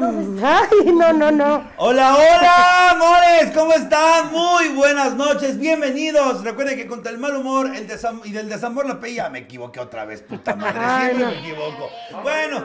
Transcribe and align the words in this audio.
Ay, 0.00 0.90
no, 0.94 1.12
no, 1.12 1.30
no. 1.30 1.64
Hola, 1.76 2.16
hola, 2.16 2.90
amores, 2.92 3.50
¿cómo 3.54 3.74
están? 3.74 4.32
Muy 4.32 4.68
buenas 4.68 5.14
noches, 5.14 5.58
bienvenidos. 5.58 6.42
Recuerden 6.42 6.76
que 6.78 6.86
contra 6.86 7.12
el 7.12 7.18
mal 7.18 7.36
humor 7.36 7.66
el 7.76 7.86
desam- 7.86 8.22
y 8.24 8.32
del 8.32 8.48
desamor 8.48 8.86
la 8.86 8.98
peya, 8.98 9.28
me 9.28 9.40
equivoqué 9.40 9.80
otra 9.80 10.06
vez, 10.06 10.22
puta 10.22 10.56
madre, 10.56 10.80
Ay, 10.82 11.06
siempre 11.14 11.24
no. 11.26 11.30
me 11.30 11.38
equivoco. 11.40 11.90
Bueno, 12.22 12.64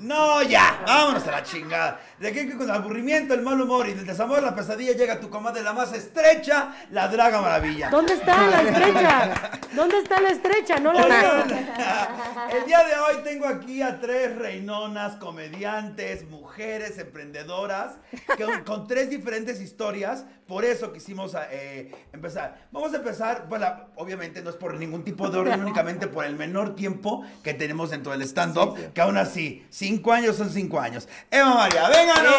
no, 0.00 0.42
ya, 0.42 0.82
vámonos 0.86 1.26
a 1.26 1.30
la 1.30 1.42
chingada. 1.42 2.00
De 2.18 2.32
que 2.32 2.50
con 2.54 2.62
el 2.62 2.70
aburrimiento, 2.70 3.32
el 3.34 3.42
mal 3.42 3.60
humor 3.60 3.88
y 3.88 3.94
del 3.94 4.06
desamor, 4.06 4.42
la 4.42 4.54
pesadilla 4.54 4.92
llega 4.92 5.20
tu 5.20 5.30
comadre 5.30 5.62
la 5.62 5.72
más 5.72 5.92
estrecha, 5.92 6.74
la 6.90 7.08
Draga 7.08 7.40
Maravilla. 7.40 7.88
¿Dónde 7.90 8.14
está 8.14 8.46
la 8.46 8.62
estrecha? 8.70 9.50
¿Dónde 9.74 9.98
está 9.98 10.20
la 10.20 10.28
estrecha? 10.30 10.78
No 10.80 10.92
la 10.92 11.06
veo. 11.06 11.32
El 12.60 12.66
día 12.66 12.78
de 12.84 12.94
hoy 12.94 13.22
tengo 13.24 13.46
aquí 13.46 13.80
a 13.82 14.00
tres 14.00 14.36
reinonas, 14.36 15.16
comediantes, 15.16 16.28
mujeres, 16.28 16.98
emprendedoras, 16.98 17.94
que- 18.36 18.64
con 18.64 18.86
tres 18.86 19.08
diferentes 19.10 19.60
historias. 19.60 20.24
Por 20.46 20.64
eso 20.64 20.92
quisimos 20.92 21.36
eh, 21.52 21.92
empezar. 22.12 22.66
Vamos 22.72 22.92
a 22.92 22.96
empezar, 22.96 23.46
bueno, 23.48 23.66
obviamente 23.94 24.42
no 24.42 24.50
es 24.50 24.56
por 24.56 24.74
ningún 24.74 25.04
tipo 25.04 25.28
de 25.30 25.38
orden, 25.38 25.60
únicamente 25.64 26.08
por 26.08 26.24
el 26.24 26.34
menor 26.36 26.74
tiempo 26.74 27.24
que 27.44 27.54
tenemos 27.54 27.90
dentro 27.90 28.10
del 28.12 28.22
stand-up, 28.22 28.92
que 28.92 29.00
aún 29.00 29.16
así, 29.16 29.64
cinco 29.90 30.12
años 30.12 30.36
son 30.36 30.50
cinco 30.50 30.78
años. 30.78 31.08
Eva 31.28 31.52
María, 31.52 31.88
vénganos. 31.88 32.36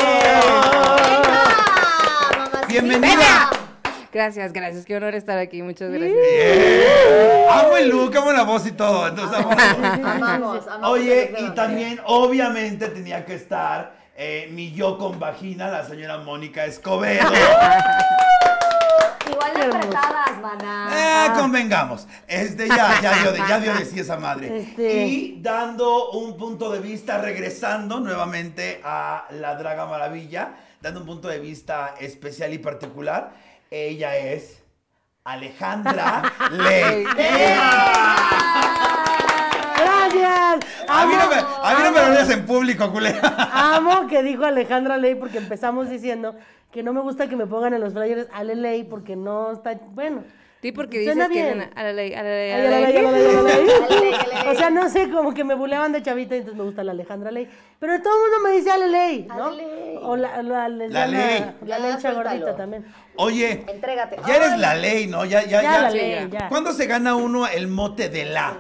Bienvenida. 2.70 3.50
Gracias, 4.14 4.54
gracias. 4.54 4.86
Qué 4.86 4.96
honor 4.96 5.16
estar 5.16 5.38
aquí. 5.38 5.62
Muchas 5.62 5.90
gracias. 5.92 6.14
Bien. 6.14 6.84
Amo 7.50 7.76
el 7.76 7.90
look, 7.90 8.16
amo 8.16 8.32
la 8.32 8.44
voz 8.44 8.66
y 8.68 8.72
todo. 8.72 9.10
Entonces, 9.10 9.38
amo. 9.38 9.52
Amamos, 9.52 10.66
amamos. 10.66 10.90
Oye, 10.92 11.34
y 11.40 11.50
también, 11.50 12.00
obviamente, 12.06 12.88
tenía 12.88 13.26
que 13.26 13.36
estar 13.36 13.96
eh, 14.16 14.48
mi 14.54 14.72
yo 14.72 14.98
con 14.98 15.20
vagina, 15.20 15.68
la 15.68 15.84
señora 15.84 16.20
Mónica 16.20 16.64
Escobedo. 16.64 17.32
Igual 19.32 19.54
de 19.54 19.64
apretadas, 19.64 20.42
maná. 20.42 20.90
Eh, 20.94 21.32
convengamos. 21.40 22.08
Este, 22.28 22.68
ya, 22.68 23.00
ya 23.02 23.14
dio, 23.22 23.32
de, 23.32 23.38
ya 23.40 23.60
dio 23.60 23.74
de 23.74 23.86
sí 23.86 24.00
esa 24.00 24.18
madre. 24.18 24.60
Este- 24.62 25.06
Y 25.06 25.42
dando 25.42 26.12
un 26.12 26.38
punto 26.38 26.72
de 26.72 26.80
vista, 26.80 27.18
regresando 27.20 28.00
nuevamente 28.00 28.82
a 28.84 29.26
la 29.32 29.56
Draga 29.56 29.86
Maravilla, 29.86 30.56
dando 30.82 31.02
un 31.02 31.06
punto 31.06 31.28
de 31.28 31.40
vista 31.40 31.96
especial 32.00 32.54
y 32.54 32.58
particular, 32.58 33.32
ella 33.70 34.18
es 34.18 34.58
Alejandra 35.24 36.24
Ley. 40.56 40.68
Gracias. 40.88 40.90
A 40.90 41.06
mí 41.06 41.14
no 41.14 41.28
me, 41.30 41.36
Amo, 41.36 41.64
a 41.64 41.74
mí 41.76 41.84
no 41.84 41.92
me 41.92 42.00
lo 42.02 42.10
leas 42.14 42.30
en 42.30 42.46
público, 42.46 42.92
culera. 42.92 43.50
amo 43.54 44.08
que 44.08 44.24
dijo 44.24 44.46
Alejandra 44.46 44.98
Ley 44.98 45.16
porque 45.16 45.38
empezamos 45.38 45.90
diciendo 45.90 46.36
que 46.72 46.84
no 46.84 46.94
me 46.94 47.02
gusta 47.02 47.28
que 47.28 47.36
me 47.36 47.48
pongan 47.48 47.74
en 47.74 47.82
los 47.82 47.94
flyers 47.94 48.28
Ale 48.34 48.56
Ley 48.56 48.84
porque 48.84 49.16
no 49.16 49.52
está 49.52 49.78
bueno. 49.92 50.24
Sí, 50.62 50.72
porque 50.72 51.00
dices 51.00 51.16
que 51.16 51.28
bien. 51.30 51.72
a 51.76 51.82
la 51.84 51.92
ley, 51.92 52.14
a 52.14 52.22
la 52.22 52.30
ley, 52.30 52.52
a 52.52 52.58
la 52.60 52.78
Ale 52.78 52.82
ley. 52.82 52.94
Ley, 52.94 53.06
Ale 53.06 53.12
Ley, 53.12 53.36
Ale 53.36 53.44
Ley. 53.44 53.72
Ale 53.72 54.04
Ley, 54.04 54.14
Ale 54.14 54.44
Ley. 54.44 54.48
O 54.48 54.56
sea, 54.56 54.70
no 54.70 54.90
sé, 54.90 55.10
como 55.10 55.34
que 55.34 55.44
me 55.44 55.56
buleaban 55.56 55.92
de 55.92 56.04
chavita 56.04 56.36
y 56.36 56.38
entonces 56.38 56.56
me 56.56 56.64
gusta 56.64 56.84
la 56.84 56.92
Alejandra 56.92 57.32
Ley. 57.32 57.50
Pero 57.80 58.00
todo 58.04 58.14
el 58.14 58.22
mundo 58.32 58.48
me 58.48 58.56
dice 58.56 58.70
Ale 58.70 58.88
Ley, 58.90 59.26
¿no? 59.28 59.46
Ale 59.48 59.58
Ley. 59.66 60.00
O 60.04 60.16
la, 60.16 60.44
la, 60.44 60.70
Ley. 60.70 60.90
La 60.92 61.08
Ya, 61.66 61.80
lecha 61.80 62.00
suéltalo. 62.00 62.24
gordita 62.24 62.56
también. 62.56 62.86
Oye, 63.16 63.66
Entrégate. 63.68 64.18
ya 64.28 64.36
eres 64.36 64.60
la 64.60 64.76
ley, 64.76 65.08
¿no? 65.08 65.26
Ya, 65.26 65.42
ya, 65.42 65.64
Ya, 65.64 65.64
ya. 65.64 65.82
la 65.82 65.90
ley, 65.90 66.12
ya. 66.32 66.40
ya. 66.42 66.50
¿Cuándo 66.50 66.74
se 66.74 66.86
gana 66.86 67.16
uno 67.16 67.48
el 67.48 67.68
mote 67.68 68.10
de 68.10 68.26
la? 68.26 68.56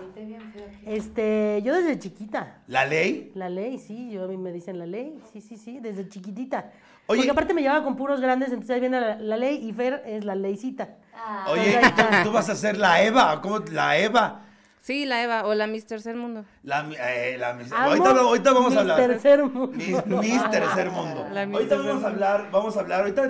Este, 0.86 1.62
yo 1.64 1.74
desde 1.76 2.00
chiquita. 2.00 2.58
¿La 2.68 2.86
ley? 2.86 3.32
La 3.36 3.50
ley, 3.50 3.78
sí, 3.78 4.10
yo 4.12 4.24
a 4.24 4.28
mí 4.28 4.38
me 4.38 4.52
dicen 4.52 4.80
la 4.80 4.86
ley, 4.86 5.20
sí, 5.32 5.42
sí, 5.42 5.58
sí, 5.58 5.80
desde 5.80 6.08
chiquitita. 6.10 6.72
Oye- 7.08 7.20
Porque 7.20 7.32
aparte 7.32 7.54
me 7.54 7.62
llevaba 7.62 7.84
con 7.84 7.96
puros 7.96 8.20
grandes, 8.22 8.50
entonces 8.50 8.74
ahí 8.74 8.80
viene 8.80 9.00
la, 9.02 9.16
la 9.18 9.38
ley 9.38 9.58
y 9.68 9.74
Fer 9.74 10.02
es 10.06 10.24
la 10.24 10.36
leycita. 10.36 10.90
Ah, 11.16 11.46
Oye, 11.50 11.80
¿y 11.82 11.92
tú, 11.92 12.04
tú 12.24 12.32
vas 12.32 12.50
a 12.50 12.56
ser 12.56 12.78
la 12.78 13.04
Eva? 13.04 13.42
¿Cómo? 13.42 13.60
La 13.72 13.98
Eva. 13.98 14.46
Sí, 14.82 15.06
la 15.06 15.22
Eva 15.24 15.46
o 15.46 15.54
la 15.54 15.68
Miss 15.68 15.86
Tercer 15.86 16.16
Mundo. 16.16 16.44
La, 16.64 16.88
eh, 17.00 17.38
la 17.38 17.54
mis- 17.54 17.72
Amo 17.72 17.90
ahorita, 17.90 18.10
ahorita 18.12 18.52
vamos 18.54 18.76
a 18.76 18.80
hablar. 18.80 18.98
tercer 18.98 19.44
mundo. 19.44 19.68
Mis, 19.78 20.06
mis 20.08 20.50
tercer 20.50 20.90
mundo. 20.90 21.28
La 21.34 21.46
mis 21.46 21.56
ahorita 21.56 21.76
tercer 21.76 21.92
vamos 21.92 22.04
a 22.06 22.10
mundo. 22.10 22.26
hablar, 22.26 22.52
vamos 22.52 22.78
a 22.78 22.80
hablar. 22.80 23.00
Ahorita, 23.02 23.30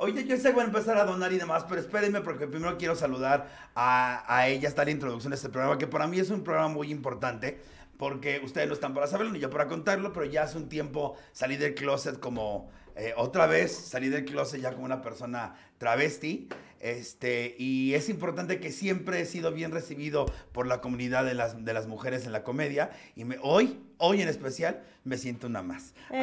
ahorita 0.00 0.22
yo 0.22 0.36
sé 0.36 0.48
que 0.48 0.52
voy 0.54 0.62
a 0.62 0.66
empezar 0.66 0.96
a 0.96 1.04
donar 1.04 1.32
y 1.32 1.38
demás, 1.38 1.64
pero 1.68 1.80
espérenme 1.80 2.22
porque 2.22 2.46
primero 2.46 2.76
quiero 2.78 2.96
saludar 2.96 3.48
a, 3.74 4.24
a 4.26 4.48
ella, 4.48 4.68
está 4.68 4.84
la 4.84 4.90
introducción 4.90 5.30
de 5.30 5.36
este 5.36 5.50
programa, 5.50 5.78
que 5.78 5.86
para 5.86 6.06
mí 6.06 6.18
es 6.18 6.30
un 6.30 6.42
programa 6.42 6.68
muy 6.68 6.90
importante, 6.90 7.60
porque 7.98 8.40
ustedes 8.42 8.66
no 8.66 8.72
están 8.72 8.94
para 8.94 9.06
saberlo 9.06 9.30
ni 9.30 9.40
yo 9.40 9.50
para 9.50 9.68
contarlo, 9.68 10.12
pero 10.14 10.24
ya 10.24 10.44
hace 10.44 10.56
un 10.56 10.70
tiempo 10.70 11.16
salí 11.32 11.58
del 11.58 11.74
closet 11.74 12.18
como, 12.18 12.70
eh, 12.96 13.12
otra 13.16 13.46
vez, 13.46 13.76
salí 13.76 14.08
del 14.08 14.24
closet 14.24 14.62
ya 14.62 14.72
como 14.72 14.86
una 14.86 15.02
persona 15.02 15.54
travesti. 15.76 16.48
Este, 16.80 17.54
y 17.58 17.92
es 17.92 18.08
importante 18.08 18.58
que 18.58 18.72
siempre 18.72 19.20
he 19.20 19.26
sido 19.26 19.52
bien 19.52 19.70
recibido 19.70 20.24
por 20.52 20.66
la 20.66 20.80
comunidad 20.80 21.26
de 21.26 21.34
las, 21.34 21.62
de 21.62 21.74
las 21.74 21.86
mujeres 21.86 22.24
en 22.24 22.32
la 22.32 22.42
comedia. 22.42 22.90
Y 23.16 23.24
hoy, 23.42 23.78
hoy 24.00 24.20
en 24.22 24.28
especial, 24.28 24.80
me 25.04 25.16
siento 25.16 25.46
una 25.46 25.62
más. 25.62 25.94
Así 26.10 26.18
que 26.18 26.20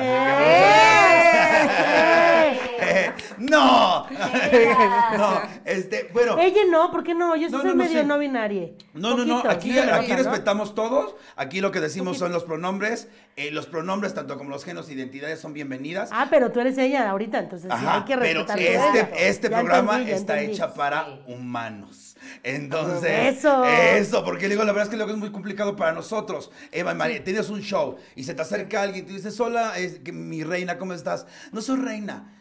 ¡Eh! 2.79 3.11
no, 3.39 4.05
no, 5.17 5.41
este, 5.65 6.09
bueno, 6.13 6.37
Ella 6.39 6.61
no, 6.69 6.91
¿por 6.91 7.03
qué 7.03 7.13
no? 7.15 7.35
Yo 7.35 7.47
sí 7.47 7.53
No, 7.53 7.59
soy 7.61 7.69
no, 7.69 7.75
no, 7.75 7.83
medio 7.83 8.01
sí. 8.01 8.07
no 8.07 8.19
binaria. 8.19 8.69
no, 8.93 9.15
no, 9.17 9.25
no, 9.25 9.39
aquí, 9.49 9.71
sí, 9.71 9.79
aquí 9.79 10.13
respetamos 10.13 10.75
todos, 10.75 11.15
aquí 11.35 11.61
lo 11.61 11.71
que 11.71 11.79
decimos 11.79 12.17
son 12.17 12.31
los 12.31 12.43
pronombres, 12.43 13.07
eh, 13.35 13.51
los 13.51 13.65
pronombres 13.65 14.13
tanto 14.13 14.37
como 14.37 14.49
los 14.49 14.63
géneros 14.63 14.89
e 14.89 14.93
identidades 14.93 15.39
son 15.39 15.53
bienvenidas. 15.53 16.09
Ah, 16.11 16.27
pero 16.29 16.51
tú 16.51 16.59
eres 16.59 16.77
ella 16.77 17.09
ahorita, 17.09 17.39
entonces 17.39 17.71
sí, 17.71 17.85
Ajá, 17.85 17.95
hay 17.97 18.03
que 18.03 18.17
pero 18.17 18.43
respetar. 18.45 18.59
este, 18.59 19.27
este 19.29 19.49
Ya 19.49 19.57
programa 19.57 19.93
entendí, 19.93 20.11
está 20.11 20.33
entendí. 20.35 20.53
hecha 20.55 20.73
para 20.73 21.07
humanos. 21.27 22.06
Entonces, 22.43 23.37
Eso. 23.37 23.63
eso, 23.65 24.23
porque 24.23 24.47
digo, 24.49 24.63
la 24.63 24.71
verdad 24.71 24.83
es 24.85 24.89
que 24.89 24.97
luego 24.97 25.11
es 25.11 25.17
muy 25.17 25.31
complicado 25.31 25.75
para 25.75 25.91
nosotros. 25.93 26.51
Eva, 26.71 26.93
María, 26.93 27.23
tienes 27.23 27.49
un 27.49 27.61
show 27.61 27.97
y 28.15 28.23
se 28.23 28.33
te 28.33 28.41
acerca 28.41 28.81
alguien 28.83 29.05
y 29.05 29.07
tú 29.07 29.13
dices, 29.13 29.39
hola, 29.39 29.77
es 29.77 29.99
que 29.99 30.11
mi 30.11 30.43
reina, 30.43 30.77
¿cómo 30.77 30.93
estás? 30.93 31.25
No 31.51 31.61
soy 31.61 31.77
reina. 31.79 32.33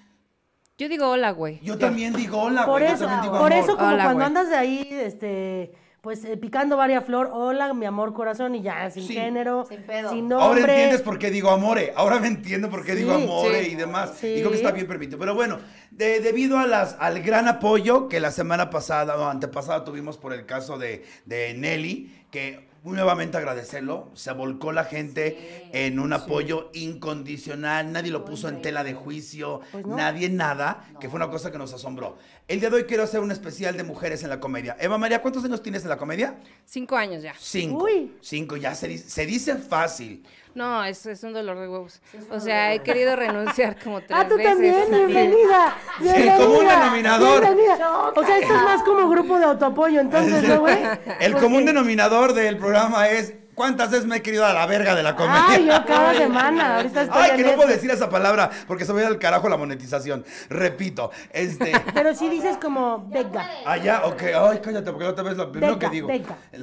Yo 0.79 0.89
digo 0.91 1.09
hola, 1.09 1.31
güey. 1.31 1.59
Yo 1.63 1.79
también 1.79 2.13
digo 2.13 2.39
hola, 2.43 2.67
Por 2.67 2.81
güey. 2.81 2.89
Yo 2.89 2.95
eso, 2.97 3.05
también 3.07 3.23
digo 3.23 3.39
por 3.39 3.53
amor. 3.53 3.65
eso 3.65 3.77
como 3.79 3.89
Hola, 3.89 4.05
cuando 4.05 4.15
güey. 4.19 4.27
andas 4.27 4.51
de 4.51 4.57
ahí, 4.57 4.89
este, 4.91 5.73
pues 6.07 6.25
eh, 6.25 6.37
picando 6.37 6.77
varia 6.77 7.01
flor, 7.01 7.31
hola, 7.33 7.75
mi 7.75 7.85
amor, 7.85 8.13
corazón, 8.15 8.55
y 8.55 8.63
ya, 8.63 8.89
sin 8.93 9.09
Sí. 9.09 9.15
género, 9.15 9.67
Sin 9.69 9.83
pedo. 9.83 10.11
sin 10.11 10.33
Ahora 10.33 10.55
nombre. 10.55 10.73
entiendes 10.75 11.03
por 11.03 11.19
qué 11.19 11.33
digo 11.33 11.51
amore. 11.51 11.93
Ahora 11.97 12.21
me 12.21 12.29
entiendo 12.29 12.71
por 12.71 12.85
qué 12.85 12.95
digo 12.95 13.11
amore 13.13 13.65
sí. 13.65 13.73
y 13.73 13.75
demás. 13.75 14.13
Sí. 14.21 14.29
Y 14.29 14.37
creo 14.39 14.51
que 14.53 14.57
está 14.59 14.71
bien 14.71 14.87
permitido. 14.87 15.19
Pero 15.19 15.35
bueno, 15.35 15.59
de- 15.91 16.21
debido 16.21 16.59
a 16.61 16.67
las, 16.69 16.95
al 17.01 17.23
gran 17.25 17.49
apoyo 17.49 18.07
que 18.09 18.21
la 18.21 18.31
semana 18.31 18.71
pasada 18.71 19.17
o 19.17 19.25
antepasada 19.29 19.83
tuvimos 19.83 20.17
por 20.17 20.33
el 20.33 20.47
caso 20.47 20.79
de, 20.79 21.05
de 21.25 21.55
Nelly, 21.55 22.15
que 22.31 22.69
nuevamente 22.95 23.37
agradecerlo, 23.37 24.11
se 24.15 24.33
volcó 24.33 24.73
la 24.73 24.85
gente 24.85 25.69
en 25.73 25.99
un 25.99 26.13
apoyo 26.13 26.71
incondicional, 26.75 27.93
nadie 27.93 28.11
lo 28.11 28.25
puso 28.25 28.49
en 28.49 28.63
tela 28.63 28.85
de 28.85 28.95
juicio, 28.95 29.61
Pues 29.73 29.87
no. 29.87 29.97
nadie 29.97 30.29
nada, 30.29 30.85
que 31.01 31.09
fue 31.09 31.17
una 31.17 31.31
cosa 31.31 31.51
que 31.51 31.59
nos 31.59 31.73
asombró. 31.73 32.17
El 32.49 32.61
día 32.61 32.71
de 32.71 32.77
hoy 32.77 32.85
quiero 32.85 33.03
hacer 33.03 33.21
un 33.21 33.31
especial 33.33 33.77
de 33.77 33.83
mujeres 33.85 34.23
en 34.23 34.29
la 34.31 34.39
comedia. 34.41 34.77
Eva 34.79 34.99
María, 34.99 35.21
¿cuántos 35.23 35.45
años 35.45 35.63
tienes 35.63 35.83
en 35.83 35.89
la 35.89 35.97
comedia? 35.97 36.39
Cinco 36.65 36.97
años 36.97 37.23
ya. 37.23 37.35
Cinco. 37.39 37.85
Uy. 37.85 38.13
Cinco, 38.21 38.57
ya 38.57 38.75
se, 38.75 38.89
dice- 38.89 39.09
se 39.11 39.27
dice 39.27 39.57
fácil. 39.57 40.25
No, 40.57 40.83
es, 40.85 41.05
es 41.05 41.23
un 41.23 41.33
dolor 41.35 41.59
de 41.61 41.69
huevos. 41.69 42.01
O 42.31 42.41
sea, 42.41 42.73
he 42.73 42.81
querido 42.81 43.15
renunciar 43.15 43.77
como 43.85 44.01
tres 44.01 44.11
Ah, 44.13 44.27
tú 44.27 44.37
veces. 44.37 44.53
también, 44.53 44.87
bienvenida. 44.89 45.77
El 45.99 46.03
bienvenida, 46.05 46.37
común 46.39 46.67
denominador. 46.67 47.41
bienvenida. 47.43 47.91
O 48.17 48.25
sea, 48.25 48.39
esto 48.39 48.55
es 48.55 48.63
más 48.63 48.83
como 48.83 49.09
grupo 49.09 49.39
de 49.39 49.45
autoapoyo, 49.45 50.01
entonces, 50.01 50.43
¿no, 50.49 50.61
güey? 50.61 50.79
El 51.21 51.37
común 51.37 51.67
denominador 51.67 52.33
del 52.33 52.57
programa 52.57 53.09
es 53.11 53.35
¿cuántas 53.57 53.91
veces 53.91 54.07
me 54.07 54.17
he 54.19 54.23
querido 54.23 54.47
a 54.47 54.53
la 54.53 54.65
verga 54.67 54.95
de 54.95 55.03
la 55.03 55.17
comedia? 55.17 55.45
Ay, 55.49 55.67
yo 55.67 55.85
cada 55.85 56.15
semana, 56.17 56.77
ahorita 56.77 57.03
estoy 57.03 57.21
Ay, 57.21 57.37
que 57.37 57.43
no 57.43 57.57
puedo 57.57 57.69
decir 57.69 57.91
esa 57.91 58.09
palabra 58.09 58.49
porque 58.69 58.85
se 58.85 58.93
va 58.93 59.01
a 59.01 59.03
ir 59.03 59.09
al 59.09 59.19
carajo 59.19 59.49
la 59.49 59.57
monetización. 59.57 60.25
Repito, 60.49 61.11
este. 61.33 61.73
Pero 61.95 62.15
si 62.15 62.29
dices 62.29 62.57
como 62.59 63.09
vega. 63.09 63.51
Allá, 63.67 64.03
ok, 64.05 64.23
ay, 64.23 64.61
cállate, 64.63 64.93
porque 64.93 65.05
la 65.05 65.11
otra 65.11 65.25
vez 65.25 65.37
lo 65.37 65.51
primero 65.51 65.77
que 65.79 65.89
digo. 65.89 66.09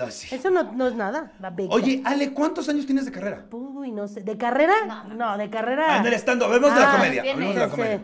sí. 0.09 0.33
Eso 0.33 0.49
no, 0.49 0.71
no 0.71 0.87
es 0.87 0.95
nada, 0.95 1.33
la. 1.41 1.53
Oye, 1.69 2.01
Ale, 2.05 2.31
¿cuántos 2.33 2.69
años 2.69 2.85
tienes 2.85 3.05
de 3.05 3.11
carrera? 3.11 3.45
Uy, 3.51 3.91
no 3.91 4.07
sé. 4.07 4.21
¿De 4.21 4.37
carrera? 4.37 5.03
No, 5.15 5.37
de 5.37 5.49
carrera. 5.49 5.85
Ah, 5.89 5.97
en 5.97 6.05
el 6.05 6.13
stand-up, 6.13 6.45
hablemos 6.47 6.73
de 6.73 6.79
la 6.79 6.93
Ah, 6.93 6.95
comedia. 6.95 7.21
Hablemos 7.33 7.53
de 7.55 7.59
la 7.59 7.65
Este, 7.65 7.75
comedia. 7.75 8.01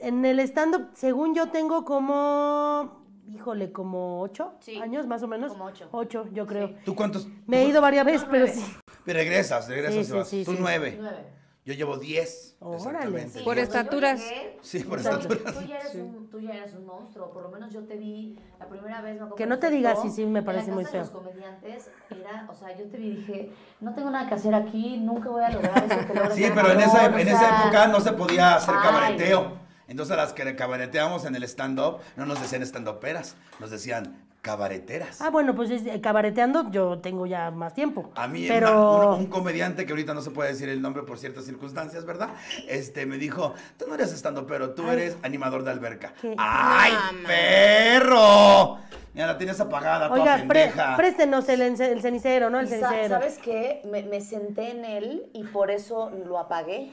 En 0.00 0.24
el 0.24 0.38
stand-up, 0.40 0.90
según 0.94 1.34
yo, 1.34 1.48
tengo 1.48 1.84
como, 1.84 3.04
híjole, 3.32 3.72
como 3.72 4.20
ocho 4.20 4.54
Sí. 4.60 4.76
años 4.80 5.06
más 5.06 5.22
o 5.22 5.28
menos. 5.28 5.52
Como 5.52 5.64
ocho. 5.66 5.88
Ocho, 5.92 6.26
yo 6.32 6.46
creo. 6.46 6.74
¿Tú 6.84 6.94
cuántos? 6.94 7.28
Me 7.46 7.62
he 7.62 7.68
ido 7.68 7.80
varias 7.80 8.04
veces, 8.04 8.26
pero 8.30 8.46
sí. 8.46 8.64
Regresas, 9.06 9.68
regresas. 9.68 9.94
Sí, 9.94 10.04
sí, 10.04 10.24
sí, 10.24 10.44
Tú 10.44 10.52
sí. 10.52 10.58
nueve. 10.60 10.96
Nueve. 11.00 11.38
Yo 11.64 11.74
llevo 11.74 11.98
10. 11.98 12.56
Órale. 12.60 13.28
Por 13.44 13.56
yo 13.56 13.62
estaturas. 13.62 14.18
llegué, 14.20 14.58
Sí, 14.62 14.78
por 14.84 14.98
estaturas. 15.00 15.52
Tú 15.54 15.60
ya, 15.66 15.76
eres 15.76 15.94
un, 15.96 16.30
tú 16.30 16.40
ya 16.40 16.54
eres 16.54 16.72
un 16.74 16.86
monstruo, 16.86 17.30
por 17.30 17.42
lo 17.42 17.50
menos 17.50 17.74
yo 17.74 17.82
te 17.84 17.98
vi 17.98 18.38
la 18.58 18.66
primera 18.66 19.02
vez. 19.02 19.20
Me 19.20 19.28
Que 19.36 19.44
no 19.44 19.58
te 19.58 19.68
digas, 19.68 20.00
sí, 20.00 20.08
sí, 20.08 20.24
me 20.24 20.38
en 20.38 20.44
parece 20.46 20.68
la 20.68 20.74
muy 20.76 20.86
feo. 20.86 21.00
los 21.00 21.10
comediantes 21.10 21.90
era, 22.08 22.46
o 22.50 22.54
sea, 22.54 22.74
yo 22.74 22.86
te 22.86 22.96
vi 22.96 23.08
y 23.08 23.16
dije, 23.16 23.52
no 23.80 23.92
tengo 23.94 24.08
nada 24.08 24.26
que 24.26 24.34
hacer 24.36 24.54
aquí, 24.54 24.96
nunca 24.96 25.28
voy 25.28 25.42
a 25.44 25.50
lograr 25.50 25.84
eso 25.84 25.98
que 26.30 26.30
Sí, 26.36 26.50
pero 26.54 26.72
en 26.72 26.80
esa, 26.80 27.04
en 27.04 27.28
esa 27.28 27.60
época 27.62 27.86
no 27.88 28.00
se 28.00 28.12
podía 28.12 28.54
hacer 28.54 28.74
ay. 28.74 28.82
cabareteo. 28.88 29.67
Entonces 29.88 30.12
a 30.12 30.16
las 30.16 30.32
que 30.32 30.54
cabareteábamos 30.54 31.24
en 31.24 31.34
el 31.34 31.42
stand-up, 31.44 31.98
no 32.16 32.26
nos 32.26 32.40
decían 32.40 32.62
stand-uperas, 32.62 33.34
nos 33.58 33.70
decían 33.70 34.16
cabareteras. 34.42 35.20
Ah, 35.20 35.30
bueno, 35.30 35.54
pues 35.54 35.70
es- 35.70 35.84
eh, 35.86 36.00
cabareteando 36.00 36.70
yo 36.70 36.98
tengo 37.00 37.26
ya 37.26 37.50
más 37.50 37.74
tiempo. 37.74 38.10
A 38.14 38.28
mí 38.28 38.46
pero... 38.48 38.96
una- 38.96 39.08
un, 39.14 39.20
un 39.20 39.26
comediante 39.26 39.84
que 39.84 39.92
ahorita 39.92 40.14
no 40.14 40.22
se 40.22 40.30
puede 40.30 40.50
decir 40.52 40.68
el 40.68 40.80
nombre 40.80 41.02
por 41.02 41.18
ciertas 41.18 41.44
circunstancias, 41.44 42.04
¿verdad? 42.04 42.28
Este 42.68 43.04
me 43.04 43.18
dijo, 43.18 43.54
tú 43.78 43.86
no 43.88 43.94
eres 43.94 44.12
estando, 44.12 44.46
pero 44.46 44.70
tú 44.70 44.84
Ay. 44.84 44.92
eres 44.92 45.16
animador 45.22 45.64
de 45.64 45.70
alberca. 45.72 46.12
¿Qué? 46.20 46.34
¡Ay, 46.38 46.92
No, 47.22 47.28
perro! 47.28 48.78
Mira, 49.14 49.26
la 49.26 49.38
tienes 49.38 49.58
apagada, 49.60 50.08
toda 50.08 50.20
Oiga, 50.20 50.36
pre- 50.46 50.66
pendeja. 50.66 50.96
préstenos 50.96 51.48
el, 51.48 51.60
el 51.62 52.00
cenicero, 52.02 52.50
¿no? 52.50 52.60
El 52.60 52.68
cenicero. 52.68 53.16
¿Sabes 53.16 53.38
qué? 53.38 53.82
Me, 53.90 54.02
me 54.04 54.20
senté 54.20 54.70
en 54.70 54.84
él 54.84 55.30
y 55.32 55.42
por 55.44 55.70
eso 55.72 56.10
lo 56.26 56.38
apagué. 56.38 56.92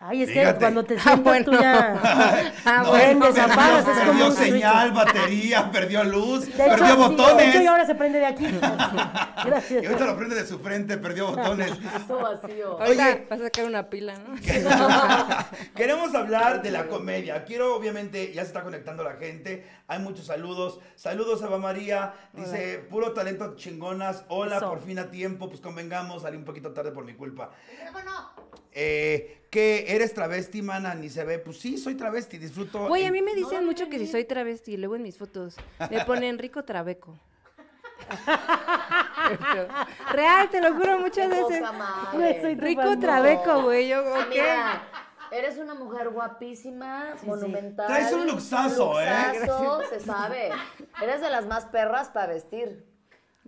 Ay, 0.00 0.22
es 0.22 0.30
Fíjate. 0.30 0.52
que 0.54 0.58
cuando 0.60 0.84
te 0.84 0.94
Ah, 0.98 1.00
sientas 1.02 1.44
tú 1.44 1.50
bueno. 1.50 1.60
ya... 1.60 2.00
Ah, 2.64 2.82
No, 2.84 2.88
bueno. 2.90 3.20
Perdió, 3.26 3.42
apagas, 3.44 3.78
es 3.80 3.84
como 3.84 4.06
perdió 4.10 4.26
un 4.26 4.32
switch. 4.36 4.48
señal, 4.52 4.92
batería, 4.92 5.70
perdió 5.72 6.04
luz, 6.04 6.46
De 6.46 6.52
perdió 6.52 6.74
hecho, 6.74 6.86
sí, 6.86 6.96
botones. 6.96 7.36
de 7.36 7.48
hecho, 7.50 7.62
y 7.62 7.66
ahora 7.66 7.84
se 7.86 7.94
prende 7.96 8.18
de 8.20 8.26
aquí. 8.26 8.46
Gracias. 9.44 9.82
Y 9.82 9.86
ahorita 9.86 10.06
lo 10.06 10.16
prende 10.16 10.36
de 10.36 10.46
su 10.46 10.58
frente, 10.60 10.98
perdió 10.98 11.26
botones. 11.34 11.72
Eso 11.96 12.16
vacío. 12.20 12.80
Ahorita 12.80 13.06
Oye. 13.08 13.26
va 13.30 13.36
a 13.36 13.38
sacar 13.40 13.64
una 13.64 13.90
pila, 13.90 14.14
¿no? 14.18 14.36
Queremos 15.74 16.14
hablar 16.14 16.62
de 16.62 16.70
la 16.70 16.86
comedia. 16.86 17.44
Quiero, 17.44 17.74
obviamente, 17.74 18.32
ya 18.32 18.42
se 18.42 18.48
está 18.48 18.62
conectando 18.62 19.02
la 19.02 19.14
gente. 19.14 19.66
Hay 19.88 19.98
muchos 19.98 20.26
saludos. 20.26 20.78
Saludos 20.94 21.42
a 21.42 21.46
Eva 21.46 21.58
María. 21.58 22.14
Dice, 22.32 22.86
puro 22.90 23.12
talento 23.12 23.56
chingonas. 23.56 24.24
Hola, 24.28 24.58
Eso. 24.58 24.70
por 24.70 24.80
fin 24.82 24.98
a 25.00 25.10
tiempo. 25.10 25.48
Pues 25.48 25.60
convengamos, 25.60 26.22
salí 26.22 26.36
un 26.36 26.44
poquito 26.44 26.72
tarde 26.72 26.92
por 26.92 27.04
mi 27.04 27.14
culpa. 27.14 27.50
Eh, 28.72 29.37
que 29.50 29.94
eres 29.94 30.14
travesti, 30.14 30.62
mana, 30.62 30.94
ni 30.94 31.08
se 31.08 31.24
ve. 31.24 31.38
Pues 31.38 31.58
sí, 31.58 31.78
soy 31.78 31.94
travesti, 31.94 32.38
disfruto. 32.38 32.88
Güey, 32.88 33.06
a 33.06 33.12
mí 33.12 33.22
me 33.22 33.34
dicen 33.34 33.64
mucho 33.64 33.88
que 33.88 33.98
si 33.98 34.06
soy 34.06 34.24
travesti, 34.24 34.76
luego 34.76 34.96
en 34.96 35.02
mis 35.02 35.16
fotos 35.16 35.56
me 35.90 36.04
ponen 36.04 36.38
rico 36.38 36.64
trabeco. 36.64 37.18
Real, 40.12 40.48
te 40.50 40.60
lo 40.60 40.74
juro 40.74 40.98
muchas 40.98 41.28
veces. 41.28 41.62
Güey, 42.12 42.40
soy 42.40 42.54
Rico 42.54 42.98
trabeco, 42.98 43.62
güey. 43.62 43.88
Yo, 43.88 44.00
ok. 44.00 44.26
Amiga, 44.26 44.82
eres 45.30 45.58
una 45.58 45.74
mujer 45.74 46.10
guapísima, 46.10 47.14
monumental. 47.24 47.86
Traes 47.86 48.12
un 48.12 48.26
luxazo, 48.26 49.00
¿eh? 49.00 49.40
Luxazo, 49.40 49.82
se 49.90 50.00
sabe. 50.00 50.50
Eres 51.02 51.20
de 51.20 51.30
las 51.30 51.46
más 51.46 51.66
perras 51.66 52.08
para 52.08 52.32
vestir. 52.32 52.84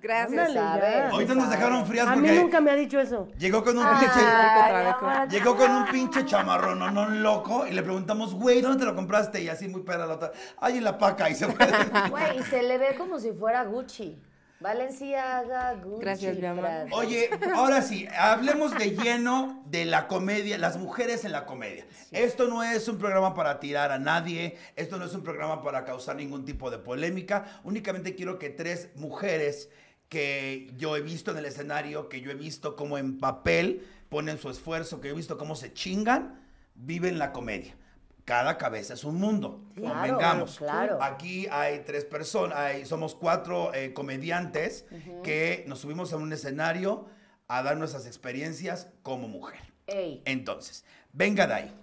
Gracias. 0.00 0.49
Ándale, 0.56 1.02
Ahorita 1.11 1.35
nos 1.35 1.50
dejaron 1.50 1.87
frías 1.87 2.06
A 2.06 2.17
mí 2.17 2.29
nunca 2.29 2.61
me 2.61 2.70
ha 2.70 2.75
dicho 2.75 2.99
eso. 2.99 3.29
llegó 3.38 3.62
con 3.62 3.79
un 3.79 3.87
Ay, 3.87 4.00
pinche... 4.00 4.20
No, 4.20 5.26
Llegó 5.26 5.56
con 5.56 5.70
un 5.70 5.87
pinche 5.87 6.25
chamarrón, 6.25 6.79
no, 6.79 6.91
no, 6.91 7.08
loco, 7.08 7.67
y 7.67 7.73
le 7.73 7.82
preguntamos, 7.82 8.35
güey, 8.35 8.61
¿dónde 8.61 8.79
te 8.79 8.85
lo 8.85 8.94
compraste? 8.94 9.43
Y 9.43 9.49
así 9.49 9.69
muy 9.69 9.82
perra 9.82 10.06
la 10.06 10.14
otra, 10.14 10.32
ay, 10.58 10.79
en 10.79 10.85
la 10.85 10.99
paca, 10.99 11.29
y 11.29 11.35
se 11.35 11.47
fue. 11.47 11.67
Güey, 12.11 12.41
y 12.41 12.43
se 12.44 12.62
le 12.62 12.79
ve 12.79 12.94
como 12.97 13.19
si 13.19 13.32
fuera 13.32 13.64
Gucci. 13.64 14.20
Valenciaga, 14.61 15.75
Gucci. 15.82 16.00
Gracias, 16.03 16.37
mi 16.37 16.44
amor. 16.44 16.61
Prada. 16.64 16.87
Oye, 16.93 17.31
ahora 17.55 17.81
sí, 17.81 18.06
hablemos 18.19 18.76
de 18.76 18.91
lleno 18.91 19.62
de 19.67 19.87
la 19.87 20.06
comedia, 20.06 20.58
las 20.58 20.76
mujeres 20.76 21.25
en 21.25 21.32
la 21.32 21.46
comedia. 21.46 21.87
Esto 22.11 22.46
no 22.46 22.62
es 22.62 22.87
un 22.87 22.99
programa 22.99 23.35
para 23.35 23.58
tirar 23.58 23.91
a 23.91 23.99
nadie, 23.99 24.58
esto 24.76 24.99
no 24.99 25.06
es 25.06 25.14
un 25.14 25.23
programa 25.23 25.62
para 25.62 25.85
causar 25.87 26.17
ningún 26.17 26.44
tipo 26.44 26.70
de 26.70 26.76
polémica, 26.79 27.61
únicamente 27.64 28.14
quiero 28.14 28.38
que 28.38 28.50
tres 28.50 28.91
mujeres 28.96 29.70
que 30.11 30.71
yo 30.77 30.97
he 30.97 31.01
visto 31.01 31.31
en 31.31 31.39
el 31.39 31.47
escenario, 31.47 32.09
que 32.11 32.21
yo 32.21 32.31
he 32.31 32.35
visto 32.35 32.77
como 32.77 32.99
en 32.99 33.19
papel 33.19 33.87
ponen 34.11 34.39
su 34.39 34.51
esfuerzo, 34.51 35.01
que 35.01 35.09
yo 35.09 35.15
he 35.15 35.17
visto 35.17 35.39
cómo 35.39 35.55
se 35.55 35.73
chingan, 35.73 36.41
viven 36.75 37.19
la 37.19 37.33
comedia. 37.33 37.77
Cada 38.25 38.59
cabeza 38.59 38.95
es 38.95 39.05
un 39.05 39.17
mundo. 39.17 39.62
Claro, 39.75 39.95
Convengamos. 39.95 40.57
claro. 40.59 40.99
Aquí 41.03 41.47
hay 41.51 41.85
tres 41.87 42.05
personas, 42.05 42.59
hay- 42.59 42.85
somos 42.87 43.15
cuatro 43.15 43.73
eh, 43.73 43.93
comediantes 43.95 44.85
que 45.23 45.65
nos 45.69 45.79
subimos 45.79 46.13
a 46.13 46.17
un 46.17 46.33
escenario 46.33 47.06
a 47.47 47.63
dar 47.63 47.77
nuestras 47.77 48.06
experiencias 48.06 48.89
como 49.03 49.29
mujer. 49.29 49.61
Ey. 49.87 50.23
Entonces, 50.25 50.85
venga 51.13 51.47
de 51.47 51.55
ahí. 51.55 51.75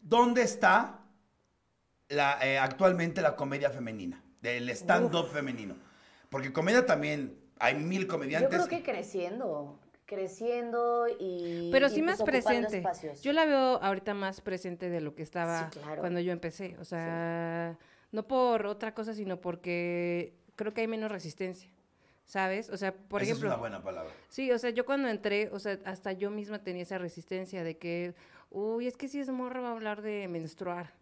¿Dónde 0.00 0.42
está 0.42 1.00
la, 2.08 2.38
eh, 2.40 2.58
actualmente 2.58 3.20
la 3.20 3.34
comedia 3.36 3.70
femenina? 3.70 4.22
Del 4.40 4.68
stand-up 4.70 5.28
femenino. 5.32 5.74
Porque 6.30 6.52
comedia 6.52 6.86
también, 6.86 7.37
hay 7.60 7.74
mil 7.76 8.02
Yo 8.02 8.08
comediantes. 8.08 8.50
creo 8.50 8.68
que 8.68 8.82
creciendo. 8.82 9.78
Creciendo 10.06 11.06
y. 11.20 11.68
Pero 11.70 11.88
sí 11.88 12.02
pues, 12.02 12.18
más 12.18 12.22
presente. 12.22 12.78
espacios. 12.78 13.22
Yo 13.22 13.32
la 13.32 13.44
veo 13.44 13.82
ahorita 13.82 14.14
más 14.14 14.40
presente 14.40 14.88
de 14.88 15.00
lo 15.02 15.14
que 15.14 15.22
estaba 15.22 15.70
Sí, 15.70 15.78
claro. 15.80 16.00
cuando 16.00 16.20
yo 16.20 16.32
empecé. 16.32 16.76
O 16.80 16.84
sea, 16.84 17.76
no 18.10 18.26
por 18.26 18.66
otra 18.66 18.94
cosa, 18.94 19.12
sino 19.12 19.40
porque 19.40 20.34
creo 20.56 20.72
que 20.72 20.80
hay 20.82 20.88
menos 20.88 21.10
resistencia. 21.12 21.70
¿Sabes? 22.24 22.68
O 22.68 22.76
sea, 22.76 22.94
por 22.94 23.22
Esa 23.22 23.30
ejemplo. 23.32 23.48
es 23.48 23.52
una 23.54 23.60
buena 23.60 23.82
palabra. 23.82 24.10
Sí, 24.28 24.50
o 24.52 24.58
sea, 24.58 24.68
yo 24.70 24.84
cuando 24.84 25.08
entré, 25.08 25.48
o 25.50 25.58
sea, 25.58 25.78
hasta 25.86 26.12
yo 26.12 26.30
misma 26.30 26.62
tenía 26.62 26.82
esa 26.82 26.98
resistencia 26.98 27.64
de 27.64 27.78
que, 27.78 28.14
uy, 28.50 28.86
es 28.86 28.98
que 28.98 29.08
si 29.08 29.18
es 29.18 29.30
morra 29.30 29.62
va 29.62 29.68
a 29.68 29.72
hablar 29.72 30.02
de 30.02 30.28
menstruar. 30.28 30.92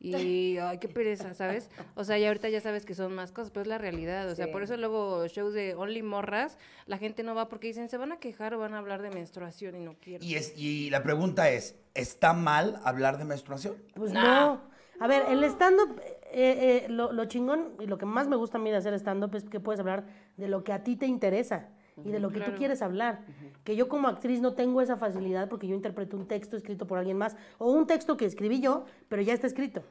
Y, 0.00 0.58
ay, 0.58 0.78
qué 0.78 0.88
pereza, 0.88 1.32
¿sabes? 1.32 1.70
O 1.94 2.04
sea, 2.04 2.18
y 2.18 2.26
ahorita 2.26 2.50
ya 2.50 2.60
sabes 2.60 2.84
que 2.84 2.94
son 2.94 3.14
más 3.14 3.32
cosas, 3.32 3.50
pero 3.50 3.62
es 3.62 3.68
la 3.68 3.78
realidad. 3.78 4.30
O 4.30 4.34
sea, 4.34 4.52
por 4.52 4.62
eso 4.62 4.76
luego 4.76 5.26
shows 5.28 5.54
de 5.54 5.74
Only 5.74 6.02
Morras, 6.02 6.58
la 6.86 6.98
gente 6.98 7.22
no 7.22 7.34
va 7.34 7.48
porque 7.48 7.68
dicen, 7.68 7.88
se 7.88 7.96
van 7.96 8.12
a 8.12 8.18
quejar 8.18 8.52
o 8.54 8.58
van 8.58 8.74
a 8.74 8.78
hablar 8.78 9.00
de 9.00 9.10
menstruación 9.10 9.76
y 9.76 9.80
no 9.80 9.94
quiero. 9.94 10.22
Y, 10.22 10.34
es, 10.34 10.52
y 10.56 10.90
la 10.90 11.02
pregunta 11.02 11.48
es, 11.48 11.76
¿está 11.94 12.34
mal 12.34 12.80
hablar 12.84 13.16
de 13.16 13.24
menstruación? 13.24 13.76
Pues 13.94 14.12
no. 14.12 14.60
A 15.00 15.06
ver, 15.08 15.24
el 15.28 15.42
stand-up, 15.44 16.00
eh, 16.30 16.84
eh, 16.84 16.86
lo, 16.88 17.12
lo 17.12 17.24
chingón 17.24 17.72
y 17.80 17.86
lo 17.86 17.98
que 17.98 18.06
más 18.06 18.28
me 18.28 18.36
gusta 18.36 18.58
a 18.58 18.60
mí 18.60 18.70
de 18.70 18.76
hacer 18.76 18.94
stand-up 18.94 19.34
es 19.34 19.44
que 19.44 19.58
puedes 19.58 19.80
hablar 19.80 20.04
de 20.36 20.48
lo 20.48 20.64
que 20.64 20.72
a 20.72 20.84
ti 20.84 20.96
te 20.96 21.06
interesa 21.06 21.70
y 22.02 22.10
de 22.10 22.18
lo 22.18 22.30
que 22.30 22.40
tú 22.40 22.52
quieres 22.56 22.82
hablar. 22.82 23.20
Que 23.62 23.76
yo 23.76 23.88
como 23.88 24.08
actriz 24.08 24.40
no 24.40 24.54
tengo 24.54 24.80
esa 24.80 24.96
facilidad 24.96 25.48
porque 25.48 25.68
yo 25.68 25.74
interpreto 25.74 26.16
un 26.16 26.26
texto 26.26 26.56
escrito 26.56 26.86
por 26.86 26.98
alguien 26.98 27.18
más 27.18 27.36
o 27.58 27.70
un 27.70 27.86
texto 27.86 28.16
que 28.16 28.24
escribí 28.24 28.60
yo, 28.60 28.84
pero 29.08 29.22
ya 29.22 29.32
está 29.32 29.46
escrito. 29.46 29.82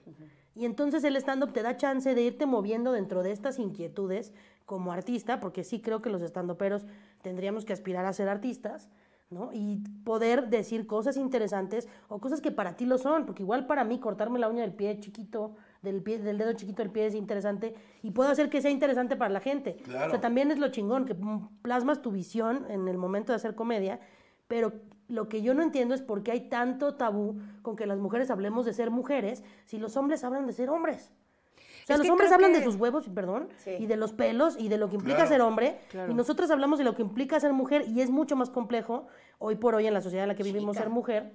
Y 0.56 0.66
entonces 0.66 1.04
el 1.04 1.16
stand-up 1.16 1.54
te 1.54 1.64
da 1.64 1.78
chance 1.78 2.14
de 2.14 2.22
irte 2.22 2.46
moviendo 2.46 2.92
dentro 2.92 3.24
de 3.24 3.32
estas 3.32 3.58
inquietudes 3.58 4.34
como 4.66 4.92
artista, 4.92 5.40
porque 5.40 5.64
sí 5.64 5.82
creo 5.82 6.02
que 6.02 6.10
los 6.10 6.22
stand-uperos 6.22 6.86
tendríamos 7.22 7.66
que 7.66 7.74
aspirar 7.74 8.06
a 8.06 8.14
ser 8.14 8.30
artistas, 8.30 8.90
¿no? 9.30 9.50
Y 9.52 9.82
poder 10.04 10.50
decir 10.50 10.86
cosas 10.86 11.18
interesantes 11.18 11.88
o 12.08 12.20
cosas 12.20 12.40
que 12.40 12.52
para 12.52 12.76
ti 12.76 12.86
lo 12.86 12.98
son, 12.98 13.26
porque 13.26 13.42
igual 13.42 13.66
para 13.66 13.84
mí 13.84 14.00
cortarme 14.00 14.40
la 14.40 14.48
uña 14.48 14.62
del 14.62 14.74
pie 14.74 15.00
chiquito, 15.00 15.56
del, 15.84 16.02
pie, 16.02 16.18
del 16.18 16.38
dedo 16.40 16.54
chiquito 16.54 16.82
del 16.82 16.92
pie 16.92 17.06
es 17.06 17.14
interesante 17.14 17.76
y 18.02 18.12
puedo 18.12 18.30
hacer 18.32 18.50
que 18.50 18.62
sea 18.62 18.72
interesante 18.72 19.16
para 19.16 19.30
la 19.32 19.40
gente. 19.40 19.76
Claro. 19.84 20.08
O 20.08 20.10
sea, 20.10 20.22
también 20.22 20.50
es 20.50 20.58
lo 20.58 20.70
chingón, 20.70 21.06
que 21.06 21.16
plasmas 21.62 22.02
tu 22.02 22.10
visión 22.12 22.66
en 22.70 22.88
el 22.88 22.98
momento 22.98 23.32
de 23.32 23.36
hacer 23.36 23.54
comedia, 23.54 24.00
pero 24.48 24.74
lo 25.10 25.28
que 25.30 25.42
yo 25.42 25.54
no 25.54 25.62
entiendo 25.62 25.94
es 25.94 26.02
por 26.02 26.24
qué 26.24 26.32
hay 26.32 26.50
tanto 26.50 26.96
tabú 26.96 27.38
con 27.62 27.76
que 27.76 27.86
las 27.86 28.00
mujeres 28.00 28.32
hablemos 28.32 28.66
de 28.66 28.74
ser 28.74 28.90
mujeres 28.90 29.44
si 29.66 29.78
los 29.78 29.96
hombres 29.98 30.24
hablan 30.24 30.48
de 30.48 30.54
ser 30.54 30.70
hombres. 30.70 31.12
O 31.84 31.86
sea, 31.86 31.96
Es 31.98 32.00
los 32.00 32.10
hombres 32.10 32.32
hablan 32.32 32.54
de 32.54 32.64
sus 32.64 32.78
huevos, 32.78 33.10
perdón, 33.10 33.50
Sí. 33.58 33.72
y 33.78 33.86
de 33.88 33.98
los 33.98 34.14
pelos 34.14 34.56
y 34.58 34.70
de 34.70 34.78
lo 34.78 34.88
que 34.88 34.96
implica 34.96 35.18
Claro. 35.18 35.30
ser 35.30 35.42
hombre, 35.42 35.80
Claro. 35.90 36.10
y 36.12 36.16
nosotros 36.16 36.50
hablamos 36.50 36.78
de 36.80 36.86
lo 36.86 36.96
que 36.96 37.02
implica 37.02 37.38
ser 37.42 37.52
mujer 37.52 37.84
y 37.90 38.00
es 38.00 38.10
mucho 38.10 38.38
más 38.38 38.50
complejo 38.50 39.08
hoy 39.38 39.56
por 39.58 39.76
hoy 39.76 39.86
en 39.86 39.94
la 39.94 40.00
sociedad 40.00 40.24
en 40.24 40.30
la 40.30 40.36
que 40.36 40.44
vivimos 40.44 40.78
ser 40.78 40.90
mujer. 40.90 41.34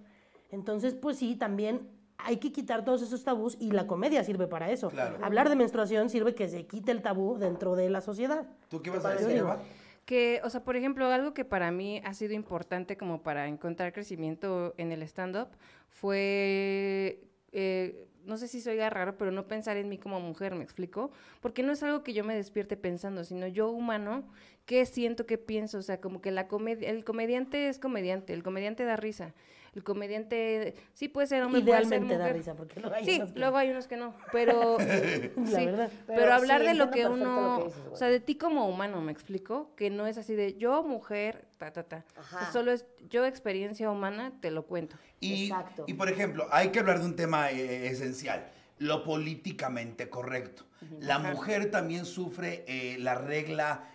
Entonces, 0.51 0.95
pues 0.95 1.19
sí, 1.19 1.37
también 1.37 1.87
hay 2.19 2.39
que 2.39 2.53
quitar 2.53 2.85
todos 2.85 3.01
esos 3.03 3.25
tabús 3.25 3.57
y 3.61 3.71
la 3.71 3.87
comedia 3.87 4.23
sirve 4.25 4.47
para 4.47 4.71
eso. 4.71 4.91
Claro. 4.91 5.19
Hablar 5.23 5.49
de 5.49 5.57
menstruación 5.57 6.11
sirve 6.11 6.35
que 6.35 6.49
se 6.49 6.67
quite 6.67 6.91
el 6.93 7.01
tabú 7.01 7.39
dentro 7.39 7.77
de 7.77 7.89
la 7.89 8.01
sociedad. 8.01 8.47
¿Tú 8.69 8.83
qué 8.83 8.91
vas 8.91 9.05
a 9.05 9.11
decir, 9.11 9.37
Eva? 9.37 9.63
Que, 10.05 10.41
o 10.43 10.51
sea, 10.51 10.65
por 10.65 10.77
ejemplo, 10.77 11.07
algo 11.07 11.33
que 11.33 11.45
para 11.45 11.71
mí 11.71 12.01
ha 12.05 12.15
sido 12.15 12.35
importante 12.35 12.97
como 12.97 13.23
para 13.23 13.47
encontrar 13.47 13.93
crecimiento 13.93 14.75
en 14.79 14.91
el 14.91 15.03
stand-up 15.03 15.49
fue, 15.89 17.21
eh, 17.53 18.09
no 18.25 18.37
sé 18.37 18.49
si 18.49 18.61
soy 18.61 18.79
raro, 18.79 19.17
pero 19.17 19.31
no 19.31 19.47
pensar 19.47 19.77
en 19.77 19.89
mí 19.89 19.99
como 19.99 20.19
mujer, 20.19 20.55
¿me 20.55 20.65
explico? 20.65 21.13
Porque 21.41 21.63
no 21.63 21.73
es 21.73 21.83
algo 21.83 22.03
que 22.03 22.15
yo 22.15 22.25
me 22.25 22.35
despierte 22.35 22.77
pensando, 22.77 23.23
sino 23.23 23.47
yo 23.47 23.71
humano 23.71 24.25
qué 24.69 24.85
siento, 24.85 25.25
qué 25.25 25.39
pienso, 25.39 25.79
o 25.79 25.83
sea, 25.83 25.99
como 25.99 26.21
que 26.21 26.31
la 26.31 26.47
comedia, 26.47 26.91
el 26.91 27.03
comediante 27.03 27.71
es 27.71 27.79
comediante, 27.79 28.35
el 28.35 28.43
comediante 28.43 28.85
da 28.85 28.97
risa. 28.97 29.33
El 29.75 29.83
comediante 29.83 30.75
sí 30.93 31.09
puede 31.09 31.27
ser 31.27 31.43
hombre, 31.43 31.63
puede 31.63 31.73
ser 31.85 31.87
Idealmente 31.87 32.19
da 32.19 32.25
mujer. 32.27 32.37
risa, 32.37 32.55
porque 32.55 32.79
luego 32.81 32.95
hay 32.95 33.05
Sí, 33.07 33.17
unos 33.17 33.33
que- 33.33 33.39
luego 33.39 33.57
hay 33.57 33.71
unos 33.71 33.87
que 33.87 33.97
no, 33.97 34.15
pero 34.31 34.77
La 35.37 35.59
sí, 35.59 35.65
verdad. 35.65 35.91
pero, 36.07 36.21
Pero 36.21 36.35
hablar 36.35 36.61
sí, 36.61 36.67
de 36.67 36.75
lo 36.75 36.91
que 36.91 37.05
lo 37.05 37.13
uno, 37.13 37.57
que 37.61 37.65
dices, 37.65 37.83
o 37.93 37.97
sea, 37.97 38.09
de 38.09 38.21
ti 38.21 38.35
como 38.35 38.69
humano, 38.69 39.01
me 39.01 39.11
explico, 39.11 39.71
que 39.75 39.89
no 39.89 40.07
es 40.07 40.19
así 40.19 40.35
de 40.35 40.59
yo 40.59 40.83
mujer, 40.83 41.47
ta 41.57 41.73
ta 41.73 41.85
ta. 41.85 42.05
O 42.19 42.23
sea, 42.25 42.41
Ajá. 42.43 42.53
solo 42.53 42.71
es 42.73 42.85
yo 43.09 43.25
experiencia 43.25 43.91
humana, 43.91 44.35
te 44.43 44.51
lo 44.51 44.67
cuento. 44.67 44.97
Y, 45.21 45.45
Exacto. 45.45 45.85
y, 45.87 45.95
por 45.95 46.11
ejemplo, 46.11 46.47
hay 46.51 46.69
que 46.69 46.81
hablar 46.81 46.99
de 47.01 47.07
un 47.07 47.17
tema 47.17 47.51
eh, 47.53 47.87
esencial, 47.87 48.47
lo 48.79 49.03
políticamente 49.03 50.11
correcto. 50.11 50.65
La 51.01 51.19
mujer 51.19 51.71
también 51.71 52.05
sufre 52.05 52.65
eh, 52.69 52.97
la 52.99 53.15
regla 53.15 53.89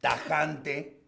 tajante 0.00 1.00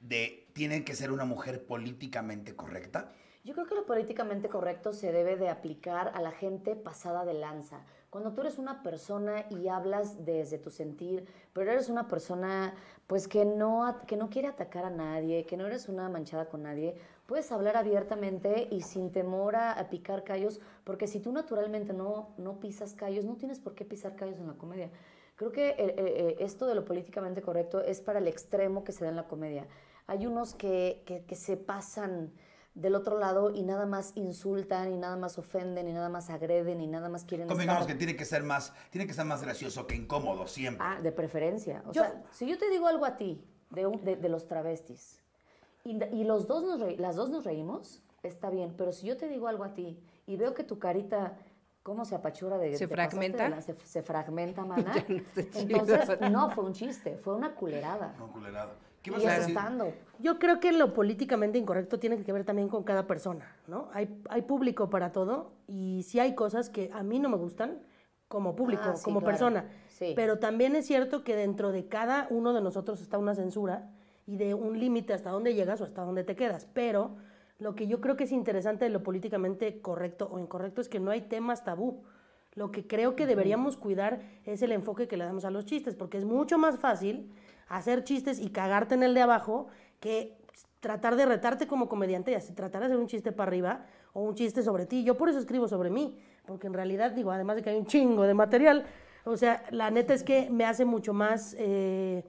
de 0.00 0.48
tiene 0.52 0.84
que 0.84 0.94
ser 0.94 1.10
una 1.10 1.24
mujer 1.24 1.64
políticamente 1.66 2.54
correcta. 2.54 3.12
Yo 3.44 3.54
creo 3.54 3.66
que 3.66 3.74
lo 3.74 3.86
políticamente 3.86 4.48
correcto 4.48 4.92
se 4.92 5.10
debe 5.10 5.36
de 5.36 5.48
aplicar 5.48 6.12
a 6.14 6.20
la 6.20 6.30
gente 6.30 6.76
pasada 6.76 7.24
de 7.24 7.34
lanza. 7.34 7.84
Cuando 8.08 8.32
tú 8.34 8.42
eres 8.42 8.58
una 8.58 8.84
persona 8.84 9.46
y 9.50 9.66
hablas 9.66 10.24
desde 10.24 10.58
tu 10.58 10.70
sentir, 10.70 11.26
pero 11.52 11.72
eres 11.72 11.88
una 11.88 12.06
persona 12.06 12.74
pues 13.08 13.26
que 13.26 13.44
no, 13.44 13.96
que 14.06 14.16
no 14.16 14.30
quiere 14.30 14.46
atacar 14.46 14.84
a 14.84 14.90
nadie, 14.90 15.44
que 15.44 15.56
no 15.56 15.66
eres 15.66 15.88
una 15.88 16.08
manchada 16.08 16.48
con 16.48 16.62
nadie, 16.62 16.94
puedes 17.26 17.50
hablar 17.50 17.76
abiertamente 17.76 18.68
y 18.70 18.82
sin 18.82 19.10
temor 19.10 19.56
a, 19.56 19.72
a 19.72 19.88
picar 19.90 20.22
callos, 20.22 20.60
porque 20.84 21.08
si 21.08 21.18
tú 21.18 21.32
naturalmente 21.32 21.92
no, 21.94 22.34
no 22.36 22.60
pisas 22.60 22.94
callos, 22.94 23.24
no 23.24 23.36
tienes 23.36 23.58
por 23.58 23.74
qué 23.74 23.84
pisar 23.84 24.14
callos 24.14 24.38
en 24.38 24.46
la 24.46 24.54
comedia. 24.54 24.90
Creo 25.36 25.50
que 25.52 25.70
eh, 25.70 25.74
eh, 25.78 25.94
eh, 25.98 26.36
esto 26.40 26.66
de 26.66 26.74
lo 26.74 26.84
políticamente 26.84 27.42
correcto 27.42 27.80
es 27.80 28.00
para 28.00 28.18
el 28.18 28.28
extremo 28.28 28.84
que 28.84 28.92
se 28.92 29.04
da 29.04 29.10
en 29.10 29.16
la 29.16 29.26
comedia. 29.26 29.66
Hay 30.06 30.26
unos 30.26 30.54
que, 30.54 31.02
que, 31.06 31.24
que 31.24 31.34
se 31.36 31.56
pasan 31.56 32.32
del 32.74 32.94
otro 32.94 33.18
lado 33.18 33.50
y 33.50 33.62
nada 33.62 33.84
más 33.86 34.12
insultan 34.14 34.92
y 34.92 34.96
nada 34.96 35.16
más 35.16 35.38
ofenden 35.38 35.88
y 35.88 35.92
nada 35.92 36.08
más 36.08 36.30
agreden 36.30 36.80
y 36.80 36.86
nada 36.86 37.08
más 37.08 37.24
quieren 37.24 37.46
Convengamos 37.46 37.82
estar- 37.82 37.92
que 37.94 37.98
tiene 37.98 38.16
que 38.16 38.24
ser 38.24 38.42
más, 38.44 38.72
tiene 38.90 39.06
que 39.06 39.12
ser 39.12 39.26
más 39.26 39.42
gracioso 39.42 39.86
que 39.86 39.94
incómodo 39.94 40.46
siempre. 40.46 40.84
Ah, 40.86 40.98
de 41.00 41.12
preferencia. 41.12 41.82
O 41.86 41.92
Yo- 41.92 42.02
sea, 42.02 42.22
si 42.30 42.48
yo 42.48 42.56
te 42.58 42.70
digo 42.70 42.86
algo 42.86 43.04
a 43.04 43.16
ti 43.16 43.44
de, 43.70 43.86
un- 43.86 44.02
de, 44.04 44.16
de 44.16 44.28
los 44.28 44.46
travestis 44.46 45.20
y, 45.84 46.02
y 46.14 46.24
los 46.24 46.46
dos 46.46 46.62
nos 46.64 46.80
reí- 46.80 46.96
las 46.96 47.16
dos 47.16 47.28
nos 47.30 47.44
reímos, 47.44 48.02
está 48.22 48.48
bien. 48.48 48.74
Pero 48.76 48.92
si 48.92 49.06
yo 49.06 49.16
te 49.16 49.28
digo 49.28 49.48
algo 49.48 49.64
a 49.64 49.74
ti 49.74 49.98
y 50.26 50.36
veo 50.36 50.54
que 50.54 50.64
tu 50.64 50.78
carita, 50.78 51.36
¿cómo 51.82 52.04
se 52.04 52.14
apachura 52.14 52.58
de 52.58 52.76
¿Se 52.76 52.86
de 52.86 52.94
fragmenta? 52.94 53.48
la- 53.48 53.60
se, 53.60 53.74
se 53.74 54.02
fragmenta, 54.02 54.64
mana. 54.66 54.92
Ya 54.94 55.04
no 55.08 55.22
chido. 55.32 55.60
Entonces, 55.60 56.20
no 56.30 56.50
fue 56.50 56.64
un 56.64 56.72
chiste, 56.72 57.18
fue 57.18 57.34
una 57.34 57.54
culerada. 57.54 58.14
No, 58.18 58.30
culerado. 58.32 58.72
¿Qué 59.02 59.10
Y 59.10 59.14
vas 59.14 59.24
a 59.24 59.36
es 59.36 59.40
decir? 59.48 59.58
Yo 60.20 60.38
creo 60.38 60.60
que 60.60 60.70
lo 60.70 60.94
políticamente 60.94 61.58
incorrecto 61.58 61.98
tiene 61.98 62.22
que 62.22 62.32
ver 62.32 62.44
también 62.44 62.68
con 62.68 62.84
cada 62.84 63.06
persona, 63.08 63.56
¿no? 63.66 63.88
Hay, 63.92 64.22
hay 64.28 64.42
público 64.42 64.90
para 64.90 65.10
todo 65.10 65.50
y 65.66 66.04
sí 66.04 66.20
hay 66.20 66.36
cosas 66.36 66.70
que 66.70 66.88
a 66.92 67.02
mí 67.02 67.18
no 67.18 67.28
me 67.28 67.36
gustan 67.36 67.82
como 68.28 68.54
público, 68.54 68.82
Ah, 68.86 68.96
sí, 68.96 69.02
como 69.04 69.18
claro. 69.18 69.32
persona. 69.32 69.64
Sí. 69.88 70.12
Pero 70.14 70.38
también 70.38 70.76
es 70.76 70.86
cierto 70.86 71.24
que 71.24 71.34
dentro 71.34 71.72
de 71.72 71.88
cada 71.88 72.28
uno 72.30 72.52
de 72.52 72.60
nosotros 72.60 73.00
está 73.02 73.18
una 73.18 73.34
censura 73.34 73.90
y 74.24 74.36
de 74.36 74.54
un 74.54 74.78
límite 74.78 75.12
hasta 75.14 75.30
dónde 75.30 75.52
llegas 75.54 75.80
o 75.80 75.84
hasta 75.84 76.02
dónde 76.02 76.22
te 76.22 76.36
quedas. 76.36 76.68
Pero 76.72 77.16
lo 77.62 77.74
que 77.74 77.86
yo 77.86 78.00
creo 78.00 78.16
que 78.16 78.24
es 78.24 78.32
interesante 78.32 78.84
de 78.84 78.90
lo 78.90 79.02
políticamente 79.02 79.80
correcto 79.80 80.28
o 80.30 80.38
incorrecto 80.38 80.80
es 80.80 80.88
que 80.88 81.00
no 81.00 81.10
hay 81.10 81.22
temas 81.22 81.64
tabú. 81.64 82.02
Lo 82.54 82.70
que 82.70 82.86
creo 82.86 83.16
que 83.16 83.26
deberíamos 83.26 83.76
cuidar 83.76 84.20
es 84.44 84.60
el 84.62 84.72
enfoque 84.72 85.08
que 85.08 85.16
le 85.16 85.24
damos 85.24 85.44
a 85.44 85.50
los 85.50 85.64
chistes, 85.64 85.94
porque 85.94 86.18
es 86.18 86.24
mucho 86.24 86.58
más 86.58 86.78
fácil 86.78 87.32
hacer 87.68 88.04
chistes 88.04 88.38
y 88.40 88.50
cagarte 88.50 88.94
en 88.94 89.02
el 89.02 89.14
de 89.14 89.22
abajo 89.22 89.68
que 90.00 90.36
tratar 90.80 91.16
de 91.16 91.24
retarte 91.24 91.66
como 91.66 91.88
comediante 91.88 92.32
y 92.32 92.34
así 92.34 92.52
tratar 92.52 92.80
de 92.80 92.86
hacer 92.86 92.98
un 92.98 93.06
chiste 93.06 93.30
para 93.32 93.48
arriba 93.48 93.86
o 94.12 94.22
un 94.22 94.34
chiste 94.34 94.62
sobre 94.62 94.84
ti. 94.84 95.04
Yo 95.04 95.16
por 95.16 95.28
eso 95.28 95.38
escribo 95.38 95.68
sobre 95.68 95.88
mí, 95.88 96.18
porque 96.44 96.66
en 96.66 96.74
realidad, 96.74 97.12
digo, 97.12 97.30
además 97.30 97.56
de 97.56 97.62
que 97.62 97.70
hay 97.70 97.78
un 97.78 97.86
chingo 97.86 98.24
de 98.24 98.34
material, 98.34 98.84
o 99.24 99.36
sea, 99.36 99.62
la 99.70 99.90
neta 99.90 100.12
es 100.12 100.24
que 100.24 100.50
me 100.50 100.64
hace 100.64 100.84
mucho 100.84 101.14
más, 101.14 101.54
eh, 101.58 102.24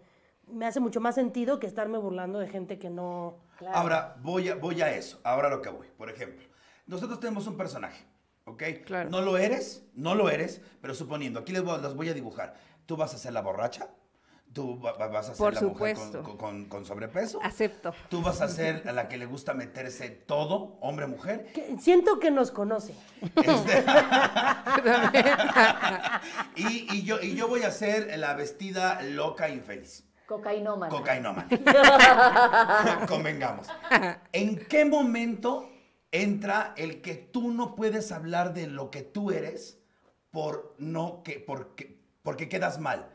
me 0.48 0.68
hace 0.68 0.80
mucho 0.80 1.02
más 1.02 1.16
sentido 1.16 1.60
que 1.60 1.66
estarme 1.66 1.98
burlando 1.98 2.40
de 2.40 2.48
gente 2.48 2.78
que 2.78 2.92
no... 2.92 3.40
Claro. 3.64 3.78
Ahora 3.78 4.16
voy 4.22 4.50
a, 4.50 4.56
voy 4.56 4.82
a 4.82 4.94
eso, 4.96 5.20
ahora 5.24 5.50
lo 5.50 5.62
que 5.62 5.70
voy. 5.70 5.88
Por 5.98 6.10
ejemplo, 6.10 6.46
nosotros 6.86 7.20
tenemos 7.20 7.48
un 7.48 7.56
personaje, 7.56 8.04
¿ok? 8.46 8.64
Claro. 8.86 9.10
No 9.10 9.22
lo 9.22 9.38
eres, 9.38 9.84
no 9.94 10.16
lo 10.16 10.30
eres, 10.30 10.62
pero 10.82 10.94
suponiendo, 10.94 11.40
aquí 11.40 11.54
les 11.54 11.64
voy, 11.64 11.82
las 11.82 11.96
voy 11.96 12.10
a 12.10 12.14
dibujar. 12.14 12.56
Tú 12.86 12.98
vas 12.98 13.14
a 13.14 13.18
ser 13.18 13.32
la 13.32 13.42
borracha, 13.42 13.88
tú 14.52 14.80
va- 14.82 14.92
va- 14.94 15.08
vas 15.08 15.28
a 15.30 15.30
ser 15.30 15.38
Por 15.38 15.54
la 15.54 15.62
mujer 15.62 15.96
con- 16.68 16.86
sobrepeso, 16.86 17.40
Acepto. 17.42 17.94
tú 18.10 18.22
vas 18.22 18.42
a 18.42 18.50
ser 18.50 18.84
a 18.88 18.92
la 18.92 19.08
que 19.08 19.18
le 19.18 19.26
gusta 19.26 19.54
meterse 19.54 20.10
todo, 20.10 20.78
hombre, 20.82 21.08
mujer. 21.08 21.46
que- 21.54 21.78
siento 21.80 22.20
que 22.20 22.32
nos 22.32 22.52
conoce. 22.52 22.94
Este- 23.22 23.86
y, 26.56 26.94
y 26.98 27.04
yo, 27.04 27.22
y 27.22 27.36
yo 27.36 27.48
voy 27.48 27.64
a 27.64 27.72
ser 27.72 28.18
la 28.20 28.34
vestida 28.34 29.02
loca 29.02 29.48
e 29.48 29.54
infeliz. 29.54 30.04
Cocainómana. 30.34 30.90
Cocainómana. 30.90 31.48
Convengamos. 33.08 33.68
¿En 34.32 34.66
qué 34.66 34.84
momento 34.84 35.70
entra 36.12 36.74
el 36.76 37.02
que 37.02 37.14
tú 37.14 37.52
no 37.52 37.76
puedes 37.76 38.12
hablar 38.12 38.56
de 38.56 38.66
lo 38.66 38.90
que 38.90 39.04
tú 39.04 39.30
eres 39.30 39.80
por 40.32 40.74
no 40.80 41.22
que 41.24 41.40
porque, 41.40 42.00
porque 42.24 42.50
quedas 42.50 42.80
mal? 42.80 43.10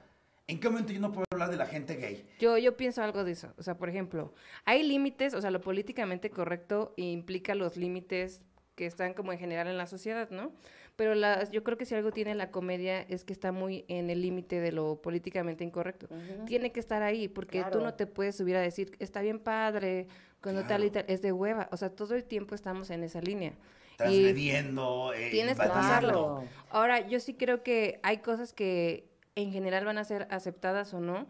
¿En 0.47 0.61
qué 0.61 0.69
momento 0.69 0.93
yo 0.93 1.01
no 1.01 1.11
puedo 1.11 1.25
hablar 1.33 1.51
de 1.51 1.57
la 1.57 1.67
gente 1.67 1.97
gay? 1.97 2.25
Yo, 2.39 2.57
yo 2.57 2.77
pienso 2.77 3.03
algo 3.03 3.25
de 3.25 3.33
eso. 3.33 3.53
O 3.59 3.65
sea, 3.65 3.77
por 3.77 3.89
ejemplo, 3.89 4.33
hay 4.65 4.85
límites, 4.85 5.35
o 5.35 5.41
sea, 5.41 5.51
lo 5.51 5.61
políticamente 5.61 6.31
correcto 6.31 6.95
implica 6.97 7.57
los 7.57 7.77
límites 7.77 8.43
que 8.77 8.87
están 8.87 9.13
como 9.13 9.33
en 9.33 9.41
general 9.41 9.67
en 9.67 9.77
la 9.77 9.89
sociedad, 9.89 10.31
¿no? 10.31 10.53
Pero 10.99 11.15
las, 11.15 11.53
yo 11.53 11.63
creo 11.63 11.79
que 11.79 11.85
si 11.85 11.95
algo 11.95 12.11
tiene 12.11 12.35
la 12.35 12.51
comedia 12.51 13.03
es 13.03 13.23
que 13.23 13.33
está 13.33 13.53
muy 13.53 13.85
en 13.87 14.11
el 14.11 14.21
límite 14.21 14.59
de 14.59 14.73
lo 14.73 15.01
políticamente 15.01 15.63
incorrecto. 15.63 16.09
Tiene 16.45 16.73
que 16.73 16.81
estar 16.81 17.05
ahí, 17.05 17.29
porque 17.29 17.65
tú 17.71 17.81
no 17.81 17.95
te 17.95 18.09
puedes 18.09 18.37
subir 18.37 18.57
a 18.57 18.61
decir, 18.61 18.97
está 18.99 19.21
bien 19.23 19.39
padre, 19.39 20.09
cuando 20.43 20.65
tal 20.67 20.83
y 20.83 20.91
tal, 20.91 21.05
es 21.07 21.23
de 21.23 21.31
hueva. 21.31 21.69
O 21.71 21.77
sea, 21.77 21.91
todo 21.91 22.17
el 22.17 22.25
tiempo 22.25 22.57
estamos 22.57 22.91
en 22.91 23.05
esa 23.05 23.21
línea. 23.21 23.51
Y- 23.51 23.97
Transgrediendo, 23.97 25.13
eh, 25.15 25.29
Tienes 25.31 25.57
que 25.57 25.69
pasarlo. 25.69 26.43
Ahora, 26.69 27.07
yo 27.07 27.21
sí 27.21 27.35
creo 27.35 27.63
que 27.63 28.01
hay 28.03 28.19
cosas 28.19 28.53
que 28.53 29.09
en 29.37 29.53
general 29.53 29.85
van 29.85 29.99
a 29.99 30.05
ser 30.05 30.27
aceptadas 30.33 30.93
o 30.95 31.01
no, 31.01 31.29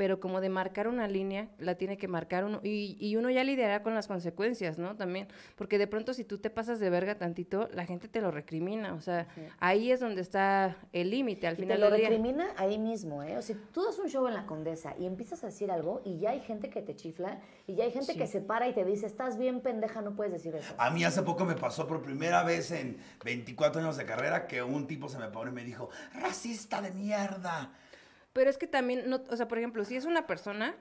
pero 0.00 0.18
como 0.18 0.40
de 0.40 0.48
marcar 0.48 0.88
una 0.88 1.06
línea, 1.08 1.50
la 1.58 1.74
tiene 1.74 1.98
que 1.98 2.08
marcar 2.08 2.46
uno. 2.46 2.60
Y, 2.62 2.96
y 2.98 3.16
uno 3.16 3.28
ya 3.28 3.44
lidiará 3.44 3.82
con 3.82 3.94
las 3.94 4.06
consecuencias, 4.06 4.78
¿no? 4.78 4.96
También. 4.96 5.28
Porque 5.56 5.76
de 5.76 5.86
pronto 5.86 6.14
si 6.14 6.24
tú 6.24 6.38
te 6.38 6.48
pasas 6.48 6.80
de 6.80 6.88
verga 6.88 7.18
tantito, 7.18 7.68
la 7.74 7.84
gente 7.84 8.08
te 8.08 8.22
lo 8.22 8.30
recrimina. 8.30 8.94
O 8.94 9.02
sea, 9.02 9.28
ahí 9.58 9.92
es 9.92 10.00
donde 10.00 10.22
está 10.22 10.78
el 10.94 11.10
límite 11.10 11.46
al 11.46 11.52
Y 11.52 11.56
te 11.56 11.62
final 11.64 11.80
lo 11.80 11.90
del 11.90 12.00
día. 12.00 12.08
recrimina 12.08 12.46
ahí 12.56 12.78
mismo, 12.78 13.22
¿eh? 13.22 13.36
O 13.36 13.42
sea, 13.42 13.56
tú 13.74 13.84
das 13.84 13.98
un 13.98 14.08
show 14.08 14.26
en 14.26 14.32
la 14.32 14.46
Condesa 14.46 14.94
y 14.98 15.04
empiezas 15.04 15.44
a 15.44 15.48
decir 15.48 15.70
algo 15.70 16.00
y 16.02 16.18
ya 16.18 16.30
hay 16.30 16.40
gente 16.40 16.70
que 16.70 16.80
te 16.80 16.96
chifla 16.96 17.38
y 17.66 17.74
ya 17.74 17.84
hay 17.84 17.92
gente 17.92 18.16
que 18.16 18.26
se 18.26 18.40
para 18.40 18.68
y 18.68 18.72
te 18.72 18.86
dice, 18.86 19.04
estás 19.04 19.36
bien 19.36 19.60
pendeja, 19.60 20.00
no 20.00 20.16
puedes 20.16 20.32
decir 20.32 20.54
eso. 20.56 20.72
A 20.78 20.88
mí 20.88 21.04
hace 21.04 21.20
poco 21.20 21.44
me 21.44 21.56
pasó 21.56 21.86
por 21.86 22.00
primera 22.00 22.42
vez 22.42 22.70
en 22.70 22.96
24 23.22 23.82
años 23.82 23.98
de 23.98 24.06
carrera 24.06 24.46
que 24.46 24.62
un 24.62 24.86
tipo 24.86 25.10
se 25.10 25.18
me 25.18 25.28
paró 25.28 25.50
y 25.50 25.52
me 25.52 25.62
dijo, 25.62 25.90
racista 26.14 26.80
de 26.80 26.90
mierda. 26.92 27.74
Pero 28.32 28.48
es 28.50 28.58
que 28.58 28.66
también, 28.66 29.08
no, 29.08 29.20
o 29.28 29.36
sea, 29.36 29.48
por 29.48 29.58
ejemplo, 29.58 29.84
si 29.84 29.96
es 29.96 30.04
una 30.04 30.26
persona, 30.26 30.76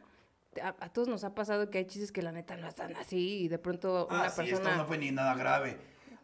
a, 0.61 0.75
a 0.79 0.89
todos 0.93 1.07
nos 1.07 1.23
ha 1.23 1.33
pasado 1.35 1.69
que 1.69 1.79
hay 1.79 1.85
chistes 1.85 2.11
que 2.11 2.21
la 2.21 2.31
neta 2.31 2.55
no 2.57 2.67
están 2.67 2.95
así 2.95 3.41
y 3.43 3.47
de 3.47 3.57
pronto 3.59 4.07
una 4.09 4.23
Ah, 4.25 4.29
sí, 4.29 4.37
persona... 4.43 4.69
esto 4.69 4.75
no 4.77 4.85
fue 4.85 4.97
ni 4.97 5.11
nada 5.11 5.33
grave. 5.35 5.77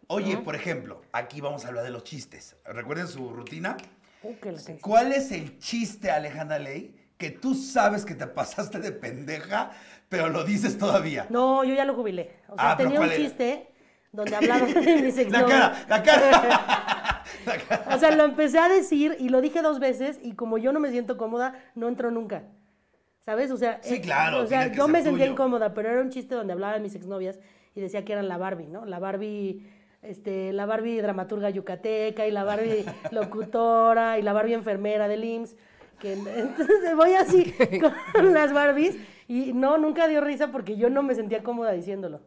Oye, 0.08 0.38
por 0.38 0.55
ejemplo, 0.55 1.01
aquí 1.12 1.41
vamos 1.41 1.65
a 1.65 1.70
hablar 1.70 1.84
de 1.84 1.89
los 1.89 2.03
chistes. 2.03 2.55
¿Recuerden 2.65 3.08
su 3.08 3.29
rutina? 3.29 3.75
Uh, 4.22 4.36
que 4.38 4.51
la 4.51 4.63
que- 4.63 4.77
¿Cuál 4.79 5.12
es 5.13 5.32
el 5.32 5.58
chiste, 5.58 6.12
Alejandra 6.12 6.60
Ley, 6.60 6.96
que 7.17 7.32
tú 7.32 7.55
sabes 7.55 8.05
que 8.05 8.13
te 8.13 8.27
pasaste 8.27 8.79
de 8.79 8.91
pendeja, 8.91 9.72
pero 10.10 10.29
lo 10.29 10.44
dices 10.44 10.77
todavía? 10.77 11.25
No, 11.32 11.63
yo 11.63 11.74
ya 11.74 11.86
lo 11.86 11.96
jubilé. 11.96 12.38
O 12.50 12.55
sea, 12.55 12.72
Ah, 12.72 12.77
tenía 12.77 13.00
un 13.00 13.05
¿cuál 13.08 13.12
era? 13.13 13.24
chiste 13.24 13.72
donde 14.12 14.36
hablaba 14.36 14.65
de 14.67 15.01
mis 15.01 15.15
La 15.32 15.46
cara, 15.46 15.86
la 15.89 16.03
cara. 16.03 17.01
O 17.94 17.98
sea, 17.98 18.15
lo 18.15 18.24
empecé 18.24 18.60
a 18.60 18.70
decir 18.70 19.15
y 19.20 19.30
lo 19.30 19.42
dije 19.42 19.62
dos 19.62 19.80
veces 19.80 20.20
y 20.22 20.34
como 20.34 20.58
yo 20.58 20.72
no 20.72 20.80
me 20.80 20.92
siento 20.92 21.18
cómoda, 21.18 21.54
no 21.75 21.88
entró 21.88 22.12
nunca. 22.12 22.44
¿Sabes? 23.22 23.50
O 23.51 23.58
sea, 23.58 23.80
Sí, 23.82 23.96
eh, 23.96 24.01
claro, 24.01 24.42
O 24.42 24.48
sea, 24.48 24.72
yo 24.72 24.88
me 24.88 25.01
sentía 25.01 25.25
incómoda, 25.25 25.74
pero 25.74 25.89
era 25.89 26.01
un 26.01 26.12
chiste 26.12 26.36
donde 26.36 26.54
hablaba 26.54 26.74
de 26.74 26.80
mis 26.80 26.94
exnovias 26.96 27.39
y 27.74 27.82
decía 27.82 28.06
que 28.06 28.13
eran 28.13 28.27
la 28.27 28.38
Barbie, 28.38 28.68
¿no? 28.68 28.86
La 28.86 29.00
Barbie, 29.00 29.65
este, 30.04 30.54
la 30.54 30.68
Barbie 30.68 31.01
dramaturga 31.01 31.50
yucateca 31.50 32.27
y 32.27 32.32
la 32.32 32.44
Barbie 32.44 32.86
locutora 33.12 34.20
y 34.20 34.22
la 34.22 34.34
Barbie 34.34 34.54
enfermera 34.54 35.08
del 35.08 35.24
IMSS. 35.24 35.56
Que, 36.00 36.13
entonces 36.13 36.96
voy 36.96 37.13
así 37.13 37.54
con 38.13 38.34
las 38.34 38.54
Barbies 38.54 38.98
y 39.27 39.54
no, 39.54 39.77
nunca 39.77 40.08
dio 40.08 40.22
risa 40.22 40.51
porque 40.51 40.75
yo 40.77 40.89
no 40.89 41.04
me 41.04 41.15
sentía 41.15 41.42
cómoda 41.42 41.72
diciéndolo. 41.72 42.22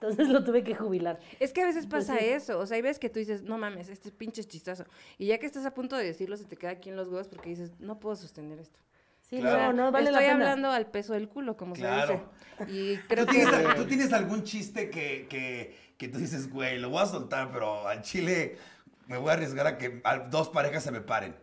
Entonces 0.00 0.28
lo 0.28 0.42
tuve 0.44 0.64
que 0.64 0.74
jubilar. 0.74 1.18
Es 1.40 1.52
que 1.52 1.60
a 1.60 1.66
veces 1.66 1.86
Pues 1.86 2.06
pasa 2.06 2.18
sí. 2.18 2.24
eso, 2.24 2.58
o 2.58 2.66
sea, 2.66 2.76
hay 2.76 2.82
veces 2.82 2.98
que 2.98 3.10
tú 3.10 3.18
dices, 3.18 3.42
no 3.42 3.58
mames, 3.58 3.90
este 3.90 4.08
es 4.08 4.14
pinche 4.14 4.42
chistazo. 4.44 4.84
Y 5.18 5.26
ya 5.26 5.36
que 5.38 5.44
estás 5.44 5.66
a 5.66 5.74
punto 5.74 5.94
de 5.96 6.04
decirlo, 6.04 6.36
se 6.38 6.44
te 6.46 6.56
queda 6.56 6.70
aquí 6.70 6.88
en 6.88 6.96
los 6.96 7.08
huevos 7.08 7.28
porque 7.28 7.50
dices, 7.50 7.72
no 7.80 8.00
puedo 8.00 8.16
sostener 8.16 8.58
esto. 8.60 8.78
Sí, 9.28 9.38
Claro. 9.40 9.72
no, 9.74 9.84
no 9.84 9.92
vale 9.92 10.10
la 10.10 10.20
Estoy 10.20 10.32
pena. 10.32 10.50
hablando 10.52 10.70
al 10.70 10.86
peso 10.90 11.12
del 11.12 11.28
culo, 11.28 11.56
como 11.56 11.74
Claro. 11.74 12.24
se 12.58 12.64
dice. 12.66 12.78
Y 12.78 12.96
creo 13.08 13.26
¿Tú 13.26 13.32
que... 13.32 13.38
tienes, 13.44 13.74
¿Tú 13.76 13.84
tienes 13.86 14.12
algún 14.14 14.42
chiste 14.42 14.88
que, 14.90 15.26
que, 15.28 15.76
que 15.98 16.08
tú 16.08 16.18
dices, 16.18 16.50
güey, 16.50 16.78
lo 16.78 16.88
voy 16.88 17.02
a 17.02 17.06
soltar, 17.06 17.52
pero 17.52 17.86
al 17.86 18.00
chile 18.02 18.56
me 19.06 19.18
voy 19.18 19.28
a 19.30 19.34
arriesgar 19.34 19.66
a 19.66 19.76
que 19.76 20.00
a 20.04 20.18
dos 20.18 20.48
parejas 20.48 20.82
se 20.82 20.90
me 20.92 21.00
paren? 21.02 21.36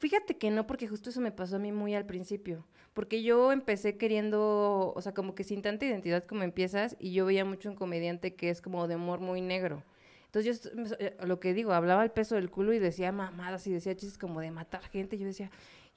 Fíjate 0.00 0.38
que 0.38 0.50
no, 0.50 0.66
porque 0.66 0.88
justo 0.88 1.10
eso 1.10 1.20
me 1.20 1.30
pasó 1.30 1.56
a 1.56 1.58
mí 1.58 1.72
muy 1.72 1.94
al 1.94 2.06
principio. 2.06 2.64
Porque 2.94 3.22
yo 3.22 3.52
empecé 3.52 3.98
queriendo, 3.98 4.94
o 4.96 5.00
sea, 5.02 5.12
como 5.12 5.34
que 5.34 5.44
sin 5.44 5.60
tanta 5.60 5.84
identidad 5.84 6.24
como 6.24 6.42
empiezas, 6.42 6.96
y 6.98 7.12
yo 7.12 7.26
veía 7.26 7.44
mucho 7.44 7.68
un 7.68 7.76
comediante 7.76 8.34
que 8.34 8.48
es 8.48 8.62
como 8.62 8.88
de 8.88 8.96
humor 8.96 9.20
muy 9.20 9.42
negro. 9.42 9.84
Entonces 10.24 10.62
yo, 10.62 10.94
eh, 11.00 11.14
lo 11.26 11.38
que 11.38 11.52
digo, 11.52 11.74
hablaba 11.74 12.02
el 12.02 12.12
peso 12.12 12.36
del 12.36 12.50
culo 12.50 12.72
y 12.72 12.78
decía 12.78 13.12
mamadas 13.12 13.66
y 13.66 13.72
decía 13.72 13.94
chistes 13.94 14.16
como 14.16 14.40
de 14.40 14.50
matar 14.50 14.82
gente. 14.88 15.18
Yo 15.18 15.26
decía, 15.26 15.50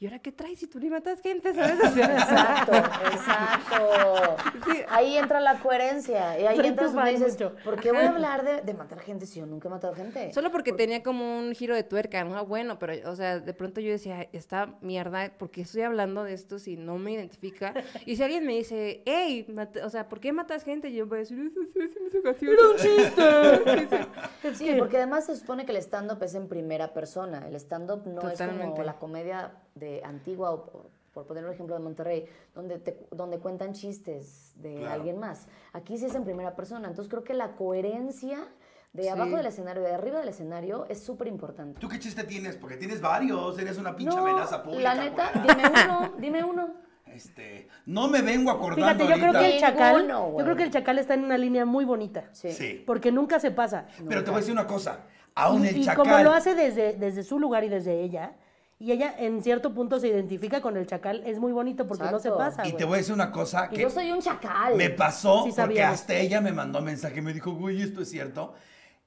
¿y 0.03 0.05
ahora 0.05 0.19
qué 0.19 0.33
traes 0.33 0.60
si 0.60 0.67
tú 0.67 0.81
ni 0.81 0.89
matas 0.89 1.22
gente, 1.22 1.53
sabes? 1.53 1.79
Exacto, 1.95 2.74
exacto. 2.74 4.36
Sí. 4.69 4.79
Ahí 4.89 5.15
entra 5.17 5.39
la 5.39 5.60
coherencia. 5.60 6.38
Y 6.39 6.45
ahí 6.45 6.57
Soy 6.57 6.67
entras 6.67 6.93
dices, 7.05 7.33
mucho. 7.33 7.55
¿por 7.63 7.79
qué 7.79 7.93
voy 7.93 8.01
a 8.01 8.10
hablar 8.10 8.43
de, 8.43 8.62
de 8.63 8.74
matar 8.74 9.00
gente 9.00 9.25
si 9.25 9.39
yo 9.39 9.45
nunca 9.45 9.69
he 9.69 9.72
matado 9.72 9.95
gente? 9.95 10.33
Solo 10.33 10.51
porque 10.51 10.74
tenía 10.74 11.01
como 11.03 11.39
un 11.39 11.55
giro 11.55 11.74
de 11.74 11.83
tuerca, 11.83 12.25
¿no? 12.25 12.45
Bueno, 12.45 12.79
pero, 12.79 13.10
o 13.10 13.15
sea, 13.15 13.39
de 13.39 13.53
pronto 13.53 13.79
yo 13.79 13.91
decía, 13.91 14.27
esta 14.33 14.75
mierda, 14.81 15.31
¿por 15.38 15.51
qué 15.51 15.62
estoy 15.62 15.83
hablando 15.83 16.25
de 16.25 16.33
esto 16.33 16.60
si 16.60 16.75
no 16.75 16.98
me 16.98 17.13
identifica? 17.13 17.74
Y 18.05 18.17
si 18.17 18.24
alguien 18.24 18.45
me 18.45 18.53
dice, 18.57 19.03
hey, 19.05 19.48
o 19.86 19.89
sea, 19.89 20.10
¿por 20.10 20.19
qué 20.19 20.33
matas 20.33 20.65
gente? 20.65 20.91
Yo 20.91 21.07
voy 21.07 21.17
a 21.17 21.19
decir, 21.22 21.39
eso 21.39 21.62
sí, 21.74 21.79
sí, 21.93 22.00
me 22.01 22.07
hizo 22.10 22.22
gracioso". 22.22 22.53
Era 22.53 22.69
un 22.69 22.75
chiste. 22.77 24.07
Sí, 24.53 24.65
que- 24.65 24.75
porque 24.77 24.98
además 24.98 25.25
se 25.25 25.36
supone 25.38 25.65
que 25.65 25.72
el 25.72 25.77
stand-up 25.77 26.22
es 26.22 26.36
en 26.36 26.48
primera 26.50 26.93
persona. 26.93 27.48
El 27.48 27.55
stand-up 27.55 28.05
no 28.05 28.29
es 28.29 28.39
como 28.41 28.83
la 28.83 28.93
comedia 29.00 29.51
de 29.75 30.01
antigua, 30.03 30.51
o 30.51 30.89
por, 31.13 31.25
poner 31.27 31.46
un 31.46 31.51
ejemplo 31.51 31.75
de 31.75 31.82
Monterrey, 31.82 32.25
donde, 32.56 32.80
te, 32.80 32.98
donde 33.12 33.39
cuentan 33.39 33.74
chistes 33.74 34.53
de 34.58 34.75
Claro. 34.77 34.94
alguien 34.94 35.20
más. 35.20 35.48
Aquí 35.74 35.98
sí 35.98 36.06
es 36.06 36.15
en 36.15 36.24
primera 36.24 36.56
persona. 36.56 36.88
Entonces 36.88 37.10
creo 37.10 37.24
que 37.24 37.34
la 37.34 37.56
coherencia 37.56 38.48
de 38.94 39.03
Sí. 39.03 39.10
abajo 39.10 39.36
del 39.38 39.46
escenario 39.48 39.82
y 39.84 39.86
de 39.86 39.94
arriba 39.94 40.20
del 40.20 40.30
escenario 40.30 40.86
es 40.89 41.01
súper 41.03 41.27
importante. 41.27 41.80
¿Tú 41.80 41.88
qué 41.89 42.00
chiste 42.00 42.24
tienes? 42.24 42.56
Porque 42.58 42.77
tienes 42.77 43.01
varios, 43.01 43.58
eres 43.60 43.77
una 43.77 43.96
pinche 43.96 44.15
No, 44.15 44.22
amenaza 44.24 44.63
pública. 44.63 44.96
la 44.96 45.03
neta, 45.03 45.32
güey. 45.34 45.48
dime 45.48 45.63
uno, 45.84 46.13
dime 46.20 46.44
uno. 46.44 46.74
Este, 47.08 47.68
no 47.86 48.08
me 48.08 48.22
vengo 48.24 48.50
acordando 48.50 48.86
Fíjate, 48.86 49.03
yo 49.03 49.13
creo 49.13 49.25
ahorita. 49.27 49.39
que 49.39 49.53
el 49.56 49.60
chacal, 49.60 50.08
Ninguno, 50.08 50.38
yo 50.39 50.44
creo 50.46 50.56
que 50.56 50.63
el 50.63 50.72
chacal 50.72 50.98
está 50.98 51.13
en 51.13 51.24
una 51.24 51.38
línea 51.38 51.63
muy 51.65 51.86
bonita. 51.86 52.24
Sí. 52.32 52.51
Sí. 52.51 52.84
Porque 52.88 53.12
nunca 53.12 53.39
se 53.39 53.51
pasa. 53.51 53.86
Pero 54.10 54.24
te 54.24 54.32
voy 54.32 54.38
a 54.38 54.39
decir 54.39 54.53
una 54.53 54.65
cosa. 54.65 55.01
Aún 55.36 55.63
y, 55.65 55.68
el 55.70 55.77
y 55.77 55.84
chacal. 55.86 55.98
como 56.08 56.18
lo 56.24 56.32
hace 56.32 56.56
desde, 56.56 56.94
desde 56.94 57.24
su 57.24 57.39
lugar 57.39 57.63
y 57.63 57.70
desde 57.70 58.00
ella, 58.01 58.36
y 58.80 58.92
ella 58.92 59.15
en 59.18 59.42
cierto 59.42 59.74
punto 59.74 60.00
se 60.00 60.08
identifica 60.10 60.62
con 60.62 60.75
el 60.77 60.86
chacal, 60.88 61.24
es 61.25 61.39
muy 61.39 61.51
bonito 61.53 61.88
porque 61.88 62.06
no 62.12 62.20
se 62.20 62.32
pasa. 62.32 62.63
Y 62.65 62.72
güey. 62.72 62.77
te 62.77 62.86
voy 62.86 62.96
a 62.96 62.98
decir 62.98 63.13
una 63.13 63.32
cosa 63.32 63.68
Y 63.72 63.75
que 63.75 63.82
yo 63.84 63.89
soy 63.89 64.12
un 64.12 64.20
chacal. 64.22 64.75
me 64.75 64.89
pasó 64.89 65.44
Sí 65.46 65.53
porque 65.56 65.82
hasta 65.84 66.15
ella 66.15 66.42
me 66.42 66.51
mandó 66.51 66.82
mensaje 66.82 67.20
y 67.20 67.22
me 67.22 67.34
dijo, 67.34 67.51
güey, 67.51 67.82
esto 67.82 68.01
es 68.01 68.10
cierto. 68.10 68.53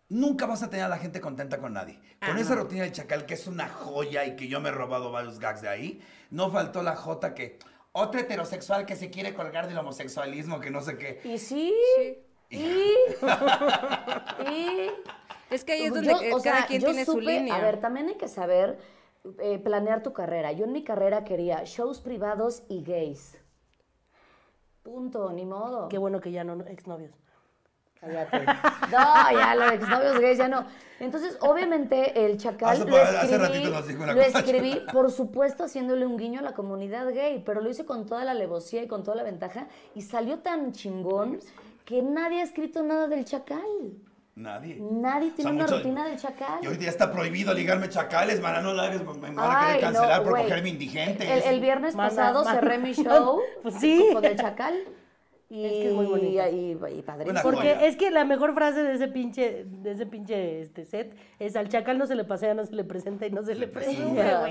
Nunca 0.09 0.47
vas 0.47 0.63
a 0.63 0.71
tener 0.71 0.87
a 0.87 0.89
la 0.89 0.99
gente 0.99 1.21
contenta 1.21 1.59
con 1.59 1.73
nadie. 1.73 1.99
Con 2.25 2.39
esa 2.39 2.55
no. 2.55 2.63
rutina 2.63 2.83
del 2.85 2.93
chacal, 2.93 3.27
que 3.27 3.35
es 3.35 3.47
una 3.49 3.69
joya 3.69 4.25
y 4.25 4.37
que 4.37 4.47
yo 4.49 4.61
me 4.61 4.69
he 4.69 4.73
robado 4.73 5.11
varios 5.11 5.41
gags 5.41 5.63
de 5.63 5.69
ahí, 5.69 6.01
no 6.31 6.51
faltó 6.51 6.83
la 6.83 6.95
jota 6.95 7.35
que 7.35 7.59
otro 7.93 8.21
heterosexual 8.21 8.87
que 8.87 8.95
se 8.95 9.11
quiere 9.11 9.35
colgar 9.35 9.67
del 9.67 9.77
homosexualismo, 9.79 10.61
que 10.61 10.71
no 10.71 10.81
sé 10.81 10.97
qué. 10.97 11.21
Y 11.25 11.39
sí, 11.39 11.75
Sí. 12.51 12.59
y... 12.59 12.93
y... 14.51 14.91
Es 15.51 15.65
que 15.65 15.73
ahí 15.73 15.83
es 15.83 15.89
Yo, 15.89 15.95
donde 15.95 16.13
cada 16.31 16.41
sea, 16.41 16.67
quien 16.67 16.83
tiene 16.83 17.05
su 17.05 17.21
línea. 17.21 17.57
A 17.57 17.61
ver, 17.61 17.81
también 17.81 18.09
hay 18.09 18.17
que 18.17 18.29
saber 18.29 18.79
eh, 19.41 19.59
planear 19.59 20.03
tu 20.03 20.13
carrera. 20.13 20.53
Yo 20.53 20.65
en 20.65 20.73
mi 20.73 20.85
carrera 20.85 21.25
quería 21.25 21.65
shows 21.65 22.01
privados 22.01 22.63
y 22.69 22.83
gays. 22.83 23.39
Punto, 24.83 25.33
ni 25.33 25.45
modo. 25.45 25.89
Qué 25.89 25.99
bueno 25.99 26.21
que 26.21 26.31
ya 26.31 26.45
no 26.45 26.65
exnovios. 26.67 27.13
Cállate. 28.01 28.45
No, 28.93 29.33
ya, 29.33 29.55
los 29.55 29.73
exnovios 29.73 30.21
gays 30.21 30.39
ya 30.39 30.49
no. 30.49 30.65
Entonces, 31.01 31.37
obviamente, 31.41 32.25
el 32.25 32.37
chacal 32.37 32.69
Hace 32.69 32.85
lo 32.85 32.97
hace 32.97 33.35
escribí, 33.35 33.39
ratito 33.39 33.71
nos 33.71 33.87
dijo 33.89 34.03
una 34.03 34.15
lo 34.15 34.23
cosa. 34.23 34.39
escribí, 34.39 34.83
por 34.93 35.11
supuesto, 35.11 35.65
haciéndole 35.65 36.07
un 36.07 36.17
guiño 36.17 36.41
a 36.41 36.43
la 36.43 36.55
comunidad 36.55 37.13
gay, 37.13 37.43
pero 37.45 37.61
lo 37.61 37.69
hice 37.69 37.85
con 37.85 38.07
toda 38.07 38.25
la 38.25 38.31
alevosía 38.31 38.83
y 38.83 38.87
con 38.87 39.03
toda 39.03 39.17
la 39.17 39.23
ventaja, 39.23 39.67
y 39.95 40.03
salió 40.03 40.39
tan 40.39 40.73
chingón 40.73 41.41
que 41.85 42.03
nadie 42.03 42.41
ha 42.41 42.45
escrito 42.45 42.83
nada 42.83 43.09
del 43.09 43.25
chacal. 43.25 43.93
Nadie. 44.37 44.77
Nadie 44.79 45.31
tiene 45.31 45.51
O 45.51 45.55
sea, 45.55 45.55
una 45.55 45.63
mucho- 45.65 45.77
rutina 45.79 46.05
del 46.07 46.19
chacal. 46.19 46.59
Y 46.63 46.67
ahorita 46.67 46.85
ya 46.85 46.91
está 46.91 47.11
prohibido 47.11 47.55
ligarme 47.55 47.89
chacales, 47.89 48.39
mana, 48.39 48.61
no 48.61 48.71
hagas, 48.71 49.03
me 49.03 49.15
me 49.15 49.31
van 49.35 49.51
a 49.51 49.67
querer 49.67 49.75
no, 49.77 49.81
cancelar 49.93 50.23
por 50.25 50.33
cogerme 50.37 50.69
indigente. 50.69 51.33
El, 51.33 51.43
el 51.55 51.61
viernes 51.61 51.97
pasado 51.97 52.45
cerré 52.45 52.77
mi 52.77 52.93
show 52.95 53.41
Pues 53.63 53.77
sí. 53.77 54.11
con 54.13 54.23
el 54.27 54.37
chacal. 54.37 54.75
Y, 55.49 55.65
Es 55.65 55.73
que 55.73 55.89
es 55.91 55.95
muy 55.95 56.07
bonito. 56.07 56.27
y, 56.29 56.57
y- 56.57 56.71
y. 56.73 57.05
Una 57.31 57.43
Porque 57.43 57.59
joya. 57.75 57.87
es 57.87 57.97
que 57.97 58.11
la 58.11 58.25
mejor 58.25 58.53
frase 58.55 58.83
de 58.83 58.95
ese 58.95 59.07
pinche, 59.07 59.65
de 59.65 59.93
ese 59.93 60.05
pinche 60.05 60.61
este 60.63 60.85
set 60.85 61.15
es 61.39 61.55
al 61.55 61.69
chacal 61.69 61.99
no 61.99 62.07
se 62.09 62.17
le 62.17 62.25
pasea, 62.25 62.53
no 62.55 62.65
se 62.67 62.73
le 62.75 62.83
presenta 62.83 63.27
y 63.27 63.31
no 63.31 63.45
se 63.45 63.55
le. 63.55 63.69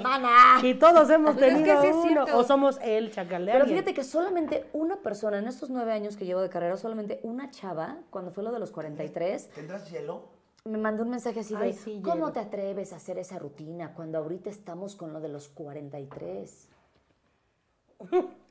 Mana. 0.01 0.29
Y 0.63 0.73
todos 0.75 1.10
hemos 1.10 1.36
Pues 1.36 1.47
es 1.47 1.58
que 1.58 1.63
tenido 1.65 1.81
sí 1.81 2.10
uno, 2.12 2.25
o 2.34 2.43
somos 2.45 2.79
el 2.81 3.12
chacal 3.12 3.45
de 3.45 3.51
Pero 3.51 3.63
alguien. 3.65 3.79
fíjate 3.79 3.93
que 3.93 4.05
solamente 4.05 4.67
una 4.71 4.95
persona 4.97 5.38
en 5.39 5.47
estos 5.47 5.69
nueve 5.69 5.91
años 5.91 6.15
que 6.15 6.25
llevo 6.25 6.39
de 6.41 6.49
carrera, 6.49 6.77
solamente 6.77 7.19
una 7.23 7.51
chava, 7.51 7.97
cuando 8.10 8.31
fue 8.31 8.43
lo 8.43 8.53
de 8.53 8.60
los 8.60 8.71
43, 8.71 9.49
¿Tendrás 9.49 9.91
hielo? 9.91 10.29
me 10.63 10.77
mandó 10.77 11.03
un 11.03 11.10
mensaje 11.10 11.41
así 11.41 11.55
de, 11.55 11.63
Ay, 11.65 11.73
sí, 11.73 11.99
¿cómo 12.01 12.15
hielo. 12.27 12.31
te 12.31 12.39
atreves 12.39 12.93
a 12.93 12.95
hacer 12.95 13.17
esa 13.19 13.38
rutina 13.38 13.93
cuando 13.93 14.17
ahorita 14.17 14.49
estamos 14.49 14.95
con 14.95 15.12
lo 15.12 15.19
de 15.19 15.27
los 15.27 15.49
43? 15.49 16.69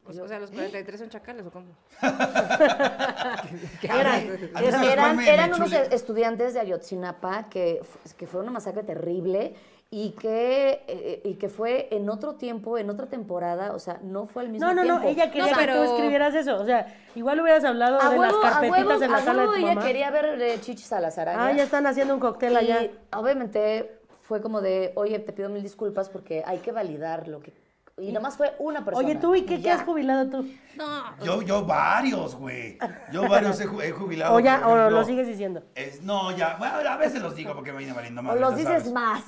O 0.07 0.13
sea, 0.13 0.25
o 0.25 0.29
sea, 0.29 0.39
los 0.39 0.51
43 0.51 1.01
son 1.01 1.09
chacales 1.09 1.47
o 1.47 1.51
cómo? 1.51 1.67
Eran, 3.83 4.07
A 4.55 4.61
mí, 4.63 4.71
¿sabes 4.71 5.29
eran- 5.29 5.55
unos 5.55 5.73
estudiantes 5.73 6.55
de 6.55 6.61
Ayotzinapa 6.61 7.49
que, 7.49 7.81
que 8.17 8.27
fue 8.27 8.41
una 8.41 8.51
masacre 8.51 8.83
terrible 8.83 9.55
y 9.91 10.11
que, 10.13 10.83
eh, 10.89 11.21
y 11.25 11.35
que 11.35 11.49
fue 11.49 11.89
en 11.93 12.09
otro 12.11 12.35
tiempo, 12.35 12.77
en 12.79 12.91
otra 12.91 13.07
temporada, 13.07 13.73
o 13.75 13.79
sea, 13.79 14.01
no 14.03 14.27
fue 14.27 14.43
al 14.43 14.49
mismo 14.49 14.67
No, 14.67 14.75
no, 14.75 14.83
tiempo. 14.83 15.03
no, 15.05 15.09
ella 15.09 15.31
quería 15.31 15.43
No, 15.53 15.57
que 15.59 15.67
tú 15.67 15.71
pero- 15.73 15.85
escribieras 15.85 16.35
eso. 16.35 16.57
O 16.61 16.65
sea, 16.65 16.95
igual 17.15 17.41
hubieras 17.41 17.63
hablado 17.65 18.01
A 18.01 18.11
de 18.11 18.19
huevo, 18.19 18.23
las 18.43 18.45
a 18.45 18.51
carpetitas 18.61 18.87
huevo, 18.87 19.03
en 19.05 19.11
la 19.11 19.17
a 19.17 19.21
sala 19.21 19.33
de 19.43 19.49
huevo, 19.49 19.53
tu 19.53 19.59
ella 19.61 19.75
mamá. 19.75 19.87
quería 19.87 20.11
ver 20.11 20.43
eh, 20.43 20.59
chichis 20.61 20.93
a 20.93 21.01
las 21.01 21.17
arañas. 21.19 21.43
Ah, 21.45 21.53
ya 21.57 21.63
están 21.63 21.87
haciendo 21.87 22.13
un 22.15 22.21
cóctel 22.21 22.57
allá. 22.57 22.83
Y 22.83 22.91
obviamente 23.15 24.01
fue 24.23 24.41
como 24.43 24.61
de, 24.61 24.93
oye, 24.97 25.19
te 25.21 25.33
pido 25.33 25.49
mil 25.49 25.63
disculpas 25.63 26.09
porque 26.09 26.43
hay 26.45 26.59
que 26.59 26.73
validar 26.73 27.29
lo 27.29 27.41
que... 27.41 27.53
Y 27.97 28.11
nomás 28.11 28.37
fue 28.37 28.55
una 28.59 28.85
persona. 28.85 29.07
Oye, 29.07 29.17
tú, 29.17 29.35
¿y 29.37 29.43
qué, 29.43 29.63
qué 29.63 29.71
has 29.71 29.83
jubilado 29.83 30.29
tú? 30.29 30.53
No, 30.77 31.17
Yo, 31.25 31.43
yo 31.43 31.65
varios, 31.65 32.35
güey. 32.35 32.77
Yo 33.13 33.29
varios 33.29 33.61
he, 33.61 33.69
ju- 33.69 33.83
he 33.83 33.93
jubilado. 33.93 34.35
O 34.35 34.41
ya, 34.41 34.59
por 34.61 34.73
o 34.73 34.77
ejemplo. 34.79 34.99
lo 34.99 35.05
sigues 35.05 35.29
diciendo. 35.29 35.63
Es- 35.77 36.03
no, 36.03 36.37
ya, 36.37 36.57
bueno, 36.57 36.75
a 36.91 36.97
veces 36.97 37.23
los 37.23 37.37
digo 37.37 37.55
porque 37.55 37.71
me 37.73 37.79
viene 37.79 37.93
valiendo 37.93 38.21
O 38.21 38.25
mal. 38.25 38.41
los 38.41 38.57
dices 38.57 38.91
más. 38.93 39.23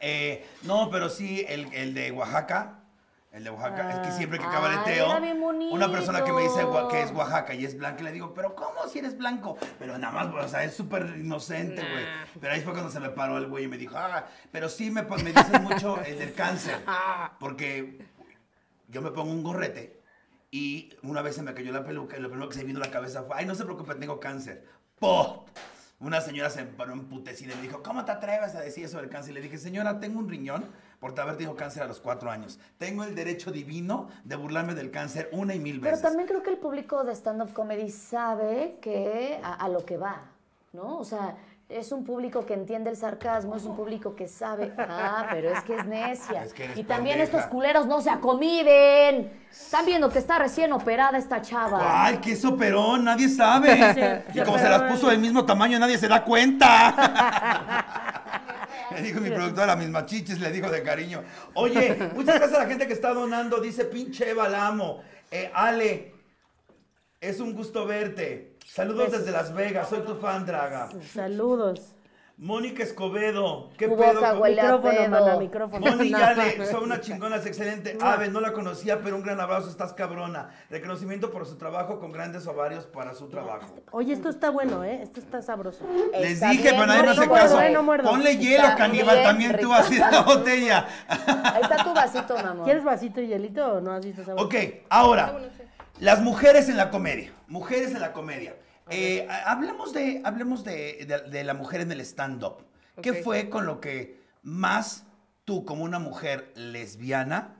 Eh, 0.00 0.46
no, 0.64 0.90
pero 0.90 1.08
sí, 1.08 1.44
el, 1.48 1.72
el 1.72 1.94
de 1.94 2.10
Oaxaca. 2.12 2.80
El 3.32 3.44
de 3.44 3.50
Oaxaca, 3.50 3.90
es 3.90 4.06
que 4.06 4.12
siempre 4.12 4.38
que 4.38 4.44
Ah, 4.44 4.50
cabareteo, 4.50 5.08
una 5.70 5.90
persona 5.90 6.22
que 6.22 6.32
me 6.32 6.42
dice 6.42 6.66
que 6.90 7.00
es 7.00 7.10
Oaxaca 7.12 7.54
y 7.54 7.64
es 7.64 7.78
blanca, 7.78 8.02
y 8.02 8.04
le 8.04 8.12
digo, 8.12 8.34
pero 8.34 8.54
¿cómo 8.54 8.86
si 8.86 8.98
eres 8.98 9.16
blanco? 9.16 9.56
Pero 9.78 9.96
nada 9.96 10.12
más, 10.12 10.34
o 10.34 10.48
sea, 10.48 10.64
es 10.64 10.74
súper 10.74 11.14
inocente, 11.18 11.80
güey. 11.80 12.04
Nah. 12.04 12.26
Pero 12.38 12.52
ahí 12.52 12.60
fue 12.60 12.72
cuando 12.74 12.90
se 12.90 13.00
me 13.00 13.08
paró 13.08 13.38
el 13.38 13.46
güey 13.46 13.64
y 13.64 13.68
me 13.68 13.78
dijo, 13.78 13.96
ah, 13.96 14.26
pero 14.50 14.68
sí 14.68 14.90
me, 14.90 15.02
me 15.02 15.32
dicen 15.32 15.62
mucho 15.62 15.98
el 16.02 16.18
del 16.18 16.34
cáncer. 16.34 16.76
Porque 17.40 18.06
yo 18.88 19.00
me 19.00 19.10
pongo 19.10 19.32
un 19.32 19.42
gorrete 19.42 20.02
y 20.50 20.94
una 21.02 21.22
vez 21.22 21.34
se 21.36 21.42
me 21.42 21.54
cayó 21.54 21.72
la 21.72 21.84
peluca 21.84 22.18
y 22.18 22.20
lo 22.20 22.28
primero 22.28 22.50
que 22.50 22.56
se 22.56 22.60
me 22.60 22.66
vino 22.66 22.82
a 22.82 22.84
la 22.86 22.92
cabeza 22.92 23.22
fue, 23.22 23.36
ay, 23.38 23.46
no 23.46 23.54
se 23.54 23.64
preocupe, 23.64 23.94
tengo 23.94 24.20
cáncer. 24.20 24.66
¡Pop! 24.98 25.48
Una 26.00 26.20
señora 26.20 26.50
se 26.50 26.64
paró 26.64 26.92
emputecida 26.92 27.54
y 27.54 27.56
me 27.56 27.62
dijo, 27.62 27.82
¿cómo 27.82 28.04
te 28.04 28.12
atreves 28.12 28.54
a 28.56 28.60
decir 28.60 28.84
eso 28.84 28.98
del 28.98 29.08
cáncer? 29.08 29.30
Y 29.30 29.34
le 29.36 29.40
dije, 29.40 29.56
señora, 29.56 30.00
tengo 30.00 30.18
un 30.18 30.28
riñón 30.28 30.66
por 31.02 31.18
haber 31.18 31.36
tenido 31.36 31.56
cáncer 31.56 31.82
a 31.82 31.86
los 31.86 31.98
cuatro 31.98 32.30
años. 32.30 32.60
Tengo 32.78 33.02
el 33.02 33.16
derecho 33.16 33.50
divino 33.50 34.08
de 34.22 34.36
burlarme 34.36 34.72
del 34.74 34.92
cáncer 34.92 35.28
una 35.32 35.52
y 35.52 35.58
mil 35.58 35.80
Pero 35.80 35.96
veces. 35.96 36.02
también 36.02 36.28
creo 36.28 36.44
que 36.44 36.50
el 36.50 36.58
público 36.58 37.02
de 37.02 37.12
stand-up 37.12 37.52
comedy 37.52 37.90
sabe 37.90 38.78
que 38.80 39.40
a, 39.42 39.54
a 39.54 39.68
lo 39.68 39.84
que 39.84 39.96
va, 39.96 40.22
¿no? 40.72 40.98
O 40.98 41.04
sea, 41.04 41.34
es 41.68 41.90
un 41.90 42.04
público 42.04 42.46
que 42.46 42.54
entiende 42.54 42.88
el 42.90 42.96
sarcasmo, 42.96 43.56
es 43.56 43.64
un 43.64 43.74
público 43.74 44.14
que 44.14 44.28
sabe, 44.28 44.72
ah, 44.78 45.26
pero 45.32 45.50
es 45.50 45.60
que 45.64 45.74
es 45.76 45.86
necia. 45.86 46.44
Es 46.44 46.52
que 46.54 46.64
eres 46.66 46.78
y 46.78 46.84
también 46.84 47.16
pendeja. 47.18 47.38
estos 47.38 47.50
culeros 47.50 47.86
no 47.86 48.00
se 48.00 48.10
acomiden. 48.10 49.32
Están 49.50 49.84
viendo 49.86 50.08
que 50.08 50.18
está 50.20 50.38
recién 50.38 50.72
operada 50.72 51.18
esta 51.18 51.42
chava. 51.42 51.78
¿Cuál? 51.80 52.20
¿Qué 52.20 52.32
es 52.32 52.44
operón? 52.44 53.04
Nadie 53.04 53.28
sabe. 53.28 54.22
Sí, 54.32 54.38
y 54.38 54.42
como 54.44 54.56
se 54.58 54.64
se 54.64 54.68
las 54.70 54.82
puso 54.82 55.06
el- 55.08 55.12
del 55.16 55.20
mismo 55.22 55.44
tamaño, 55.44 55.78
nadie 55.80 55.98
se 55.98 56.06
da 56.08 56.22
cuenta. 56.22 58.04
Le 58.96 59.02
dijo 59.02 59.20
mi 59.20 59.30
productora, 59.30 59.66
las 59.66 59.78
mismas 59.78 60.06
chichis, 60.06 60.40
le 60.40 60.50
dijo 60.50 60.70
de 60.70 60.82
cariño. 60.82 61.22
Oye, 61.54 62.10
muchas 62.14 62.36
gracias 62.36 62.54
a 62.54 62.62
la 62.64 62.68
gente 62.68 62.86
que 62.86 62.92
está 62.92 63.12
donando. 63.12 63.60
Dice 63.60 63.84
pinche 63.84 64.30
Eva, 64.30 64.48
la 64.48 64.66
amo. 64.66 65.02
Eh, 65.30 65.50
Ale, 65.54 66.14
es 67.20 67.40
un 67.40 67.54
gusto 67.54 67.86
verte. 67.86 68.56
Saludos 68.66 69.12
desde 69.12 69.30
Las 69.30 69.54
Vegas, 69.54 69.88
soy 69.88 70.00
tu 70.00 70.16
fan, 70.16 70.44
Draga. 70.44 70.90
Saludos. 71.12 71.94
Mónica 72.38 72.82
Escobedo. 72.82 73.70
¿Qué 73.76 73.86
pedo? 73.88 73.96
con- 74.20 74.42
Micrófono, 74.42 74.80
pedo. 74.82 75.08
mana, 75.10 75.36
micrófono. 75.36 75.86
Moni 75.86 76.10
No. 76.10 76.18
Yale, 76.18 76.66
son 76.66 76.82
una 76.84 77.00
chingona, 77.00 77.36
es 77.36 77.46
excelente. 77.46 77.96
Ave, 78.00 78.28
no 78.30 78.40
la 78.40 78.52
conocía, 78.52 79.00
pero 79.00 79.16
un 79.16 79.22
gran 79.22 79.40
abrazo, 79.40 79.68
estás 79.68 79.92
cabrona. 79.92 80.48
Reconocimiento 80.70 81.30
por 81.30 81.46
su 81.46 81.56
trabajo 81.56 82.00
con 82.00 82.10
grandes 82.10 82.46
ovarios 82.48 82.86
para 82.86 83.14
su 83.14 83.28
trabajo. 83.28 83.76
Oye, 83.92 84.12
esto 84.14 84.28
está 84.28 84.50
bueno, 84.50 84.82
¿eh? 84.82 85.00
Esto 85.02 85.20
está 85.20 85.40
sabroso. 85.42 85.84
Les 86.18 86.32
Está 86.32 86.50
dije, 86.50 86.62
bien 86.62 86.74
pero 86.74 86.86
nadie 86.86 87.02
me 87.04 87.10
hace 87.10 87.28
caso. 87.28 87.60
eh, 87.60 87.70
no 87.70 87.82
muerdo. 87.84 88.10
Ponle 88.10 88.30
Está 88.32 88.42
hielo, 88.42 88.68
caníbal, 88.76 89.14
bien 89.16 89.26
también 89.28 89.50
tú 89.52 89.56
rico. 89.58 89.74
así 89.74 89.94
de 89.94 90.00
la 90.10 90.22
botella. 90.26 90.86
Ahí 91.08 91.62
está 91.62 91.84
tu 91.84 91.94
vasito, 91.94 92.34
mamá. 92.36 92.64
¿Quieres 92.64 92.82
vasito 92.82 93.20
y 93.20 93.28
hielito 93.28 93.74
o 93.74 93.80
no 93.80 93.92
has 93.92 94.04
visto 94.04 94.22
esa 94.22 94.34
Ok, 94.34 94.54
ahora, 94.90 95.36
sí. 95.56 95.62
las 96.00 96.20
mujeres 96.20 96.68
en 96.68 96.76
la 96.76 96.90
comedia. 96.90 97.32
Mujeres 97.46 97.92
en 97.94 98.00
la 98.00 98.12
comedia. 98.12 98.56
Eh, 98.90 99.26
hablemos 99.46 99.92
de, 99.92 100.20
hablemos 100.24 100.64
de, 100.64 101.04
de- 101.06 101.30
de 101.30 101.44
la 101.44 101.54
mujer 101.54 101.80
en 101.80 101.92
el 101.92 102.00
stand-up. 102.00 102.64
¿Qué 103.00 103.14
fue 103.14 103.48
con 103.48 103.64
lo 103.66 103.80
que 103.80 104.20
más 104.42 105.04
tú, 105.44 105.64
como 105.64 105.84
una 105.84 105.98
mujer 105.98 106.52
lesbiana, 106.54 107.54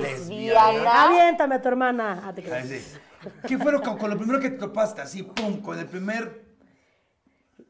Lesbiana. 0.00 1.04
Aviéntame 1.04 1.54
a 1.56 1.62
tu 1.62 1.68
hermana. 1.68 2.22
Ah, 2.24 2.34
te 2.34 2.42
¿qué 2.42 3.58
fue 3.58 3.72
lo 3.72 3.80
con 3.82 4.10
lo 4.10 4.16
primero 4.18 4.38
que 4.40 4.50
te 4.50 4.58
topaste? 4.58 5.00
Así, 5.00 5.22
pum, 5.22 5.60
con 5.60 5.78
el 5.78 5.86
primer... 5.86 6.44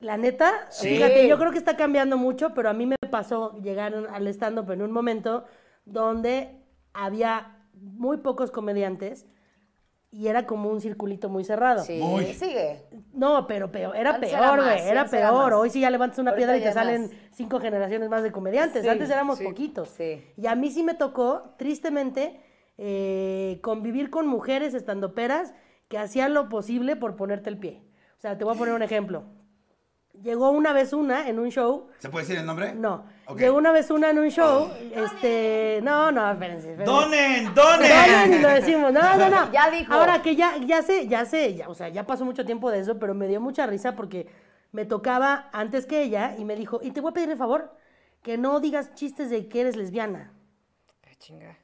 La 0.01 0.17
neta, 0.17 0.67
Sí. 0.71 0.89
fíjate, 0.89 1.29
yo 1.29 1.39
creo 1.39 1.51
que 1.53 1.59
está 1.59 1.77
cambiando 1.77 2.19
mucho, 2.19 2.53
pero 2.53 2.69
a 2.69 2.73
mí 2.73 2.85
me 2.85 2.97
pasó 3.11 3.59
llegar 3.63 3.95
al 3.95 4.27
stand-up 4.29 4.71
en 4.73 4.83
un 4.83 4.91
momento 4.91 5.45
donde 5.87 6.61
había 6.93 7.59
muy 7.75 8.19
pocos 8.19 8.51
comediantes 8.51 9.25
y 10.15 10.29
era 10.29 10.47
como 10.47 10.69
un 10.71 10.81
circulito 10.81 11.29
muy 11.29 11.43
cerrado. 11.43 11.83
Sí, 11.83 11.99
Muy. 11.99 12.27
sigue. 12.35 12.85
No, 13.13 13.49
pero 13.49 13.73
peor, 13.73 13.97
era 13.97 14.15
Antes 14.15 14.31
peor, 14.33 14.63
güey, 14.63 14.81
era 14.89 15.07
peor. 15.07 15.53
Hoy 15.55 15.71
sí 15.71 15.81
ya 15.81 15.91
levantas 15.91 16.21
una 16.21 16.31
Ahorita 16.31 16.53
piedra 16.53 16.57
y 16.57 16.63
te 16.63 16.73
salen 16.73 17.03
más. 17.03 17.11
cinco 17.33 17.59
generaciones 17.59 18.09
más 18.09 18.23
de 18.23 18.31
comediantes. 18.31 18.83
Sí, 18.85 18.89
Antes 18.89 19.11
éramos 19.11 19.39
sí. 19.39 19.45
poquitos. 19.45 19.89
Sí. 19.89 20.25
Y 20.37 20.47
a 20.47 20.55
mí 20.55 20.71
sí 20.71 20.85
me 20.85 20.95
tocó, 20.95 21.57
tristemente, 21.59 22.41
eh, 22.79 23.59
convivir 23.61 24.11
con 24.11 24.29
mujeres 24.29 24.73
estandoperas 24.75 25.53
que 25.89 25.99
hacían 25.99 26.33
lo 26.33 26.49
posible 26.49 26.95
por 26.95 27.17
ponerte 27.17 27.51
el 27.51 27.59
pie. 27.59 27.83
O 28.17 28.21
sea, 28.21 28.39
te 28.39 28.45
voy 28.45 28.55
a 28.55 28.59
poner 28.59 28.75
un 28.75 28.83
ejemplo. 28.83 29.25
Llegó 30.23 30.51
una 30.51 30.73
vez 30.73 30.93
una 30.93 31.29
en 31.29 31.41
un 31.41 31.51
show. 31.51 31.89
¿Se 31.99 32.09
puede 32.09 32.25
decir 32.25 32.39
el 32.39 32.47
nombre? 32.47 32.73
No. 32.73 33.05
Ok. 33.27 33.39
Llegó 33.39 33.57
una 33.57 33.73
vez 33.73 33.91
una 33.91 34.11
en 34.11 34.19
un 34.19 34.29
show. 34.31 34.71
Este. 34.95 35.81
No, 35.83 36.13
no, 36.13 36.31
espérense. 36.31 36.73
espérense. 36.73 36.93
¡Donen! 36.93 37.55
Donen 37.55 38.33
y 38.33 38.37
lo 38.37 38.49
¡Donen! 38.49 38.61
decimos. 38.61 38.93
No, 38.93 39.17
no, 39.17 39.29
no. 39.31 39.53
Ya 39.53 39.71
dijo. 39.71 39.93
Ahora 39.93 40.21
que 40.23 40.37
ya, 40.37 40.57
ya 40.59 40.83
sé, 40.83 41.09
ya 41.09 41.25
sé, 41.25 41.55
ya, 41.55 41.69
o 41.69 41.75
sea, 41.75 41.89
ya 41.89 42.07
pasó 42.07 42.25
mucho 42.25 42.45
tiempo 42.45 42.71
de 42.71 42.81
eso, 42.81 42.99
pero 42.99 43.15
me 43.15 43.27
dio 43.27 43.41
mucha 43.41 43.67
risa 43.67 43.97
porque 43.97 44.29
me 44.73 44.85
tocaba 44.85 45.49
antes 45.53 45.87
que 45.87 46.03
ella 46.03 46.35
y 46.37 46.45
me 46.45 46.57
dijo, 46.57 46.81
y 46.83 46.91
te 46.91 47.01
voy 47.01 47.11
a 47.11 47.15
pedir 47.15 47.31
el 47.31 47.39
favor, 47.39 47.77
que 48.23 48.37
no 48.37 48.61
digas 48.61 48.95
chistes 48.95 49.31
de 49.31 49.49
que 49.49 49.61
eres 49.61 49.77
lesbiana. 49.77 50.33
Ah, 51.07 51.15
chinga. 51.19 51.57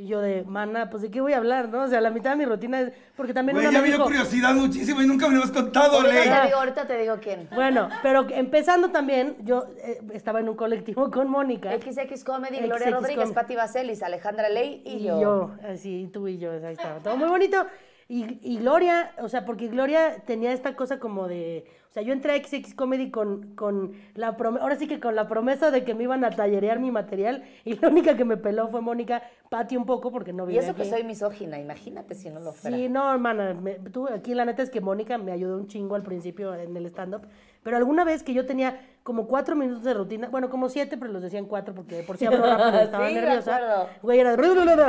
Y 0.00 0.06
yo 0.06 0.20
de, 0.20 0.44
mana, 0.44 0.90
pues 0.90 1.02
de 1.02 1.10
qué 1.10 1.20
voy 1.20 1.32
a 1.32 1.38
hablar, 1.38 1.68
¿no? 1.70 1.82
O 1.82 1.88
sea, 1.88 2.00
la 2.00 2.10
mitad 2.10 2.30
de 2.30 2.36
mi 2.36 2.44
rutina 2.44 2.80
es, 2.82 2.92
porque 3.16 3.34
también 3.34 3.56
Güey, 3.56 3.66
una 3.66 3.72
ya 3.76 3.82
me 3.82 3.88
me 3.88 3.94
dio 3.96 4.04
curiosidad 4.04 4.54
muchísimo 4.54 5.02
y 5.02 5.06
nunca 5.08 5.26
me 5.28 5.34
lo 5.34 5.42
has 5.42 5.50
contado, 5.50 5.96
Ahorita 5.98 6.14
Ley. 6.14 6.30
te 6.40 6.46
digo, 6.46 6.58
ahorita 6.58 6.86
te 6.86 6.98
digo 6.98 7.16
quién. 7.20 7.48
bueno, 7.52 7.88
pero 8.00 8.24
empezando 8.30 8.90
también, 8.90 9.34
yo 9.40 9.66
eh, 9.82 10.00
estaba 10.14 10.38
en 10.38 10.48
un 10.48 10.54
colectivo 10.54 11.10
con 11.10 11.28
Mónica. 11.28 11.72
XX 11.72 12.22
Comedy, 12.22 12.58
Gloria 12.58 12.86
XX 12.86 12.92
Rodríguez, 12.94 13.24
Com- 13.24 13.34
Pati 13.34 13.56
Vaselis, 13.56 14.02
Alejandra 14.04 14.48
Ley 14.48 14.82
y, 14.84 14.98
Y 14.98 15.02
yo. 15.02 15.20
yo, 15.20 15.50
así, 15.68 16.08
tú 16.12 16.28
y 16.28 16.38
yo, 16.38 16.52
ahí 16.52 16.74
estaba. 16.74 17.00
Todo 17.00 17.16
muy 17.16 17.28
bonito. 17.28 17.66
Y, 18.10 18.38
y 18.42 18.56
Gloria, 18.58 19.12
o 19.20 19.28
sea, 19.28 19.44
porque 19.44 19.68
Gloria 19.68 20.22
tenía 20.24 20.52
esta 20.54 20.74
cosa 20.74 20.98
como 20.98 21.28
de. 21.28 21.66
O 21.90 21.92
sea, 21.92 22.02
yo 22.02 22.14
entré 22.14 22.32
a 22.32 22.36
XX 22.42 22.74
Comedy 22.74 23.10
con, 23.10 23.54
con 23.54 23.92
la 24.14 24.34
promesa. 24.38 24.62
Ahora 24.62 24.76
sí 24.76 24.88
que 24.88 24.98
con 24.98 25.14
la 25.14 25.28
promesa 25.28 25.70
de 25.70 25.84
que 25.84 25.94
me 25.94 26.04
iban 26.04 26.24
a 26.24 26.30
tallerear 26.30 26.80
mi 26.80 26.90
material. 26.90 27.44
Y 27.66 27.74
la 27.78 27.88
única 27.88 28.16
que 28.16 28.24
me 28.24 28.38
peló 28.38 28.68
fue 28.68 28.80
Mónica 28.80 29.22
Pati 29.50 29.76
un 29.76 29.84
poco 29.84 30.10
porque 30.10 30.32
no 30.32 30.44
Y 30.44 30.48
vive 30.52 30.64
eso 30.64 30.74
que 30.74 30.86
soy 30.86 31.04
misógina, 31.04 31.58
imagínate 31.58 32.14
si 32.14 32.30
no 32.30 32.40
lo 32.40 32.52
fuera. 32.52 32.76
Sí, 32.78 32.88
no, 32.88 33.12
hermana, 33.12 33.52
me- 33.52 33.74
tú 33.74 34.08
aquí 34.08 34.32
la 34.34 34.46
neta 34.46 34.62
es 34.62 34.70
que 34.70 34.80
Mónica 34.80 35.18
me 35.18 35.32
ayudó 35.32 35.56
un 35.58 35.66
chingo 35.66 35.94
al 35.94 36.02
principio 36.02 36.54
en 36.54 36.74
el 36.78 36.86
stand-up, 36.86 37.26
pero 37.62 37.76
alguna 37.76 38.04
vez 38.04 38.22
que 38.22 38.32
yo 38.32 38.46
tenía 38.46 38.80
como 39.02 39.26
cuatro 39.26 39.54
minutos 39.54 39.84
de 39.84 39.92
rutina, 39.92 40.28
bueno, 40.28 40.48
como 40.48 40.70
siete, 40.70 40.96
pero 40.96 41.12
los 41.12 41.22
decían 41.22 41.44
cuatro 41.44 41.74
porque 41.74 42.02
por 42.02 42.16
sí 42.16 42.24
hablo 42.24 42.44
rápido, 42.46 42.80
estaba 42.80 43.08
Sí, 43.08 43.14
nerviosa. 43.14 43.86
Güey, 44.02 44.20
era 44.20 44.30
de 44.30 44.36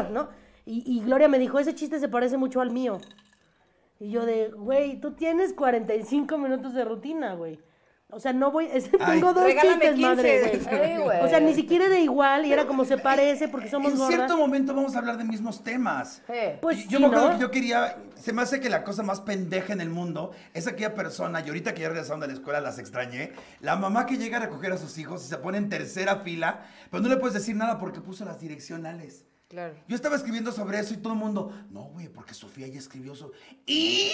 ¿no? 0.09 0.48
Y, 0.71 0.83
y 0.85 0.99
Gloria 1.03 1.27
me 1.27 1.39
dijo, 1.39 1.57
ese 1.57 1.73
chiste 1.73 1.99
se 1.99 2.07
parece 2.09 2.37
mucho 2.37 2.61
al 2.61 2.69
mío. 2.69 2.99
Y 3.99 4.11
yo 4.11 4.23
de, 4.25 4.49
güey, 4.49 5.01
tú 5.01 5.13
tienes 5.13 5.53
45 5.53 6.37
minutos 6.37 6.75
de 6.75 6.85
rutina, 6.85 7.33
güey. 7.33 7.59
O 8.11 8.19
sea, 8.19 8.33
no 8.33 8.51
voy, 8.51 8.65
es- 8.73 8.89
Ay. 8.99 9.19
tengo 9.19 9.33
dos 9.33 9.47
chistes, 9.49 9.95
15. 9.95 10.01
madre, 10.01 10.99
güey. 11.03 11.21
O 11.21 11.27
sea, 11.27 11.39
ni 11.39 11.53
siquiera 11.55 11.89
de 11.89 12.01
igual, 12.01 12.45
y 12.45 12.53
era 12.53 12.67
como 12.67 12.85
se 12.85 12.97
parece 12.99 13.47
porque 13.47 13.67
somos 13.67 13.91
En 13.93 13.97
gordas. 13.97 14.15
cierto 14.15 14.37
momento 14.37 14.75
vamos 14.75 14.95
a 14.95 14.99
hablar 14.99 15.17
de 15.17 15.23
mismos 15.23 15.63
temas. 15.63 16.21
Sí. 16.27 16.33
Pues 16.61 16.87
yo 16.87 16.97
sí, 16.97 16.99
me 16.99 17.07
acuerdo 17.07 17.29
¿no? 17.29 17.35
que 17.35 17.41
yo 17.41 17.51
quería, 17.51 17.97
se 18.15 18.31
me 18.31 18.43
hace 18.43 18.59
que 18.59 18.69
la 18.69 18.83
cosa 18.83 19.01
más 19.01 19.21
pendeja 19.21 19.73
en 19.73 19.81
el 19.81 19.89
mundo 19.89 20.31
es 20.53 20.67
aquella 20.67 20.93
persona, 20.93 21.41
y 21.41 21.47
ahorita 21.47 21.73
que 21.73 21.81
ya 21.81 21.89
regresaron 21.89 22.19
de 22.19 22.27
la 22.27 22.33
escuela 22.33 22.61
las 22.61 22.77
extrañé, 22.79 23.33
la 23.59 23.75
mamá 23.75 24.05
que 24.05 24.17
llega 24.17 24.37
a 24.37 24.41
recoger 24.41 24.71
a 24.71 24.77
sus 24.77 24.97
hijos 24.99 25.25
y 25.25 25.29
se 25.29 25.37
pone 25.37 25.57
en 25.57 25.67
tercera 25.69 26.17
fila, 26.17 26.61
pero 26.91 27.01
no 27.03 27.09
le 27.09 27.17
puedes 27.17 27.33
decir 27.33 27.55
nada 27.55 27.77
porque 27.79 28.01
puso 28.01 28.23
las 28.25 28.39
direccionales. 28.39 29.25
Claro. 29.49 29.75
Yo 29.87 29.95
estaba 29.95 30.15
escribiendo 30.15 30.51
sobre 30.51 30.79
eso 30.79 30.93
y 30.93 30.97
todo 30.97 31.13
el 31.13 31.19
mundo, 31.19 31.51
no, 31.71 31.85
güey, 31.85 32.07
porque 32.07 32.33
Sofía 32.33 32.67
ya 32.67 32.77
escribió 32.79 33.13
eso. 33.13 33.31
Y 33.65 34.11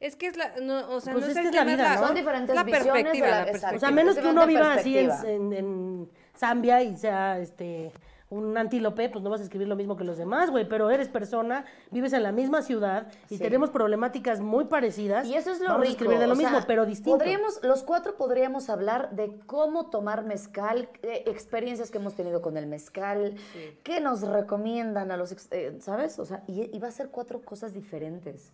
Es 0.00 0.16
que 0.16 0.26
es 0.26 0.36
la, 0.36 0.54
no, 0.62 0.90
o 0.90 1.00
sea, 1.00 1.12
Pues 1.12 1.26
no 1.26 1.30
es 1.30 1.36
es, 1.36 1.42
que 1.42 1.48
el 1.48 1.54
es 1.54 1.54
la 1.54 1.64
vida, 1.64 1.94
¿no? 1.96 2.06
Son 2.06 2.14
diferentes 2.14 2.54
la 2.56 2.62
visiones 2.64 2.84
de 2.84 2.92
perspectiva, 2.92 3.28
la- 3.28 3.38
la 3.38 3.44
perspectiva. 3.44 3.76
O 3.76 3.80
sea, 3.80 3.88
a 3.88 3.92
menos 3.92 4.16
que 4.16 4.26
uno 4.26 4.46
viva 4.46 4.72
así 4.74 4.98
en, 4.98 5.06
perspectiva. 5.08 5.34
en- 5.34 5.52
en 5.52 6.10
Zambia 6.36 6.82
y 6.82 6.96
sea 6.96 7.38
este 7.38 7.92
un 8.34 8.56
antílope, 8.58 9.08
pues 9.08 9.22
no 9.22 9.30
vas 9.30 9.40
a 9.40 9.44
escribir 9.44 9.68
lo 9.68 9.76
mismo 9.76 9.96
que 9.96 10.04
los 10.04 10.18
demás, 10.18 10.50
güey, 10.50 10.68
pero 10.68 10.90
eres 10.90 11.08
persona, 11.08 11.64
vives 11.90 12.12
en 12.12 12.22
la 12.22 12.32
misma 12.32 12.62
ciudad 12.62 13.06
y 13.30 13.36
Sí. 13.36 13.42
tenemos 13.42 13.70
problemáticas 13.70 14.40
muy 14.40 14.64
parecidas. 14.64 15.26
Y 15.26 15.34
eso 15.34 15.50
es 15.52 15.60
lo 15.60 15.68
Vamos 15.68 15.82
rico. 15.82 15.90
a 15.90 15.92
escribir 15.92 16.18
de 16.18 16.26
lo 16.26 16.32
o 16.32 16.36
sea, 16.36 16.48
mismo, 16.50 16.64
pero 16.66 16.86
distinto. 16.86 17.18
Podríamos, 17.18 17.60
los 17.62 17.82
cuatro 17.82 18.16
podríamos 18.16 18.68
hablar 18.70 19.10
de 19.12 19.36
cómo 19.46 19.90
tomar 19.90 20.24
mezcal, 20.24 20.88
eh, 21.02 21.22
experiencias 21.26 21.90
que 21.90 21.98
hemos 21.98 22.14
tenido 22.14 22.42
con 22.42 22.56
el 22.56 22.66
mezcal, 22.66 23.34
qué 23.82 24.00
nos 24.00 24.22
recomiendan 24.22 25.10
a 25.12 25.16
los, 25.16 25.32
ex- 25.32 25.48
eh, 25.52 25.76
¿sabes? 25.80 26.18
O 26.18 26.24
sea, 26.24 26.42
y, 26.46 26.74
y 26.74 26.78
va 26.78 26.88
a 26.88 26.92
ser 26.92 27.08
cuatro 27.10 27.40
cosas 27.42 27.72
diferentes. 27.72 28.52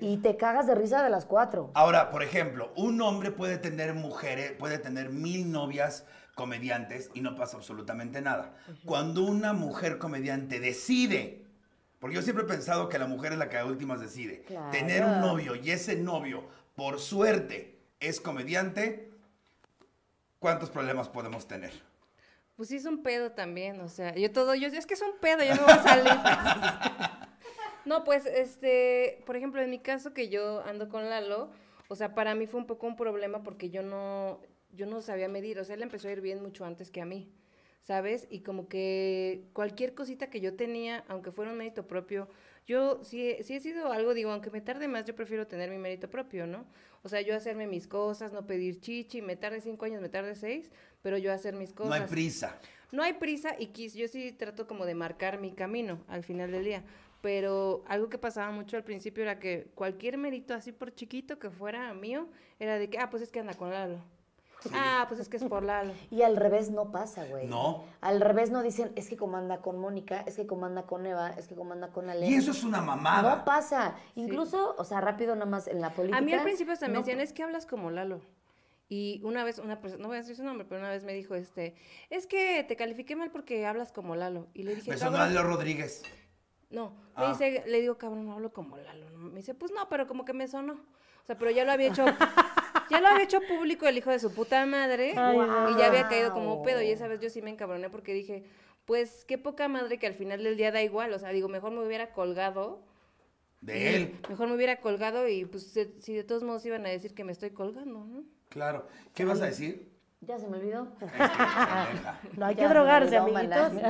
Y 0.00 0.16
te 0.18 0.36
cagas 0.36 0.66
de 0.66 0.74
risa 0.74 1.02
de 1.02 1.10
las 1.10 1.24
cuatro. 1.26 1.70
ahora, 1.74 2.10
por 2.10 2.22
ejemplo, 2.22 2.70
un 2.76 3.00
hombre 3.02 3.30
puede 3.30 3.58
tener 3.58 3.94
mujeres, 3.94 4.52
puede 4.58 4.78
tener 4.78 5.10
mil 5.10 5.50
novias 5.52 6.04
comediantes 6.34 7.10
y 7.14 7.20
no 7.20 7.34
pasa 7.34 7.56
absolutamente 7.56 8.20
nada. 8.22 8.56
Cuando 8.84 9.22
una 9.22 9.52
mujer 9.52 9.98
comediante 9.98 10.60
decide, 10.60 11.44
porque 11.98 12.16
yo 12.16 12.22
siempre 12.22 12.44
he 12.44 12.48
pensado 12.48 12.88
que 12.88 12.98
la 12.98 13.06
mujer 13.06 13.32
es 13.32 13.38
la 13.38 13.48
que 13.48 13.58
a 13.58 13.64
últimas 13.66 14.00
decide, 14.00 14.42
Claro. 14.42 14.70
tener 14.70 15.04
un 15.04 15.20
novio 15.20 15.54
y 15.56 15.70
ese 15.70 15.96
novio, 15.96 16.44
por 16.74 16.98
suerte, 16.98 17.78
es 18.00 18.20
comediante, 18.20 19.10
¿cuántos 20.38 20.70
problemas 20.70 21.08
podemos 21.08 21.46
tener? 21.46 21.72
Pues 22.56 22.68
sí 22.68 22.76
es 22.76 22.84
un 22.84 23.02
pedo 23.02 23.32
también, 23.32 23.80
o 23.80 23.88
sea, 23.88 24.14
yo 24.14 24.30
todo, 24.32 24.54
yo, 24.54 24.68
es 24.68 24.86
que 24.86 24.94
es 24.94 25.02
un 25.02 25.18
pedo, 25.20 25.42
yo 25.44 25.54
no 25.54 25.62
voy 25.62 25.72
a 25.72 25.82
salir. 25.82 26.12
no, 27.84 28.04
pues, 28.04 28.26
este, 28.26 29.22
por 29.26 29.36
ejemplo, 29.36 29.60
en 29.60 29.70
mi 29.70 29.78
caso 29.78 30.12
que 30.12 30.28
yo 30.28 30.62
ando 30.66 30.88
con 30.88 31.08
Lalo, 31.08 31.50
o 31.88 31.94
sea, 31.96 32.14
para 32.14 32.34
mí 32.34 32.46
fue 32.46 32.60
un 32.60 32.66
poco 32.66 32.86
un 32.86 32.96
problema 32.96 33.42
porque 33.42 33.70
yo 33.70 33.82
no, 33.82 34.40
yo 34.72 34.86
no 34.86 35.00
sabía 35.02 35.28
medir, 35.28 35.58
o 35.58 35.64
sea, 35.64 35.74
él 35.76 35.82
empezó 35.82 36.08
a 36.08 36.12
ir 36.12 36.20
bien 36.20 36.42
mucho 36.42 36.64
antes 36.64 36.90
que 36.90 37.00
a 37.00 37.04
mí, 37.06 37.30
¿sabes? 37.80 38.26
Y 38.30 38.40
como 38.40 38.68
que 38.68 39.44
cualquier 39.52 39.94
cosita 39.94 40.28
que 40.30 40.40
yo 40.40 40.54
tenía, 40.56 41.04
aunque 41.08 41.32
fuera 41.32 41.50
un 41.52 41.58
mérito 41.58 41.86
propio, 41.86 42.28
yo 42.66 43.02
sí, 43.02 43.28
he- 43.30 43.42
sí 43.42 43.54
he 43.54 43.60
sido 43.60 43.90
algo, 43.92 44.14
digo, 44.14 44.30
aunque 44.30 44.50
me 44.50 44.60
tarde 44.60 44.86
más, 44.88 45.04
yo 45.04 45.14
prefiero 45.16 45.46
tener 45.46 45.68
mi 45.70 45.78
mérito 45.78 46.08
propio, 46.08 46.46
¿no? 46.46 46.64
O 47.02 47.08
sea, 47.08 47.20
yo 47.20 47.34
hacerme 47.34 47.66
mis 47.66 47.88
cosas, 47.88 48.32
no 48.32 48.46
pedir 48.46 48.80
chichi, 48.80 49.20
me 49.22 49.34
tarde 49.36 49.60
cinco 49.60 49.84
años, 49.84 50.00
me 50.00 50.08
tarde 50.08 50.34
seis, 50.36 50.70
pero 51.02 51.18
yo 51.18 51.32
hacer 51.32 51.54
mis 51.54 51.72
cosas. 51.72 51.90
No 51.98 52.04
hay 52.04 52.10
prisa. 52.10 52.58
No 52.92 53.02
hay 53.02 53.12
prisa 53.14 53.56
y 53.58 53.68
quis, 53.68 53.94
yo 53.94 54.06
sí 54.06 54.32
trato 54.32 54.66
como 54.68 54.86
de 54.86 54.94
marcar 54.94 55.40
mi 55.40 55.52
camino 55.52 56.04
al 56.08 56.22
final 56.22 56.52
del 56.52 56.64
día. 56.64 56.84
Pero 57.20 57.84
algo 57.86 58.08
que 58.08 58.18
pasaba 58.18 58.50
mucho 58.52 58.76
al 58.76 58.84
principio 58.84 59.22
era 59.22 59.38
que 59.38 59.66
cualquier 59.74 60.18
mérito, 60.18 60.54
así 60.54 60.72
por 60.72 60.94
chiquito 60.94 61.38
que 61.38 61.50
fuera 61.50 61.92
mío, 61.94 62.28
era 62.58 62.78
de 62.78 62.90
que, 62.90 62.98
ah, 62.98 63.10
pues 63.10 63.22
es 63.22 63.30
que 63.32 63.40
anda 63.40 63.54
con 63.54 63.70
Lalo. 63.70 64.04
Ah, 64.74 65.06
pues 65.08 65.20
es 65.20 65.28
que 65.28 65.36
es 65.38 65.44
por 65.44 65.62
Lalo. 65.62 65.92
Y 66.10 66.22
al 66.22 66.36
revés 66.36 66.70
no 66.70 66.90
pasa, 66.92 67.24
güey. 67.24 67.46
No. 67.46 67.84
Al 68.00 68.20
revés 68.20 68.50
no 68.50 68.62
dicen, 68.62 68.92
es 68.96 69.08
que 69.08 69.16
comanda 69.16 69.58
con 69.60 69.78
Mónica, 69.78 70.20
es 70.26 70.36
que 70.36 70.46
comanda 70.46 70.82
con 70.84 71.06
Eva, 71.06 71.30
es 71.30 71.48
que 71.48 71.54
comanda 71.54 71.88
con 71.88 72.08
Ale. 72.10 72.26
Y 72.28 72.34
eso 72.34 72.50
es 72.52 72.62
una 72.64 72.80
mamada. 72.80 73.36
No 73.36 73.44
pasa. 73.44 73.94
Incluso, 74.14 74.74
o 74.78 74.84
sea, 74.84 75.00
rápido 75.00 75.34
nada 75.34 75.46
más 75.50 75.66
en 75.68 75.80
la 75.80 75.90
política. 75.90 76.18
A 76.18 76.20
mí 76.20 76.32
al 76.32 76.42
principio 76.42 76.72
hasta 76.72 76.86
me 76.88 76.94
no 76.94 77.00
decían, 77.00 77.20
es 77.20 77.32
que 77.32 77.42
hablas 77.42 77.66
como 77.66 77.90
Lalo. 77.90 78.20
Y 78.88 79.22
una 79.24 79.42
vez, 79.42 79.58
una 79.58 79.80
persona, 79.80 80.02
no 80.02 80.08
voy 80.08 80.18
a 80.18 80.20
decir 80.20 80.36
su 80.36 80.44
nombre, 80.44 80.66
pero 80.68 80.80
una 80.80 80.90
vez 80.90 81.02
me 81.02 81.14
dijo, 81.14 81.34
este, 81.34 81.74
es 82.10 82.26
que 82.26 82.62
te 82.64 82.76
califiqué 82.76 83.16
mal 83.16 83.30
porque 83.30 83.64
hablas 83.66 83.90
como 83.90 84.16
Lalo. 84.16 84.48
Y 84.52 84.64
le 84.64 84.74
dije, 84.74 84.90
Me 84.90 84.98
sonó 84.98 85.12
"Cabrón". 85.12 85.34
Lalo 85.34 85.48
Rodríguez. 85.48 86.02
No, 86.68 86.92
Ah. 87.14 87.22
me 87.22 87.28
dice, 87.28 87.64
le 87.66 87.80
digo, 87.80 87.96
cabrón, 87.96 88.26
no 88.26 88.32
hablo 88.34 88.52
como 88.52 88.76
Lalo. 88.76 89.08
¿no? 89.10 89.18
Me 89.30 89.36
dice, 89.40 89.54
pues 89.54 89.72
no, 89.72 89.88
pero 89.88 90.06
como 90.06 90.24
que 90.26 90.34
me 90.34 90.46
sonó. 90.46 90.74
O 90.74 91.24
sea, 91.26 91.38
pero 91.38 91.50
ya 91.50 91.64
lo 91.64 91.72
había 91.72 91.88
hecho. 91.88 92.04
ya 92.90 93.00
lo 93.00 93.08
había 93.08 93.24
hecho 93.24 93.40
público 93.40 93.86
el 93.86 93.98
hijo 93.98 94.10
de 94.10 94.18
su 94.18 94.32
puta 94.32 94.64
madre 94.66 95.14
Ay, 95.16 95.38
y 95.72 95.78
ya 95.78 95.86
había 95.86 96.08
caído 96.08 96.32
como 96.32 96.62
pedo 96.62 96.82
y 96.82 96.90
esa 96.90 97.08
vez 97.08 97.20
yo 97.20 97.30
sí 97.30 97.42
me 97.42 97.50
encabroné 97.50 97.90
porque 97.90 98.12
dije, 98.14 98.44
pues 98.84 99.24
qué 99.26 99.38
poca 99.38 99.68
madre 99.68 99.98
que 99.98 100.06
al 100.06 100.14
final 100.14 100.42
del 100.42 100.56
día 100.56 100.72
da 100.72 100.82
igual, 100.82 101.12
o 101.12 101.18
sea, 101.18 101.30
digo, 101.30 101.48
mejor 101.48 101.72
me 101.72 101.84
hubiera 101.84 102.12
colgado. 102.12 102.82
De 103.60 103.94
él. 103.94 104.20
Mejor 104.28 104.48
me 104.48 104.54
hubiera 104.56 104.80
colgado 104.80 105.28
y 105.28 105.44
pues 105.44 105.72
si 106.00 106.14
de 106.14 106.24
todos 106.24 106.42
modos 106.42 106.66
iban 106.66 106.84
a 106.84 106.88
decir 106.88 107.14
que 107.14 107.22
me 107.22 107.30
estoy 107.32 107.50
colgando, 107.50 108.04
¿no? 108.04 108.24
Claro. 108.48 108.88
¿Qué 109.14 109.24
vas 109.24 109.40
a 109.40 109.46
decir? 109.46 109.92
Ya 110.20 110.38
se 110.38 110.46
me 110.48 110.56
olvidó. 110.58 110.88
Es 111.00 111.10
que, 111.10 111.18
pendeja. 111.18 112.20
No 112.36 112.46
hay 112.46 112.54
Ya 112.54 112.62
que 112.62 112.68
se 112.68 112.74
drogarse, 112.74 113.18
olvidó, 113.20 113.38
amiguitos. 113.38 113.72
No, 113.74 113.80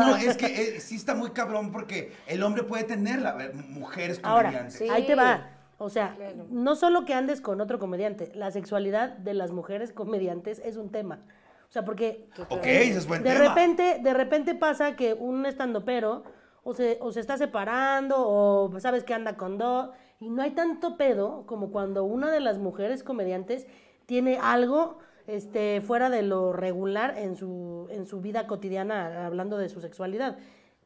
no, 0.00 0.08
no, 0.08 0.16
es 0.30 0.36
que 0.36 0.46
eh, 0.46 0.80
sí 0.80 0.96
está 0.96 1.14
muy 1.14 1.30
cabrón 1.30 1.70
porque 1.72 2.12
el 2.26 2.42
hombre 2.42 2.62
puede 2.62 2.84
tener 2.84 3.20
la, 3.20 3.42
eh, 3.44 3.52
mujeres 3.54 4.20
Ahora, 4.22 4.48
comediantes. 4.50 4.78
sí. 4.78 4.88
ahí 4.88 5.06
te 5.06 5.14
va. 5.14 5.48
O 5.82 5.88
sea, 5.90 6.14
Claro. 6.16 6.46
no 6.50 6.74
solo 6.76 7.04
que 7.04 7.14
andes 7.14 7.40
con 7.40 7.60
otro 7.60 7.78
comediante, 7.78 8.30
la 8.34 8.50
sexualidad 8.50 9.10
de 9.18 9.34
las 9.34 9.50
mujeres 9.52 9.92
comediantes 9.92 10.60
es 10.64 10.76
un 10.76 10.90
tema. 10.90 11.20
O 11.68 11.72
sea, 11.72 11.84
porque 11.84 12.28
es 12.64 13.06
buen 13.06 13.22
de 13.22 13.30
tema. 13.32 13.48
repente, 13.48 13.98
de 14.02 14.14
repente 14.14 14.54
pasa 14.54 14.94
que 14.94 15.14
un 15.14 15.46
estandopero 15.46 16.22
o 16.64 16.74
se, 16.74 16.98
o 17.00 17.10
se 17.12 17.20
está 17.20 17.36
separando 17.38 18.16
o 18.18 18.78
sabes 18.78 19.04
que 19.04 19.14
anda 19.14 19.36
con 19.36 19.58
dos 19.58 19.90
y 20.20 20.28
no 20.30 20.42
hay 20.42 20.50
tanto 20.52 20.96
pedo 20.96 21.44
como 21.46 21.72
cuando 21.72 22.04
una 22.04 22.30
de 22.30 22.40
las 22.40 22.58
mujeres 22.58 23.02
comediantes 23.02 23.66
tiene 24.06 24.38
algo 24.40 24.98
este, 25.26 25.80
fuera 25.80 26.10
de 26.10 26.22
lo 26.22 26.52
regular 26.52 27.16
en 27.16 27.36
su, 27.36 27.86
en 27.90 28.06
su 28.06 28.20
vida 28.20 28.46
cotidiana 28.46 29.26
hablando 29.26 29.56
de 29.56 29.68
su 29.68 29.80
sexualidad. 29.80 30.36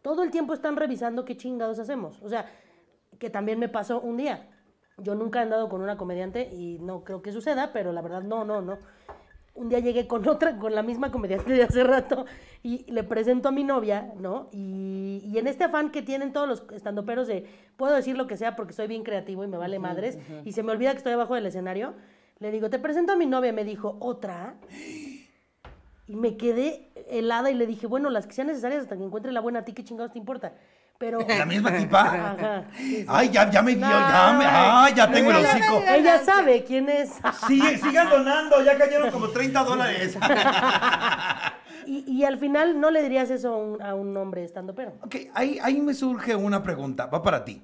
Todo 0.02 0.22
el 0.22 0.30
tiempo 0.30 0.54
están 0.54 0.76
revisando 0.76 1.24
qué 1.24 1.36
chingados 1.36 1.78
hacemos. 1.80 2.22
O 2.22 2.28
sea, 2.28 2.46
que 3.18 3.28
también 3.28 3.58
me 3.58 3.68
pasó 3.68 4.00
un 4.00 4.16
día. 4.18 4.46
Yo 4.98 5.14
nunca 5.14 5.40
he 5.40 5.42
andado 5.42 5.68
con 5.68 5.82
una 5.82 5.96
comediante 5.96 6.50
y 6.54 6.78
no 6.80 7.04
creo 7.04 7.20
que 7.20 7.32
suceda, 7.32 7.72
pero 7.72 7.92
la 7.92 8.00
verdad 8.00 8.22
no, 8.22 8.44
no, 8.44 8.62
no. 8.62 8.78
Un 9.54 9.68
día 9.68 9.78
llegué 9.78 10.06
con 10.06 10.26
otra, 10.28 10.58
con 10.58 10.74
la 10.74 10.82
misma 10.82 11.10
comediante 11.10 11.52
de 11.52 11.62
hace 11.62 11.82
rato 11.84 12.26
y 12.62 12.90
le 12.90 13.02
presento 13.04 13.48
a 13.48 13.52
mi 13.52 13.64
novia, 13.64 14.12
¿no? 14.18 14.48
Y, 14.52 15.22
y 15.24 15.38
en 15.38 15.46
este 15.46 15.64
afán 15.64 15.90
que 15.90 16.02
tienen 16.02 16.32
todos 16.32 16.48
los 16.48 16.64
estandoperos 16.72 17.26
de 17.26 17.46
puedo 17.76 17.94
decir 17.94 18.16
lo 18.16 18.26
que 18.26 18.36
sea 18.36 18.56
porque 18.56 18.72
soy 18.72 18.86
bien 18.86 19.02
creativo 19.02 19.44
y 19.44 19.48
me 19.48 19.56
vale 19.56 19.78
madres 19.78 20.18
y 20.44 20.52
se 20.52 20.62
me 20.62 20.72
olvida 20.72 20.92
que 20.92 20.98
estoy 20.98 21.12
abajo 21.12 21.34
del 21.34 21.46
escenario, 21.46 21.94
le 22.38 22.50
digo, 22.50 22.68
te 22.68 22.78
presento 22.78 23.12
a 23.12 23.16
mi 23.16 23.26
novia, 23.26 23.52
me 23.52 23.64
dijo, 23.64 23.96
¿otra? 24.00 24.56
Y 26.06 26.16
me 26.16 26.36
quedé 26.36 26.92
helada 27.08 27.50
y 27.50 27.54
le 27.54 27.66
dije, 27.66 27.86
bueno, 27.86 28.10
las 28.10 28.26
que 28.26 28.34
sean 28.34 28.48
necesarias 28.48 28.82
hasta 28.82 28.96
que 28.96 29.02
encuentre 29.02 29.32
la 29.32 29.40
buena, 29.40 29.60
¿a 29.60 29.64
ti 29.64 29.72
qué 29.72 29.84
chingados 29.84 30.12
te 30.12 30.18
importa? 30.18 30.54
Pero... 30.98 31.18
¿La 31.26 31.46
misma 31.46 31.76
tipa? 31.76 32.00
Ajá. 32.00 32.64
sí, 32.76 32.96
sí. 32.98 33.06
Ay, 33.08 33.30
ya, 33.30 33.50
ya 33.50 33.62
me 33.62 33.74
vio, 33.74 33.86
ya 33.86 34.36
me. 34.38 34.44
Ay, 34.46 34.94
ya 34.94 35.10
tengo 35.10 35.30
el 35.30 35.44
hocico. 35.44 35.82
Ella 35.86 36.18
sabe 36.24 36.64
quién 36.64 36.88
es. 36.88 37.10
Sigue, 37.46 37.78
sigan 37.78 38.08
donando, 38.10 38.62
ya 38.62 38.76
cayeron 38.78 39.10
como 39.10 39.28
30 39.28 39.64
dólares. 39.64 40.16
Y, 41.88 42.02
y 42.10 42.24
al 42.24 42.36
final 42.36 42.80
no 42.80 42.90
le 42.90 43.00
dirías 43.00 43.30
eso 43.30 43.54
a 43.54 43.56
un, 43.56 43.80
a 43.80 43.94
un 43.94 44.16
hombre 44.16 44.42
estando 44.42 44.74
pero. 44.74 44.94
Ok, 45.02 45.16
ahí, 45.34 45.60
ahí 45.62 45.80
me 45.80 45.94
surge 45.94 46.34
una 46.34 46.60
pregunta, 46.60 47.06
va 47.06 47.22
para 47.22 47.44
ti. 47.44 47.62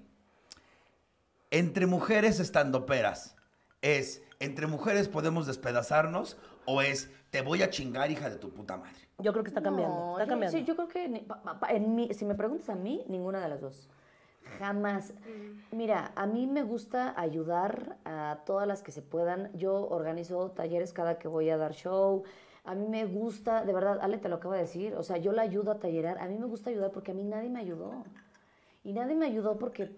Entre 1.51 1.87
mujeres 1.87 2.39
estandoperas, 2.39 3.35
¿es 3.81 4.23
entre 4.45 4.67
mujeres 4.67 5.09
podemos 5.09 5.47
despedazarnos 5.47 6.37
o 6.67 6.83
es 6.83 7.11
te 7.31 7.43
voy 7.43 7.63
a 7.63 7.71
chingar, 7.71 8.11
hija 8.11 8.29
de 8.29 8.37
tu 8.37 8.51
puta 8.51 8.77
madre? 8.77 8.93
Yo 9.19 9.33
creo 9.33 9.45
que 9.45 9.49
está 9.51 9.63
cambiando. 9.63 9.95
No, 9.97 10.13
está 10.19 10.25
yo- 10.25 10.29
cambiando. 10.31 10.59
sí, 10.59 10.65
yo 10.65 10.75
creo 10.77 10.89
que 10.89 11.09
ni- 11.09 11.21
pa- 11.21 11.43
pa- 11.43 11.61
pa- 11.61 11.69
en 11.73 11.95
mí- 11.95 12.13
si 12.13 12.25
me 12.25 12.35
preguntas 12.35 12.69
a 12.71 12.75
mí, 12.75 13.05
ninguna 13.09 13.41
de 13.41 13.49
las 13.49 13.61
dos. 13.61 13.89
Jamás. 14.59 15.15
Mira, 15.71 16.13
a 16.17 16.27
mí 16.27 16.47
me 16.47 16.63
gusta 16.63 17.15
ayudar 17.19 17.97
a 18.05 18.41
todas 18.45 18.67
las 18.67 18.83
que 18.83 18.91
se 18.93 19.01
puedan. 19.01 19.51
Yo 19.57 19.89
organizo 19.89 20.51
talleres 20.51 20.93
cada 20.93 21.19
que 21.19 21.29
voy 21.29 21.49
a 21.51 21.57
dar 21.57 21.73
show. 21.73 22.25
A 22.65 22.75
mí 22.75 22.87
me 22.89 23.05
gusta, 23.07 23.65
de 23.65 23.73
verdad, 23.73 23.99
Ale 24.03 24.19
te 24.19 24.29
lo 24.29 24.37
acabo 24.37 24.55
de 24.55 24.61
decir, 24.61 24.95
o 24.95 25.03
sea, 25.03 25.17
yo 25.17 25.33
la 25.33 25.43
ayudo 25.43 25.71
a 25.71 25.79
tallerar. 25.79 26.19
A 26.19 26.27
mí 26.27 26.37
me 26.39 26.47
gusta 26.47 26.71
ayudar 26.71 26.91
porque 26.91 27.13
a 27.13 27.15
mí 27.15 27.23
nadie 27.25 27.49
me 27.49 27.61
ayudó. 27.61 28.05
Y 28.85 28.93
nadie 28.93 29.15
me 29.15 29.27
ayudó 29.27 29.59
porque, 29.59 29.91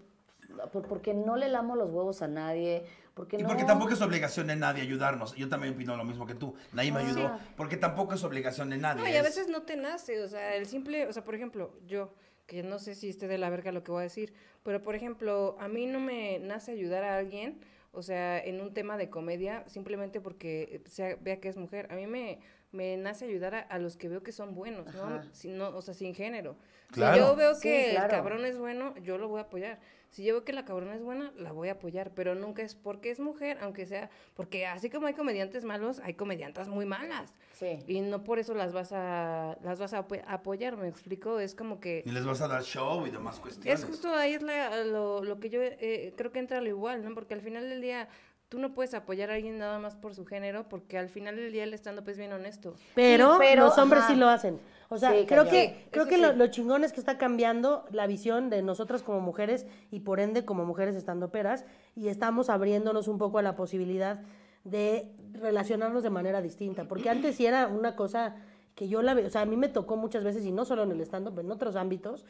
por- 0.73 0.87
porque 0.87 1.15
no 1.15 1.37
le 1.37 1.49
lamo 1.49 1.75
los 1.75 1.91
huevos 1.91 2.21
a 2.23 2.29
nadie. 2.29 2.85
Porque 3.15 3.37
Y 3.37 3.43
no... 3.43 3.49
porque 3.49 3.65
tampoco 3.65 3.93
es 3.93 4.01
obligación 4.03 4.49
de 4.49 4.57
nadie 4.57 4.83
ayudarnos. 4.83 5.35
Yo 5.37 5.49
también 5.49 5.75
opino 5.75 5.97
lo 5.97 6.05
mismo 6.05 6.27
que 6.27 6.35
tú. 6.35 6.55
Nadie 6.73 6.91
me 6.93 7.01
ayudó. 7.01 7.39
Porque 7.57 7.77
tampoco 7.77 8.15
es 8.15 8.25
obligación 8.25 8.71
de 8.71 8.79
nadie. 8.79 9.03
No, 9.03 9.09
y 9.09 9.13
a 9.13 9.19
es- 9.19 9.25
veces 9.25 9.49
no 9.49 9.63
te 9.63 9.77
nace, 9.77 10.21
o 10.23 10.29
sea, 10.29 10.57
el 10.57 10.67
simple, 10.67 11.07
o 11.07 11.13
sea, 11.13 11.25
por 11.25 11.35
ejemplo, 11.35 11.79
yo, 11.87 12.13
que 12.47 12.63
no 12.63 12.79
sé 12.79 12.95
si 12.95 13.09
esté 13.09 13.29
de 13.29 13.39
la 13.39 13.51
verga 13.51 13.71
lo 13.73 13.85
que 13.85 13.93
voy 13.93 14.01
a 14.01 14.03
decir, 14.05 14.35
pero 14.65 14.83
por 14.83 14.95
ejemplo, 14.97 15.57
a 15.61 15.69
mí 15.69 15.87
no 15.87 16.01
me 16.01 16.39
nace 16.41 16.73
ayudar 16.73 17.05
a 17.05 17.17
alguien, 17.17 17.61
o 17.93 18.03
sea, 18.03 18.39
en 18.43 18.61
un 18.61 18.75
tema 18.75 18.97
de 18.97 19.09
comedia, 19.09 19.63
simplemente 19.69 20.21
porque 20.21 20.83
sea, 20.87 21.17
vea 21.21 21.39
que 21.41 21.49
es 21.49 21.57
mujer. 21.57 21.87
A 21.93 21.95
mí 21.95 22.07
me, 22.09 22.41
me 22.75 22.97
nace 22.97 23.25
ayudar 23.25 23.55
a, 23.55 23.61
a 23.61 23.79
los 23.79 23.97
que 23.97 24.09
veo 24.09 24.23
que 24.23 24.33
son 24.33 24.55
buenos, 24.55 24.93
¿no? 24.95 25.23
Si 25.33 25.49
no, 25.49 25.69
o 25.69 25.81
sea, 25.81 25.95
sin 25.95 26.15
género. 26.15 26.57
Claro. 26.91 27.15
Si 27.15 27.21
yo 27.21 27.37
veo 27.37 27.55
Sí, 27.55 27.63
que 27.63 27.89
claro. 27.93 28.05
el 28.07 28.11
cabrón 28.11 28.45
es 28.45 28.59
bueno, 28.59 28.95
yo 28.99 29.17
lo 29.19 29.29
voy 29.29 29.39
a 29.39 29.45
apoyar. 29.45 29.79
Si 30.11 30.23
yo 30.25 30.35
veo 30.35 30.45
que 30.45 30.53
la 30.53 30.65
cabrona 30.65 30.95
es 30.95 31.03
buena, 31.03 31.33
la 31.37 31.51
voy 31.51 31.69
a 31.69 31.73
apoyar, 31.73 32.13
pero 32.15 32.37
nunca 32.37 32.63
es 32.63 32.77
porque 32.77 33.11
es 33.11 33.19
mujer, 33.19 33.59
aunque 33.63 33.85
sea, 33.85 34.11
porque 34.35 34.65
así 34.67 34.89
como 34.89 35.09
hay 35.09 35.15
comediantes 35.15 35.65
malos, 35.65 35.99
hay 36.05 36.15
comediantas 36.15 36.69
muy 36.69 36.87
malas. 36.87 37.33
Sí. 37.53 37.79
Y 37.89 38.01
no 38.01 38.23
por 38.23 38.39
eso 38.39 38.55
las 38.55 38.73
vas 38.73 38.93
a 38.93 39.57
las 39.63 39.81
vas 39.81 39.93
a 39.93 40.07
apo- 40.07 40.23
apoyar, 40.29 40.77
me 40.77 40.87
explico, 40.87 41.41
es 41.41 41.57
como 41.57 41.81
que 41.81 42.03
Y 42.07 42.11
les 42.13 42.25
vas 42.25 42.41
a 42.43 42.47
dar 42.49 42.63
show 42.63 43.05
y 43.07 43.11
demás 43.11 43.41
cuestiones. 43.41 43.81
es 43.81 43.85
justo 43.87 44.15
ahí 44.15 44.35
es 44.35 44.43
la- 44.43 44.85
lo, 44.85 45.25
lo 45.25 45.41
que 45.41 45.51
yo 45.51 45.61
eh, 45.63 46.13
creo 46.17 46.31
que 46.31 46.39
entra 46.39 46.61
lo 46.61 46.69
igual, 46.69 47.05
¿no? 47.05 47.13
Porque 47.15 47.35
al 47.35 47.41
final 47.41 47.69
del 47.69 47.81
día 47.81 48.09
tú 48.55 48.61
no 48.61 48.73
puedes 48.73 48.95
apoyar 48.95 49.33
a 49.33 49.35
alguien 49.35 49.59
nada 49.59 49.81
más 49.81 49.97
por 49.97 50.15
su 50.15 50.25
género, 50.25 50.69
porque 50.69 50.97
al 50.97 51.09
final 51.09 51.35
del 51.35 51.51
día 51.51 51.65
el 51.65 51.75
stand-up 51.75 52.09
es 52.09 52.19
bien 52.19 52.33
honesto. 52.33 52.77
Pero, 52.95 53.33
Sí, 53.33 53.39
pero, 53.41 53.65
los 53.65 53.79
hombres 53.79 54.05
ajá. 54.05 54.13
sí 54.13 54.19
lo 54.19 54.29
hacen. 54.29 54.61
O 54.91 54.97
sea, 54.97 55.11
Sí, 55.11 55.25
creo 55.27 55.49
que, 55.49 55.67
Sí, 55.67 55.85
creo 55.91 56.05
eso 56.05 56.11
que 56.11 56.37
lo 56.37 56.47
chingón 56.47 56.85
es 56.85 56.93
que 56.93 57.01
está 57.01 57.19
cambiando 57.19 57.85
la 57.91 58.07
visión 58.07 58.51
de 58.51 58.63
nosotras 58.63 59.03
como 59.03 59.19
mujeres 59.19 59.67
y 59.91 60.01
por 60.01 60.21
ende 60.21 60.45
como 60.45 60.65
mujeres 60.65 60.95
estando 60.95 61.31
peras 61.33 61.65
y 61.97 62.07
estamos 62.07 62.49
abriéndonos 62.49 63.09
un 63.09 63.19
poco 63.19 63.39
a 63.39 63.43
la 63.43 63.57
posibilidad 63.57 64.21
de 64.63 65.11
relacionarnos 65.33 66.05
de 66.05 66.11
manera 66.11 66.41
distinta. 66.41 66.85
Porque 66.85 67.11
antes 67.11 67.35
sí 67.35 67.47
era 67.47 67.67
una 67.67 67.97
cosa 67.97 68.37
que 68.77 68.87
yo 68.87 69.03
la 69.03 69.15
veo, 69.15 69.27
o 69.27 69.31
sea, 69.31 69.41
a 69.41 69.47
mí 69.47 69.57
me 69.57 69.69
tocó 69.69 69.97
muchas 69.97 70.23
veces 70.23 70.45
y 70.45 70.53
no 70.53 70.65
solo 70.65 70.85
en 70.85 70.93
el 70.93 71.01
stand-up, 71.01 71.41
en 71.41 71.51
otros 71.51 71.75
ámbitos, 71.75 72.25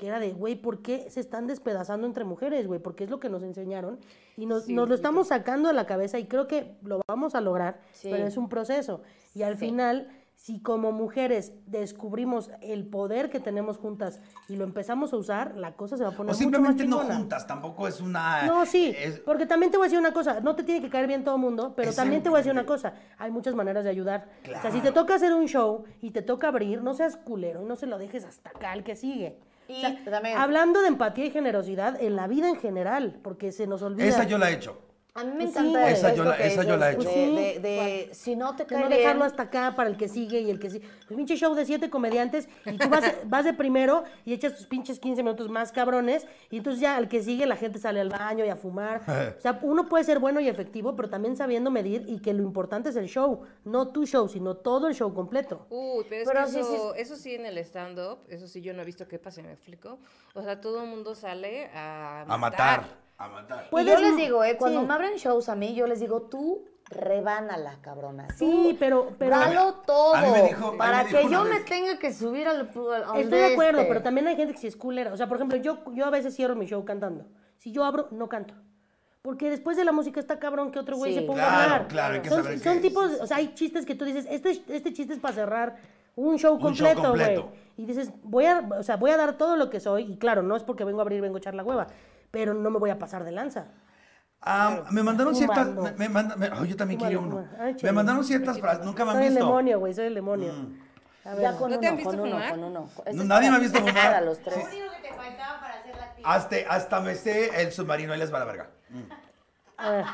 que 0.00 0.06
era 0.06 0.18
de, 0.18 0.32
güey, 0.32 0.54
¿por 0.54 0.80
qué 0.80 1.10
se 1.10 1.20
están 1.20 1.46
despedazando 1.46 2.06
entre 2.06 2.24
mujeres, 2.24 2.66
güey? 2.66 2.80
Porque 2.80 3.04
es 3.04 3.10
lo 3.10 3.20
que 3.20 3.28
nos 3.28 3.42
enseñaron 3.42 3.98
y 4.34 4.46
nos, 4.46 4.64
Sí, 4.64 4.72
nos 4.72 4.88
lo 4.88 4.94
estamos 4.94 5.28
sacando 5.28 5.68
de 5.68 5.74
la 5.74 5.84
cabeza 5.84 6.18
y 6.18 6.24
creo 6.24 6.46
que 6.46 6.74
lo 6.82 7.02
vamos 7.06 7.34
a 7.34 7.42
lograr, 7.42 7.82
Sí. 7.92 8.08
pero 8.10 8.26
es 8.26 8.38
un 8.38 8.48
proceso. 8.48 9.02
Y 9.34 9.42
al 9.42 9.58
Sí. 9.58 9.66
final, 9.66 10.08
si 10.36 10.58
como 10.62 10.90
mujeres 10.90 11.52
descubrimos 11.66 12.50
el 12.62 12.86
poder 12.86 13.28
que 13.28 13.40
tenemos 13.40 13.76
juntas 13.76 14.22
y 14.48 14.56
lo 14.56 14.64
empezamos 14.64 15.12
a 15.12 15.16
usar, 15.18 15.54
la 15.58 15.72
cosa 15.76 15.98
se 15.98 16.02
va 16.02 16.08
a 16.08 16.12
poner 16.12 16.30
O 16.30 16.32
mucho 16.32 16.38
simplemente 16.38 16.86
más 16.86 17.06
no 17.08 17.14
juntas, 17.14 17.46
tampoco 17.46 17.86
es 17.86 18.00
una... 18.00 18.46
No, 18.46 18.64
sí, 18.64 18.94
es- 18.96 19.20
porque 19.20 19.44
también 19.44 19.70
te 19.70 19.76
voy 19.76 19.84
a 19.84 19.88
decir 19.88 19.98
una 19.98 20.14
cosa, 20.14 20.40
no 20.40 20.56
te 20.56 20.62
tiene 20.62 20.80
que 20.80 20.88
caer 20.88 21.08
bien 21.08 21.24
todo 21.24 21.34
el 21.34 21.42
mundo, 21.42 21.74
pero 21.76 21.92
también 21.92 22.22
te 22.22 22.30
voy 22.30 22.38
a 22.38 22.40
decir 22.40 22.52
una 22.52 22.64
cosa, 22.64 22.94
hay 23.18 23.30
muchas 23.30 23.54
maneras 23.54 23.84
de 23.84 23.90
ayudar. 23.90 24.28
O 24.44 24.46
sea, 24.46 24.70
si 24.70 24.80
Claro. 24.80 24.82
te 24.82 24.92
toca 24.92 25.14
hacer 25.16 25.34
un 25.34 25.46
show 25.46 25.84
y 26.00 26.12
te 26.12 26.22
toca 26.22 26.48
abrir, 26.48 26.82
no 26.82 26.94
seas 26.94 27.18
culero 27.18 27.60
y 27.60 27.66
no 27.66 27.76
se 27.76 27.84
lo 27.86 27.98
dejes 27.98 28.24
hasta 28.24 28.48
acá 28.48 28.72
al 28.72 28.82
que 28.82 28.96
sigue. 28.96 29.36
O 29.70 29.72
Y 29.72 29.80
sea, 29.80 30.42
hablando 30.42 30.80
de 30.82 30.88
empatía 30.88 31.26
y 31.26 31.30
generosidad 31.30 32.00
en 32.02 32.16
la 32.16 32.26
vida 32.26 32.48
en 32.48 32.56
general, 32.56 33.20
porque 33.22 33.52
se 33.52 33.66
nos 33.66 33.82
olvida. 33.82 34.06
Esa 34.06 34.24
yo 34.24 34.36
la 34.38 34.50
he 34.50 34.54
hecho. 34.54 34.78
A 35.14 35.24
mí 35.24 35.30
me 35.32 35.36
Pues 35.44 35.52
sí, 35.52 35.58
encanta 35.58 35.80
güey. 35.80 35.92
Esa 35.92 36.14
yo 36.14 36.24
la- 36.24 36.36
que 36.36 36.46
esa 36.46 36.62
yo 36.62 36.76
la 36.76 36.90
he 36.90 36.94
hecho. 36.94 37.08
De, 37.08 38.08
Sí. 38.12 38.14
si 38.14 38.36
no 38.36 38.54
te 38.54 38.64
cae 38.64 38.80
no 38.84 38.88
dejarlo 38.88 39.24
hasta 39.24 39.42
acá 39.44 39.74
para 39.76 39.90
el 39.90 39.96
que 39.96 40.08
sigue 40.08 40.40
y 40.40 40.50
el 40.50 40.60
que 40.60 40.70
sigue. 40.70 40.86
Pues 41.08 41.16
pinche 41.16 41.36
show 41.36 41.54
de 41.54 41.64
siete 41.66 41.90
comediantes 41.90 42.48
y 42.64 42.78
tú 42.78 42.88
vas, 42.88 43.02
vas 43.24 43.44
de 43.44 43.52
primero 43.52 44.04
y 44.24 44.32
echas 44.34 44.56
tus 44.56 44.66
pinches 44.66 45.00
15 45.00 45.22
minutos 45.24 45.48
más 45.48 45.72
cabrones 45.72 46.26
y 46.50 46.58
entonces 46.58 46.80
ya 46.80 46.96
al 46.96 47.08
que 47.08 47.22
sigue 47.22 47.44
la 47.46 47.56
gente 47.56 47.78
sale 47.80 48.00
al 48.00 48.08
baño 48.08 48.44
y 48.44 48.48
a 48.48 48.56
fumar. 48.56 49.02
O 49.36 49.40
sea, 49.40 49.58
uno 49.62 49.88
puede 49.88 50.04
ser 50.04 50.18
bueno 50.20 50.38
y 50.40 50.48
efectivo, 50.48 50.94
pero 50.94 51.08
también 51.10 51.36
sabiendo 51.36 51.70
medir 51.70 52.04
y 52.06 52.20
que 52.20 52.32
lo 52.32 52.42
importante 52.42 52.90
es 52.90 52.96
el 52.96 53.06
show, 53.08 53.40
no 53.64 53.88
tu 53.88 54.06
show, 54.06 54.28
sino 54.28 54.56
todo 54.56 54.86
el 54.88 54.94
show 54.94 55.12
completo. 55.14 55.66
Uy, 55.70 56.04
pero 56.08 56.22
es 56.22 56.28
Pero 56.28 56.44
que 56.44 56.50
sí, 56.52 56.60
eso, 56.60 56.94
eso 56.94 57.16
sí 57.16 57.34
en 57.34 57.46
el 57.46 57.58
stand-up, 57.58 58.18
eso 58.28 58.46
sí 58.46 58.60
yo 58.60 58.72
no 58.74 58.82
he 58.82 58.84
visto 58.84 59.08
qué 59.08 59.18
pasa, 59.18 59.42
¿me 59.42 59.52
explico? 59.52 59.98
O 60.34 60.42
sea, 60.42 60.60
todo 60.60 60.82
el 60.82 60.88
mundo 60.88 61.14
sale 61.14 61.66
a 61.74 62.22
A 62.28 62.36
matar. 62.38 62.84
A 63.20 63.28
matar. 63.28 63.64
Y 63.66 63.70
Puedes- 63.70 63.92
yo 63.92 64.00
les 64.00 64.16
digo, 64.16 64.42
eh, 64.44 64.56
cuando 64.56 64.80
sí. 64.80 64.86
me 64.86 64.94
abren 64.94 65.14
shows 65.16 65.48
a 65.48 65.54
mí, 65.54 65.74
yo 65.74 65.86
les 65.86 66.00
digo, 66.00 66.22
tú 66.22 66.64
rebánala, 66.88 67.78
cabrona. 67.82 68.28
Sí, 68.36 68.76
pero- 68.78 69.12
pero- 69.18 69.38
Dalo 69.38 69.74
todo. 69.86 70.14
a 70.14 70.22
mí 70.22 70.28
me 70.32 70.42
dijo- 70.42 70.68
a 70.68 70.72
mí 70.72 70.78
para 70.78 71.04
me 71.04 71.08
dijo 71.10 71.20
que 71.20 71.28
yo 71.30 71.44
me 71.44 71.60
tenga 71.60 71.98
que 71.98 72.12
subir 72.12 72.48
al. 72.48 72.60
al- 72.60 73.20
Estoy 73.20 73.38
de 73.38 73.52
acuerdo, 73.52 73.80
este. 73.80 73.88
pero 73.88 74.02
también 74.02 74.26
hay 74.26 74.36
gente 74.36 74.54
que 74.54 74.58
sí 74.60 74.66
es 74.66 74.76
culera. 74.76 75.12
O 75.12 75.16
sea, 75.16 75.28
por 75.28 75.36
ejemplo, 75.36 75.56
yo, 75.58 75.78
yo 75.92 76.06
a 76.06 76.10
veces 76.10 76.34
cierro 76.34 76.54
mi 76.56 76.66
show 76.66 76.84
cantando. 76.84 77.26
Si 77.58 77.72
yo 77.72 77.84
abro, 77.84 78.08
no 78.10 78.28
canto. 78.28 78.54
Porque 79.22 79.50
después 79.50 79.76
de 79.76 79.84
la 79.84 79.92
música 79.92 80.18
está 80.18 80.38
cabrón 80.38 80.70
que 80.72 80.78
otro 80.78 80.96
güey 80.96 81.12
Sí. 81.12 81.20
se 81.20 81.26
ponga 81.26 81.44
a 81.44 81.48
Claro, 81.48 81.62
hablar. 81.74 81.88
claro, 81.88 82.14
hay 82.14 82.20
que 82.22 82.28
son, 82.30 82.42
saber 82.42 82.58
qué 82.58 82.64
son 82.64 82.76
es. 82.76 82.82
tipos, 82.82 83.10
o 83.20 83.26
sea, 83.26 83.36
hay 83.36 83.54
chistes 83.54 83.84
que 83.84 83.94
tú 83.94 84.06
dices, 84.06 84.26
este, 84.30 84.50
este 84.68 84.92
chiste 84.94 85.12
es 85.12 85.20
para 85.20 85.34
cerrar 85.34 85.76
un 86.16 86.38
show 86.38 86.54
Un 86.54 86.60
completo, 86.62 87.00
güey. 87.00 87.10
completo. 87.10 87.52
Y 87.76 87.84
dices, 87.84 88.10
voy 88.22 88.46
a, 88.46 88.66
o 88.78 88.82
sea, 88.82 88.96
voy 88.96 89.10
a 89.10 89.18
dar 89.18 89.36
todo 89.36 89.56
lo 89.56 89.68
que 89.68 89.78
soy. 89.78 90.10
Y 90.12 90.16
claro, 90.16 90.42
no 90.42 90.56
es 90.56 90.62
porque 90.64 90.84
vengo 90.84 91.00
a 91.00 91.02
abrir, 91.02 91.20
vengo 91.20 91.36
a 91.36 91.38
echar 91.38 91.54
la 91.54 91.62
hueva. 91.62 91.86
Pero 92.30 92.54
no 92.54 92.70
me 92.70 92.78
voy 92.78 92.90
a 92.90 92.98
pasar 92.98 93.24
de 93.24 93.32
lanza. 93.32 93.66
Ah, 94.42 94.84
me 94.90 95.02
mandaron 95.02 95.34
ciertas. 95.34 95.66
Me, 95.68 95.92
me 95.92 96.08
manda- 96.08 96.36
me- 96.36 96.48
oh, 96.50 96.64
yo 96.64 96.76
también 96.76 96.98
quiero 96.98 97.20
uno. 97.20 97.44
Ay, 97.58 97.72
me 97.72 97.76
chévere. 97.76 97.92
mandaron 97.92 98.24
ciertas 98.24 98.58
frases. 98.58 98.84
Nunca 98.86 99.04
me 99.04 99.10
han 99.10 99.16
Soy 99.18 99.26
el 99.26 99.30
visto. 99.32 99.44
demonio, 99.46 99.78
güey, 99.78 99.92
soy 99.94 100.06
el 100.06 100.14
demonio. 100.14 100.52
A 101.24 101.30
ver, 101.34 101.40
Ya 101.42 101.50
con 101.52 101.60
¿No 101.70 101.76
uno, 101.76 101.80
te 101.80 101.86
han 101.88 101.96
visto 101.96 102.10
con 102.10 102.20
uno, 102.20 102.30
fumar? 102.32 102.50
con 102.50 102.64
uno. 102.64 102.88
No, 103.12 103.24
nadie 103.24 103.26
para- 103.26 103.50
me 103.50 103.56
ha 103.56 103.58
visto 103.60 103.78
fumar. 103.80 103.94
Para 103.94 104.20
los 104.22 104.38
tres. 104.40 104.66
Sí. 104.70 106.22
Hasta, 106.24 106.56
hasta 106.68 107.00
me 107.00 107.14
sé 107.14 107.60
el 107.62 107.72
submarino, 107.72 108.14
él 108.14 108.20
les 108.20 108.32
va 108.32 108.36
a 108.36 108.40
la 108.40 108.46
verga. 108.46 108.70
a 109.76 109.90
ver. 109.90 110.04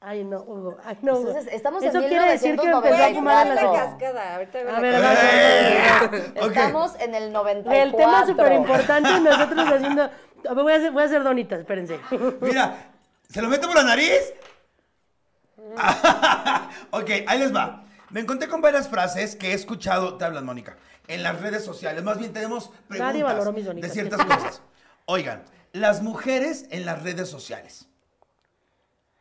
Ay, 0.00 0.22
no, 0.24 0.38
Hugo. 0.42 0.76
Ay, 0.84 0.96
no, 1.02 1.14
Hugo. 1.14 1.28
Entonces, 1.30 1.52
estamos 1.52 1.82
en 1.82 1.88
Eso 1.90 1.98
quiere 2.00 2.30
decir 2.30 2.56
que 2.56 2.66
empezó 2.68 2.78
a 2.78 3.08
1994. 3.08 3.14
fumar 3.16 3.46
en 3.48 3.48
la 3.48 3.54
la 3.54 3.60
ciudad. 3.60 3.90
cascada, 3.90 4.34
ahorita 4.36 4.58
veo 4.58 4.68
A 4.68 4.72
la 4.72 4.80
ver, 4.80 4.94
a 4.94 6.06
ver. 6.08 6.32
Estamos 6.36 6.94
en 7.00 7.14
el 7.16 7.32
94. 7.32 7.82
El 7.82 7.96
tema 7.96 8.26
súper 8.26 8.52
importante 8.52 9.10
y 9.10 9.20
nosotros 9.20 9.66
haciendo... 9.72 10.10
A 10.48 10.54
ver, 10.54 10.62
voy 10.64 10.72
a 10.72 10.76
hacer, 10.76 10.92
voy 10.92 11.02
a 11.02 11.06
hacer 11.06 11.22
donitas, 11.22 11.58
espérense. 11.60 11.98
Mira, 12.40 12.90
¿se 13.28 13.40
lo 13.42 13.48
meto 13.48 13.66
por 13.66 13.76
la 13.76 13.84
nariz? 13.84 14.32
ok, 16.90 17.10
ahí 17.26 17.38
les 17.38 17.54
va. 17.54 17.84
Me 18.10 18.20
encontré 18.20 18.48
con 18.48 18.60
varias 18.60 18.88
frases 18.88 19.36
que 19.36 19.50
he 19.50 19.54
escuchado, 19.54 20.16
te 20.16 20.24
hablan, 20.24 20.44
Mónica, 20.44 20.76
en 21.08 21.22
las 21.22 21.40
redes 21.40 21.64
sociales. 21.64 22.02
Más 22.02 22.18
bien 22.18 22.32
tenemos 22.32 22.70
mis 22.88 22.98
preguntas 22.98 23.44
de 23.74 23.88
ciertas 23.90 24.24
cosas. 24.24 24.62
Oigan, 25.06 25.44
las 25.72 26.02
mujeres 26.02 26.66
en 26.70 26.86
las 26.86 27.02
redes 27.02 27.28
sociales. 27.28 27.86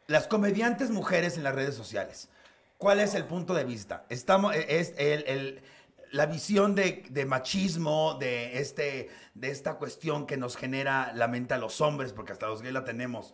Las 0.08 0.27
comediantes 0.27 0.89
mujeres 0.89 1.36
en 1.38 1.43
las 1.43 1.53
redes 1.53 1.75
sociales. 1.75 2.30
¿Cuál 2.77 2.99
es 2.99 3.13
el 3.15 3.25
punto 3.25 3.53
de 3.53 3.65
vista? 3.65 4.06
Estamos, 4.08 4.56
es 4.56 4.93
el- 4.97 5.25
el- 5.27 5.62
la 6.12 6.26
visión 6.26 6.76
de, 6.76 7.04
de 7.10 7.26
machismo, 7.26 8.15
de, 8.20 8.60
este, 8.60 9.10
de 9.34 9.50
esta 9.52 9.76
cuestión 9.76 10.26
que 10.26 10.38
nos 10.38 10.56
genera 10.56 11.12
la 11.13 11.28
mente 11.28 11.54
a 11.54 11.58
los 11.58 11.82
hombres, 11.82 12.13
porque 12.13 12.32
hasta 12.32 12.48
los 12.48 12.62
gays 12.62 12.74
la 12.74 12.84
tenemos. 12.86 13.34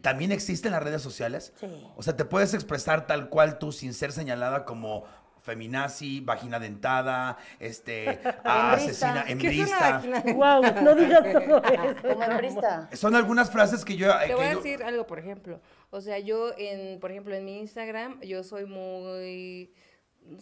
¿También 0.00 0.32
existe 0.32 0.68
en 0.68 0.72
las 0.72 0.82
redes 0.82 1.02
sociales? 1.02 1.52
Sí. 1.58 1.66
O 1.96 2.02
sea, 2.02 2.16
te 2.16 2.24
puedes 2.24 2.54
expresar 2.54 3.06
tal 3.06 3.28
cual 3.28 3.58
tú 3.58 3.72
sin 3.72 3.94
ser 3.94 4.12
señalada 4.12 4.64
como 4.64 5.04
feminazi, 5.42 6.20
vagina 6.20 6.60
dentada, 6.60 7.36
este, 7.58 8.20
asesina, 8.44 9.24
¿Qué 9.24 9.32
es 9.32 9.42
una 9.42 9.98
hembrista. 9.98 10.02
Wow, 10.34 10.62
no 10.84 10.94
digas 10.94 11.22
todo 11.22 11.62
eso. 11.64 11.96
Como 12.02 12.22
hembrista. 12.22 12.88
Son 12.92 13.16
algunas 13.16 13.50
frases 13.50 13.84
que 13.84 13.96
yo... 13.96 14.08
eh, 14.08 14.14
Te 14.20 14.26
que 14.28 14.34
voy 14.36 14.44
a 14.46 14.54
decir 14.54 14.82
algo, 14.84 15.04
por 15.06 15.18
ejemplo. 15.18 15.60
O 15.90 16.00
sea, 16.00 16.20
yo, 16.20 16.52
en, 16.56 17.00
por 17.00 17.10
ejemplo, 17.10 17.34
en 17.34 17.44
mi 17.44 17.58
Instagram, 17.58 18.20
yo 18.20 18.44
soy 18.44 18.66
muy, 18.66 19.72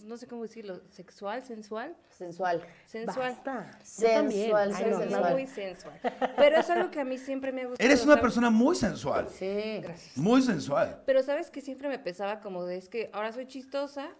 no 0.04 0.16
sé 0.16 0.26
cómo 0.26 0.42
decirlo, 0.42 0.80
sexual, 0.90 1.42
sensual, 1.42 1.96
Sensual. 2.16 2.62
sensual. 2.86 3.32
Basta. 3.32 3.70
Yo 3.78 3.84
Sensual. 3.84 4.72
Ay, 4.74 4.86
no, 4.90 4.98
sensual. 4.98 5.32
muy 5.32 5.46
sensual. 5.46 6.00
Pero 6.36 6.56
es 6.58 6.70
algo 6.70 6.90
que 6.90 7.00
a 7.00 7.04
mí 7.04 7.18
siempre 7.18 7.52
me 7.52 7.62
ha 7.62 7.66
gustado. 7.66 7.86
Eres 7.88 8.02
una 8.04 8.12
¿sabes? 8.12 8.22
persona 8.22 8.50
muy 8.50 8.76
sensual. 8.76 9.28
Sí. 9.28 9.80
Gracias. 9.82 10.16
Muy 10.16 10.42
sensual. 10.42 11.02
Pero 11.06 11.22
sabes 11.22 11.50
que 11.50 11.60
siempre 11.60 11.88
me 11.88 11.98
pesaba 11.98 12.40
como 12.40 12.64
de, 12.64 12.76
es 12.76 12.88
que 12.88 13.10
ahora 13.12 13.32
soy 13.32 13.46
chistosa 13.46 14.10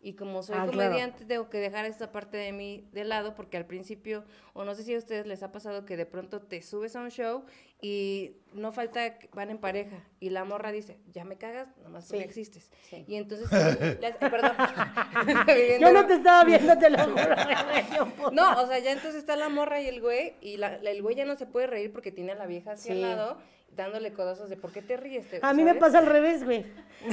y 0.00 0.14
como 0.14 0.42
soy 0.44 0.54
Ah, 0.56 0.66
claro. 0.70 0.90
comediante 0.90 1.24
tengo 1.24 1.50
que 1.50 1.58
dejar 1.58 1.84
esta 1.84 2.12
parte 2.12 2.36
de 2.36 2.52
mí 2.52 2.88
de 2.92 3.04
lado 3.04 3.34
porque 3.34 3.56
al 3.56 3.66
principio, 3.66 4.24
o 4.52 4.64
no 4.64 4.74
sé 4.76 4.84
si 4.84 4.94
a 4.94 4.98
ustedes 4.98 5.26
les 5.26 5.42
ha 5.42 5.50
pasado 5.50 5.84
que 5.84 5.96
de 5.96 6.06
pronto 6.06 6.40
te 6.40 6.62
subes 6.62 6.94
a 6.94 7.00
un 7.00 7.10
show 7.10 7.44
y 7.80 8.36
no 8.52 8.70
falta, 8.72 9.18
que 9.18 9.28
van 9.32 9.50
en 9.50 9.58
pareja 9.58 10.04
y 10.20 10.30
la 10.30 10.44
morra 10.44 10.70
dice, 10.72 10.98
ya 11.12 11.24
me 11.24 11.36
cagas, 11.36 11.68
nomás 11.78 12.06
Sí. 12.06 12.16
existes. 12.18 12.70
Sí. 12.88 13.04
Y 13.08 13.16
entonces, 13.16 13.48
las- 14.00 14.16
perdón. 14.16 14.52
Yo 15.80 15.92
no 15.92 16.06
te 16.06 16.14
estaba 16.14 16.44
viendo, 16.44 16.76
te 16.78 16.90
lo 16.90 16.98
juro. 16.98 17.34
No, 18.32 18.62
o 18.62 18.66
sea, 18.66 18.78
ya 18.78 18.92
entonces 18.92 19.16
está 19.16 19.36
la 19.36 19.48
morra 19.48 19.80
y 19.80 19.88
el 19.88 20.00
güey, 20.00 20.34
y 20.40 20.56
la, 20.58 20.78
la- 20.78 20.90
el 20.90 21.02
güey 21.02 21.16
ya 21.16 21.24
no 21.24 21.36
se 21.36 21.46
puede 21.46 21.66
reír 21.66 21.92
porque 21.92 22.12
tiene 22.12 22.32
a 22.32 22.34
la 22.36 22.46
vieja 22.46 22.72
hacia 22.72 22.94
Sí. 22.94 23.02
al 23.02 23.16
lado, 23.16 23.38
dándole 23.76 24.12
codazos 24.12 24.48
de 24.50 24.56
¿por 24.56 24.72
qué 24.72 24.82
te 24.82 24.96
ríes? 24.96 25.28
Te- 25.28 25.40
A 25.42 25.52
mí 25.54 25.62
me 25.62 25.74
pasa 25.74 25.98
al 25.98 26.06
revés, 26.06 26.44
güey. 26.44 26.64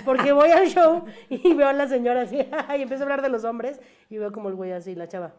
Porque 0.03 0.31
voy 0.31 0.49
al 0.49 0.67
show 0.67 1.05
y 1.29 1.53
veo 1.55 1.67
a 1.67 1.73
la 1.73 1.87
señora 1.87 2.21
así, 2.21 2.37
y 2.77 2.81
empiezo 2.81 3.03
a 3.03 3.05
hablar 3.05 3.21
de 3.21 3.29
los 3.29 3.43
hombres, 3.43 3.79
y 4.09 4.17
veo 4.17 4.31
como 4.31 4.49
el 4.49 4.55
güey 4.55 4.71
así, 4.71 4.95
la 4.95 5.07
chava. 5.07 5.33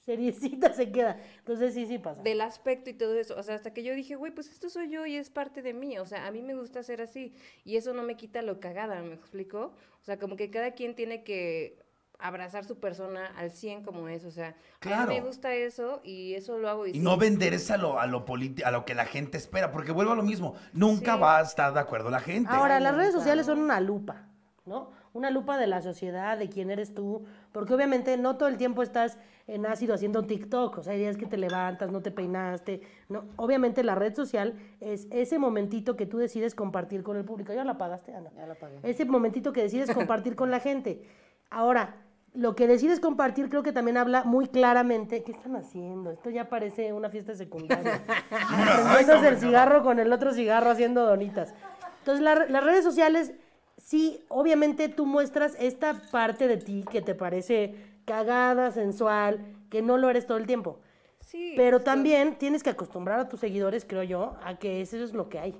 Seriecita 0.00 0.70
se 0.74 0.92
queda. 0.92 1.18
Entonces 1.38 1.72
sí, 1.72 1.86
sí 1.86 1.98
pasa. 1.98 2.20
del 2.22 2.42
aspecto 2.42 2.90
y 2.90 2.92
todo 2.92 3.14
eso. 3.18 3.34
O 3.38 3.42
sea, 3.42 3.54
hasta 3.54 3.72
que 3.72 3.82
yo 3.82 3.94
dije, 3.94 4.16
güey, 4.16 4.32
pues 4.32 4.50
esto 4.50 4.68
soy 4.68 4.90
yo 4.90 5.06
y 5.06 5.16
es 5.16 5.30
parte 5.30 5.62
de 5.62 5.72
mí. 5.72 5.98
O 5.98 6.04
sea, 6.04 6.26
a 6.26 6.30
mí 6.30 6.42
me 6.42 6.54
gusta 6.54 6.82
ser 6.82 7.00
así. 7.00 7.32
Y 7.64 7.76
eso 7.78 7.94
no 7.94 8.02
me 8.02 8.14
quita 8.14 8.42
lo 8.42 8.60
cagada, 8.60 9.00
¿me 9.00 9.14
explico? 9.14 9.72
O 10.02 10.04
sea, 10.04 10.18
como 10.18 10.36
que 10.36 10.50
cada 10.50 10.72
quien 10.72 10.94
tiene 10.94 11.24
que 11.24 11.78
abrazar 12.24 12.64
su 12.64 12.78
persona 12.80 13.26
al 13.36 13.50
100 13.52 13.82
como 13.84 14.08
es. 14.08 14.24
O 14.24 14.30
sea, 14.30 14.56
a 14.80 15.06
mí 15.06 15.14
me 15.14 15.20
gusta 15.20 15.54
eso 15.54 16.00
y 16.02 16.32
eso 16.34 16.56
lo 16.58 16.70
hago. 16.70 16.86
Y, 16.86 16.90
Y 16.90 16.92
sí. 16.94 16.98
no 17.00 17.16
vender 17.18 17.52
es 17.52 17.70
a 17.70 17.76
lo, 17.76 18.00
a 18.00 18.06
lo 18.06 18.24
politi- 18.24 18.64
a 18.64 18.70
lo 18.70 18.84
que 18.86 18.94
la 18.94 19.04
gente 19.04 19.36
espera, 19.36 19.70
porque 19.70 19.92
vuelvo 19.92 20.12
a 20.12 20.16
lo 20.16 20.22
mismo. 20.22 20.54
Nunca 20.72 21.14
Sí. 21.14 21.20
va 21.20 21.38
a 21.38 21.42
estar 21.42 21.74
de 21.74 21.80
acuerdo 21.80 22.08
la 22.10 22.20
gente. 22.20 22.48
Ahora, 22.50 22.80
las 22.80 22.92
no, 22.92 22.98
redes 22.98 23.10
claro. 23.10 23.20
sociales 23.20 23.46
son 23.46 23.58
una 23.58 23.78
lupa, 23.80 24.26
¿no? 24.64 24.90
Una 25.12 25.30
lupa 25.30 25.58
de 25.58 25.66
la 25.66 25.82
sociedad, 25.82 26.38
de 26.38 26.48
quién 26.48 26.70
eres 26.70 26.94
tú, 26.94 27.24
porque 27.52 27.74
obviamente 27.74 28.16
no 28.16 28.36
todo 28.36 28.48
el 28.48 28.56
tiempo 28.56 28.82
estás 28.82 29.18
en 29.46 29.66
ácido 29.66 29.94
haciendo 29.94 30.24
TikTok, 30.24 30.78
o 30.78 30.82
sea, 30.82 30.94
hay 30.94 30.98
días 31.00 31.18
que 31.18 31.26
te 31.26 31.36
levantas, 31.36 31.92
no 31.92 32.00
te 32.00 32.10
peinaste, 32.10 32.80
no, 33.10 33.26
obviamente 33.36 33.84
la 33.84 33.94
red 33.94 34.14
social 34.16 34.54
es 34.80 35.06
ese 35.10 35.38
momentito 35.38 35.94
que 35.94 36.06
tú 36.06 36.16
decides 36.18 36.54
compartir 36.54 37.02
con 37.04 37.16
el 37.18 37.24
público. 37.26 37.52
¿Ya 37.52 37.62
la 37.64 37.76
pagaste, 37.78 38.14
Ana? 38.14 38.30
Ya 38.34 38.46
la 38.46 38.54
pagué. 38.54 38.78
Ese 38.82 39.04
momentito 39.04 39.52
que 39.52 39.62
decides 39.62 39.92
compartir 39.94 40.34
con 40.34 40.50
la 40.50 40.58
gente. 40.60 41.06
Ahora, 41.50 41.94
lo 42.34 42.54
que 42.56 42.66
decides 42.66 42.98
compartir 43.00 43.48
creo 43.48 43.62
que 43.62 43.72
también 43.72 43.96
habla 43.96 44.24
muy 44.24 44.48
claramente, 44.48 45.22
¿qué 45.22 45.32
están 45.32 45.54
haciendo? 45.56 46.10
Esto 46.10 46.30
ya 46.30 46.48
parece 46.48 46.92
una 46.92 47.08
fiesta 47.08 47.34
secundaria. 47.34 48.02
Prendiéndose 48.74 49.28
el 49.28 49.38
cigarro 49.38 49.82
con 49.82 49.98
el 50.00 50.12
otro 50.12 50.32
cigarro 50.32 50.70
haciendo 50.70 51.06
donitas. 51.06 51.54
Entonces, 52.00 52.22
la- 52.24 52.46
las 52.46 52.64
redes 52.64 52.84
sociales, 52.84 53.32
sí, 53.78 54.20
obviamente 54.28 54.88
tú 54.88 55.06
muestras 55.06 55.56
esta 55.60 55.94
parte 56.10 56.48
de 56.48 56.56
ti 56.56 56.84
que 56.90 57.00
te 57.02 57.14
parece 57.14 57.74
cagada, 58.04 58.70
sensual, 58.72 59.40
que 59.70 59.80
no 59.80 59.96
lo 59.96 60.10
eres 60.10 60.26
todo 60.26 60.36
el 60.38 60.46
tiempo. 60.46 60.80
Sí, 61.20 61.54
Pero 61.56 61.80
también 61.80 62.36
tienes 62.36 62.62
que 62.62 62.70
acostumbrar 62.70 63.18
a 63.20 63.28
tus 63.28 63.40
seguidores, 63.40 63.84
creo 63.84 64.02
yo, 64.02 64.36
a 64.44 64.56
que 64.58 64.80
eso 64.82 64.96
es 64.96 65.14
lo 65.14 65.28
que 65.28 65.38
hay. 65.38 65.56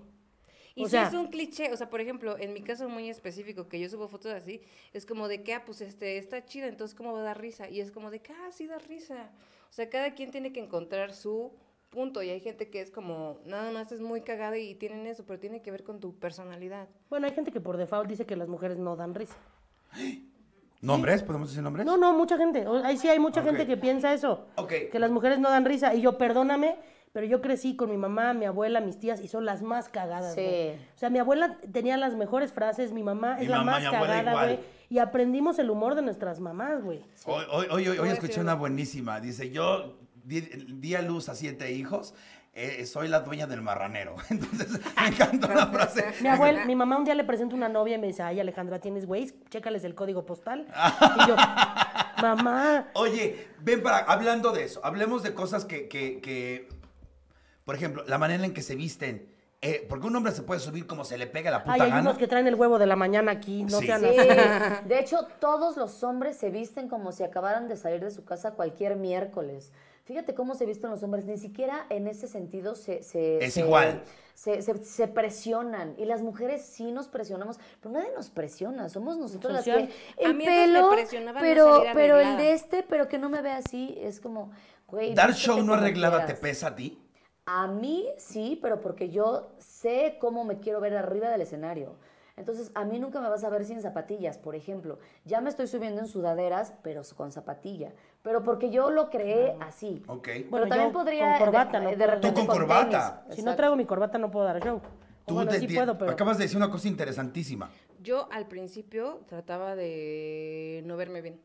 Y 0.77 0.83
o 0.83 0.87
si 0.87 0.93
sea- 0.93 1.07
es 1.09 1.15
un 1.15 1.29
cliché, 1.29 1.73
o 1.73 1.77
sea, 1.77 1.89
por 1.89 2.01
ejemplo, 2.01 2.37
en 2.39 2.53
mi 2.53 2.61
caso 2.61 2.89
muy 2.89 3.09
específico, 3.09 3.69
que 3.69 3.79
yo 3.79 3.89
subo 3.89 4.09
fotos 4.09 4.33
así, 4.33 4.61
es 4.93 5.07
como 5.07 5.29
de 5.29 5.43
que, 5.45 5.55
ah, 5.55 5.63
pues 5.65 5.81
este, 5.81 6.19
está 6.19 6.45
chida, 6.45 6.67
entonces, 6.67 6.97
¿cómo 6.97 7.13
va 7.13 7.21
a 7.21 7.23
dar 7.23 7.41
risa? 7.41 7.69
Y 7.71 7.81
es 7.81 7.93
como 7.93 8.11
de 8.11 8.21
que, 8.21 8.33
ah, 8.33 8.51
sí 8.51 8.67
da 8.67 8.79
risa. 8.79 9.31
O 9.71 9.73
sea, 9.73 9.89
cada 9.89 10.15
quien 10.15 10.31
tiene 10.33 10.53
que 10.53 10.61
encontrar 10.61 11.13
su 11.15 11.53
punto, 11.91 12.25
y 12.25 12.31
hay 12.31 12.41
gente 12.41 12.71
que 12.71 12.81
es 12.81 12.91
como, 12.91 13.39
nada 13.47 13.71
más 13.71 13.93
es 13.93 14.01
muy 14.01 14.23
cagada 14.23 14.59
y 14.59 14.75
tienen 14.75 15.07
eso, 15.07 15.25
pero 15.25 15.39
tiene 15.39 15.63
que 15.63 15.71
ver 15.71 15.85
con 15.85 16.01
tu 16.01 16.13
personalidad. 16.19 16.89
Bueno, 17.09 17.27
hay 17.29 17.33
gente 17.35 17.53
que 17.53 17.61
por 17.61 17.77
default 17.77 18.09
dice 18.09 18.27
que 18.27 18.35
las 18.35 18.49
mujeres 18.49 18.79
no 18.79 18.97
dan 18.97 19.15
risa. 19.15 19.37
¿Nombres? 20.81 21.23
¿Podemos 21.23 21.49
decir 21.49 21.63
nombres? 21.63 21.87
No, 21.87 21.97
no, 21.97 22.13
mucha 22.13 22.37
gente. 22.37 22.67
O- 22.67 22.85
Ahí 22.85 22.99
sí 22.99 23.09
hay 23.09 23.19
mucha 23.19 23.41
Ok. 23.41 23.47
gente 23.47 23.67
que 23.67 23.77
piensa 23.77 24.13
eso. 24.13 24.47
Ok. 24.57 24.73
Que 24.93 24.99
las 24.99 25.11
mujeres 25.11 25.39
no 25.39 25.49
dan 25.49 25.65
risa. 25.65 25.95
Y 25.95 26.03
yo, 26.03 26.19
perdóname, 26.19 26.77
pero 27.15 27.29
yo 27.29 27.41
crecí 27.41 27.77
con 27.77 27.91
mi 27.91 27.97
mamá, 27.97 28.35
mi 28.35 28.45
abuela, 28.45 28.81
mis 28.81 28.99
tías 28.99 29.21
y 29.21 29.29
son 29.29 29.45
las 29.45 29.63
más 29.63 29.89
cagadas. 29.89 30.35
Sí. 30.35 30.41
güey. 30.41 30.75
O 30.75 30.99
sea, 30.99 31.11
mi 31.11 31.21
abuela 31.21 31.59
tenía 31.73 31.97
las 31.97 32.17
mejores 32.17 32.53
frases, 32.53 32.91
mi 32.91 33.05
mamá 33.05 33.37
Mi 33.37 33.45
es 33.45 33.51
la 33.51 33.63
más 33.63 33.85
cagada, 33.85 34.21
igual. 34.21 34.47
güey. 34.47 34.61
Y 34.91 34.99
aprendimos 34.99 35.61
el 35.61 35.71
humor 35.71 35.95
de 35.95 36.03
nuestras 36.03 36.41
mamás, 36.41 36.83
güey. 36.83 37.05
Hoy, 37.27 37.45
hoy, 37.53 37.87
hoy, 37.87 37.99
hoy 37.99 38.09
escuché 38.09 38.41
una 38.41 38.55
buenísima. 38.55 39.21
Dice, 39.21 39.51
yo 39.51 39.97
di, 40.25 40.41
di 40.41 40.97
a 40.97 41.03
luz 41.03 41.29
a 41.29 41.37
siete 41.37 41.71
hijos, 41.71 42.15
eh, 42.53 42.85
soy 42.85 43.07
la 43.07 43.21
dueña 43.21 43.47
del 43.47 43.63
marranero. 43.63 44.17
Entonces, 44.31 44.81
me 44.97 45.07
encantó 45.07 45.47
la 45.55 45.69
frase. 45.69 46.05
Mi 46.21 46.29
abuela, 46.29 46.65
mi 46.65 46.75
mamá 46.75 46.99
un 46.99 47.05
día 47.05 47.15
le 47.15 47.23
presenta 47.23 47.55
una 47.55 47.69
novia 47.69 47.95
y 47.95 48.01
me 48.01 48.09
dice, 48.09 48.25
ay 48.25 48.41
Alejandra, 48.41 48.81
¿tienes 48.81 49.07
Waze? 49.07 49.37
Chécales 49.51 49.85
el 49.85 49.95
código 49.95 50.27
postal. 50.27 50.67
y 50.69 51.29
yo, 51.29 51.37
mamá, 52.21 52.89
Oye, 52.95 53.49
ven 53.61 53.85
para, 53.85 53.99
hablando 53.99 54.51
de 54.51 54.65
eso, 54.65 54.81
hablemos 54.85 55.23
de 55.23 55.33
cosas 55.33 55.65
que, 55.65 55.89
que, 55.89 56.21
que, 56.21 56.69
por 57.65 57.75
ejemplo, 57.75 58.05
la 58.07 58.19
manera 58.19 58.45
en 58.45 58.53
que 58.55 58.63
se 58.63 58.75
visten. 58.75 59.33
Eh, 59.67 59.87
porque 59.89 60.07
un 60.07 60.15
hombre 60.15 60.33
se 60.33 60.43
puede 60.43 60.61
subir 60.61 60.87
como 60.87 61.05
se 61.07 61.17
le 61.17 61.27
pega 61.27 61.51
la 61.51 61.61
puta 61.65 61.73
ay, 61.75 61.81
hay 61.81 61.89
gana. 61.89 62.03
unos 62.03 62.19
que 62.19 62.27
traen 62.29 62.47
el 62.47 62.55
huevo 62.55 62.79
de 62.79 62.85
la 62.85 62.97
mañana 62.97 63.33
aquí, 63.33 63.63
no 63.65 63.81
Sí. 63.81 63.87
sean 63.87 64.03
Sí, 64.03 64.09
así. 64.09 64.29
de 64.87 64.99
hecho, 64.99 65.27
todos 65.41 65.79
los 65.79 66.03
hombres 66.05 66.37
se 66.37 66.51
visten 66.51 66.87
como 66.87 67.13
si 67.13 67.23
acabaran 67.23 67.67
de 67.67 67.77
salir 67.79 68.01
de 68.05 68.11
su 68.11 68.25
casa 68.27 68.51
cualquier 68.51 68.97
miércoles. 68.97 69.73
Fíjate 70.05 70.35
cómo 70.35 70.55
se 70.55 70.67
visten 70.67 70.91
los 70.91 71.03
hombres, 71.03 71.25
ni 71.25 71.39
siquiera 71.39 71.87
en 71.89 72.09
ese 72.09 72.29
sentido 72.29 72.75
se... 72.75 73.03
se- 73.03 73.43
Es 73.43 73.55
se- 73.55 73.61
igual. 73.61 74.03
Se, 74.35 74.61
se- 74.61 74.85
se 74.85 75.09
presionan 75.09 75.95
y 75.97 76.05
las 76.05 76.21
mujeres 76.21 76.63
sí 76.63 76.93
nos 76.93 77.09
presionamos, 77.09 77.59
pero 77.81 77.95
nadie 77.95 78.11
nos 78.15 78.29
presiona, 78.29 78.91
somos 78.91 79.17
nosotros 79.17 79.55
las 79.55 79.65
que 79.65 79.71
A 79.73 79.77
el 79.79 80.35
mí 80.35 80.45
antes 80.47 80.69
me 80.69 80.75
pelo, 80.75 80.91
presionaban 80.91 81.35
no 81.43 81.49
pero, 81.49 81.77
salir 81.79 81.91
pero 81.95 82.15
el 82.19 82.27
arreglada. 82.27 82.43
de 82.43 82.53
este, 82.53 82.83
pero 82.83 83.09
que 83.09 83.17
no 83.17 83.31
me 83.31 83.41
vea 83.41 83.57
así, 83.57 83.97
es 83.99 84.21
como, 84.21 84.51
güey, 84.89 85.15
Dar 85.15 85.29
vístete 85.29 85.47
show 85.47 85.57
no 85.61 85.69
como 85.73 85.75
arreglada 85.75 86.19
te 86.19 86.25
quieras. 86.35 86.41
pesa 86.41 86.67
a 86.67 86.75
ti. 86.75 87.01
A 87.47 87.67
mí 87.67 88.07
sí, 88.17 88.59
pero 88.63 88.81
porque 88.81 89.11
yo 89.11 89.53
sé 89.59 90.17
cómo 90.21 90.45
me 90.45 90.61
quiero 90.61 90.81
ver 90.81 90.97
arriba 90.97 91.29
del 91.29 91.43
escenario. 91.43 91.97
Entonces, 92.37 92.73
a 92.75 92.85
mí 92.85 92.99
nunca 92.99 93.21
me 93.21 93.29
vas 93.29 93.45
a 93.45 93.49
ver 93.49 93.65
sin 93.65 93.81
zapatillas, 93.81 94.39
por 94.39 94.57
ejemplo. 94.57 94.99
Ya 95.25 95.41
me 95.41 95.51
estoy 95.51 95.69
subiendo 95.69 96.01
en 96.01 96.09
sudaderas, 96.09 96.75
pero 96.83 97.03
con 97.17 97.31
zapatilla. 97.31 97.93
Pero 98.23 98.43
porque 98.43 98.71
yo 98.71 98.91
lo 98.91 99.09
creé 99.09 99.57
así. 99.61 100.03
Ok. 100.09 100.25
Pero 100.25 100.51
Bueno, 100.51 100.67
también 100.67 100.93
podría 100.93 101.39
con 101.39 101.47
corbata, 101.47 101.79
de, 101.79 101.85
¿no? 101.85 101.97
de 101.97 102.07
repente 102.07 102.41
Tú 102.41 102.47
con 102.47 102.57
corbata. 102.57 103.21
tenis. 103.23 103.37
Si 103.37 103.43
no 103.43 103.51
Exacto. 103.51 103.57
traigo 103.57 103.77
mi 103.77 103.85
corbata 103.85 104.19
no 104.19 104.31
puedo 104.33 104.47
dar 104.47 104.61
show. 104.65 104.81
Tú 105.27 105.35
Bueno, 105.35 105.51
te 105.53 105.61
sí 105.61 105.69
puedo, 105.69 105.97
pero- 105.97 106.11
acabas 106.11 106.39
de 106.39 106.45
decir 106.45 106.57
una 106.57 106.71
cosa 106.71 106.89
interesantísima. 106.89 107.71
Yo 108.03 108.27
al 108.33 108.47
principio 108.49 109.21
trataba 109.29 109.77
de 109.77 110.83
no 110.87 110.97
verme 110.97 111.21
bien. 111.23 111.41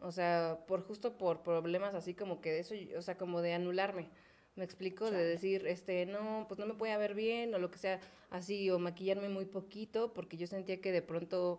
O 0.00 0.12
sea, 0.12 0.58
por 0.66 0.82
justo 0.86 1.16
por 1.16 1.42
problemas 1.42 1.94
así 1.94 2.12
como 2.12 2.40
que 2.42 2.52
de 2.52 2.58
eso, 2.60 2.74
o 2.98 3.02
sea, 3.02 3.16
como 3.16 3.40
de 3.40 3.54
anularme. 3.54 4.10
Me 4.56 4.64
explico, 4.64 5.10
de 5.10 5.24
decir, 5.24 5.66
este, 5.66 6.06
no, 6.06 6.44
pues 6.48 6.60
no 6.60 6.66
me 6.66 6.74
voy 6.74 6.90
a 6.90 6.98
ver 6.98 7.14
bien 7.14 7.52
o 7.54 7.58
lo 7.58 7.70
que 7.70 7.78
sea 7.78 8.00
así, 8.30 8.70
o 8.70 8.78
maquillarme 8.78 9.28
muy 9.28 9.44
poquito, 9.46 10.12
porque 10.12 10.36
yo 10.36 10.46
sentía 10.46 10.80
que 10.80 10.92
de 10.92 11.02
pronto 11.02 11.58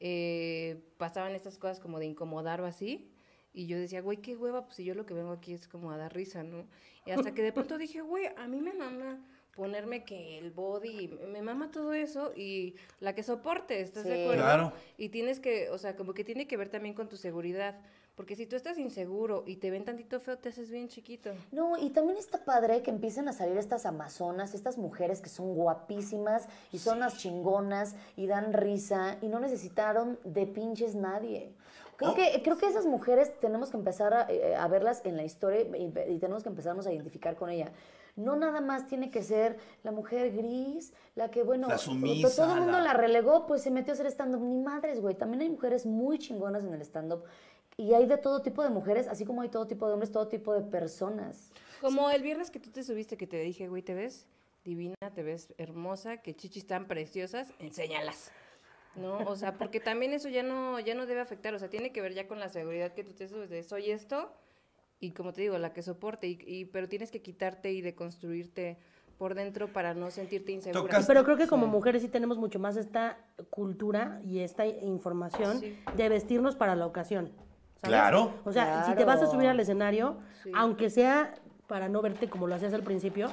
eh, 0.00 0.80
pasaban 0.96 1.34
estas 1.34 1.58
cosas 1.58 1.80
como 1.80 1.98
de 1.98 2.06
incomodar 2.06 2.60
o 2.60 2.66
así. 2.66 3.10
Y 3.52 3.66
yo 3.66 3.78
decía, 3.78 4.00
güey, 4.02 4.18
qué 4.18 4.36
hueva, 4.36 4.64
pues 4.66 4.76
si 4.76 4.84
yo 4.84 4.94
lo 4.94 5.06
que 5.06 5.14
vengo 5.14 5.32
aquí 5.32 5.54
es 5.54 5.66
como 5.66 5.90
a 5.90 5.96
dar 5.96 6.14
risa, 6.14 6.42
¿no? 6.44 6.66
Y 7.06 7.10
hasta 7.10 7.32
que 7.34 7.42
de 7.42 7.52
pronto 7.52 7.78
dije, 7.78 8.00
güey, 8.02 8.26
a 8.36 8.46
mí 8.46 8.60
me 8.60 8.74
mama 8.74 9.24
ponerme 9.54 10.04
que 10.04 10.36
el 10.36 10.50
body, 10.50 11.08
me 11.28 11.40
mama 11.40 11.70
todo 11.70 11.94
eso 11.94 12.32
y 12.36 12.74
la 13.00 13.14
que 13.14 13.22
soporte, 13.22 13.80
¿estás 13.80 14.02
Sí. 14.02 14.10
de 14.10 14.22
acuerdo? 14.22 14.42
Claro. 14.42 14.72
Y 14.98 15.08
tienes 15.08 15.40
que, 15.40 15.70
o 15.70 15.78
sea, 15.78 15.96
como 15.96 16.12
que 16.12 16.24
tiene 16.24 16.46
que 16.46 16.58
ver 16.58 16.68
también 16.68 16.94
con 16.94 17.08
tu 17.08 17.16
seguridad. 17.16 17.80
Porque 18.16 18.34
si 18.34 18.46
tú 18.46 18.56
estás 18.56 18.78
inseguro 18.78 19.44
y 19.46 19.56
te 19.56 19.70
ven 19.70 19.84
tantito 19.84 20.18
feo, 20.20 20.38
te 20.38 20.48
haces 20.48 20.70
bien 20.70 20.88
chiquito. 20.88 21.30
No, 21.52 21.76
y 21.76 21.90
también 21.90 22.16
está 22.18 22.42
padre 22.44 22.82
que 22.82 22.90
empiecen 22.90 23.28
a 23.28 23.32
salir 23.34 23.58
estas 23.58 23.84
amazonas, 23.84 24.54
estas 24.54 24.78
mujeres 24.78 25.20
que 25.20 25.28
son 25.28 25.54
guapísimas 25.54 26.48
y 26.72 26.78
son 26.78 26.96
unas 26.96 27.18
chingonas 27.18 27.94
y 28.16 28.26
dan 28.26 28.54
risa 28.54 29.18
y 29.20 29.28
no 29.28 29.38
necesitaron 29.38 30.18
de 30.24 30.46
pinches 30.46 30.94
nadie. 30.94 31.52
Creo, 31.96 32.12
Oh. 32.12 32.14
que, 32.14 32.42
creo 32.42 32.56
que 32.58 32.66
esas 32.66 32.86
mujeres 32.86 33.38
tenemos 33.40 33.70
que 33.70 33.76
empezar 33.76 34.12
a, 34.14 34.26
eh, 34.30 34.54
a 34.56 34.66
verlas 34.68 35.02
en 35.04 35.16
la 35.16 35.24
historia 35.24 35.60
y, 35.62 35.84
y 36.14 36.18
tenemos 36.18 36.42
que 36.42 36.48
empezarnos 36.48 36.86
a 36.86 36.92
identificar 36.92 37.36
con 37.36 37.50
ella. 37.50 37.70
No 38.16 38.34
nada 38.36 38.62
más 38.62 38.86
tiene 38.86 39.10
que 39.10 39.22
ser 39.22 39.58
la 39.82 39.92
mujer 39.92 40.32
gris, 40.34 40.92
la 41.16 41.30
que, 41.30 41.42
bueno, 41.42 41.68
La 41.68 41.76
to- 41.76 41.82
sumisa, 41.82 42.34
todo 42.34 42.54
el 42.54 42.60
mundo 42.62 42.78
la- 42.78 42.84
la 42.84 42.92
relegó, 42.94 43.46
pues 43.46 43.60
se 43.62 43.70
metió 43.70 43.92
a 43.92 43.94
hacer 43.94 44.06
stand-up. 44.06 44.40
Ni 44.42 44.56
madres, 44.56 45.02
güey. 45.02 45.14
También 45.14 45.42
hay 45.42 45.50
mujeres 45.50 45.84
muy 45.84 46.18
chingonas 46.18 46.64
en 46.64 46.72
el 46.72 46.80
stand-up. 46.80 47.24
Y 47.78 47.92
hay 47.92 48.06
de 48.06 48.16
todo 48.16 48.40
tipo 48.40 48.62
de 48.62 48.70
mujeres, 48.70 49.06
así 49.06 49.24
como 49.26 49.42
hay 49.42 49.50
todo 49.50 49.66
tipo 49.66 49.86
de 49.86 49.92
hombres, 49.92 50.10
todo 50.10 50.28
tipo 50.28 50.54
de 50.54 50.62
personas. 50.62 51.50
Como 51.82 52.10
el 52.10 52.22
viernes 52.22 52.50
que 52.50 52.58
tú 52.58 52.70
te 52.70 52.82
subiste 52.82 53.18
que 53.18 53.26
te 53.26 53.38
dije, 53.40 53.68
güey, 53.68 53.82
te 53.82 53.92
ves 53.94 54.26
divina, 54.64 54.94
te 55.14 55.22
ves 55.22 55.52
hermosa, 55.58 56.16
que 56.16 56.34
chichis 56.34 56.66
tan 56.66 56.86
preciosas, 56.88 57.48
enséñalas. 57.58 58.32
¿No? 58.96 59.18
O 59.28 59.36
sea, 59.36 59.58
porque 59.58 59.78
también 59.78 60.14
eso 60.14 60.30
ya 60.30 60.42
no, 60.42 60.80
ya 60.80 60.94
no 60.94 61.04
debe 61.04 61.20
afectar, 61.20 61.52
o 61.54 61.58
sea, 61.58 61.68
tiene 61.68 61.92
que 61.92 62.00
ver 62.00 62.14
ya 62.14 62.26
con 62.26 62.40
la 62.40 62.48
seguridad 62.48 62.94
que 62.94 63.04
tú 63.04 63.12
te 63.12 63.28
subes 63.28 63.50
de 63.50 63.62
soy 63.62 63.90
esto 63.90 64.32
y 64.98 65.10
como 65.12 65.34
te 65.34 65.42
digo, 65.42 65.58
la 65.58 65.74
que 65.74 65.82
soporte, 65.82 66.26
y, 66.28 66.38
y- 66.46 66.64
pero 66.64 66.88
tienes 66.88 67.10
que 67.10 67.20
quitarte 67.20 67.70
y 67.72 67.82
deconstruirte 67.82 68.78
por 69.18 69.34
dentro 69.34 69.70
para 69.70 69.92
no 69.92 70.10
sentirte 70.10 70.52
insegura. 70.52 70.80
Tocas- 70.82 71.06
Pero 71.06 71.24
creo 71.24 71.36
que 71.36 71.46
como 71.46 71.66
mujeres 71.66 72.00
sí 72.00 72.08
tenemos 72.08 72.38
mucho 72.38 72.58
más 72.58 72.78
esta 72.78 73.18
cultura 73.50 74.22
y 74.24 74.38
esta 74.40 74.64
información 74.66 75.60
Sí. 75.60 75.78
de 75.94 76.08
vestirnos 76.08 76.56
para 76.56 76.74
la 76.74 76.86
ocasión. 76.86 77.30
¿Sabes? 77.76 77.96
Claro. 77.96 78.34
O 78.44 78.52
sea, 78.52 78.84
si 78.84 78.94
te 78.94 79.04
vas 79.04 79.22
a 79.22 79.26
subir 79.26 79.48
al 79.48 79.58
escenario, 79.60 80.16
Sí. 80.42 80.50
aunque 80.54 80.90
sea 80.90 81.34
para 81.66 81.88
no 81.88 82.00
verte 82.02 82.28
como 82.28 82.46
lo 82.46 82.54
hacías 82.54 82.72
al 82.74 82.82
principio, 82.82 83.28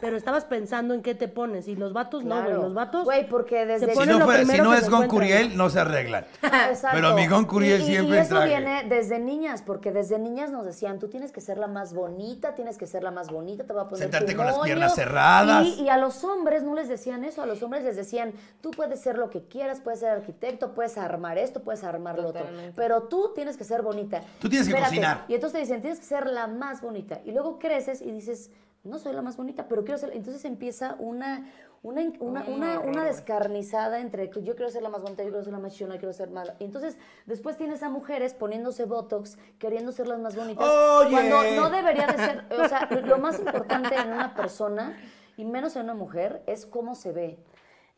pero 0.00 0.16
estabas 0.16 0.44
pensando 0.44 0.92
en 0.94 1.02
qué 1.02 1.14
te 1.14 1.28
pones. 1.28 1.66
Y 1.68 1.76
los 1.76 1.92
vatos 1.92 2.24
no, 2.24 2.34
güey. 2.34 2.46
Claro. 2.46 2.62
Los 2.62 2.74
vatos. 2.74 3.04
Güey, 3.04 3.28
porque 3.28 3.64
desde 3.64 3.86
se 3.86 3.92
Si 3.92 3.98
ponen 3.98 4.14
no, 4.14 4.18
lo 4.20 4.24
fue- 4.26 4.38
si 4.38 4.44
primero 4.44 4.64
no 4.64 4.70
que 4.72 4.76
es 4.76 4.84
se 4.84 4.90
Gon 4.90 5.04
encuentran. 5.04 5.30
Curiel, 5.40 5.56
no 5.56 5.70
se 5.70 5.80
arreglan. 5.80 6.26
Exacto. 6.42 6.88
Pero 6.92 7.14
mi 7.14 7.26
Gon 7.26 7.44
Curiel 7.46 7.80
Y- 7.80 7.84
y- 7.84 7.86
siempre 7.86 8.16
Y 8.16 8.20
eso 8.20 8.42
viene 8.44 8.84
desde 8.88 9.18
niñas, 9.18 9.62
porque 9.62 9.92
desde 9.92 10.18
niñas 10.18 10.50
nos 10.50 10.64
decían, 10.66 10.98
tú 10.98 11.08
tienes 11.08 11.32
que 11.32 11.40
ser 11.40 11.58
la 11.58 11.66
más 11.66 11.94
bonita, 11.94 12.54
tienes 12.54 12.76
que 12.78 12.86
ser 12.86 13.02
la 13.02 13.10
más 13.10 13.30
bonita, 13.30 13.64
te 13.64 13.72
va 13.72 13.82
a 13.82 13.88
poner 13.88 14.02
Sentarte 14.02 14.32
tu 14.32 14.36
con 14.36 14.46
las 14.46 14.56
moño". 14.56 14.64
piernas 14.66 14.94
cerradas. 14.94 15.66
Y, 15.66 15.82
y 15.84 15.88
a 15.88 15.96
los 15.96 16.22
hombres 16.24 16.62
no 16.62 16.74
les 16.74 16.88
decían 16.88 17.24
eso, 17.24 17.42
a 17.42 17.46
los 17.46 17.62
hombres 17.62 17.84
les 17.84 17.96
decían, 17.96 18.32
tú 18.60 18.70
puedes 18.72 19.00
ser 19.00 19.16
lo 19.16 19.30
que 19.30 19.42
quieras, 19.46 19.80
puedes 19.80 20.00
ser 20.00 20.10
arquitecto, 20.10 20.72
puedes 20.74 20.98
armar 20.98 21.38
esto, 21.38 21.62
puedes 21.62 21.84
armar 21.84 22.16
lo 22.18 22.28
otro, 22.28 22.40
Totalmente. 22.40 22.72
pero 22.76 23.04
tú 23.04 23.32
tienes 23.34 23.56
que 23.56 23.64
ser 23.64 23.82
bonita. 23.82 24.20
Tú 24.40 24.48
tienes 24.48 24.68
que 24.68 24.74
cocinar. 24.80 25.24
Y 25.28 25.34
entonces 25.34 25.54
te 25.54 25.60
dicen, 25.60 25.80
tienes 25.80 25.98
que 26.00 26.06
ser 26.06 26.26
la 26.26 26.46
más 26.46 26.80
bonita. 26.80 27.20
Y 27.24 27.32
luego 27.32 27.58
creces 27.58 28.02
y 28.02 28.10
dices, 28.10 28.50
no 28.82 28.98
soy 28.98 29.14
la 29.14 29.22
más 29.22 29.36
bonita, 29.36 29.66
pero 29.68 29.83
quiero 29.84 29.98
ser... 29.98 30.10
Entonces 30.14 30.44
empieza 30.44 30.96
una... 30.98 31.46
Una, 31.82 32.00
una, 32.20 32.40
Un 32.44 32.54
una, 32.54 32.80
una 32.80 33.04
descarnizada 33.04 34.00
entre 34.00 34.30
que 34.30 34.42
yo 34.42 34.56
quiero 34.56 34.70
ser 34.70 34.82
la 34.82 34.88
más 34.88 35.02
bonita, 35.02 35.22
yo 35.22 35.28
quiero 35.28 35.44
ser 35.44 35.52
la 35.52 35.58
más 35.58 35.76
yo 35.76 35.86
quiero 35.86 36.14
ser. 36.14 36.30
Y 36.58 36.64
entonces 36.64 36.96
después 37.26 37.58
tienes 37.58 37.82
a 37.82 37.90
mujeres 37.90 38.32
poniéndose 38.32 38.86
botox, 38.86 39.36
queriendo 39.58 39.92
ser 39.92 40.08
las 40.08 40.18
más 40.18 40.34
bonitas, 40.34 40.66
Oye. 40.66 41.10
cuando 41.10 41.42
no 41.56 41.68
debería 41.68 42.06
de 42.06 42.16
ser... 42.16 42.46
O 42.58 42.66
sea, 42.68 42.88
lo 42.90 43.18
más 43.18 43.38
importante 43.38 43.94
en 43.96 44.14
una 44.14 44.34
persona, 44.34 44.96
y 45.36 45.44
menos 45.44 45.76
en 45.76 45.82
una 45.82 45.94
mujer, 45.94 46.42
es 46.46 46.64
cómo 46.64 46.94
se 46.94 47.12
ve. 47.12 47.38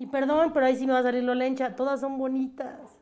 Y 0.00 0.06
perdón, 0.06 0.52
pero 0.52 0.66
ahí 0.66 0.74
sí 0.74 0.84
me 0.86 0.92
va 0.92 0.98
a 0.98 1.02
salir 1.04 1.22
lo 1.22 1.34
lencha. 1.36 1.76
Todas 1.76 2.00
son 2.00 2.18
bonitas. 2.18 2.98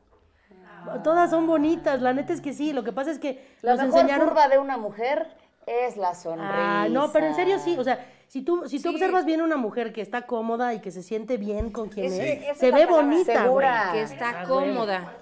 Todas 1.03 1.31
son 1.31 1.47
bonitas. 1.47 2.03
La 2.03 2.13
neta 2.13 2.33
es 2.33 2.41
que 2.41 2.53
sí. 2.53 2.73
Lo 2.73 2.85
que 2.85 2.93
pasa 2.93 3.11
es 3.11 3.19
que 3.19 3.43
La 3.63 3.73
nos 3.77 3.87
mejor 3.87 4.01
enseñaron. 4.01 4.29
curva 4.29 4.49
de 4.49 4.59
una 4.59 4.77
mujer 4.77 5.35
es 5.67 5.97
la 5.97 6.15
sonrisa. 6.15 6.83
Ah, 6.83 6.89
no, 6.91 7.11
pero 7.13 7.27
en 7.27 7.35
serio 7.35 7.59
sí, 7.59 7.77
o 7.79 7.85
sea, 7.85 8.05
si 8.29 8.43
tú, 8.43 8.69
si 8.69 8.81
tú 8.83 8.89
Sí. 8.91 8.95
observas 8.95 9.25
bien 9.25 9.41
a 9.41 9.45
una 9.45 9.57
mujer 9.57 9.93
que 9.93 10.01
está 10.01 10.23
cómoda 10.27 10.75
y 10.75 10.81
que 10.81 10.91
se 10.91 11.03
siente 11.03 11.37
bien 11.37 11.71
con 11.71 11.89
quien 11.89 12.07
es, 12.13 12.59
se 12.59 12.67
ve 12.71 12.87
palabra. 12.87 12.87
bonita, 12.97 13.43
Segura. 13.43 13.89
güey. 13.91 13.93
que 13.93 14.13
está 14.13 14.29
Ah, 14.31 14.45
güey. 14.47 14.69
cómoda. 14.71 15.13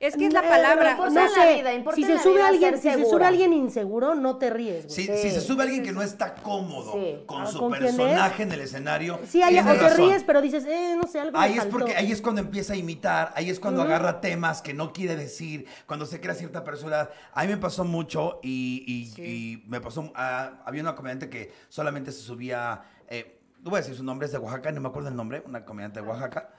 Es 0.00 0.14
que 0.16 0.26
es 0.26 0.32
No, 0.32 0.40
la 0.40 0.48
palabra. 0.48 0.94
No 0.94 1.10
sea, 1.10 1.24
en 1.26 1.32
la 1.32 1.42
sé, 1.42 1.54
vida, 1.56 1.74
importa 1.74 1.96
si 1.96 2.04
se 2.04 2.14
la 2.14 2.22
sube 2.22 2.34
vida 2.34 2.46
alguien, 2.48 2.76
si 2.76 2.82
se 2.88 3.04
sube 3.04 3.24
alguien 3.24 3.52
inseguro, 3.52 4.14
no 4.14 4.36
te 4.36 4.48
ríes. 4.48 4.84
Si, 4.92 5.02
Sí. 5.06 5.10
si 5.22 5.30
se 5.32 5.40
sube 5.40 5.64
alguien 5.64 5.82
que 5.82 5.90
no 5.90 6.02
está 6.02 6.34
cómodo 6.36 6.92
Sí. 6.92 7.16
con 7.26 7.42
Ah, 7.42 7.46
su 7.46 7.58
¿con 7.58 7.72
quién 7.72 7.82
personaje 7.96 8.44
en 8.44 8.52
el 8.52 8.60
escenario, 8.60 9.18
Sí, 9.28 9.42
ahí, 9.42 9.54
tiene 9.54 9.68
o 9.72 9.74
te 9.74 9.80
razón. 9.80 9.96
ríes, 10.08 10.22
pero 10.22 10.40
dices, 10.40 10.64
eh, 10.66 10.94
no 10.96 11.02
sé, 11.08 11.18
algo 11.18 11.36
me 11.36 11.44
Ahí 11.44 11.52
es 11.54 11.58
faltó. 11.58 11.78
porque 11.78 11.96
ahí 11.96 12.12
es 12.12 12.22
cuando 12.22 12.40
empieza 12.42 12.74
a 12.74 12.76
imitar, 12.76 13.32
ahí 13.34 13.50
es 13.50 13.58
cuando 13.58 13.82
agarra 13.82 14.20
temas 14.20 14.62
que 14.62 14.72
no 14.72 14.92
quiere 14.92 15.16
decir, 15.16 15.66
cuando 15.86 16.06
se 16.06 16.20
crea 16.20 16.34
cierta 16.36 16.62
personalidad. 16.62 17.10
A 17.32 17.42
mí 17.42 17.48
me 17.48 17.56
pasó 17.56 17.84
mucho 17.84 18.38
y, 18.40 18.84
y- 19.16 19.20
y 19.24 19.64
me 19.66 19.80
pasó, 19.80 20.12
ah, 20.14 20.62
había 20.64 20.80
una 20.82 20.94
comediante 20.94 21.28
que 21.28 21.50
solamente 21.68 22.12
se 22.12 22.20
subía, 22.20 22.82
eh, 23.08 23.40
no 23.64 23.70
voy 23.70 23.78
a 23.78 23.80
decir 23.80 23.96
su 23.96 24.04
nombre, 24.04 24.26
es 24.26 24.32
de 24.32 24.38
Oaxaca, 24.38 24.70
no 24.70 24.80
me 24.80 24.90
acuerdo 24.90 25.08
el 25.08 25.16
nombre, 25.16 25.42
una 25.44 25.64
comediante 25.64 26.00
de 26.00 26.06
Oaxaca, 26.06 26.50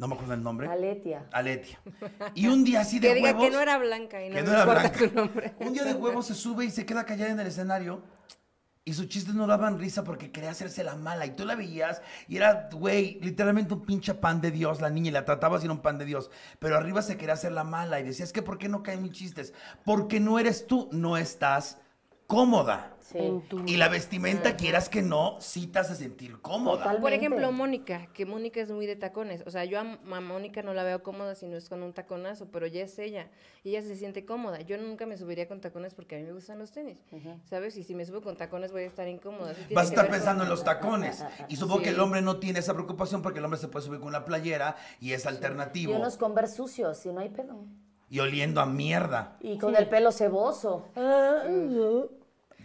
no 0.00 0.08
me 0.08 0.14
acuerdo 0.14 0.32
el 0.32 0.42
nombre. 0.42 0.66
Aletia. 0.66 1.26
Aletia. 1.30 1.78
Y 2.34 2.46
un 2.46 2.64
día 2.64 2.80
así 2.80 2.98
de 2.98 3.08
que 3.08 3.14
diga 3.16 3.32
huevos. 3.32 3.44
que 3.44 3.50
no 3.50 3.60
era 3.60 3.76
blanca 3.76 4.24
y 4.24 4.30
no 4.30 4.34
que 4.34 4.42
no 4.42 4.52
era 4.52 4.64
blanca. 4.64 4.98
su 4.98 5.14
nombre. 5.14 5.54
Un 5.60 5.74
día 5.74 5.84
de 5.84 5.92
huevos 5.92 6.26
se 6.26 6.34
sube 6.34 6.64
y 6.64 6.70
se 6.70 6.86
queda 6.86 7.04
callada 7.04 7.32
en 7.32 7.38
el 7.38 7.46
escenario. 7.46 8.02
Y 8.82 8.94
sus 8.94 9.08
chistes 9.08 9.34
no 9.34 9.46
daban 9.46 9.78
risa 9.78 10.02
porque 10.02 10.32
quería 10.32 10.52
hacerse 10.52 10.82
la 10.84 10.96
mala. 10.96 11.26
Y 11.26 11.32
tú 11.32 11.44
la 11.44 11.54
veías 11.54 12.00
y 12.28 12.38
era, 12.38 12.70
güey, 12.72 13.20
literalmente 13.20 13.74
un 13.74 13.84
pinche 13.84 14.14
pan 14.14 14.40
de 14.40 14.50
Dios 14.50 14.80
la 14.80 14.88
niña 14.88 15.10
y 15.10 15.12
la 15.12 15.26
trataba 15.26 15.58
así 15.58 15.68
un 15.68 15.82
pan 15.82 15.98
de 15.98 16.06
Dios. 16.06 16.30
Pero 16.58 16.78
arriba 16.78 17.02
se 17.02 17.18
quería 17.18 17.34
hacer 17.34 17.52
la 17.52 17.64
mala 17.64 18.00
y 18.00 18.04
decía, 18.04 18.24
es 18.24 18.32
que 18.32 18.40
¿por 18.40 18.56
qué 18.56 18.70
no 18.70 18.82
caen 18.82 19.02
mis 19.02 19.12
chistes? 19.12 19.52
Porque 19.84 20.18
no 20.18 20.38
eres 20.38 20.66
tú, 20.66 20.88
no 20.92 21.18
estás 21.18 21.76
cómoda. 22.26 22.96
Sí. 23.10 23.18
En 23.18 23.40
tu- 23.48 23.64
Y 23.66 23.76
la 23.76 23.88
vestimenta, 23.88 24.56
quieras 24.56 24.88
que 24.88 25.02
no, 25.02 25.36
sí 25.40 25.66
te 25.66 25.80
hace 25.80 25.96
sentir 25.96 26.40
cómoda. 26.40 26.78
Total. 26.78 26.84
Por 27.00 27.10
Totalmente. 27.10 27.16
ejemplo, 27.26 27.52
Mónica, 27.52 28.06
que 28.14 28.24
Mónica 28.26 28.60
es 28.60 28.70
muy 28.70 28.86
de 28.86 28.94
tacones. 28.96 29.42
O 29.46 29.50
sea, 29.50 29.64
yo 29.64 29.78
a, 29.80 29.82
a 29.82 30.20
Mónica 30.20 30.62
no 30.62 30.74
la 30.74 30.84
veo 30.84 31.02
cómoda 31.02 31.34
si 31.34 31.46
no 31.48 31.56
es 31.56 31.68
con 31.68 31.82
un 31.82 31.92
taconazo, 31.92 32.46
pero 32.52 32.66
ya 32.68 32.82
es 32.84 32.98
ella. 32.98 33.28
Y 33.64 33.70
ella 33.70 33.82
se 33.82 33.96
siente 33.96 34.24
cómoda. 34.24 34.60
Yo 34.60 34.78
nunca 34.78 35.06
me 35.06 35.16
subiría 35.16 35.48
con 35.48 35.60
tacones 35.60 35.94
porque 35.94 36.14
a 36.16 36.18
mí 36.18 36.24
me 36.24 36.32
gustan 36.32 36.58
los 36.58 36.70
tenis. 36.70 37.02
¿Sabes? 37.44 37.76
Y 37.76 37.82
si 37.82 37.94
me 37.94 38.04
subo 38.06 38.20
con 38.22 38.36
tacones 38.36 38.70
voy 38.72 38.82
a 38.84 38.86
estar 38.86 39.08
incómoda. 39.08 39.54
Vas 39.74 39.86
a 39.86 39.88
estar 39.88 40.04
ver 40.04 40.10
con- 40.10 40.10
pensando 40.10 40.44
en 40.44 40.50
los 40.50 40.62
tacones. 40.64 41.24
Y 41.48 41.56
supongo 41.56 41.78
Sí. 41.78 41.84
que 41.84 41.90
el 41.90 42.00
hombre 42.00 42.22
no 42.22 42.38
tiene 42.38 42.60
esa 42.60 42.74
preocupación 42.74 43.22
porque 43.22 43.40
el 43.40 43.44
hombre 43.44 43.58
se 43.58 43.68
puede 43.68 43.84
subir 43.86 43.98
con 43.98 44.08
una 44.08 44.24
playera 44.24 44.76
y 45.00 45.12
es 45.12 45.24
Y 45.24 45.28
alternativo. 45.28 45.96
unos 45.96 46.16
Converse 46.16 46.54
sucios, 46.56 47.04
y 47.06 47.12
no 47.12 47.20
hay 47.20 47.30
pedo. 47.30 47.64
Y 48.08 48.18
oliendo 48.20 48.60
a 48.60 48.66
mierda. 48.66 49.36
Y 49.40 49.56
con 49.58 49.76
el 49.76 49.88
pelo 49.88 50.10
ceboso. 50.12 50.86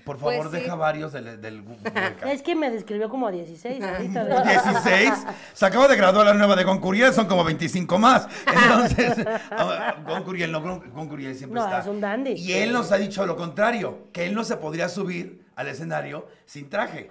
Ah, 0.06 0.08
Por 0.08 0.20
favor, 0.20 0.36
Pues 0.38 0.50
sí. 0.52 0.56
deja 0.58 0.76
varios 0.76 1.12
del, 1.14 1.42
del 1.42 1.62
hueca. 1.62 2.14
es 2.32 2.44
que 2.44 2.56
me 2.56 2.70
describió 2.70 3.10
como 3.10 3.26
a 3.28 3.32
16 3.32 3.82
ahorita. 3.84 4.24
de- 4.24 4.44
16. 4.52 5.26
Se 5.54 5.66
acaba 5.66 5.88
de 5.88 5.96
graduar 5.96 6.28
la 6.28 6.36
nueva 6.36 6.56
de 6.56 6.64
Goncuriel, 6.64 7.12
son 7.12 7.26
como 7.28 7.44
25 7.44 7.98
más. 7.98 8.28
Entonces, 8.48 9.26
ah, 9.52 9.96
Goncuriel 10.06 10.52
no, 10.52 10.62
Gon- 10.62 10.92
Goncuriel 10.94 11.34
siempre 11.36 11.60
No, 11.60 11.66
está. 11.66 11.80
es 11.80 11.88
un 11.88 12.00
dandy. 12.02 12.34
Y 12.34 12.54
él 12.54 12.72
nos 12.72 12.92
ha 12.92 12.98
dicho 12.98 13.26
lo 13.26 13.36
contrario, 13.36 14.10
que 14.14 14.28
él 14.28 14.36
no 14.36 14.44
se 14.44 14.58
podría 14.58 14.90
subir 14.90 15.44
al 15.56 15.68
escenario 15.70 16.28
sin 16.46 16.70
traje. 16.70 17.10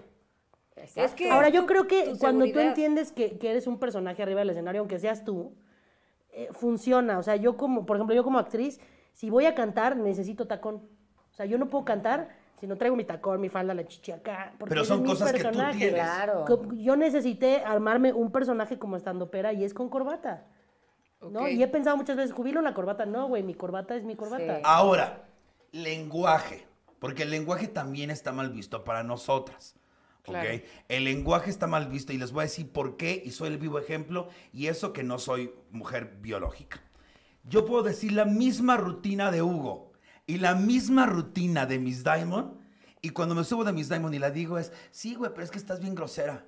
Es 0.95 1.15
que 1.15 1.31
Ahora, 1.31 1.49
yo 1.49 1.63
tu- 1.63 1.67
creo 1.67 1.87
que 1.89 2.11
tu 2.11 2.19
cuando 2.19 2.45
tú 2.53 2.61
entiendes 2.61 3.11
que, 3.11 3.39
que 3.39 3.51
eres 3.51 3.67
un 3.67 3.79
personaje 3.81 4.23
arriba 4.23 4.41
del 4.41 4.51
escenario, 4.51 4.81
aunque 4.83 5.01
seas 5.01 5.25
tú, 5.25 5.53
eh, 6.31 6.49
funciona. 6.53 7.19
O 7.19 7.23
sea, 7.25 7.35
yo 7.37 7.57
como, 7.57 7.87
por 7.87 7.97
ejemplo, 7.97 8.15
yo 8.15 8.23
como 8.23 8.39
actriz, 8.39 8.79
si 9.15 9.31
voy 9.31 9.47
a 9.47 9.55
cantar, 9.57 9.97
necesito 9.97 10.47
tacón. 10.47 10.77
O 11.33 11.35
sea, 11.35 11.47
yo 11.47 11.59
no 11.59 11.69
puedo 11.69 11.85
cantar 11.85 12.44
si 12.65 12.69
no 12.69 12.79
traigo 12.79 12.97
mi 12.97 13.05
tacón, 13.05 13.43
mi 13.43 13.51
falda, 13.51 13.75
la 13.75 13.87
chichi 13.87 14.11
acá. 14.11 14.55
porque 14.59 14.71
Pero 14.71 14.87
son 14.87 15.01
es 15.01 15.03
mi 15.03 15.09
cosas 15.11 15.33
que 15.33 15.39
tú 15.39 15.45
personaje. 15.45 15.79
tienes. 15.79 16.01
Claro. 16.01 16.47
Yo 16.73 16.97
necesité 16.97 17.59
armarme 17.59 18.15
un 18.15 18.33
personaje 18.33 18.79
como 18.79 18.97
estandopera 18.97 19.53
y 19.53 19.65
es 19.65 19.75
con 19.75 19.91
corbata. 19.91 20.47
¿no? 21.31 21.47
Y 21.47 21.63
he 21.63 21.69
pensado 21.69 21.99
muchas 21.99 22.17
veces, 22.17 22.33
jubilo 22.33 22.61
una 22.61 22.73
corbata. 22.73 23.05
No, 23.05 23.29
güey, 23.29 23.43
mi 23.43 23.53
corbata 23.53 23.97
es 23.97 24.05
mi 24.05 24.17
corbata. 24.17 24.57
Sí. 24.57 24.63
Ahora, 24.65 25.25
lenguaje. 25.73 26.67
Porque 27.01 27.25
el 27.25 27.31
lenguaje 27.31 27.69
también 27.69 28.11
está 28.11 28.33
mal 28.33 28.49
visto 28.49 28.83
para 28.83 29.03
nosotras. 29.03 29.77
Claro. 30.23 30.49
¿ok? 30.49 30.63
El 30.89 31.05
lenguaje 31.05 31.51
está 31.51 31.67
mal 31.67 31.89
visto 31.89 32.15
y 32.15 32.19
les 32.19 32.33
voy 32.33 32.41
a 32.41 32.45
decir 32.45 32.73
por 32.73 32.97
qué 32.97 33.21
y 33.23 33.31
soy 33.33 33.49
el 33.49 33.59
vivo 33.59 33.79
ejemplo 33.79 34.29
y 34.55 34.69
eso 34.69 34.95
que 34.95 35.03
no 35.03 35.19
soy 35.19 35.53
mujer 35.71 36.17
biológica. 36.23 36.81
Yo 37.43 37.67
puedo 37.67 37.83
decir 37.83 38.13
la 38.13 38.25
misma 38.25 38.79
rutina 38.79 39.31
de 39.31 39.43
Hugo 39.43 39.93
y 40.27 40.39
la 40.39 40.55
misma 40.55 41.07
rutina 41.07 41.67
de 41.67 41.79
Miss 41.79 42.05
Diamond 42.05 42.53
y 43.01 43.11
cuando 43.11 43.35
me 43.35 43.45
subo 43.45 43.65
de 43.65 43.73
Miss 43.73 43.89
Diamond 43.89 44.15
y 44.15 44.19
la 44.19 44.31
digo 44.31 44.59
es, 44.59 44.73
sí, 44.91 45.15
güey, 45.15 45.31
pero 45.33 45.45
es 45.45 45.51
que 45.51 45.59
estás 45.59 45.81
bien 45.81 45.95
grosera. 45.95 46.45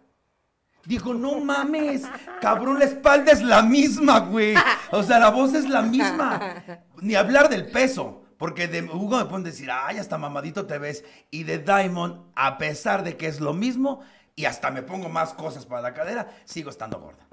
Digo, 0.87 1.13
no 1.13 1.41
mames, 1.41 2.05
cabrón, 2.41 2.79
la 2.79 2.85
espalda 2.85 3.33
es 3.33 3.43
la 3.43 3.61
misma, 3.61 4.21
güey. 4.21 4.55
O 4.93 5.03
sea, 5.03 5.19
la 5.19 5.31
voz 5.31 5.53
es 5.53 5.69
la 5.69 5.83
misma. 5.83 6.63
Ni 7.03 7.15
hablar 7.15 7.49
del 7.49 7.67
peso. 7.71 8.23
Porque 8.39 8.69
de 8.69 8.83
Hugo 8.83 9.19
me 9.19 9.25
pueden 9.25 9.45
decir, 9.45 9.69
ay, 9.71 9.99
hasta 9.99 10.17
mamadito 10.17 10.67
te 10.67 10.79
ves. 10.79 11.05
Y 11.31 11.45
de 11.45 11.59
Diamond, 11.59 12.31
a 12.35 12.57
pesar 12.59 13.03
de 13.03 13.17
que 13.17 13.27
es 13.27 13.41
lo 13.41 13.53
mismo, 13.53 14.01
y 14.35 14.45
hasta 14.45 14.71
me 14.71 14.83
pongo 14.83 15.09
más 15.09 15.33
cosas 15.33 15.67
para 15.67 15.83
la 15.83 15.95
cadera, 15.95 16.29
sigo 16.45 16.71
estando 16.71 17.01
gorda. 17.01 17.26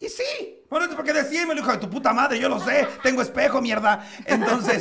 Y 0.00 0.08
sí, 0.08 0.64
bueno, 0.70 0.86
es 0.86 0.94
porque 0.94 1.12
decímelo, 1.12 1.60
hijo 1.60 1.72
de 1.72 1.78
tu 1.78 1.90
puta 1.90 2.12
madre, 2.12 2.38
yo 2.38 2.48
lo 2.48 2.60
sé, 2.60 2.86
tengo 3.02 3.20
espejo, 3.22 3.60
mierda. 3.60 4.04
Entonces, 4.26 4.80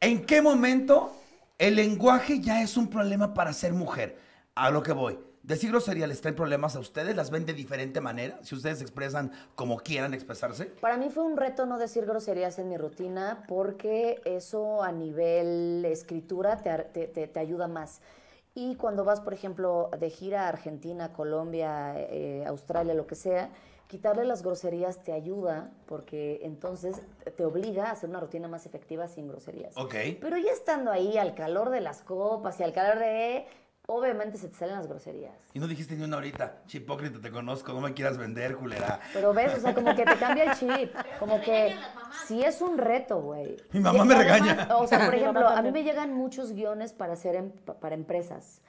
¿en 0.00 0.24
qué 0.24 0.40
momento 0.40 1.12
el 1.58 1.74
lenguaje 1.76 2.40
ya 2.40 2.62
es 2.62 2.76
un 2.76 2.88
problema 2.88 3.34
para 3.34 3.52
ser 3.52 3.72
mujer? 3.72 4.16
A 4.54 4.70
lo 4.70 4.82
que 4.82 4.92
voy. 4.92 5.18
¿Decir 5.42 5.70
grosería 5.70 6.06
les 6.06 6.20
trae 6.20 6.32
problemas 6.32 6.74
a 6.76 6.78
ustedes? 6.78 7.14
¿Las 7.16 7.30
ven 7.30 7.44
de 7.44 7.52
diferente 7.52 8.00
manera? 8.00 8.38
Si 8.42 8.54
ustedes 8.54 8.78
se 8.78 8.84
expresan 8.84 9.32
como 9.56 9.78
quieran 9.78 10.14
expresarse. 10.14 10.66
Para 10.66 10.96
mí 10.96 11.10
fue 11.10 11.24
un 11.24 11.36
reto 11.36 11.66
no 11.66 11.76
decir 11.76 12.06
groserías 12.06 12.58
en 12.58 12.68
mi 12.68 12.76
rutina 12.78 13.42
porque 13.48 14.22
eso 14.24 14.82
a 14.82 14.90
nivel 14.92 15.84
escritura 15.84 16.56
te- 16.62 17.08
te- 17.08 17.26
te 17.26 17.40
ayuda 17.40 17.66
más. 17.68 18.00
Y 18.54 18.76
cuando 18.76 19.04
vas, 19.04 19.20
por 19.20 19.34
ejemplo, 19.34 19.90
de 19.98 20.08
gira 20.08 20.44
a 20.44 20.48
Argentina, 20.48 21.12
Colombia, 21.12 21.94
eh, 21.96 22.44
Australia, 22.46 22.94
lo 22.94 23.06
que 23.06 23.16
sea, 23.16 23.50
quitarle 23.88 24.24
las 24.24 24.42
groserías 24.42 25.02
te 25.02 25.12
ayuda 25.12 25.70
porque 25.86 26.40
entonces 26.42 27.00
te 27.36 27.44
obliga 27.44 27.86
a 27.86 27.90
hacer 27.92 28.08
una 28.10 28.20
rutina 28.20 28.48
más 28.48 28.66
efectiva 28.66 29.06
sin 29.08 29.28
groserías. 29.28 29.76
Ok. 29.76 29.94
Pero 30.20 30.36
ya 30.38 30.50
estando 30.52 30.90
ahí 30.90 31.16
al 31.18 31.34
calor 31.34 31.70
de 31.70 31.80
las 31.80 32.02
copas 32.02 32.58
y 32.60 32.62
al 32.62 32.72
calor 32.72 32.98
de... 32.98 33.46
Obviamente 33.86 34.38
se 34.38 34.48
te 34.48 34.54
salen 34.56 34.76
las 34.76 34.86
groserías. 34.86 35.34
Y 35.52 35.58
no 35.58 35.66
dijiste 35.68 35.94
ni 35.94 36.04
una 36.04 36.16
ahorita. 36.16 36.62
Chipócrita, 36.66 37.20
te 37.20 37.30
conozco, 37.30 37.74
no 37.74 37.82
me 37.82 37.92
quieras 37.92 38.16
vender, 38.16 38.56
culera. 38.56 38.98
Pero 39.12 39.34
ves, 39.34 39.52
o 39.58 39.60
sea, 39.60 39.74
como 39.74 39.94
que 39.94 40.06
te 40.06 40.16
cambia 40.16 40.44
el 40.44 40.56
chip. 40.58 40.90
Como 41.18 41.38
que 41.42 41.76
sí 42.26 42.42
es 42.42 42.62
un 42.62 42.78
reto, 42.78 43.20
güey. 43.20 43.58
Mi 43.72 43.80
mamá 43.80 44.04
Y 44.04 44.08
me 44.08 44.14
además, 44.14 44.40
regaña. 44.46 44.76
O 44.78 44.86
sea, 44.86 45.04
por 45.04 45.14
ejemplo, 45.14 45.46
a 45.46 45.60
mí 45.60 45.70
me 45.70 45.82
llegan 45.84 46.14
muchos 46.14 46.52
guiones 46.52 46.94
para 46.94 47.12
hacer 47.12 47.34
em- 47.36 47.50
pa- 47.50 47.74
para 47.74 47.94
empresas. 47.94 48.62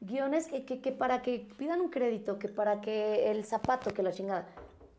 Guiones 0.00 0.46
que, 0.46 0.64
que, 0.64 0.80
que 0.80 0.92
para 0.92 1.20
que 1.22 1.46
pidan 1.58 1.80
un 1.80 1.90
crédito, 1.90 2.38
que 2.38 2.48
para 2.48 2.80
que 2.80 3.30
el 3.30 3.44
zapato, 3.44 3.90
que 3.92 4.02
la 4.02 4.12
chingada. 4.12 4.46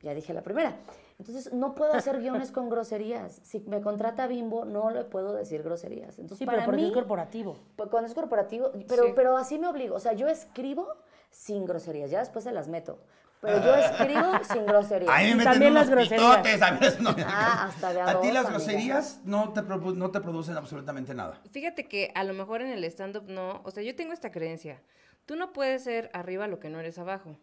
Ya 0.04 0.14
dije 0.14 0.34
la 0.34 0.42
primera. 0.42 0.76
Entonces, 1.20 1.54
no 1.54 1.76
puedo 1.76 1.94
hacer 1.94 2.20
guiones 2.22 2.52
con 2.52 2.70
groserías. 2.70 3.40
Si 3.44 3.60
me 3.62 3.82
contrata 3.82 4.28
Bimbo, 4.28 4.66
no 4.66 4.90
le 4.92 5.04
puedo 5.04 5.34
decir 5.34 5.64
groserías. 5.64 6.18
Entonces, 6.20 6.40
Sí, 6.40 6.46
para 6.46 6.60
pero 6.60 6.66
porque 6.68 6.82
mí, 6.82 6.88
es 6.88 6.94
corporativo. 6.94 7.58
pues, 7.76 7.90
Cuando 7.90 8.08
es 8.08 8.14
corporativo, 8.16 8.72
pero, 8.88 9.06
Sí. 9.06 9.12
pero 9.16 9.38
así 9.38 9.58
me 9.60 9.68
obligo. 9.68 9.96
O 9.96 10.00
sea, 10.00 10.14
yo 10.14 10.28
escribo 10.28 10.88
sin 11.32 11.66
groserías, 11.66 12.10
ya 12.12 12.20
después 12.20 12.44
se 12.44 12.52
las 12.52 12.68
meto. 12.68 12.98
Pero 13.42 13.64
yo 13.64 13.76
escribo 13.76 14.44
sin 14.44 14.66
groserías. 14.68 15.10
A 15.12 15.18
mí 15.18 15.24
me 15.24 15.30
Y 15.32 15.36
meten 15.36 15.52
también 15.54 15.72
unos 15.72 15.88
las 15.88 15.90
groserías. 15.90 16.22
pitotes, 16.38 16.62
a 16.62 16.72
mí 16.72 16.78
eso 16.82 17.02
no 17.02 17.14
me- 17.14 17.24
Ah, 17.26 17.66
hasta 17.66 17.94
de 17.94 18.02
a 18.02 18.10
A 18.10 18.22
ti 18.22 18.28
las 18.32 18.46
amiga. 18.46 18.50
groserías 18.52 19.20
no 19.26 19.52
te, 19.52 19.62
no 19.64 20.12
te 20.12 20.22
producen 20.22 20.58
absolutamente 20.58 21.14
nada. 21.16 21.42
Fíjate 21.52 21.88
que 21.88 22.12
a 22.14 22.24
lo 22.24 22.34
mejor 22.34 22.62
en 22.62 22.70
el 22.70 22.84
stand-up 22.86 23.24
no, 23.28 23.62
o 23.64 23.72
sea, 23.72 23.82
yo 23.84 23.96
tengo 23.96 24.14
esta 24.14 24.32
creencia. 24.32 24.82
Tú 25.26 25.36
no 25.36 25.54
puedes 25.54 25.84
ser 25.84 26.10
arriba 26.14 26.48
lo 26.48 26.60
que 26.60 26.70
no 26.70 26.80
eres 26.80 27.00
abajo. 27.00 27.36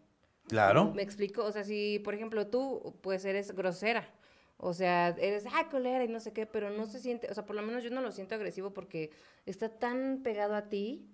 Claro. 0.49 0.93
Me 0.95 1.03
explico, 1.03 1.45
o 1.45 1.53
sea, 1.53 1.65
si 1.65 1.99
por 2.05 2.15
ejemplo 2.15 2.47
tú 2.47 2.97
pues 3.03 3.25
eres 3.25 3.53
grosera, 3.55 4.09
o 4.57 4.73
sea, 4.73 5.09
eres, 5.19 5.45
ay, 5.53 5.65
colera 5.67 6.05
y 6.05 6.09
no 6.09 6.21
sé 6.21 6.33
qué, 6.33 6.47
pero 6.47 6.71
no 6.71 6.87
se 6.87 7.01
siente, 7.01 7.29
o 7.31 7.35
sea, 7.35 7.45
por 7.45 7.55
lo 7.55 7.63
menos 7.63 7.83
yo 7.85 7.91
no 7.91 8.01
lo 8.01 8.13
siento 8.13 8.35
agresivo 8.35 8.73
porque 8.73 9.11
está 9.47 9.69
tan 9.69 10.21
pegado 10.23 10.55
a 10.55 10.63
ti 10.69 11.07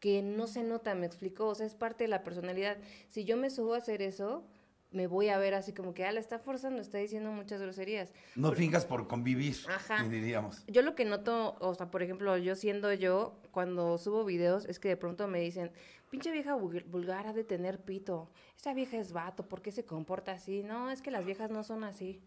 que 0.00 0.22
no 0.22 0.46
se 0.46 0.64
nota, 0.64 0.94
me 0.94 1.06
explico, 1.06 1.46
o 1.46 1.54
sea, 1.54 1.66
es 1.66 1.74
parte 1.74 2.04
de 2.04 2.08
la 2.08 2.24
personalidad. 2.24 2.78
Si 3.10 3.24
yo 3.24 3.36
me 3.36 3.50
subo 3.50 3.74
a 3.74 3.78
hacer 3.78 4.02
eso, 4.02 4.44
me 4.92 5.06
voy 5.06 5.28
a 5.28 5.38
ver 5.38 5.54
así 5.54 5.72
como 5.72 5.94
que, 5.94 6.04
ah, 6.04 6.12
la 6.12 6.20
está 6.20 6.38
forzando, 6.38 6.80
está 6.82 6.98
diciendo 6.98 7.30
muchas 7.30 7.60
groserías. 7.60 8.12
No 8.34 8.52
fingas 8.52 8.84
por 8.84 9.06
convivir, 9.06 9.56
Ajá. 9.68 10.02
diríamos. 10.08 10.64
Yo 10.66 10.82
lo 10.82 10.94
que 10.94 11.04
noto, 11.04 11.56
o 11.60 11.74
sea, 11.74 11.90
por 11.90 12.02
ejemplo, 12.02 12.36
yo 12.36 12.56
siendo 12.56 12.92
yo, 12.92 13.36
cuando 13.52 13.98
subo 13.98 14.24
videos, 14.24 14.64
es 14.66 14.78
que 14.80 14.88
de 14.88 14.96
pronto 14.96 15.28
me 15.28 15.40
dicen, 15.40 15.70
pinche 16.10 16.32
vieja 16.32 16.56
vul- 16.56 16.84
vulgar 16.86 17.26
ha 17.28 17.32
de 17.32 17.44
tener 17.44 17.78
pito. 17.80 18.30
Esta 18.56 18.74
vieja 18.74 18.96
es 18.98 19.12
vato, 19.12 19.46
¿por 19.48 19.62
qué 19.62 19.70
se 19.70 19.84
comporta 19.84 20.32
así? 20.32 20.62
No, 20.64 20.90
es 20.90 21.02
que 21.02 21.10
las 21.12 21.24
viejas 21.24 21.50
no 21.50 21.62
son 21.62 21.84
así. 21.84 22.20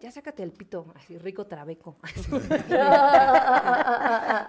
Ya 0.00 0.10
sácate 0.10 0.42
el 0.42 0.50
pito, 0.52 0.92
así 0.96 1.16
rico 1.16 1.46
trabeco. 1.46 1.96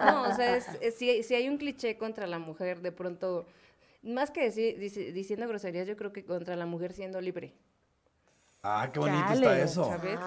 no, 0.05 0.23
o 0.29 0.33
sea, 0.35 0.57
es- 0.57 0.67
es- 0.81 0.95
si, 0.95 1.23
si 1.23 1.35
hay 1.35 1.47
un 1.47 1.57
cliché 1.57 1.97
contra 1.97 2.27
la 2.27 2.39
mujer, 2.39 2.81
de 2.81 2.91
pronto, 2.91 3.45
más 4.03 4.31
que 4.31 4.43
decir, 4.43 4.77
dice- 4.79 5.11
diciendo 5.11 5.47
groserías, 5.47 5.87
yo 5.87 5.95
creo 5.95 6.11
que 6.13 6.25
contra 6.25 6.55
la 6.55 6.65
mujer 6.65 6.93
siendo 6.93 7.19
libre. 7.21 7.53
Ah, 8.65 8.89
qué 8.93 8.99
bonito 8.99 9.33
está 9.33 9.59
eso. 9.59 9.83
¿Sabes? 9.85 10.17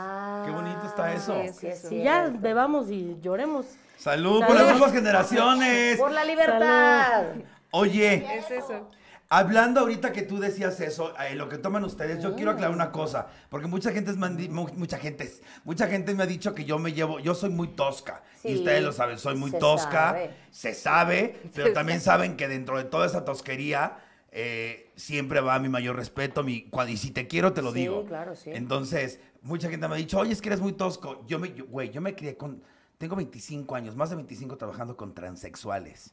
Qué 0.45 0.51
bonito 0.51 0.83
está 0.87 1.15
eso. 1.15 1.43
Sí, 1.89 1.95
Y 1.97 2.03
ya 2.03 2.29
bebamos 2.29 2.91
y 2.91 3.17
lloremos. 3.21 3.67
Salud, 3.97 4.45
por 4.45 4.55
las 4.55 4.71
nuevas 4.73 4.93
generaciones. 4.93 5.99
Por 5.99 6.13
la 6.13 6.25
libertad. 6.25 7.29
Oye, 7.71 8.39
Es 8.39 8.51
eso. 8.51 8.91
Hablando 9.29 9.81
ahorita 9.81 10.13
que 10.13 10.23
tú 10.23 10.39
decías 10.39 10.81
eso, 10.81 11.13
eh, 11.19 11.35
lo 11.35 11.49
que 11.49 11.59
toman 11.59 11.85
ustedes, 11.85 12.23
yo 12.23 12.35
quiero 12.37 12.53
aclarar 12.53 12.75
una 12.75 12.93
cosa, 12.93 13.27
porque 13.51 13.67
mucha 13.67 13.91
gente 13.93 14.11
es 14.11 14.17
mucha 14.17 14.99
gente 14.99 15.33
mucha 15.65 15.87
gente 15.89 16.15
me 16.15 16.23
ha 16.23 16.27
dicho 16.27 16.55
que 16.55 16.65
yo 16.65 16.79
me 16.79 16.93
llevo, 16.93 17.19
yo 17.21 17.35
soy 17.35 17.51
muy 17.51 17.69
tosca 17.69 18.23
y 18.45 18.55
ustedes 18.55 18.83
lo 18.85 18.93
saben, 18.93 19.19
soy 19.19 19.37
muy 19.37 19.51
se 19.51 19.59
tosca, 19.59 19.91
sabe. 19.91 20.31
se 20.51 20.75
sabe, 20.75 21.41
pero 21.55 21.69
Se 21.69 21.73
también 21.73 22.01
saben 22.01 22.37
que 22.37 22.49
dentro 22.49 22.79
de 22.79 22.85
toda 22.85 23.07
esa 23.07 23.25
tosquería 23.25 23.99
eh, 24.31 24.93
siempre 24.97 25.41
va 25.41 25.59
mi 25.59 25.69
mayor 25.69 25.97
respeto, 25.97 26.43
mi 26.45 26.69
y 26.89 26.97
si 26.99 27.11
te 27.11 27.27
quiero 27.27 27.53
te 27.53 27.63
lo 27.63 27.73
Sí, 27.73 27.81
digo. 27.81 28.05
claro, 28.05 28.37
sí. 28.37 28.51
Entonces, 28.53 29.19
mucha 29.41 29.71
gente 29.71 29.89
me 29.89 29.95
ha 29.95 29.99
dicho, 29.99 30.19
oye, 30.19 30.33
es 30.33 30.43
que 30.43 30.51
eres 30.51 30.61
muy 30.61 30.75
tosco. 30.75 31.25
Yo 31.27 31.39
me, 31.39 31.55
yo- 31.55 31.65
güey, 31.67 31.91
yo 31.91 32.01
me 32.03 32.15
crié 32.15 32.37
con, 32.37 32.63
tengo 32.99 33.17
25 33.17 33.75
años, 33.75 33.97
más 33.97 34.11
de 34.11 34.17
25 34.17 34.57
trabajando 34.59 34.95
con 34.97 35.15
transexuales. 35.15 36.13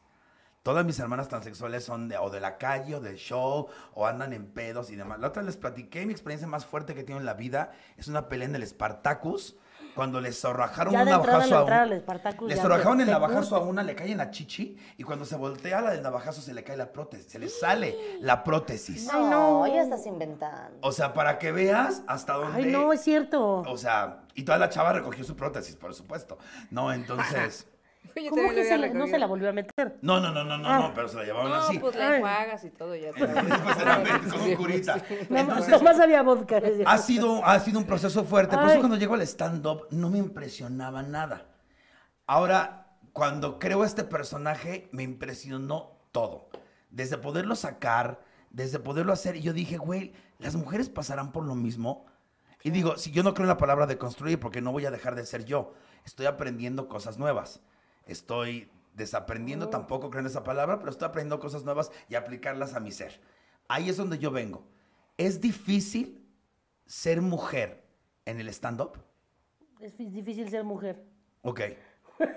Todas 0.63 0.85
mis 0.85 0.97
hermanas 0.99 1.27
transexuales 1.27 1.83
son 1.83 2.07
de, 2.07 2.17
o 2.17 2.29
de 2.29 2.39
la 2.39 2.57
calle 2.57 2.95
o 2.95 3.01
del 3.01 3.17
show 3.17 3.67
o 3.93 4.07
andan 4.07 4.31
en 4.31 4.45
pedos 4.47 4.89
y 4.91 4.95
demás. 4.95 5.19
La 5.19 5.27
otra 5.27 5.43
les 5.43 5.57
platiqué, 5.57 6.05
mi 6.05 6.13
experiencia 6.13 6.47
más 6.47 6.65
fuerte 6.65 6.95
que 6.95 7.03
tengo 7.03 7.19
en 7.19 7.25
la 7.25 7.33
vida 7.33 7.71
es 7.97 8.07
una 8.07 8.29
pelea 8.29 8.47
en 8.47 8.55
el 8.55 8.65
Spartacus, 8.65 9.57
cuando 9.93 10.21
les 10.21 10.39
zorrajaron 10.39 10.95
un 10.95 11.05
navajazo 11.05 11.57
a 11.57 11.59
entrada 11.59 11.85
un- 11.85 11.91
al 11.91 11.99
Spartacus 11.99 12.47
Les 12.49 12.59
zorrajaron 12.61 13.01
el 13.01 13.07
navajazo 13.11 13.55
a 13.57 13.59
una, 13.59 13.83
le 13.83 13.93
cae 13.93 14.11
en 14.11 14.17
la 14.19 14.31
chichi 14.31 14.77
y 14.97 15.03
cuando 15.03 15.25
se 15.25 15.35
voltea 15.35 15.81
la 15.81 15.91
del 15.91 16.01
navajazo 16.01 16.41
se 16.41 16.53
le 16.53 16.63
cae 16.63 16.77
la 16.77 16.91
prótesis, 16.93 17.29
se 17.29 17.37
le 17.39 17.49
sale 17.49 17.95
la 18.21 18.41
prótesis. 18.43 19.07
Ay, 19.13 19.21
No, 19.21 19.65
no. 19.65 19.67
ya 19.67 19.83
estás 19.83 20.05
inventando. 20.07 20.77
O 20.81 20.91
sea, 20.93 21.13
para 21.13 21.37
que 21.39 21.51
veas 21.51 22.03
hasta 22.07 22.33
dónde... 22.33 22.57
Ay, 22.63 22.71
no, 22.71 22.91
es 22.93 23.01
cierto. 23.01 23.57
O 23.67 23.77
sea, 23.77 24.21
y 24.33 24.43
toda 24.43 24.57
la 24.57 24.69
chava 24.69 24.93
recogió 24.93 25.23
su 25.25 25.35
prótesis, 25.35 25.75
por 25.75 25.93
supuesto. 25.93 26.37
No, 26.71 26.91
entonces. 26.93 27.67
Yo 28.15 28.29
¿Cómo 28.29 28.49
que 28.51 28.63
se 28.63 28.77
la- 28.77 28.89
no 28.89 29.07
se 29.07 29.17
la 29.17 29.25
volvió 29.25 29.49
a 29.49 29.53
meter? 29.53 29.97
No, 30.01 30.19
no, 30.19 30.31
no, 30.31 30.43
no, 30.43 30.57
no, 30.57 30.67
Ah. 30.69 30.79
no, 30.79 30.93
pero 30.93 31.07
se 31.07 31.17
la 31.17 31.23
llevaban 31.23 31.49
No, 31.49 31.55
así. 31.55 31.79
pues 31.79 31.95
la 31.95 32.15
enjuagas 32.17 32.63
y 32.63 32.69
todo 32.69 32.95
ya. 32.95 33.07
Después 33.07 33.31
con 34.31 34.41
un 34.41 34.55
curita. 34.55 34.95
Nomás, 35.29 35.41
Entonces, 35.41 35.69
nomás 35.69 35.99
había 35.99 36.21
vodka. 36.21 36.61
ha 36.85 36.97
sido, 36.97 37.43
ha 37.45 37.59
sido 37.59 37.79
un 37.79 37.85
proceso 37.85 38.23
fuerte. 38.23 38.55
Por 38.55 38.65
Ay. 38.65 38.71
eso 38.71 38.79
cuando 38.79 38.97
llego 38.97 39.13
al 39.15 39.21
stand-up 39.23 39.87
no 39.91 40.09
me 40.09 40.19
impresionaba 40.19 41.01
nada. 41.03 41.45
Ahora, 42.27 42.87
cuando 43.11 43.59
creo 43.59 43.83
este 43.83 44.03
personaje, 44.03 44.89
me 44.91 45.03
impresionó 45.03 45.91
todo. 46.11 46.49
Desde 46.89 47.17
poderlo 47.17 47.55
sacar, 47.55 48.19
desde 48.49 48.79
poderlo 48.79 49.13
hacer. 49.13 49.35
Y 49.35 49.41
yo 49.41 49.53
dije, 49.53 49.77
güey, 49.77 50.13
las 50.39 50.55
mujeres 50.55 50.89
pasarán 50.89 51.31
por 51.31 51.45
lo 51.45 51.55
mismo. 51.55 52.05
Y 52.63 52.69
digo, 52.69 52.97
si 52.97 53.11
yo 53.11 53.23
no 53.23 53.33
creo 53.33 53.43
en 53.45 53.49
la 53.49 53.57
palabra 53.57 53.87
de 53.87 53.97
construir, 53.97 54.39
porque 54.39 54.61
no 54.61 54.71
voy 54.71 54.85
a 54.85 54.91
dejar 54.91 55.15
de 55.15 55.25
ser 55.25 55.43
yo. 55.45 55.73
Estoy 56.05 56.27
aprendiendo 56.27 56.87
cosas 56.87 57.17
nuevas. 57.17 57.61
Estoy 58.05 58.69
desaprendiendo, 58.93 59.69
tampoco 59.69 60.09
creo 60.09 60.21
en 60.21 60.27
esa 60.27 60.43
palabra, 60.43 60.79
pero 60.79 60.91
estoy 60.91 61.07
aprendiendo 61.07 61.39
cosas 61.39 61.63
nuevas 61.63 61.91
y 62.09 62.15
aplicarlas 62.15 62.73
a 62.75 62.79
mi 62.79 62.91
ser. 62.91 63.19
Ahí 63.67 63.89
es 63.89 63.97
donde 63.97 64.19
yo 64.19 64.31
vengo. 64.31 64.63
Es 65.17 65.41
difícil 65.41 66.25
ser 66.85 67.21
mujer 67.21 67.83
en 68.25 68.39
el 68.39 68.49
stand-up. 68.49 68.97
Es 69.79 69.97
difícil 69.97 70.49
ser 70.49 70.63
mujer. 70.63 71.03
Ok. 71.41 71.61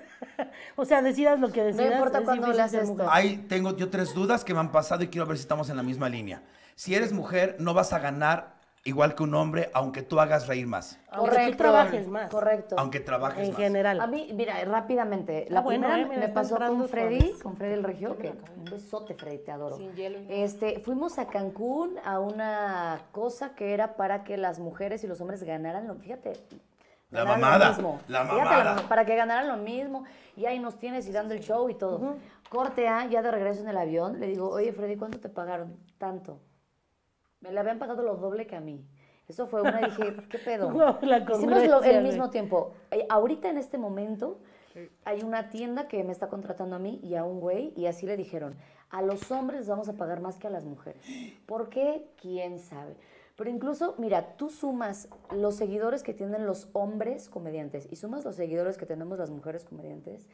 O 0.76 0.84
sea, 0.84 1.02
decidas 1.02 1.38
lo 1.38 1.52
que 1.52 1.62
decidas. 1.62 1.92
importa 1.92 2.18
es 2.18 2.24
cuándo 2.24 2.46
mujer. 2.48 2.74
esto. 2.74 3.10
Ahí 3.10 3.44
tengo 3.48 3.76
yo 3.76 3.90
tres 3.90 4.14
dudas 4.14 4.44
que 4.44 4.54
me 4.54 4.60
han 4.60 4.72
pasado 4.72 5.02
y 5.02 5.08
quiero 5.08 5.26
ver 5.26 5.36
si 5.36 5.42
estamos 5.42 5.68
en 5.70 5.76
la 5.76 5.82
misma 5.82 6.08
línea. 6.08 6.42
Si 6.74 6.94
eres 6.94 7.12
mujer, 7.12 7.56
no 7.58 7.74
vas 7.74 7.92
a 7.92 7.98
ganar 7.98 8.55
igual 8.86 9.14
que 9.14 9.22
un 9.22 9.34
hombre, 9.34 9.70
aunque 9.74 10.02
tú 10.02 10.18
hagas 10.20 10.46
reír 10.46 10.66
más, 10.66 10.98
Aunque 11.10 11.50
tú 11.50 11.56
trabajes 11.56 12.08
más. 12.08 12.30
Correcto. 12.30 12.76
aunque 12.78 13.00
trabajes 13.00 13.44
En 13.44 13.50
más. 13.52 13.56
general. 13.60 14.00
A 14.00 14.06
mí, 14.06 14.30
mira, 14.34 14.64
rápidamente, 14.64 15.46
la 15.50 15.60
Ah, 15.60 15.62
bueno, 15.62 15.86
primera 15.88 16.14
eh, 16.14 16.18
me 16.18 16.28
pasó 16.28 16.56
con 16.56 16.88
Freddy, 16.88 17.32
con 17.42 17.56
Freddy 17.56 17.74
el 17.74 17.84
Regio, 17.84 18.16
que 18.16 18.30
un 18.56 18.64
besote, 18.64 19.14
Freddy, 19.14 19.38
te 19.38 19.52
adoro. 19.52 19.76
Sin 19.76 19.92
hielo. 19.94 20.18
Este, 20.28 20.80
fuimos 20.80 21.18
a 21.18 21.26
Cancún 21.26 21.96
a 22.04 22.18
una 22.20 23.02
cosa 23.12 23.54
que 23.54 23.74
era 23.74 23.96
para 23.96 24.24
que 24.24 24.36
las 24.36 24.58
mujeres 24.58 25.04
y 25.04 25.06
los 25.06 25.20
hombres 25.20 25.42
ganaran 25.42 25.86
lo, 25.86 25.94
fíjate. 25.96 26.32
La 27.10 27.20
lo 27.20 27.26
mamada, 27.26 27.68
mismo. 27.68 28.00
la 28.08 28.24
Fíjate, 28.24 28.42
mamada. 28.44 28.88
para 28.88 29.04
que 29.04 29.14
ganaran 29.14 29.46
lo 29.48 29.56
mismo. 29.58 30.04
Y 30.36 30.46
ahí 30.46 30.58
nos 30.58 30.76
tienes 30.76 31.06
y 31.08 31.12
dando 31.12 31.34
el 31.34 31.40
show 31.40 31.68
y 31.70 31.74
todo. 31.74 32.16
Corte 32.50 32.88
A, 32.88 33.06
ya 33.06 33.22
de 33.22 33.30
regreso 33.30 33.62
en 33.62 33.68
el 33.68 33.76
avión, 33.76 34.18
le 34.20 34.26
digo, 34.26 34.48
oye 34.50 34.72
Freddy, 34.72 34.96
¿cuánto 34.96 35.18
te 35.20 35.28
pagaron? 35.28 35.76
Tanto. 35.98 36.40
Me 37.40 37.52
le 37.52 37.60
habían 37.60 37.78
pagado 37.78 38.02
lo 38.02 38.16
doble 38.16 38.46
que 38.46 38.56
a 38.56 38.60
mí. 38.60 38.84
Eso 39.28 39.46
fue 39.46 39.60
una, 39.62 39.78
dije, 39.80 40.14
¿qué 40.30 40.38
pedo? 40.38 40.68
La 41.02 41.18
Hicimos 41.18 41.66
lo- 41.68 41.82
el 41.82 42.02
mismo 42.04 42.30
tiempo. 42.30 42.72
Eh, 42.90 43.06
ahorita 43.08 43.48
en 43.50 43.58
este 43.58 43.76
momento 43.78 44.38
hay 45.04 45.22
una 45.22 45.48
tienda 45.48 45.88
que 45.88 46.04
me 46.04 46.12
está 46.12 46.28
contratando 46.28 46.76
a 46.76 46.78
mí 46.78 47.00
y 47.02 47.14
a 47.14 47.24
un 47.24 47.40
güey 47.40 47.72
y 47.76 47.86
así 47.86 48.06
le 48.06 48.16
dijeron, 48.16 48.54
a 48.90 49.00
los 49.02 49.30
hombres 49.32 49.66
vamos 49.66 49.88
a 49.88 49.94
pagar 49.94 50.20
más 50.20 50.38
que 50.38 50.46
a 50.46 50.50
las 50.50 50.64
mujeres. 50.64 51.02
¿Por 51.46 51.70
qué? 51.70 52.06
¿Quién 52.20 52.58
sabe? 52.58 52.94
Pero 53.36 53.50
incluso, 53.50 53.94
mira, 53.98 54.36
tú 54.36 54.48
sumas 54.48 55.08
los 55.30 55.56
seguidores 55.56 56.02
que 56.02 56.14
tienen 56.14 56.46
los 56.46 56.68
hombres 56.72 57.28
comediantes 57.28 57.86
y 57.90 57.96
sumas 57.96 58.24
los 58.24 58.36
seguidores 58.36 58.78
que 58.78 58.86
tenemos 58.86 59.18
las 59.18 59.30
mujeres 59.30 59.64
comediantes. 59.64 60.28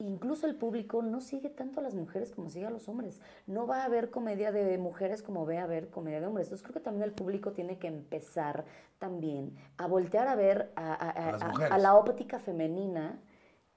Incluso 0.00 0.46
el 0.46 0.54
público 0.56 1.02
no 1.02 1.20
sigue 1.20 1.50
tanto 1.50 1.80
a 1.80 1.82
las 1.82 1.94
mujeres 1.94 2.32
como 2.32 2.48
sigue 2.50 2.66
a 2.66 2.70
los 2.70 2.88
hombres. 2.88 3.20
No 3.46 3.66
va 3.66 3.82
a 3.82 3.84
haber 3.84 4.10
comedia 4.10 4.50
de 4.50 4.78
mujeres 4.78 5.22
como 5.22 5.44
ve 5.46 5.58
a 5.58 5.66
ver 5.66 5.90
comedia 5.90 6.20
de 6.20 6.26
hombres. 6.26 6.46
Entonces 6.48 6.62
creo 6.64 6.74
que 6.74 6.80
también 6.80 7.04
el 7.04 7.12
público 7.12 7.52
tiene 7.52 7.78
que 7.78 7.86
empezar 7.86 8.64
también 8.98 9.54
a 9.76 9.86
voltear 9.86 10.26
a 10.28 10.34
ver 10.34 10.72
a, 10.76 10.92
a- 10.94 11.10
a- 11.10 11.28
A 11.28 11.32
las 11.32 11.42
a- 11.42 11.48
mujeres. 11.48 11.72
a 11.72 11.78
la 11.78 11.94
óptica 11.94 12.38
femenina, 12.38 13.20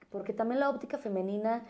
porque 0.10 0.32
también 0.34 0.60
la 0.60 0.70
óptica 0.70 0.98
femenina, 0.98 1.64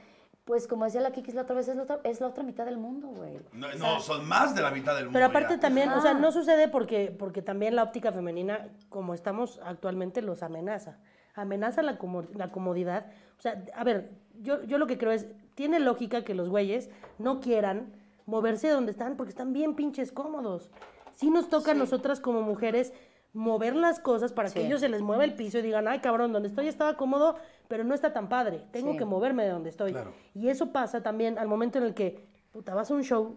pues 0.45 0.67
como 0.67 0.85
decía 0.85 1.01
la 1.01 1.11
Kikis 1.11 1.33
la 1.33 1.43
otra 1.43 1.55
vez, 1.55 1.67
es 1.67 1.75
la 1.75 1.83
otra, 1.83 1.99
es 2.03 2.19
la 2.21 2.27
otra 2.27 2.43
mitad 2.43 2.65
del 2.65 2.77
mundo, 2.77 3.07
güey. 3.07 3.39
No, 3.53 3.67
O 3.67 3.71
sea, 3.71 3.79
no, 3.79 3.99
son 4.01 4.27
más 4.27 4.53
de 4.53 4.61
la 4.61 4.69
mitad 4.71 4.93
del 4.95 5.05
mundo. 5.05 5.13
Pero 5.17 5.25
aparte 5.25 5.55
ya. 5.55 5.59
también, 5.61 5.89
o 5.89 6.01
sea, 6.01 6.13
no 6.13 6.31
sucede 6.31 6.67
porque, 6.67 7.15
porque 7.17 7.41
también 7.41 7.75
la 7.75 7.83
óptica 7.83 8.11
femenina, 8.11 8.69
como 8.89 9.13
estamos 9.13 9.59
actualmente, 9.63 10.21
los 10.21 10.43
amenaza. 10.43 10.99
Amenaza 11.35 11.81
la, 11.81 11.97
como- 11.97 12.21
la 12.35 12.51
comodidad. 12.51 13.07
O 13.39 13.41
sea, 13.41 13.63
a 13.73 13.83
ver, 13.83 14.11
yo, 14.41 14.63
yo 14.63 14.77
lo 14.77 14.87
que 14.87 14.97
creo 14.97 15.11
es, 15.11 15.27
tiene 15.55 15.79
lógica 15.79 16.23
que 16.23 16.33
los 16.33 16.49
güeyes 16.49 16.89
no 17.19 17.39
quieran 17.39 17.93
moverse 18.25 18.67
de 18.67 18.73
donde 18.73 18.91
están 18.91 19.15
porque 19.17 19.29
están 19.31 19.53
bien 19.53 19.75
pinches 19.75 20.11
cómodos. 20.11 20.69
Sí 21.13 21.29
nos 21.29 21.49
toca 21.49 21.71
a 21.71 21.75
nosotras 21.75 22.19
como 22.19 22.41
mujeres 22.41 22.93
mover 23.33 23.75
las 23.75 23.99
cosas 23.99 24.31
para 24.31 24.49
que 24.51 24.65
ellos 24.65 24.79
se 24.79 24.89
les 24.89 25.01
mueva 25.01 25.23
el 25.23 25.33
piso 25.33 25.57
y 25.57 25.61
digan, 25.63 25.87
ay 25.87 25.99
cabrón, 25.99 26.31
donde 26.33 26.49
estoy 26.49 26.67
estaba 26.67 26.97
cómodo, 26.97 27.35
pero 27.67 27.83
no 27.83 27.93
está 27.95 28.13
tan 28.13 28.29
padre. 28.29 28.61
Tengo 28.71 28.91
Sí. 28.91 28.97
que 28.97 29.05
moverme 29.05 29.43
de 29.43 29.49
donde 29.49 29.69
estoy. 29.69 29.91
Claro. 29.91 30.13
Y 30.35 30.49
eso 30.49 30.71
pasa 30.71 31.01
también 31.01 31.37
al 31.39 31.47
momento 31.47 31.79
en 31.79 31.85
el 31.85 31.93
que, 31.93 32.27
puta, 32.51 32.75
vas 32.75 32.91
a 32.91 32.93
un 32.93 33.03
show 33.03 33.35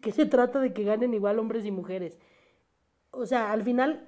que 0.00 0.10
se 0.12 0.26
trata 0.26 0.58
de 0.60 0.72
que 0.72 0.82
ganen 0.84 1.14
igual 1.14 1.38
hombres 1.38 1.64
y 1.64 1.70
mujeres. 1.70 2.18
O 3.12 3.24
sea, 3.24 3.52
al 3.52 3.62
final 3.62 4.04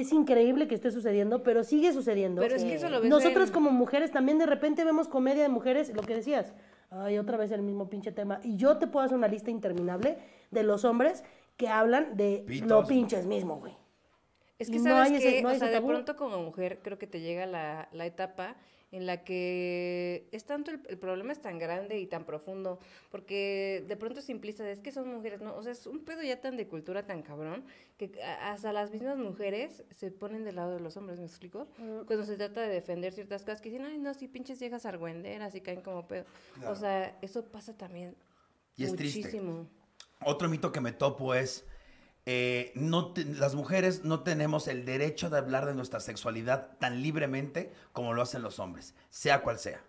es 0.00 0.12
increíble 0.12 0.68
que 0.68 0.74
esté 0.74 0.90
sucediendo, 0.90 1.42
pero 1.42 1.64
sigue 1.64 1.92
sucediendo. 1.92 2.40
Pero 2.40 2.56
es 2.56 2.64
que 2.64 2.74
eso 2.74 2.88
lo 2.88 3.00
ves 3.00 3.10
Nosotros 3.10 3.48
en- 3.48 3.54
como 3.54 3.70
mujeres 3.70 4.10
también 4.10 4.38
de 4.38 4.46
repente 4.46 4.84
vemos 4.84 5.08
comedia 5.08 5.42
de 5.42 5.48
mujeres, 5.48 5.92
lo 5.94 6.02
que 6.02 6.14
decías, 6.14 6.52
ay, 6.90 7.18
otra 7.18 7.36
vez 7.36 7.50
el 7.50 7.62
mismo 7.62 7.88
pinche 7.90 8.12
tema. 8.12 8.40
Y 8.42 8.56
yo 8.56 8.78
te 8.78 8.86
puedo 8.86 9.04
hacer 9.06 9.16
una 9.18 9.28
lista 9.28 9.50
interminable 9.50 10.18
de 10.50 10.62
los 10.62 10.84
hombres 10.84 11.24
que 11.56 11.68
hablan 11.68 12.16
de 12.16 12.44
Pitos. 12.46 12.68
lo 12.68 12.84
pinches 12.86 13.26
mismo, 13.26 13.58
güey. 13.58 13.74
Es 14.58 14.70
que 14.70 14.78
no 14.78 14.84
sabes 14.84 15.12
ese- 15.12 15.34
que, 15.36 15.42
no 15.42 15.48
hay 15.50 15.56
o 15.56 15.58
sea, 15.58 15.68
ese 15.70 15.80
de 15.80 15.86
pronto 15.86 16.16
como 16.16 16.38
mujer 16.42 16.80
creo 16.82 16.98
que 16.98 17.06
te 17.06 17.20
llega 17.20 17.46
la, 17.46 17.88
la 17.92 18.06
etapa 18.06 18.56
en 18.90 19.06
la 19.06 19.22
que 19.24 20.28
es 20.32 20.44
tanto 20.44 20.70
el, 20.70 20.80
el 20.88 20.98
problema 20.98 21.32
es 21.32 21.42
tan 21.42 21.58
grande 21.58 21.98
y 21.98 22.06
tan 22.06 22.24
profundo, 22.24 22.78
porque 23.10 23.84
de 23.86 23.96
pronto 23.96 24.20
es 24.20 24.24
simplista, 24.24 24.68
es 24.70 24.80
que 24.80 24.92
son 24.92 25.08
mujeres, 25.12 25.40
no, 25.40 25.54
o 25.54 25.62
sea, 25.62 25.72
es 25.72 25.86
un 25.86 26.04
pedo 26.04 26.22
ya 26.22 26.40
tan 26.40 26.56
de 26.56 26.66
cultura 26.66 27.04
tan 27.06 27.22
cabrón, 27.22 27.64
que 27.98 28.22
hasta 28.22 28.72
las 28.72 28.90
mismas 28.90 29.18
mujeres 29.18 29.84
se 29.90 30.10
ponen 30.10 30.44
del 30.44 30.56
lado 30.56 30.74
de 30.74 30.80
los 30.80 30.96
hombres, 30.96 31.18
¿me 31.18 31.26
explico? 31.26 31.66
Cuando 32.06 32.24
se 32.24 32.36
trata 32.36 32.62
de 32.62 32.68
defender 32.68 33.12
ciertas 33.12 33.42
cosas 33.42 33.60
que 33.60 33.70
dicen, 33.70 33.84
ay, 33.84 33.98
no, 33.98 34.14
si 34.14 34.28
pinches 34.28 34.58
viejas 34.60 34.86
argüenderas 34.86 35.54
y 35.54 35.60
caen 35.60 35.82
como 35.82 36.06
pedo. 36.06 36.24
O 36.66 36.74
sea, 36.74 37.18
eso 37.20 37.44
pasa 37.44 37.76
también 37.76 38.16
Y 38.76 38.84
es 38.84 38.94
triste. 38.94 39.20
muchísimo. 39.20 39.66
Otro 40.24 40.48
mito 40.48 40.72
que 40.72 40.80
me 40.80 40.92
topo 40.92 41.34
es, 41.34 41.64
eh, 42.30 42.72
no 42.74 43.12
te- 43.14 43.24
las 43.24 43.54
mujeres 43.54 44.04
no 44.04 44.22
tenemos 44.22 44.68
el 44.68 44.84
derecho 44.84 45.30
de 45.30 45.38
hablar 45.38 45.64
de 45.64 45.74
nuestra 45.74 45.98
sexualidad 45.98 46.76
tan 46.78 47.00
libremente 47.02 47.72
como 47.94 48.12
lo 48.12 48.20
hacen 48.20 48.42
los 48.42 48.58
hombres, 48.58 48.94
sea 49.08 49.40
cual 49.40 49.58
sea. 49.58 49.80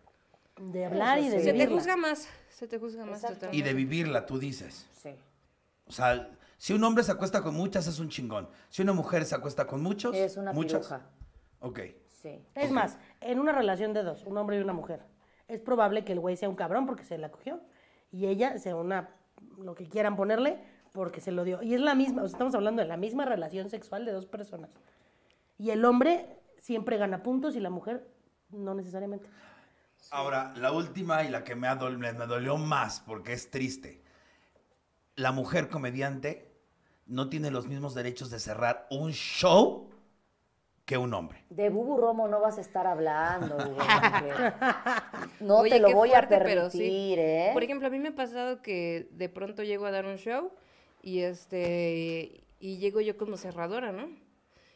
De 0.58 0.86
hablar 0.86 1.20
y 1.20 1.28
de 1.28 1.40
sí. 1.40 1.44
Se 1.44 1.46
te 1.48 1.52
vivirla. 1.52 1.76
juzga 1.76 1.98
más, 1.98 2.30
se 2.50 2.68
te 2.68 2.80
juzga 2.80 3.06
más. 3.06 3.26
Y 3.52 3.62
de 3.62 3.74
vivirla, 3.74 4.26
tú 4.26 4.40
dices. 4.40 4.88
Sí. 5.02 5.16
O 5.86 5.92
sea, 5.92 6.30
si 6.58 6.72
un 6.72 6.82
hombre 6.86 7.04
se 7.04 7.12
acuesta 7.12 7.42
con 7.44 7.56
muchas, 7.56 7.88
es 7.88 8.00
un 8.00 8.08
chingón. 8.08 8.48
Si 8.70 8.82
una 8.84 8.94
mujer 8.94 9.26
se 9.26 9.36
acuesta 9.36 9.68
con 9.68 9.82
muchos, 9.84 10.16
Es 10.16 10.38
una 10.38 10.54
muchas. 10.54 10.80
piruja. 10.88 11.08
Ok. 11.60 11.80
Sí. 12.22 12.42
Es 12.56 12.72
más, 12.72 12.98
en 13.20 13.40
una 13.40 13.52
relación 13.52 13.94
de 13.94 14.04
dos, 14.04 14.24
un 14.24 14.38
hombre 14.38 14.58
y 14.58 14.62
una 14.62 14.72
mujer, 14.74 15.02
es 15.50 15.60
probable 15.60 16.06
que 16.06 16.14
el 16.14 16.20
güey 16.22 16.38
sea 16.38 16.48
un 16.48 16.56
cabrón 16.56 16.86
porque 16.86 17.04
se 17.04 17.18
la 17.18 17.32
cogió 17.32 17.60
y 18.12 18.28
ella 18.28 18.58
sea 18.60 18.76
una, 18.78 19.10
lo 19.58 19.76
que 19.76 19.88
quieran 19.90 20.16
ponerle, 20.16 20.58
porque 20.94 21.22
se 21.22 21.32
lo 21.32 21.44
dio. 21.44 21.62
Y 21.62 21.74
es 21.74 21.82
la 21.82 21.96
misma, 21.96 22.24
o 22.24 22.28
sea, 22.28 22.36
estamos 22.36 22.56
hablando 22.56 22.82
de 22.82 22.88
la 22.88 22.98
misma 22.98 23.26
relación 23.26 23.70
sexual 23.70 24.06
de 24.06 24.12
dos 24.12 24.26
personas. 24.26 24.72
Y 25.58 25.72
el 25.72 25.84
hombre 25.86 26.38
siempre 26.60 26.98
gana 26.98 27.24
puntos 27.24 27.56
y 27.56 27.60
la 27.60 27.70
mujer 27.70 28.08
no 28.52 28.74
necesariamente. 28.74 29.28
Ahora, 30.12 30.54
la 30.56 30.72
última 30.72 31.24
y 31.24 31.30
la 31.30 31.44
que 31.44 31.56
me, 31.56 31.68
ha 31.68 31.76
me 31.76 32.14
dolió 32.26 32.58
más 32.58 33.02
porque 33.02 33.34
es 33.34 33.52
triste. 33.52 34.02
La 35.16 35.32
mujer 35.32 35.70
comediante 35.70 36.50
no 37.06 37.30
tiene 37.30 37.52
los 37.52 37.68
mismos 37.68 37.94
derechos 37.94 38.30
de 38.30 38.40
cerrar 38.40 38.88
un 38.90 39.12
show 39.12 39.90
que 40.86 40.98
un 40.98 41.14
hombre. 41.14 41.46
De 41.50 41.70
Bubu 41.70 41.98
Romo 41.98 42.28
no 42.28 42.40
vas 42.40 42.58
a 42.58 42.62
estar 42.62 42.88
hablando. 42.88 43.58
No 45.40 45.60
Oye, 45.60 45.70
te 45.72 45.80
lo 45.80 45.94
voy 45.94 46.10
fuerte, 46.10 46.36
a 46.36 46.40
pero 46.40 46.64
permitir, 46.64 47.18
sí. 47.18 47.22
¿eh? 47.22 47.52
Por 47.54 47.64
ejemplo, 47.64 47.88
a 47.88 47.90
mí 47.90 47.98
me 47.98 48.10
ha 48.10 48.16
pasado 48.16 48.62
que 48.62 49.08
de 49.12 49.30
pronto 49.30 49.64
llego 49.64 49.86
a 49.86 49.92
dar 49.92 50.06
un 50.06 50.18
show 50.18 50.52
y 51.10 51.22
este 51.22 52.43
y 52.60 52.78
llego 52.78 53.01
yo 53.01 53.18
como 53.18 53.36
cerradora, 53.38 53.91
¿no? 53.91 54.10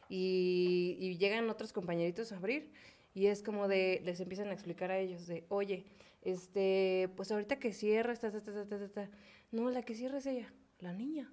Y, 0.10 0.98
y 1.00 1.18
llegan 1.18 1.50
otros 1.50 1.74
compañeritos 1.74 2.32
a 2.32 2.38
abrir 2.38 2.72
y 3.14 3.28
es 3.28 3.44
como 3.44 3.68
de 3.68 4.02
les 4.04 4.20
empiezan 4.20 4.50
a 4.50 4.54
explicar 4.54 4.90
a 4.90 4.98
ellos 4.98 5.28
de, 5.28 5.46
"Oye, 5.50 5.86
este, 6.24 7.10
pues 7.16 7.32
ahorita 7.32 7.60
que 7.60 7.72
cierra 7.72 8.16
ta, 8.16 8.32
ta, 8.32 8.42
ta, 8.42 8.54
ta, 8.54 8.66
ta, 8.68 8.80
ta, 8.80 8.88
ta". 8.90 9.10
No, 9.52 9.70
la 9.70 9.84
que 9.84 9.94
cierra 9.94 10.18
es 10.18 10.26
ella, 10.26 10.52
la 10.80 10.94
niña. 10.94 11.32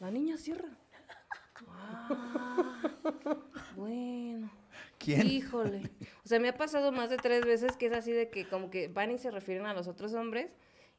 La 0.00 0.10
niña 0.10 0.36
cierra. 0.38 0.70
Ah, 1.68 2.80
bueno. 3.76 4.50
¿Quién? 4.98 5.26
Híjole. 5.26 5.90
O 6.24 6.28
sea, 6.28 6.40
me 6.40 6.48
ha 6.48 6.56
pasado 6.56 6.92
más 6.92 7.10
de 7.10 7.16
tres 7.16 7.44
veces 7.44 7.76
que 7.76 7.86
es 7.86 7.92
así 7.92 8.12
de 8.12 8.30
que 8.30 8.48
como 8.48 8.70
que 8.70 8.88
van 8.88 9.10
y 9.10 9.18
se 9.18 9.30
refieren 9.30 9.66
a 9.66 9.74
los 9.74 9.88
otros 9.88 10.14
hombres 10.14 10.50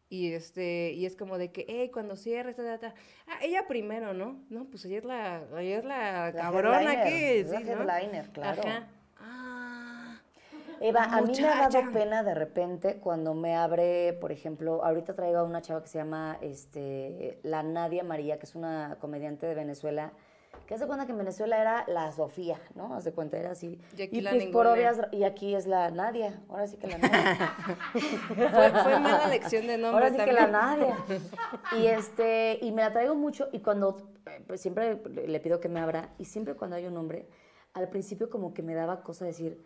y 0.09 0.33
este 0.33 0.93
y 0.93 1.05
es 1.05 1.15
como 1.15 1.37
de 1.37 1.51
que, 1.51 1.65
hey, 1.67 1.89
cuando 1.91 2.15
cierres, 2.15 2.55
ta, 2.55 2.63
ta, 2.63 2.79
ta". 2.79 2.93
Ah, 3.27 3.39
ella 3.41 3.65
primero, 3.67 4.13
¿no? 4.13 4.41
No, 4.49 4.65
pues 4.65 4.85
ella 4.85 4.97
es 4.99 5.05
la, 5.05 5.43
ella 5.59 5.79
es 5.79 5.85
la, 5.85 6.31
La 6.31 6.41
cabrona 6.41 7.03
que 7.03 7.39
es 7.39 7.49
la 7.49 7.59
sí, 7.59 7.63
¿no? 7.65 8.33
claro. 8.33 8.61
Ajá. 8.61 8.87
Ah. 9.19 10.21
Eva, 10.79 11.05
a 11.05 11.21
mí 11.21 11.33
me 11.39 11.47
ha 11.47 11.67
dado 11.69 11.91
pena 11.91 12.23
de 12.23 12.35
repente 12.35 12.97
cuando 12.97 13.33
me 13.33 13.55
abre, 13.55 14.13
por 14.13 14.31
ejemplo, 14.31 14.83
ahorita 14.83 15.15
traigo 15.15 15.39
a 15.39 15.43
una 15.43 15.61
chava 15.61 15.81
que 15.81 15.87
se 15.87 15.97
llama 15.97 16.37
este, 16.41 17.39
la 17.43 17.63
Nadia 17.63 18.03
María, 18.03 18.37
que 18.37 18.45
es 18.45 18.55
una 18.55 18.97
comediante 18.99 19.47
de 19.47 19.55
Venezuela, 19.55 20.13
que 20.65 20.73
hace 20.75 20.87
cuenta 20.87 21.05
que 21.05 21.11
en 21.11 21.17
Venezuela 21.17 21.59
era 21.61 21.85
la 21.87 22.11
Sofía, 22.11 22.59
¿no? 22.75 22.93
Hace 22.95 23.13
cuenta, 23.13 23.37
era 23.37 23.51
así. 23.51 23.79
Y 23.95 24.01
aquí 24.01 24.17
y 24.17 24.21
la 24.21 24.31
pues 24.31 24.45
por 24.47 24.67
obvias, 24.67 24.99
y 25.11 25.23
aquí 25.23 25.55
es 25.55 25.67
la 25.67 25.91
Nadia, 25.91 26.41
ahora 26.49 26.67
sí 26.67 26.77
que 26.77 26.87
la 26.87 26.97
Nadia. 26.97 27.55
Fue, 27.93 28.71
fue 28.71 28.99
mala 28.99 29.27
lección 29.27 29.67
de 29.67 29.77
nombre 29.77 30.05
Ahora 30.05 30.09
sí 30.09 30.17
que 30.17 30.33
también. 30.33 30.35
la 30.35 30.47
Nadia. 30.47 30.97
Y 31.77 31.87
este, 31.87 32.59
y 32.61 32.71
me 32.71 32.81
la 32.81 32.91
traigo 32.91 33.15
mucho 33.15 33.49
y 33.51 33.59
cuando 33.59 33.97
eh, 34.25 34.43
pues 34.47 34.61
siempre 34.61 35.01
le 35.09 35.27
le 35.27 35.39
pido 35.39 35.59
que 35.59 35.69
me 35.69 35.79
abra 35.79 36.13
y 36.17 36.25
siempre 36.25 36.55
cuando 36.55 36.75
hay 36.75 36.85
un 36.85 36.97
hombre, 36.97 37.27
al 37.73 37.89
principio 37.89 38.29
como 38.29 38.53
que 38.53 38.63
me 38.63 38.73
daba 38.73 39.03
cosa 39.03 39.25
decir, 39.25 39.63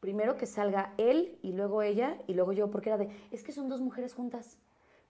primero 0.00 0.36
que 0.36 0.46
salga 0.46 0.94
él 0.98 1.38
y 1.42 1.52
luego 1.52 1.82
ella 1.82 2.18
y 2.26 2.34
luego 2.34 2.52
yo, 2.52 2.70
porque 2.70 2.90
era 2.90 2.98
de, 2.98 3.08
es 3.30 3.42
que 3.42 3.52
son 3.52 3.68
dos 3.68 3.80
mujeres 3.80 4.14
juntas. 4.14 4.58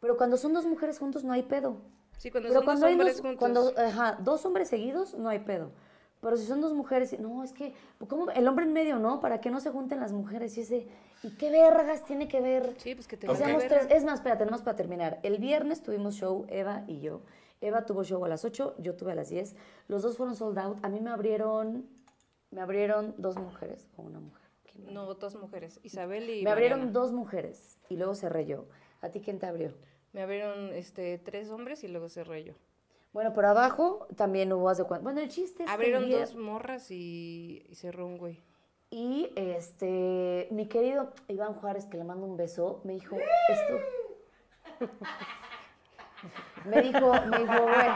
Pero 0.01 0.17
cuando 0.17 0.37
son 0.37 0.53
dos 0.53 0.67
mujeres 0.67 0.99
juntos 0.99 1.23
no 1.25 1.33
hay 1.33 1.45
pedo. 1.45 1.77
Sí, 2.23 2.31
cuando 2.31 2.49
Pero 2.51 2.61
son 2.61 2.65
cuando 2.65 2.87
dos 2.87 2.93
hombres 2.93 3.17
dos, 3.17 3.21
juntos. 3.27 3.39
cuando, 3.41 3.73
ajá, 3.77 4.19
dos 4.23 4.47
hombres 4.47 4.69
seguidos 4.69 5.15
no 5.19 5.29
hay 5.29 5.41
pedo. 5.41 5.73
Pero 6.21 6.37
si 6.37 6.47
son 6.47 6.61
dos 6.61 6.73
mujeres, 6.73 7.19
no, 7.19 7.43
es 7.43 7.53
que, 7.53 7.75
¿cómo? 8.07 8.31
El 8.31 8.47
hombre 8.47 8.65
en 8.65 8.73
medio, 8.73 9.01
¿no? 9.01 9.19
Para 9.21 9.41
que 9.41 9.51
no 9.51 9.59
se 9.59 9.71
junten 9.71 9.99
las 9.99 10.13
mujeres. 10.13 10.57
Y 10.57 10.61
ese, 10.61 10.87
¿y 11.25 11.31
qué 11.37 11.51
vergas 11.51 12.05
tiene 12.05 12.29
que 12.29 12.41
ver? 12.41 12.75
Sí, 12.79 12.95
pues 12.95 13.09
que 13.09 13.17
te 13.17 13.27
verga. 13.27 13.59
tres. 13.67 13.89
Es 13.91 14.05
más, 14.05 14.21
espera, 14.21 14.39
tenemos 14.39 14.63
para 14.63 14.77
terminar. 14.77 15.19
El 15.25 15.39
viernes 15.39 15.83
tuvimos 15.83 16.15
show, 16.15 16.47
Eva 16.49 16.85
y 16.87 17.01
yo, 17.01 17.23
Eva 17.61 17.87
tuvo 17.87 18.05
show 18.05 18.25
a 18.25 18.29
las 18.29 18.45
8, 18.45 18.77
yo 18.79 18.95
tuve 18.95 19.11
a 19.11 19.15
las 19.17 19.31
10. 19.31 19.57
Los 19.89 20.03
dos 20.03 20.17
fueron 20.17 20.37
sold 20.37 20.57
out. 20.61 20.79
A 20.85 20.89
mí 20.89 21.01
me 21.01 21.11
abrieron, 21.11 21.89
me 22.53 22.61
abrieron 22.61 23.17
dos 23.19 23.37
mujeres 23.37 23.89
o 23.97 24.03
una 24.03 24.21
mujer. 24.21 24.47
¿Quién 24.71 24.85
me- 24.87 24.93
No, 24.93 25.13
dos 25.15 25.35
mujeres, 25.35 25.81
Isabel 25.83 26.31
y 26.31 26.45
Me 26.45 26.51
abrieron 26.53 26.79
Mariana. 26.79 27.01
dos 27.01 27.11
mujeres 27.13 27.79
y 27.89 27.97
luego 27.97 28.15
cerré 28.15 28.47
yo. 28.47 28.67
¿A 29.01 29.09
ti 29.09 29.21
quién 29.21 29.41
te 29.41 29.47
abrió? 29.47 29.73
Me 30.13 30.23
abrieron 30.23 30.73
este, 30.75 31.19
tres 31.19 31.51
hombres 31.51 31.85
y 31.85 31.89
luego 31.89 32.09
cerré 32.09 32.45
yo. 32.45 32.55
Bueno, 33.13 33.33
por 33.33 33.45
abajo 33.45 34.07
también 34.17 34.53
hubo 34.53 34.69
hace 34.69 34.85
cuánto. 34.85 35.05
Bueno, 35.05 35.21
el 35.21 35.29
chiste 35.29 35.65
es 35.65 35.71
Abrieron 35.71 36.11
dos 36.11 36.35
morras 36.35 36.91
y, 36.91 37.67
y 37.69 37.75
cerró 37.75 38.07
un 38.07 38.19
güey. 38.19 38.41
Y 38.91 39.31
este, 39.37 40.49
mi 40.51 40.67
querido 40.67 41.13
Iván 41.29 41.55
Juárez, 41.55 41.87
que 41.87 41.97
le 41.97 42.05
mando 42.05 42.27
un 42.27 42.37
beso, 42.37 42.81
me 42.85 42.93
dijo 42.95 43.17
esto. 43.49 43.79
Me 46.65 46.81
dijo, 46.81 47.13
me 47.27 47.39
dijo, 47.39 47.63
güey. 47.63 47.89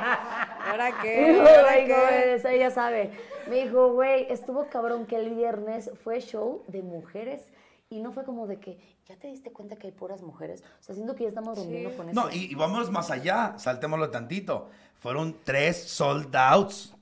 ¿Ahora 0.69 0.91
qué? 1.01 1.29
dijo, 1.29 1.41
¿Ahora 1.43 1.73
güey, 1.75 1.87
qué? 1.87 2.71
sabe. 2.71 3.11
Me 3.49 3.62
dijo, 3.62 3.93
güey, 3.93 4.27
estuvo 4.31 4.67
cabrón 4.69 5.07
que 5.07 5.17
el 5.17 5.31
viernes 5.31 5.91
fue 6.03 6.21
show 6.21 6.64
de 6.67 6.83
mujeres 6.83 7.49
y 7.89 8.01
no 8.01 8.12
fue 8.12 8.24
como 8.24 8.47
de 8.47 8.59
que, 8.59 8.78
¿ya 9.07 9.16
te 9.16 9.28
diste 9.28 9.53
cuenta 9.53 9.76
que 9.76 9.87
hay 9.89 9.93
puras 9.93 10.22
mujeres? 10.22 10.62
O 10.80 10.82
sea, 10.82 10.95
siento 10.95 11.14
que 11.14 11.22
ya 11.24 11.28
estamos 11.28 11.57
rompiendo 11.57 11.97
con 11.97 12.09
eso. 12.09 12.20
No, 12.20 12.30
y, 12.32 12.51
y 12.51 12.55
vámonos 12.55 12.91
más 12.91 13.11
allá, 13.11 13.55
saltémoslo 13.59 14.11
tantito. 14.11 14.68
Fueron 14.99 15.37
tres 15.45 15.76
sold 15.84 16.34
outs 16.34 16.95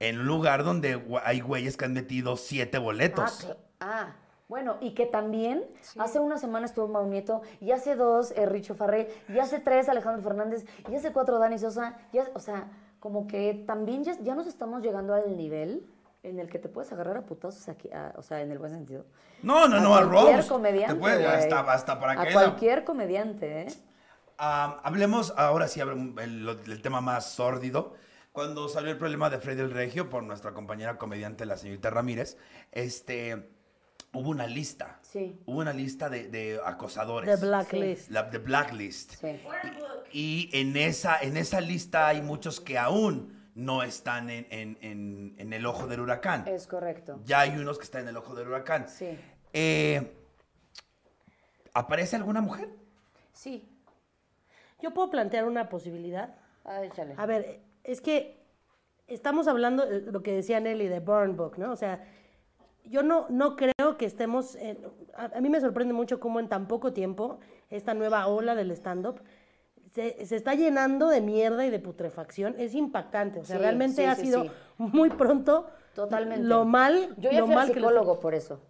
en 0.00 0.20
un 0.20 0.26
lugar 0.26 0.64
donde 0.64 1.02
hay 1.24 1.40
güeyes 1.40 1.76
que 1.76 1.84
han 1.84 1.92
metido 1.92 2.36
siete 2.36 2.78
Ah, 2.78 2.80
boletos. 2.80 3.44
cl- 3.46 3.56
ah, 3.80 4.14
bueno, 4.48 4.78
y 4.80 4.92
que 4.94 5.04
también 5.04 5.66
hace 5.98 6.20
una 6.20 6.38
semana 6.38 6.64
estuvo 6.64 6.88
Mau 6.88 7.06
Nieto, 7.06 7.42
y 7.60 7.72
hace 7.72 7.96
dos 7.96 8.30
eh, 8.30 8.46
Richo 8.46 8.74
Farrell, 8.74 9.08
y 9.28 9.38
hace 9.40 9.58
tres 9.58 9.90
Alejandro 9.90 10.22
Fernández, 10.22 10.64
y 10.90 10.94
hace 10.94 11.12
cuatro 11.12 11.38
Dani 11.38 11.58
Sosa, 11.58 11.98
y 12.14 12.18
hace- 12.18 12.30
o 12.34 12.40
sea, 12.40 12.66
como 12.98 13.26
que 13.26 13.62
también 13.66 14.04
ya, 14.04 14.18
ya 14.20 14.34
nos 14.34 14.46
estamos 14.46 14.80
llegando 14.82 15.12
al 15.12 15.36
nivel 15.36 15.86
en 16.22 16.38
el 16.40 16.48
que 16.48 16.58
te 16.58 16.68
puedes 16.68 16.92
agarrar 16.92 17.16
a 17.16 17.22
putazos 17.26 17.68
aquí, 17.68 17.90
a- 17.92 18.12
o 18.16 18.22
sea, 18.22 18.40
en 18.42 18.50
el 18.50 18.58
buen 18.58 18.72
sentido. 18.72 19.04
No, 19.42 19.68
no, 19.68 19.80
no, 19.80 19.94
a 19.94 20.06
cualquier 20.08 20.36
roast. 20.36 20.48
comediante, 20.48 20.94
Te 20.94 21.00
puede- 21.00 21.24
güey. 21.24 21.36
hasta, 21.36 21.60
hasta 21.72 22.00
para 22.00 22.20
A 22.20 22.32
cualquier 22.32 22.84
comediante, 22.84 23.62
¿eh? 23.62 23.66
Ah, 24.38 24.80
hablemos 24.84 25.32
ahora 25.36 25.66
sí 25.68 25.80
el, 25.80 26.58
el 26.66 26.82
tema 26.82 27.00
más 27.00 27.26
sórdido. 27.30 27.94
Cuando 28.32 28.68
salió 28.68 28.90
el 28.92 28.98
problema 28.98 29.30
de 29.30 29.38
Freddy 29.38 29.62
el 29.62 29.70
Regio 29.72 30.08
por 30.10 30.22
nuestra 30.22 30.52
compañera 30.52 30.96
comediante, 30.96 31.44
la 31.44 31.56
señorita 31.56 31.90
Ramírez, 31.90 32.36
este, 32.70 33.50
hubo 34.12 34.30
una 34.30 34.46
lista. 34.46 34.98
Sí. 35.02 35.40
Hubo 35.46 35.58
una 35.58 35.72
lista 35.72 36.08
de, 36.08 36.28
de 36.28 36.60
acosadores. 36.64 37.40
The 37.40 37.44
Blacklist. 37.46 38.10
La 38.10 38.24
de 38.24 38.38
Blacklist. 38.38 39.14
Sí. 39.14 39.40
Y, 40.12 40.50
y 40.52 40.60
en, 40.60 40.76
esa, 40.76 41.18
en 41.20 41.36
esa 41.36 41.60
lista 41.60 42.06
hay 42.06 42.22
muchos 42.22 42.60
que 42.60 42.78
aún 42.78 43.37
no 43.58 43.82
están 43.82 44.30
en, 44.30 44.46
en- 44.50 44.78
en- 44.82 45.34
en 45.36 45.52
el 45.52 45.66
ojo 45.66 45.88
del 45.88 45.98
huracán. 46.00 46.46
Es 46.46 46.68
correcto. 46.68 47.18
Ya 47.24 47.40
hay 47.40 47.56
unos 47.58 47.76
que 47.76 47.82
están 47.84 48.02
en 48.02 48.08
el 48.08 48.16
ojo 48.16 48.36
del 48.36 48.46
huracán. 48.46 48.88
Sí. 48.88 49.18
Eh, 49.52 50.12
¿Aparece 51.74 52.14
alguna 52.14 52.40
mujer? 52.40 52.68
Sí. 53.32 53.68
Yo 54.80 54.94
puedo 54.94 55.10
plantear 55.10 55.44
una 55.44 55.68
posibilidad. 55.68 56.36
Ah, 56.64 56.84
échale. 56.84 57.14
A 57.16 57.26
ver, 57.26 57.60
es 57.82 58.00
que 58.00 58.40
estamos 59.08 59.48
hablando 59.48 59.84
de 59.86 60.02
lo 60.12 60.22
que 60.22 60.32
decía 60.34 60.60
Nelly 60.60 60.86
de 60.86 61.00
Burn 61.00 61.36
Book, 61.36 61.58
¿no? 61.58 61.72
O 61.72 61.76
sea, 61.76 62.04
yo 62.84 63.02
no, 63.02 63.26
no 63.28 63.56
creo 63.56 63.96
que 63.98 64.06
estemos... 64.06 64.54
en- 64.54 64.78
a, 65.14 65.36
a 65.36 65.40
mí 65.40 65.48
me 65.48 65.60
sorprende 65.60 65.94
mucho 65.94 66.20
cómo 66.20 66.38
en 66.38 66.48
tan 66.48 66.68
poco 66.68 66.92
tiempo 66.92 67.40
esta 67.70 67.92
nueva 67.92 68.28
ola 68.28 68.54
del 68.54 68.70
stand-up 68.70 69.20
se, 69.98 70.26
se 70.26 70.36
está 70.36 70.54
llenando 70.54 71.08
de 71.08 71.20
mierda 71.20 71.66
y 71.66 71.70
de 71.70 71.80
putrefacción. 71.80 72.54
Es 72.58 72.74
impactante. 72.74 73.40
O 73.40 73.44
sea, 73.44 73.56
Sí, 73.56 73.62
realmente 73.62 73.96
sí, 74.02 74.04
ha 74.04 74.14
sí, 74.14 74.26
sido 74.26 74.46
muy 74.76 75.10
pronto 75.10 75.66
Totalmente. 75.94 76.44
lo 76.46 76.64
mal... 76.64 77.14
Yo 77.18 77.30
ya 77.32 77.40
lo 77.40 77.46
fui 77.46 77.54
mal 77.56 77.68
que 77.68 77.74
psicólogo 77.74 78.20
por 78.20 78.34
eso. 78.34 78.60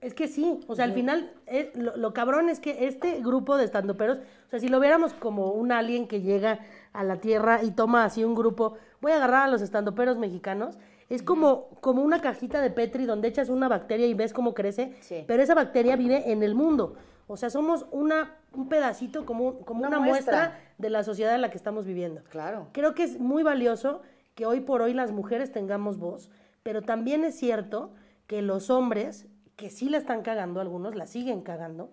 es 0.00 0.14
que 0.14 0.26
sí, 0.28 0.60
o 0.68 0.74
sea, 0.76 0.84
al 0.84 0.92
final, 0.92 1.32
es- 1.46 1.76
lo, 1.76 1.96
lo 1.96 2.12
cabrón 2.12 2.48
es 2.48 2.60
que 2.60 2.86
este 2.86 3.20
grupo 3.20 3.56
de 3.56 3.64
estandoperos, 3.64 4.18
o 4.18 4.50
sea, 4.50 4.58
si 4.60 4.68
lo 4.68 4.78
viéramos 4.80 5.14
como 5.14 5.52
un 5.52 5.70
alien 5.72 6.06
que 6.08 6.20
llega 6.20 6.60
a 6.92 7.02
la 7.04 7.16
Tierra 7.16 7.62
y 7.62 7.70
toma 7.72 8.04
así 8.04 8.22
un 8.24 8.34
grupo, 8.34 8.74
voy 9.00 9.12
a 9.12 9.16
agarrar 9.16 9.44
a 9.44 9.48
los 9.48 9.62
estandoperos 9.62 10.18
mexicanos, 10.18 10.76
es 11.08 11.22
como, 11.22 11.68
como 11.80 12.02
una 12.02 12.20
cajita 12.20 12.60
de 12.60 12.70
Petri 12.70 13.04
donde 13.04 13.28
echas 13.28 13.48
una 13.48 13.68
bacteria 13.68 14.06
y 14.06 14.14
ves 14.14 14.32
cómo 14.32 14.54
crece, 14.54 14.94
Sí. 15.00 15.24
pero 15.26 15.42
esa 15.42 15.54
bacteria 15.54 15.94
vive 15.96 16.30
en 16.32 16.42
el 16.42 16.54
mundo. 16.54 16.94
O 17.28 17.36
sea, 17.36 17.50
somos 17.50 17.86
una, 17.92 18.36
un 18.54 18.68
pedacito, 18.68 19.24
como, 19.26 19.58
como 19.60 19.80
Una 19.80 19.88
una, 19.88 20.00
muestra. 20.00 20.38
muestra. 20.38 20.60
de 20.78 20.90
la 20.90 21.04
sociedad 21.04 21.34
en 21.34 21.42
la 21.42 21.50
que 21.50 21.56
estamos 21.56 21.86
viviendo. 21.86 22.22
Claro. 22.30 22.68
Creo 22.72 22.94
que 22.94 23.04
es 23.04 23.18
muy 23.18 23.42
valioso 23.42 24.02
que 24.34 24.46
hoy 24.46 24.60
por 24.60 24.82
hoy 24.82 24.94
las 24.94 25.12
mujeres 25.12 25.52
tengamos 25.52 25.98
voz, 25.98 26.30
pero 26.62 26.82
también 26.82 27.24
es 27.24 27.36
cierto 27.36 27.92
que 28.26 28.42
los 28.42 28.70
hombres, 28.70 29.26
que 29.56 29.70
sí 29.70 29.88
la 29.88 29.98
están 29.98 30.22
cagando, 30.22 30.60
algunos 30.60 30.94
la 30.94 31.06
siguen 31.06 31.42
cagando, 31.42 31.90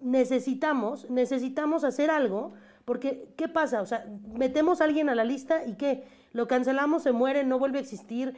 necesitamos, 0.00 1.08
necesitamos 1.10 1.84
hacer 1.84 2.10
algo, 2.10 2.52
porque 2.84 3.28
¿qué 3.36 3.48
pasa? 3.48 3.80
O 3.80 3.86
sea, 3.86 4.06
metemos 4.32 4.80
a 4.80 4.84
alguien 4.84 5.08
a 5.08 5.14
la 5.14 5.24
lista 5.24 5.64
y 5.64 5.74
¿qué? 5.74 6.04
Lo 6.32 6.46
cancelamos, 6.46 7.02
se 7.02 7.12
muere, 7.12 7.44
no 7.44 7.58
vuelve 7.58 7.78
a 7.78 7.82
existir, 7.82 8.36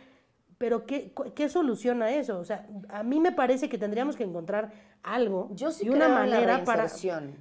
pero 0.59 0.87
¿qué, 0.87 1.13
qué 1.35 1.49
soluciona 1.49 2.11
eso? 2.11 2.39
O 2.39 2.45
sea, 2.45 2.67
a 2.89 3.05
mí 3.05 3.21
me 3.21 3.31
parece 3.33 3.69
que 3.69 3.79
tendríamos 3.79 4.17
que 4.17 4.25
encontrar 4.25 4.73
algo 5.05 5.49
Yo 5.53 5.71
sí 5.71 5.87
y 5.87 5.89
una 5.89 6.07
creo 6.07 6.09
en 6.09 6.15
la 6.15 6.21
manera 6.21 6.65
para... 6.65 6.89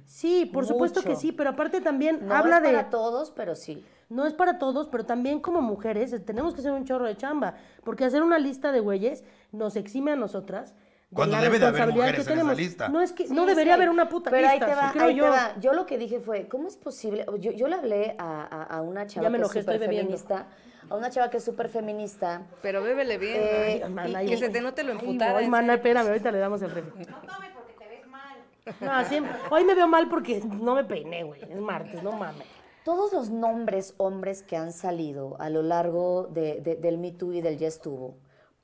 Sí, 0.04 0.48
por 0.52 0.64
supuesto 0.64 1.02
que 1.02 1.16
sí, 1.16 1.32
pero 1.32 1.50
aparte 1.50 1.80
también 1.80 2.26
No 2.26 2.34
habla 2.34 2.58
es 2.58 2.62
de... 2.62 2.68
para 2.68 2.90
todos, 2.90 3.32
pero 3.32 3.56
sí. 3.56 3.84
No 4.08 4.24
es 4.24 4.32
para 4.32 4.58
todos, 4.58 4.88
pero 4.88 5.04
también 5.04 5.40
como 5.40 5.60
mujeres 5.60 6.14
tenemos 6.24 6.54
que 6.54 6.60
hacer 6.60 6.72
un 6.72 6.84
chorro 6.84 7.06
de 7.06 7.16
chamba, 7.16 7.56
porque 7.84 8.04
hacer 8.04 8.22
una 8.22 8.38
lista 8.38 8.72
de 8.72 8.80
güeyes 8.80 9.24
nos 9.52 9.76
exime 9.76 10.12
a 10.12 10.16
nosotras. 10.16 10.74
De 11.10 11.14
Cuando 11.14 11.36
la 11.36 11.42
debe 11.42 11.58
de 11.58 11.66
haber 11.66 11.88
mujeres 11.88 12.26
que 12.26 12.32
en 12.34 12.38
esa 12.40 12.54
lista. 12.54 12.88
No 12.90 13.00
es 13.00 13.12
que 13.12 13.26
Sí, 13.26 13.32
no 13.32 13.42
sí 13.42 13.48
debería 13.48 13.74
hay. 13.74 13.78
haber 13.78 13.88
una 13.90 14.08
puta 14.10 14.30
Pero 14.30 14.46
ahí 14.48 14.58
lista, 14.58 14.66
te 14.66 14.74
va, 14.74 14.86
sí, 14.92 14.98
creo 14.98 15.08
ahí 15.08 15.14
yo. 15.16 15.24
te 15.24 15.30
va. 15.30 15.54
Yo 15.60 15.72
lo 15.72 15.86
que 15.86 15.96
dije 15.96 16.20
fue, 16.20 16.48
¿cómo 16.48 16.68
es 16.68 16.76
posible? 16.76 17.24
Yo, 17.38 17.52
yo 17.52 17.66
le 17.66 17.76
hablé 17.76 18.14
a, 18.18 18.42
a- 18.42 18.62
a 18.76 18.82
una 18.82 19.06
chava 19.06 19.24
Ya 19.24 19.30
me 19.30 19.38
que 19.38 19.42
enojé, 19.42 19.58
es 19.60 19.62
estoy 19.62 19.76
súper 19.78 19.88
feminista, 19.88 20.46
a 20.90 20.94
una 20.96 21.08
chava 21.10 21.30
que 21.30 21.38
es 21.38 21.44
súper 21.44 21.68
feminista. 21.70 22.42
Pero 22.60 22.82
bébele 22.82 23.16
bien. 23.16 23.36
Eh, 23.40 23.80
ay, 23.84 23.90
Mana, 23.90 24.08
y 24.10 24.14
ahí 24.16 24.26
que 24.26 24.34
voy. 24.36 24.44
se 24.44 24.48
te 24.50 24.60
note 24.60 24.84
lo 24.84 24.92
Ahí 24.92 24.98
emputada. 24.98 25.40
en 25.40 25.50
mana, 25.50 25.74
espérame, 25.74 26.08
ahorita 26.08 26.30
le 26.30 26.38
damos 26.38 26.60
el 26.62 26.70
refri. 26.72 26.92
No 27.06 27.16
tome 27.22 27.50
porque 27.54 27.72
te 27.78 27.88
ves 27.88 28.06
mal. 28.06 28.36
No, 28.80 29.04
siempre. 29.08 29.32
Hoy 29.50 29.64
me 29.64 29.74
veo 29.74 29.88
mal 29.88 30.08
porque 30.10 30.42
no 30.44 30.74
me 30.74 30.84
peiné, 30.84 31.24
güey. 31.24 31.42
Es 31.42 31.58
martes, 31.58 32.02
no 32.02 32.12
mames. 32.12 32.46
Todos 32.84 33.12
los 33.14 33.30
nombres 33.30 33.94
hombres 33.96 34.42
que 34.42 34.56
han 34.58 34.72
salido 34.72 35.36
a 35.40 35.48
lo 35.50 35.62
largo 35.62 36.26
de- 36.30 36.60
de- 36.60 36.76
del 36.76 36.98
Me 36.98 37.12
Too 37.12 37.32
y 37.34 37.40
del 37.42 37.56
Ya 37.58 37.68
estuvo, 37.68 38.16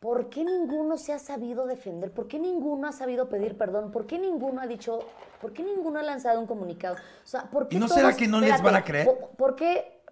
¿por 0.05 0.29
qué 0.29 0.45
ninguno 0.45 0.99
se 0.99 1.15
ha 1.15 1.19
sabido 1.19 1.65
defender? 1.67 2.13
¿Por 2.13 2.29
qué 2.29 2.39
ninguno 2.39 2.87
ha 2.89 2.93
sabido 2.93 3.31
pedir 3.31 3.57
perdón? 3.57 3.91
¿Por 3.91 4.07
qué 4.07 4.19
ninguno 4.19 4.61
ha 4.61 4.67
dicho, 4.67 4.99
por 5.41 5.55
qué 5.55 5.63
ninguno 5.63 5.99
ha 5.99 6.03
lanzado 6.03 6.39
un 6.39 6.47
comunicado? 6.47 6.97
O 6.97 7.27
sea, 7.27 7.45
¿por 7.51 7.69
qué 7.69 7.77
¿Y 7.77 7.79
no 7.81 7.89
será 7.89 8.09
todos- 8.09 8.17
que 8.17 8.29
no 8.29 8.39
les 8.41 8.61
van 8.63 8.77
a 8.77 8.85
creer? 8.85 9.07
¿por, 9.07 9.17
por 9.31 9.57
qué? 9.57 10.03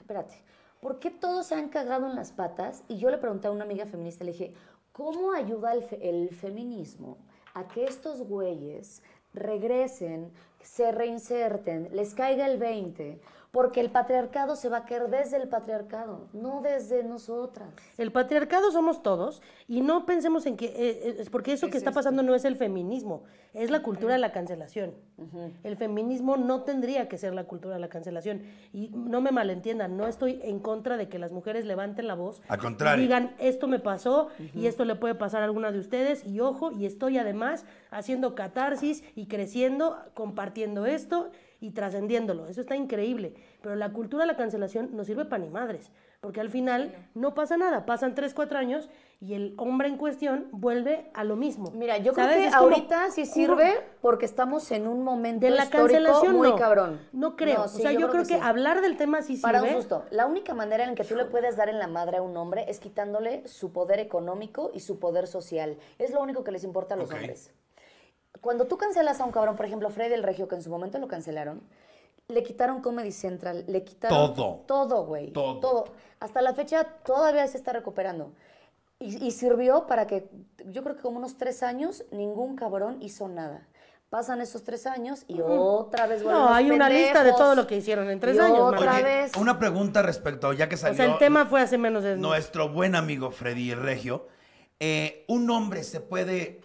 Espérate. 0.00 0.42
¿Por 0.80 0.98
qué 0.98 1.10
todos 1.12 1.46
se 1.46 1.54
han 1.54 1.68
cagado 1.68 2.06
en 2.08 2.16
las 2.16 2.32
patas? 2.32 2.82
Y 2.88 2.98
yo 2.98 3.10
le 3.10 3.18
pregunté 3.18 3.46
a 3.46 3.52
una 3.52 3.62
amiga 3.64 3.86
feminista, 3.86 4.24
le 4.24 4.32
dije, 4.32 4.54
¿cómo 4.92 5.32
ayuda 5.32 5.72
el, 5.72 5.82
fe- 5.84 6.08
el 6.08 6.30
feminismo 6.30 7.18
a 7.54 7.68
que 7.68 7.84
estos 7.84 8.22
güeyes 8.22 9.02
regresen, 9.34 10.32
se 10.62 10.90
reinserten, 10.90 11.90
les 11.92 12.12
caiga 12.14 12.46
el 12.46 12.58
20? 12.58 13.20
Porque 13.50 13.80
el 13.80 13.90
patriarcado 13.90 14.56
se 14.56 14.68
va 14.68 14.78
a 14.78 14.84
caer 14.84 15.08
desde 15.08 15.38
el 15.38 15.48
patriarcado, 15.48 16.28
no 16.32 16.60
desde 16.60 17.02
nosotras. 17.02 17.68
El 17.96 18.12
patriarcado 18.12 18.70
somos 18.70 19.02
todos 19.02 19.40
y 19.66 19.80
no 19.80 20.04
pensemos 20.04 20.44
en 20.46 20.56
que 20.56 20.66
eh, 20.66 21.16
es 21.18 21.30
porque 21.30 21.52
eso 21.52 21.68
que 21.70 21.78
está 21.78 21.92
pasando 21.92 22.22
no 22.22 22.34
es 22.34 22.44
el 22.44 22.56
feminismo, 22.56 23.24
es 23.54 23.70
la 23.70 23.82
cultura 23.82 24.12
de 24.12 24.18
la 24.18 24.32
cancelación. 24.32 24.94
El 25.64 25.76
feminismo 25.76 26.36
no 26.36 26.62
tendría 26.62 27.08
que 27.08 27.16
ser 27.18 27.34
la 27.34 27.44
cultura 27.44 27.74
de 27.74 27.80
la 27.80 27.88
cancelación 27.88 28.42
y 28.72 28.90
no 28.90 29.20
me 29.20 29.30
malentiendan, 29.32 29.96
no 29.96 30.06
estoy 30.06 30.40
en 30.44 30.60
contra 30.60 30.96
de 30.96 31.08
que 31.08 31.18
las 31.18 31.32
mujeres 31.32 31.64
levanten 31.64 32.06
la 32.06 32.14
voz 32.14 32.42
Al 32.48 32.58
contrario. 32.58 33.02
y 33.02 33.06
digan 33.06 33.34
esto 33.38 33.66
me 33.66 33.78
pasó 33.78 34.28
y 34.54 34.66
esto 34.66 34.84
le 34.84 34.94
puede 34.94 35.14
pasar 35.14 35.42
a 35.42 35.46
alguna 35.46 35.72
de 35.72 35.78
ustedes 35.78 36.24
y 36.26 36.40
ojo 36.40 36.70
y 36.70 36.86
estoy 36.86 37.18
además 37.18 37.64
haciendo 37.90 38.34
catarsis 38.34 39.02
y 39.16 39.26
creciendo, 39.26 39.96
compartiendo 40.14 40.86
esto 40.86 41.30
y 41.60 41.70
trascendiéndolo. 41.72 42.46
Eso 42.46 42.60
está 42.60 42.76
increíble. 42.76 43.34
Pero 43.62 43.74
la 43.74 43.92
cultura 43.92 44.22
de 44.24 44.28
la 44.28 44.36
cancelación 44.36 44.90
no 44.92 45.04
sirve 45.04 45.24
para 45.24 45.42
ni 45.42 45.50
madres. 45.50 45.90
Porque 46.20 46.40
al 46.40 46.50
final 46.50 46.94
no 47.14 47.34
pasa 47.34 47.56
nada. 47.56 47.86
Pasan 47.86 48.14
3, 48.16 48.34
4 48.34 48.58
años 48.58 48.88
y 49.20 49.34
el 49.34 49.54
hombre 49.56 49.86
en 49.88 49.96
cuestión 49.96 50.48
vuelve 50.50 51.10
a 51.14 51.22
lo 51.22 51.36
mismo. 51.36 51.70
Mira, 51.72 51.96
yo 51.98 52.12
¿Sabes? 52.12 52.30
creo 52.32 52.40
que 52.42 52.46
Es 52.48 52.54
como- 52.56 52.68
ahorita 52.74 53.10
sí 53.12 53.22
como- 53.22 53.34
sirve 53.34 53.80
porque 54.00 54.24
estamos 54.24 54.70
en 54.72 54.88
un 54.88 55.02
momento 55.04 55.46
De 55.46 55.50
la 55.52 55.64
histórico 55.64 55.86
cancelación 55.92 56.36
muy 56.36 56.48
no. 56.50 56.56
cabrón. 56.56 57.00
No 57.12 57.36
creo. 57.36 57.58
No, 57.58 57.64
o 57.64 57.68
sí, 57.68 57.82
sea, 57.82 57.92
yo, 57.92 58.08
creo, 58.10 58.22
que, 58.22 58.34
sí. 58.34 58.40
hablar 58.42 58.80
del 58.80 58.96
tema 58.96 59.22
sí 59.22 59.36
Para 59.36 59.60
un 59.62 59.68
sirve. 59.68 59.80
susto. 59.80 60.04
La 60.10 60.26
única 60.26 60.54
manera 60.54 60.84
en 60.84 60.96
que 60.96 61.04
tú 61.04 61.14
le 61.14 61.24
puedes 61.24 61.56
dar 61.56 61.68
en 61.68 61.78
la 61.78 61.86
madre 61.86 62.16
a 62.16 62.22
un 62.22 62.36
hombre 62.36 62.64
es 62.68 62.80
quitándole 62.80 63.46
su 63.46 63.72
poder 63.72 64.00
económico 64.00 64.70
y 64.74 64.80
su 64.80 64.98
poder 64.98 65.28
social. 65.28 65.76
Es 65.98 66.12
lo 66.12 66.20
único 66.20 66.42
que 66.42 66.50
les 66.50 66.64
importa 66.64 66.94
a 66.94 66.98
los 66.98 67.10
hombres. 67.12 67.52
Cuando 68.40 68.66
tú 68.66 68.76
cancelas 68.76 69.20
a 69.20 69.24
un 69.24 69.32
cabrón, 69.32 69.56
por 69.56 69.66
ejemplo, 69.66 69.90
Freddy 69.90 70.14
el 70.14 70.22
Regio, 70.22 70.46
que 70.48 70.54
en 70.54 70.62
su 70.62 70.70
momento 70.70 70.98
lo 70.98 71.08
cancelaron, 71.08 71.60
Le 72.28 72.42
quitaron 72.42 72.82
Comedy 72.82 73.10
Central, 73.10 73.64
le 73.68 73.84
quitaron 73.84 74.34
Todo. 74.34 74.64
Todo, 74.66 75.04
güey. 75.06 75.32
Todo. 75.32 75.84
Hasta 76.20 76.42
la 76.42 76.52
fecha 76.54 76.84
todavía 77.04 77.46
se 77.46 77.56
está 77.56 77.72
recuperando. 77.72 78.32
Y, 79.00 79.24
y 79.26 79.30
sirvió 79.30 79.86
para 79.86 80.06
que, 80.06 80.28
yo 80.66 80.82
creo 80.82 80.96
que 80.96 81.02
como 81.02 81.18
unos 81.18 81.38
tres 81.38 81.62
años, 81.62 82.04
ningún 82.10 82.54
cabrón 82.56 82.98
hizo 83.00 83.28
nada. 83.28 83.66
Pasan 84.10 84.40
esos 84.40 84.62
tres 84.64 84.86
años 84.86 85.24
y 85.28 85.40
otra 85.40 86.06
vez 86.06 86.22
vuelven 86.22 86.42
No, 86.42 86.52
hay 86.52 86.70
una 86.70 86.88
lista 86.88 87.22
de 87.22 87.32
todo 87.32 87.54
lo 87.54 87.66
que 87.66 87.76
hicieron 87.76 88.10
en 88.10 88.18
tres 88.20 88.36
Y 88.36 88.40
años. 88.40 88.58
otra. 88.58 88.94
Oye, 88.94 89.02
vez. 89.04 89.36
una 89.36 89.58
pregunta 89.58 90.02
respecto, 90.02 90.52
ya 90.52 90.68
que 90.68 90.74
O 90.76 90.78
salió 90.78 90.96
sea, 90.96 91.06
el 91.06 91.18
tema 91.18 91.44
fue 91.46 91.60
hace 91.60 91.76
menos 91.78 92.02
de... 92.02 92.16
nuestro 92.16 92.70
buen 92.70 92.94
amigo 92.94 93.30
Freddy 93.30 93.74
Regio. 93.74 94.26
eh, 94.80 95.24
un 95.28 95.48
hombre 95.50 95.84
se 95.84 96.00
puede 96.00 96.60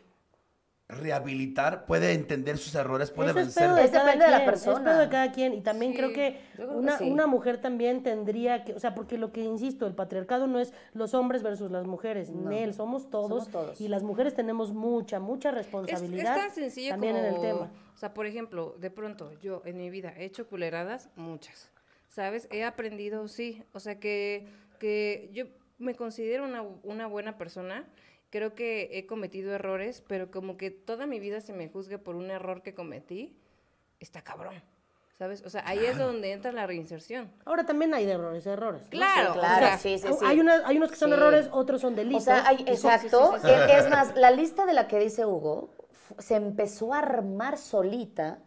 rehabilitar, 0.89 1.85
puede 1.85 2.13
entender 2.13 2.57
sus 2.57 2.75
errores, 2.75 3.09
puede 3.11 3.29
Eso 3.31 3.39
es 3.39 3.45
vencer. 3.47 3.63
pedo 3.63 3.75
de 3.75 3.83
Es 3.85 3.91
cada 3.91 4.05
depende 4.05 4.25
de 4.25 4.31
la 4.31 4.45
persona. 4.45 4.77
Es 4.77 4.83
pedo 4.83 4.99
de 4.99 5.09
cada 5.09 5.31
quien. 5.31 5.53
Y 5.53 5.61
también 5.61 5.91
Sí, 5.93 5.97
creo 5.97 6.13
que 6.13 6.39
una, 6.59 6.97
sí. 6.97 7.09
una 7.09 7.25
mujer 7.27 7.59
también 7.59 8.03
tendría 8.03 8.63
que, 8.63 8.73
o 8.73 8.79
sea, 8.79 8.93
porque 8.93 9.17
lo 9.17 9.31
que 9.31 9.41
insisto, 9.41 9.87
el 9.87 9.95
patriarcado 9.95 10.47
no 10.47 10.59
es 10.59 10.73
los 10.93 11.13
hombres 11.13 11.41
versus 11.41 11.71
las 11.71 11.85
mujeres. 11.87 12.29
Nel, 12.29 12.73
somos 12.73 13.09
todos, 13.09 13.29
Somos 13.29 13.49
todos. 13.49 13.81
Y 13.81 13.87
las 13.87 14.03
mujeres 14.03 14.33
tenemos 14.35 14.73
mucha, 14.73 15.19
mucha 15.19 15.49
Es, 15.49 15.55
es 15.55 15.63
responsabilidad 15.65 16.35
tan 16.35 16.51
sencillo 16.51 16.89
también 16.91 17.15
como, 17.15 17.27
en 17.27 17.33
el 17.35 17.41
tema. 17.41 17.71
o 17.93 17.97
sea, 17.97 18.13
por 18.13 18.25
ejemplo, 18.25 18.75
de 18.79 18.91
pronto, 18.91 19.31
yo 19.41 19.61
en 19.65 19.77
mi 19.77 19.89
vida 19.89 20.13
he 20.17 20.25
hecho 20.25 20.47
culeradas, 20.47 21.09
muchas, 21.15 21.71
¿sabes? 22.09 22.47
He 22.51 22.63
aprendido, 22.63 23.27
sí, 23.27 23.63
o 23.73 23.79
sea, 23.79 23.99
que, 23.99 24.47
que 24.79 25.29
yo 25.33 25.45
me 25.79 25.95
considero 25.95 26.43
una, 26.43 26.61
una 26.83 27.07
buena 27.07 27.37
persona, 27.37 27.85
creo 28.33 28.55
que 28.55 28.89
he 28.97 29.05
cometido 29.05 29.53
errores, 29.53 30.03
pero 30.07 30.31
como 30.31 30.57
que 30.57 30.71
toda 30.71 31.05
mi 31.05 31.19
vida 31.19 31.39
se 31.39 31.53
me 31.53 31.69
juzgue 31.69 31.99
por 31.99 32.15
un 32.15 32.31
error 32.31 32.63
que 32.63 32.73
cometí, 32.73 33.37
está 33.99 34.23
cabrón, 34.23 34.55
¿sabes? 35.19 35.43
O 35.45 35.51
sea, 35.51 35.61
ahí 35.67 35.85
es 35.85 35.99
donde 35.99 36.31
entra 36.31 36.51
la 36.51 36.65
reinserción. 36.65 37.31
Ahora 37.45 37.63
también 37.67 37.93
hay 37.93 38.07
de 38.07 38.13
errores, 38.13 38.47
errores. 38.47 38.81
¿no? 38.85 38.89
Claro, 38.89 39.33
o 39.33 39.35
claro, 39.35 39.67
sea, 39.67 39.77
sí, 39.77 39.99
sí, 39.99 40.07
Hay- 40.07 40.13
sí. 40.15 40.25
Hay, 40.25 40.39
una- 40.39 40.65
hay 40.67 40.77
unos 40.77 40.89
que 40.89 40.95
son 40.95 41.09
Sí. 41.11 41.13
errores, 41.15 41.47
otros 41.51 41.79
son 41.79 41.93
delitos. 41.95 42.23
O 42.23 42.25
sea, 42.25 42.47
hay- 42.47 42.63
exacto. 42.65 43.33
sí, 43.35 43.41
sí, 43.43 43.47
sí. 43.49 43.53
Es- 43.71 43.83
Es 43.85 43.89
más, 43.91 44.15
la 44.15 44.31
lista 44.31 44.65
de 44.65 44.73
la 44.73 44.87
que 44.87 44.97
dice 44.97 45.27
Hugo 45.27 45.69
se 46.17 46.33
empezó 46.35 46.91
a 46.95 46.99
armar 46.99 47.59
solita 47.59 48.39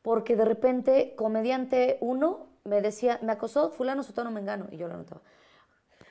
porque 0.00 0.34
de 0.34 0.46
repente 0.46 1.12
comediante 1.14 1.98
uno 2.00 2.46
me 2.64 2.80
decía, 2.80 3.18
me 3.22 3.32
acosó 3.32 3.70
fulano, 3.70 4.02
sotano, 4.02 4.30
mengano, 4.30 4.66
y 4.70 4.78
yo 4.78 4.88
lo 4.88 4.94
anotaba. 4.94 5.20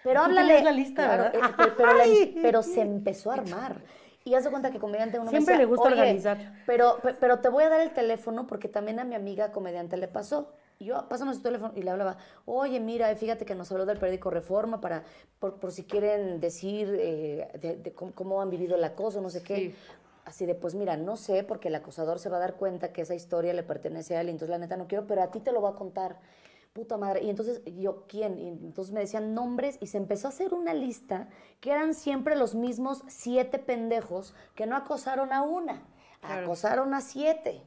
Pero 0.06 0.20
Tú 0.22 0.26
háblale. 0.28 0.62
la 0.64 0.72
lista, 0.72 1.08
¿verdad? 1.08 1.36
eh, 1.36 1.40
pe- 1.58 1.72
pero, 1.76 1.94
la- 1.94 2.04
Ay. 2.04 2.40
pero 2.42 2.62
se 2.64 2.82
empezó 2.82 3.32
a 3.32 3.34
armar. 3.34 3.82
Y 4.24 4.36
haz 4.36 4.44
de 4.44 4.52
cuenta 4.52 4.72
que 4.72 4.80
comediante 4.80 5.20
uno 5.20 5.30
Siempre 5.32 5.56
me 5.56 5.58
decía, 5.58 5.58
le 5.58 5.66
gusta 5.66 5.88
"Oye, 5.90 6.00
organizar". 6.00 6.38
Pero, 6.68 7.00
pe- 7.02 7.16
pero 7.16 7.40
te 7.40 7.50
voy 7.50 7.64
a 7.64 7.70
dar 7.70 7.82
el 7.82 7.92
teléfono 7.92 8.46
porque 8.48 8.68
también 8.70 9.00
a 9.00 9.04
mi 9.04 9.16
amiga 9.16 9.52
comediante 9.52 9.98
le 9.98 10.08
pasó. 10.08 10.54
Y 10.78 10.86
yo, 10.86 11.08
pásame 11.10 11.34
su 11.34 11.42
teléfono 11.42 11.74
y 11.76 11.82
le 11.82 11.90
hablaba, 11.90 12.18
oye, 12.46 12.80
mira, 12.80 13.16
fíjate 13.16 13.46
que 13.46 13.56
nos 13.56 13.72
habló 13.72 13.86
del 13.88 13.98
periódico 13.98 14.30
Reforma 14.30 14.80
para, 14.80 15.04
por, 15.40 15.56
por 15.60 15.72
si 15.72 15.86
quieren 15.86 16.40
decir 16.40 16.96
eh, 17.00 17.50
de, 17.60 17.78
de 17.78 17.94
cómo, 17.94 18.12
cómo 18.14 18.42
han 18.42 18.50
vivido 18.52 18.76
el 18.76 18.84
acoso, 18.84 19.22
no 19.22 19.30
sé 19.32 19.42
qué. 19.42 19.56
Sí. 19.56 19.76
Así 20.26 20.46
de, 20.46 20.54
pues 20.56 20.74
mira, 20.76 20.98
no 20.98 21.18
sé, 21.18 21.44
porque 21.44 21.68
el 21.70 21.76
acosador 21.76 22.18
se 22.20 22.30
va 22.30 22.38
a 22.38 22.40
dar 22.40 22.56
cuenta 22.56 22.92
que 22.92 23.02
esa 23.04 23.14
historia 23.16 23.54
le 23.54 23.64
pertenece 23.64 24.18
a 24.18 24.22
él, 24.22 24.30
entonces 24.30 24.50
la 24.50 24.58
neta 24.58 24.76
no 24.76 24.88
quiero, 24.88 25.06
pero 25.08 25.22
a 25.22 25.30
ti 25.32 25.40
te 25.40 25.52
lo 25.52 25.62
va 25.62 25.70
a 25.70 25.76
contar. 25.76 26.18
Puta 26.76 26.98
madre. 26.98 27.24
Y 27.24 27.30
entonces 27.30 27.62
yo, 27.78 28.06
¿quién? 28.06 28.38
Y 28.38 28.50
entonces 28.50 28.94
me 28.94 29.00
decían 29.00 29.34
nombres 29.34 29.78
y 29.80 29.88
se 29.88 29.96
empezó 29.96 30.28
a 30.28 30.32
hacer 30.32 30.54
una 30.54 30.74
lista 30.74 31.30
que 31.62 31.72
eran 31.72 31.94
siempre 31.94 32.36
los 32.36 32.54
mismos 32.54 33.02
siete 33.08 33.60
pendejos 33.60 34.36
que 34.56 34.66
no 34.66 34.76
acosaron 34.76 35.32
a 35.32 35.42
una, 35.42 35.84
Claro. 36.20 36.44
acosaron 36.48 36.94
a 36.94 37.00
siete. 37.00 37.64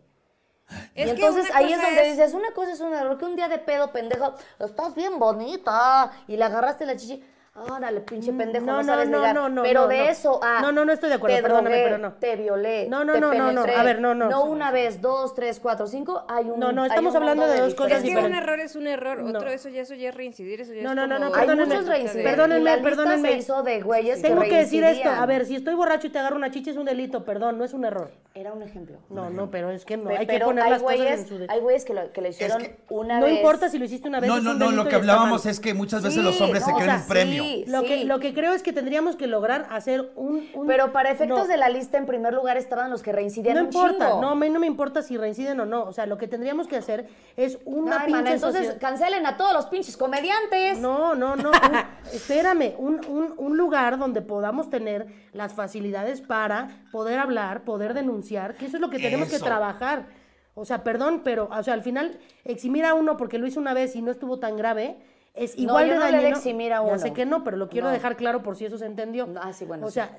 Es 0.95 1.07
y 1.07 1.11
entonces 1.13 1.47
ahí 1.55 1.73
es 1.73 1.81
donde 1.81 2.03
es- 2.11 2.19
dices, 2.19 2.35
una 2.35 2.53
cosa 2.53 2.73
es 2.73 2.81
un 2.81 2.93
error, 2.93 3.17
que 3.17 3.25
un 3.25 3.35
día 3.35 3.49
de 3.49 3.57
pedo, 3.57 3.91
pendejo, 3.93 4.35
estás 4.59 4.95
bien 4.95 5.19
bonita, 5.19 6.13
y 6.27 6.37
le 6.37 6.45
agarraste 6.45 6.85
la 6.85 6.95
chichi, 6.95 7.25
órale, 7.71 8.01
pinche 8.01 8.33
pendejo, 8.33 8.65
no, 8.67 8.73
No, 8.73 8.79
no, 8.79 8.85
sabes 8.85 9.09
no, 9.09 9.19
ligar. 9.19 9.35
no, 9.35 9.49
no, 9.49 9.63
pero 9.63 9.83
no, 9.83 9.89
de 9.89 9.99
no. 9.99 10.05
eso 10.05 10.41
a... 10.43 10.61
No, 10.63 10.73
no, 10.73 10.85
no 10.85 10.93
estoy 10.93 11.09
de 11.09 11.15
acuerdo, 11.17 11.37
te 11.37 11.43
perdóname, 11.43 11.69
drogué, 11.71 11.85
pero 11.85 11.99
no. 11.99 12.13
Te 12.15 12.37
violé, 12.37 12.87
No, 12.89 13.05
no, 13.05 13.13
te 13.15 13.21
no, 13.21 13.33
no, 13.35 13.53
no, 13.53 13.63
a 13.63 13.83
ver, 13.83 14.01
no, 14.01 14.15
no. 14.15 14.29
No 14.29 14.45
una 14.45 14.71
vez, 14.71 15.01
dos, 15.01 15.35
tres, 15.35 15.61
cuatro, 15.61 15.87
cinco, 15.87 16.25
hay 16.29 16.51
un 16.51 16.59
No, 16.61 16.73
no, 16.73 16.83
hay 16.83 16.89
estamos 16.89 17.15
hablando 17.15 17.47
de 17.47 17.61
dos 17.61 17.75
cosas 17.75 17.93
Es 17.99 17.99
que 18.03 18.09
diferentes. 18.11 18.31
un 18.39 18.43
error 18.43 18.61
es 18.61 18.77
un 18.77 18.87
error, 18.87 19.19
No. 19.23 19.39
otro 19.39 19.51
eso 19.51 19.69
ya, 19.69 19.83
eso 19.83 19.95
ya 19.95 20.09
es 20.11 20.15
reincidir, 20.15 20.61
eso 20.61 20.73
ya 20.73 20.83
No, 20.83 20.91
es 20.91 20.97
no, 20.97 21.07
no, 21.07 21.19
no, 21.19 21.27
Hay 21.27 21.33
perdónenme. 21.47 21.67
muchos 21.75 21.89
reincidentes. 21.89 22.33
Perdónenme, 22.33 22.79
perdónenme. 22.79 23.29
se 23.33 23.37
hizo 23.39 23.63
de 23.63 23.81
güeyes 23.81 24.23
Tengo 24.23 24.41
que 24.43 24.57
decir 24.57 24.85
esto, 24.85 25.09
a 25.11 25.27
ver, 25.27 25.45
si 25.47 25.57
estoy 25.57 25.75
borracho 25.75 26.07
y 26.07 26.11
te 26.11 26.19
agarro 26.19 26.37
una 26.37 26.51
chicha 26.51 26.71
es 26.71 26.77
un 26.77 26.85
delito, 26.85 27.25
perdón, 27.25 27.59
no 27.59 27.65
es 27.65 27.73
un 27.75 27.85
error. 27.85 28.11
Era 28.35 28.53
un 28.53 28.63
ejemplo. 28.63 28.99
No, 29.11 29.31
no, 29.31 29.51
pero 29.51 29.71
es 29.71 29.85
que 29.85 29.97
no, 29.97 30.11
hay 30.11 30.19
que 30.19 30.27
pero 30.35 30.47
poner 30.47 30.63
hay 30.63 30.71
las 30.71 30.83
cosas 30.83 30.97
güeyes, 30.99 31.21
en 31.23 31.27
su... 31.29 31.39
de- 31.39 31.47
hay 31.49 31.59
güeyes 31.61 31.85
que 31.85 31.93
lo, 31.95 32.13
que 32.13 32.21
lo 32.21 32.29
hicieron 32.29 32.59
que 32.63 32.79
una 32.89 33.19
no 33.19 33.27
vez. 33.27 33.35
importa 33.37 33.69
si 33.69 33.79
lo 33.79 33.85
hiciste 33.87 34.07
una 34.07 34.21
vez, 34.21 34.29
No, 34.31 34.39
no, 34.41 34.53
un 34.53 34.59
no, 34.61 34.71
lo 34.71 34.87
que 34.87 34.95
hablábamos 34.95 35.45
es 35.47 35.59
que 35.59 35.75
muchas 35.75 36.03
veces 36.03 36.19
Sí, 36.21 36.25
los 36.25 36.41
hombres 36.41 36.63
se 36.63 36.71
no, 36.71 36.77
o 36.77 36.79
creen 36.79 36.93
sea, 36.93 37.01
un 37.03 37.09
premio. 37.09 37.43
sí. 37.43 37.65
Lo, 37.67 37.83
que, 37.83 38.05
lo 38.05 38.21
que 38.21 38.35
creo 38.35 38.53
es 38.53 38.63
que 38.63 38.73
tendríamos 38.73 39.17
que 39.17 39.27
lograr 39.27 39.67
hacer 39.71 40.13
un... 40.15 40.47
un- 40.55 40.67
Pero 40.69 40.93
para 40.93 41.11
efectos 41.11 41.39
no. 41.41 41.47
de 41.49 41.57
la 41.57 41.69
lista, 41.69 41.99
en 41.99 42.07
primer 42.07 42.33
lugar 42.33 42.57
estaban 42.59 42.91
los 42.91 43.03
que 43.03 43.11
reincidían 43.11 43.55
No 43.57 43.61
un 43.63 43.67
importa, 43.69 44.07
chingo. 44.09 44.21
no, 44.21 44.29
a 44.31 44.35
mí 44.37 44.49
no 44.51 44.61
me 44.61 44.69
importa 44.69 45.03
si 45.03 45.17
reinciden 45.17 45.59
o 45.59 45.67
no. 45.67 45.83
O 45.85 45.93
sea, 45.93 46.07
lo 46.07 46.17
que 46.17 46.29
tendríamos 46.29 46.69
que 46.69 46.77
hacer 46.77 47.09
es 47.37 47.59
una 47.65 48.03
Ay, 48.03 48.13
pinche 48.13 48.35
entonces 48.35 48.61
sociedad- 48.67 48.79
cancelen 48.81 49.27
a 49.27 49.37
todos 49.37 49.53
los 49.53 49.67
pinches 49.67 49.97
comediantes. 49.97 50.79
No, 50.79 51.17
no, 51.17 51.35
no. 51.35 51.51
un- 51.51 51.57
espérame, 52.13 52.75
un, 52.79 53.01
un- 53.09 53.35
un 53.37 53.57
lugar 53.57 53.99
donde 53.99 54.23
podamos 54.23 54.71
tener 54.71 55.07
las 55.33 55.55
facilidades 55.55 56.21
para 56.21 56.69
poder 56.93 57.19
hablar, 57.19 57.63
poder 57.63 57.95
denunciar, 57.95 58.18
que 58.23 58.67
eso 58.67 58.77
es 58.77 58.81
lo 58.81 58.91
que 58.91 58.99
tenemos 58.99 59.29
que 59.29 59.39
trabajar. 59.39 60.07
O 60.55 60.65
sea, 60.65 60.83
perdón, 60.83 61.21
pero 61.25 61.49
o 61.53 61.63
sea, 61.63 61.75
al 61.75 61.83
final 61.83 62.19
eximir 62.45 62.85
a 62.85 62.95
uno 62.95 63.17
porque 63.17 63.39
lo 63.39 63.47
hizo 63.47 63.61
una 63.61 63.75
vez 63.75 63.95
y 63.95 64.03
no 64.03 64.11
estuvo 64.11 64.39
tan 64.41 64.57
grave 64.57 64.97
es 65.35 65.57
No, 65.57 65.63
igual 65.63 65.87
yo 65.87 65.93
de 65.93 65.99
no 65.99 66.05
le 66.05 66.09
he 66.09 66.11
de 66.11 66.17
dañino. 66.23 66.37
eximir 66.37 66.73
a 66.73 66.77
Ya 66.77 66.83
uno. 66.83 66.99
sé 66.99 67.13
que 67.13 67.25
no, 67.27 67.45
pero 67.45 67.57
lo 67.57 67.69
quiero 67.69 67.87
No. 67.87 67.93
dejar 67.93 68.17
claro 68.17 68.43
por 68.43 68.57
si 68.57 68.65
eso 68.65 68.77
se 68.77 68.87
entendió. 68.87 69.27
No, 69.29 69.41
ah, 69.41 69.53
sí, 69.53 69.65
bueno, 69.65 69.87
O 69.87 69.89
sí. 69.91 69.95
sea, 69.95 70.19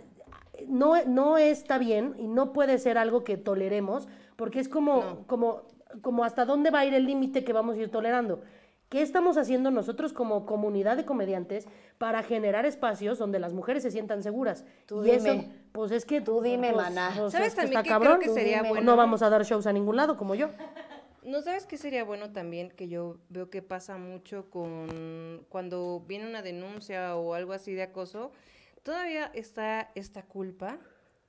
no, 0.67 0.93
no 1.05 1.37
está 1.37 1.77
bien 1.77 2.15
y 2.17 2.27
no 2.27 2.53
puede 2.53 2.77
ser 2.79 2.97
algo 2.97 3.23
que 3.25 3.35
toleremos, 3.35 4.07
porque 4.37 4.59
es 4.61 4.69
como, 4.69 5.25
como, 5.27 5.63
como 6.01 6.23
hasta 6.23 6.45
dónde 6.45 6.69
va 6.71 6.79
a 6.79 6.85
ir 6.85 6.93
el 6.93 7.05
límite 7.05 7.43
que 7.43 7.51
vamos 7.51 7.75
a 7.75 7.79
ir 7.81 7.91
tolerando. 7.91 8.41
¿Qué 8.89 9.03
estamos 9.03 9.37
haciendo 9.37 9.69
nosotros 9.69 10.13
como 10.13 10.47
comunidad 10.47 10.97
de 10.97 11.05
comediantes 11.05 11.67
para 11.99 12.23
generar 12.23 12.65
espacios 12.65 13.19
donde 13.19 13.37
las 13.37 13.53
mujeres 13.53 13.83
se 13.83 13.91
sientan 13.91 14.23
seguras? 14.23 14.65
Tú 14.87 15.05
y 15.05 15.11
eso, 15.11 15.31
dime. 15.31 15.51
pues 15.71 15.91
es 15.91 16.05
que... 16.05 16.21
Tú 16.21 16.41
dime, 16.41 16.73
pues, 16.73 16.85
maná. 16.85 17.13
pues, 17.15 17.31
¿Sabes 17.31 17.53
también 17.53 17.77
está 17.77 17.83
creo 17.83 17.99
cabrón. 17.99 18.19
que 18.19 18.29
sería 18.29 18.63
No 18.63 18.69
bueno? 18.69 18.95
vamos 18.95 19.21
a 19.21 19.29
dar 19.29 19.43
shows 19.45 19.67
a 19.67 19.73
ningún 19.73 19.95
lado, 19.95 20.17
como 20.17 20.33
yo. 20.33 20.49
¿No 21.23 21.41
sabes 21.43 21.67
qué 21.67 21.77
sería 21.77 22.03
bueno 22.03 22.31
también? 22.31 22.71
Que 22.71 22.87
yo 22.87 23.17
veo 23.29 23.51
que 23.51 23.61
pasa 23.61 23.97
mucho 23.97 24.49
con 24.49 25.45
cuando 25.49 26.03
viene 26.07 26.27
una 26.27 26.41
denuncia 26.41 27.15
o 27.15 27.35
algo 27.35 27.53
así 27.53 27.73
de 27.75 27.83
acoso, 27.83 28.31
todavía 28.81 29.29
está 29.35 29.91
esta 29.93 30.23
culpa 30.23 30.79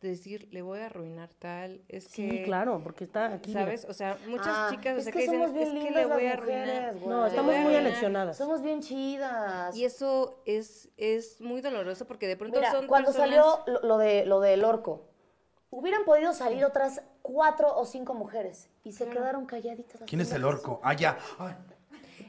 decir, 0.09 0.49
le 0.51 0.63
voy 0.63 0.81
a 0.81 0.87
arruinar 0.87 1.29
tal, 1.39 1.83
es 1.89 2.05
Sí, 2.05 2.29
que... 2.29 2.43
claro, 2.45 2.81
porque 2.83 3.05
está 3.05 3.35
aquí. 3.35 3.53
¿Sabes? 3.53 3.85
O 3.89 3.93
sea, 3.93 4.17
muchas 4.29 4.49
Ah, 4.49 4.69
chicas, 4.71 4.95
o 4.95 4.99
es 4.99 5.05
sea, 5.05 5.13
que 5.13 5.19
que, 5.19 5.25
dicen, 5.25 5.41
somos 5.41 5.53
bien 5.55 5.69
es 5.69 5.73
que 5.75 5.81
lindas 5.85 6.07
le 6.09 6.15
voy 6.15 6.27
a 6.27 6.33
arruinar. 6.33 6.67
mujeres. 6.95 7.07
No, 7.07 7.27
estamos 7.27 7.57
muy 7.57 7.75
aleccionadas. 7.75 8.37
Somos 8.37 8.63
bien 8.63 8.81
chidas. 8.81 9.77
Y 9.77 9.85
eso 9.85 10.41
es, 10.47 10.89
es 10.97 11.41
muy 11.41 11.61
doloroso 11.61 12.07
porque 12.07 12.27
de 12.27 12.37
pronto 12.37 12.59
Mira, 12.59 12.71
son 12.73 12.87
cuando 12.87 13.13
personas- 13.13 13.31
salió 13.45 13.63
lo, 13.67 13.81
lo 13.87 13.99
de 13.99 14.25
lo 14.27 14.41
del 14.41 14.65
orco, 14.65 15.07
hubieran 15.71 16.05
podido 16.05 16.33
salir 16.33 16.65
otras 16.65 17.03
cuatro 17.23 17.77
o 17.77 17.85
cinco 17.85 18.15
mujeres 18.15 18.69
y 18.85 18.93
se 18.93 19.07
quedaron 19.09 19.47
calladitas. 19.47 20.01
¿Quién 20.07 20.21
es 20.23 20.33
el 20.33 20.45
orco? 20.45 20.81
Ah, 20.83 20.95
ya. 20.95 21.19
Ay, 21.39 21.55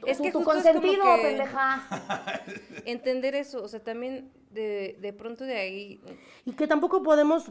Es 0.06 0.18
Tu- 0.18 0.24
que 0.24 0.32
tu 0.32 0.38
justo 0.38 0.52
es 0.58 0.62
como 0.62 0.72
consentido, 0.74 1.04
que- 1.16 1.22
pendeja. 1.22 1.82
entender 2.84 3.34
eso, 3.34 3.62
o 3.62 3.68
sea, 3.68 3.80
también 3.82 4.32
de, 4.52 4.96
de 5.00 5.12
pronto 5.12 5.44
de 5.44 5.56
ahí... 5.56 6.00
Y 6.44 6.52
que 6.52 6.66
tampoco 6.66 7.02
podemos 7.02 7.48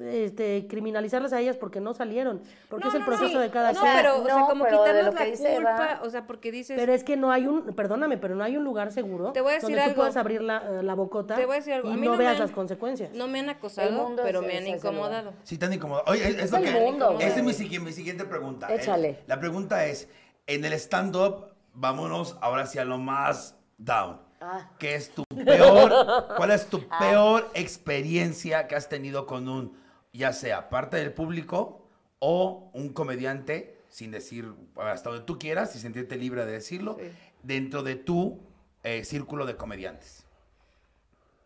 eh, 0.00 0.24
este, 0.26 0.66
criminalizarlas 0.68 1.32
a 1.32 1.40
ellas 1.40 1.56
porque 1.56 1.80
no 1.80 1.94
salieron, 1.94 2.42
porque 2.68 2.84
No, 2.84 2.90
es 2.90 2.94
el 2.94 3.00
no, 3.00 3.06
proceso 3.06 3.30
sí. 3.32 3.38
de 3.38 3.50
cada 3.50 3.72
No, 3.72 3.80
pero, 3.82 4.20
o 4.22 4.24
sea, 4.24 4.40
como 4.48 4.64
quitarnos 4.66 5.14
la 5.14 5.24
dice 5.24 5.54
culpa, 5.54 5.70
Eva- 5.70 6.00
o 6.02 6.10
sea, 6.10 6.26
porque 6.26 6.50
dices... 6.52 6.76
Pero 6.78 6.92
es 6.92 7.04
que 7.04 7.16
no 7.16 7.30
hay 7.30 7.46
un, 7.46 7.74
perdóname, 7.74 8.18
pero 8.18 8.34
no 8.34 8.44
hay 8.44 8.56
un 8.56 8.64
lugar 8.64 8.92
seguro 8.92 9.32
Te 9.32 9.40
voy 9.40 9.52
a 9.52 9.54
decir 9.54 9.68
donde 9.68 9.78
tú 9.78 9.84
algo. 9.84 9.96
puedas 9.96 10.16
abrir 10.16 10.42
la, 10.42 10.58
eh, 10.80 10.82
la 10.82 10.94
bocota 10.94 11.36
Te 11.36 11.46
voy 11.46 11.54
a 11.54 11.58
decir 11.58 11.72
algo. 11.74 11.88
y 11.90 11.92
A 11.92 11.96
mí 11.96 12.06
no, 12.06 12.12
no 12.12 12.18
veas 12.18 12.34
han- 12.34 12.40
las 12.40 12.50
consecuencias. 12.50 13.12
No 13.14 13.28
me 13.28 13.40
han 13.40 13.48
acosado, 13.48 14.14
pero 14.22 14.42
me 14.42 14.56
han 14.58 14.66
incomodado. 14.66 15.32
Sí, 15.44 15.58
te 15.58 15.66
han 15.66 15.72
incomodado. 15.72 16.04
Oye, 16.10 16.26
es, 16.28 16.36
es 16.36 16.50
lo 16.50 16.58
el 16.58 16.64
que. 16.64 16.70
mundo, 16.72 17.16
Esa 17.20 17.40
es 17.40 17.42
mi, 17.60 17.78
mi 17.78 17.92
siguiente 17.92 18.24
pregunta. 18.24 18.68
¿eh? 18.72 18.76
Échale. 18.76 19.18
La 19.26 19.38
pregunta 19.40 19.86
es: 19.86 20.08
en 20.46 20.64
el 20.64 20.72
stand-up, 20.74 21.46
vámonos 21.74 22.36
ahora 22.40 22.62
hacia 22.62 22.84
lo 22.84 22.98
más 22.98 23.56
down. 23.78 24.20
Ah. 24.44 24.70
¿Qué 24.78 24.96
es 24.96 25.10
tu 25.10 25.24
peor? 25.24 25.92
¿Cuál 26.36 26.50
es 26.50 26.66
tu 26.66 26.86
peor 26.88 27.48
experiencia 27.54 28.66
que 28.66 28.74
has 28.74 28.88
tenido 28.88 29.24
con 29.26 29.48
un, 29.48 29.76
ya 30.12 30.32
sea 30.32 30.68
parte 30.68 30.96
del 30.96 31.12
público 31.12 31.88
o 32.18 32.70
un 32.74 32.92
comediante, 32.92 33.78
sin 33.88 34.10
decir 34.10 34.52
hasta 34.76 35.10
donde 35.10 35.24
tú 35.24 35.38
quieras 35.38 35.76
y 35.76 35.78
sentirte 35.78 36.16
libre 36.16 36.44
de 36.44 36.52
decirlo, 36.52 36.96
Sí. 36.98 37.06
dentro 37.42 37.82
de 37.82 37.94
tu 37.96 38.40
eh, 38.82 39.04
círculo 39.04 39.46
de 39.46 39.56
comediantes? 39.56 40.26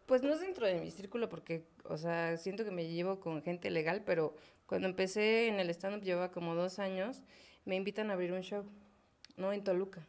Pues 0.07 0.23
no 0.23 0.33
es 0.33 0.41
dentro 0.41 0.67
de 0.67 0.81
mi 0.81 0.91
círculo 0.91 1.29
porque, 1.29 1.65
o 1.85 1.99
sea, 1.99 2.37
siento 2.39 2.65
que 2.65 2.71
me 2.71 2.87
llevo 2.89 3.21
con 3.21 3.43
gente 3.43 3.71
legal, 3.71 4.03
pero 4.07 4.35
cuando 4.67 4.89
empecé 4.89 5.49
en 5.49 5.61
el 5.61 5.69
stand-up 5.71 6.03
llevaba 6.03 6.31
como 6.31 6.55
dos 6.55 6.79
años, 6.79 7.23
me 7.65 7.75
invitan 7.77 8.11
a 8.11 8.15
abrir 8.15 8.33
un 8.33 8.41
show. 8.43 8.65
no, 9.37 9.53
en 9.53 9.63
Toluca. 9.65 10.07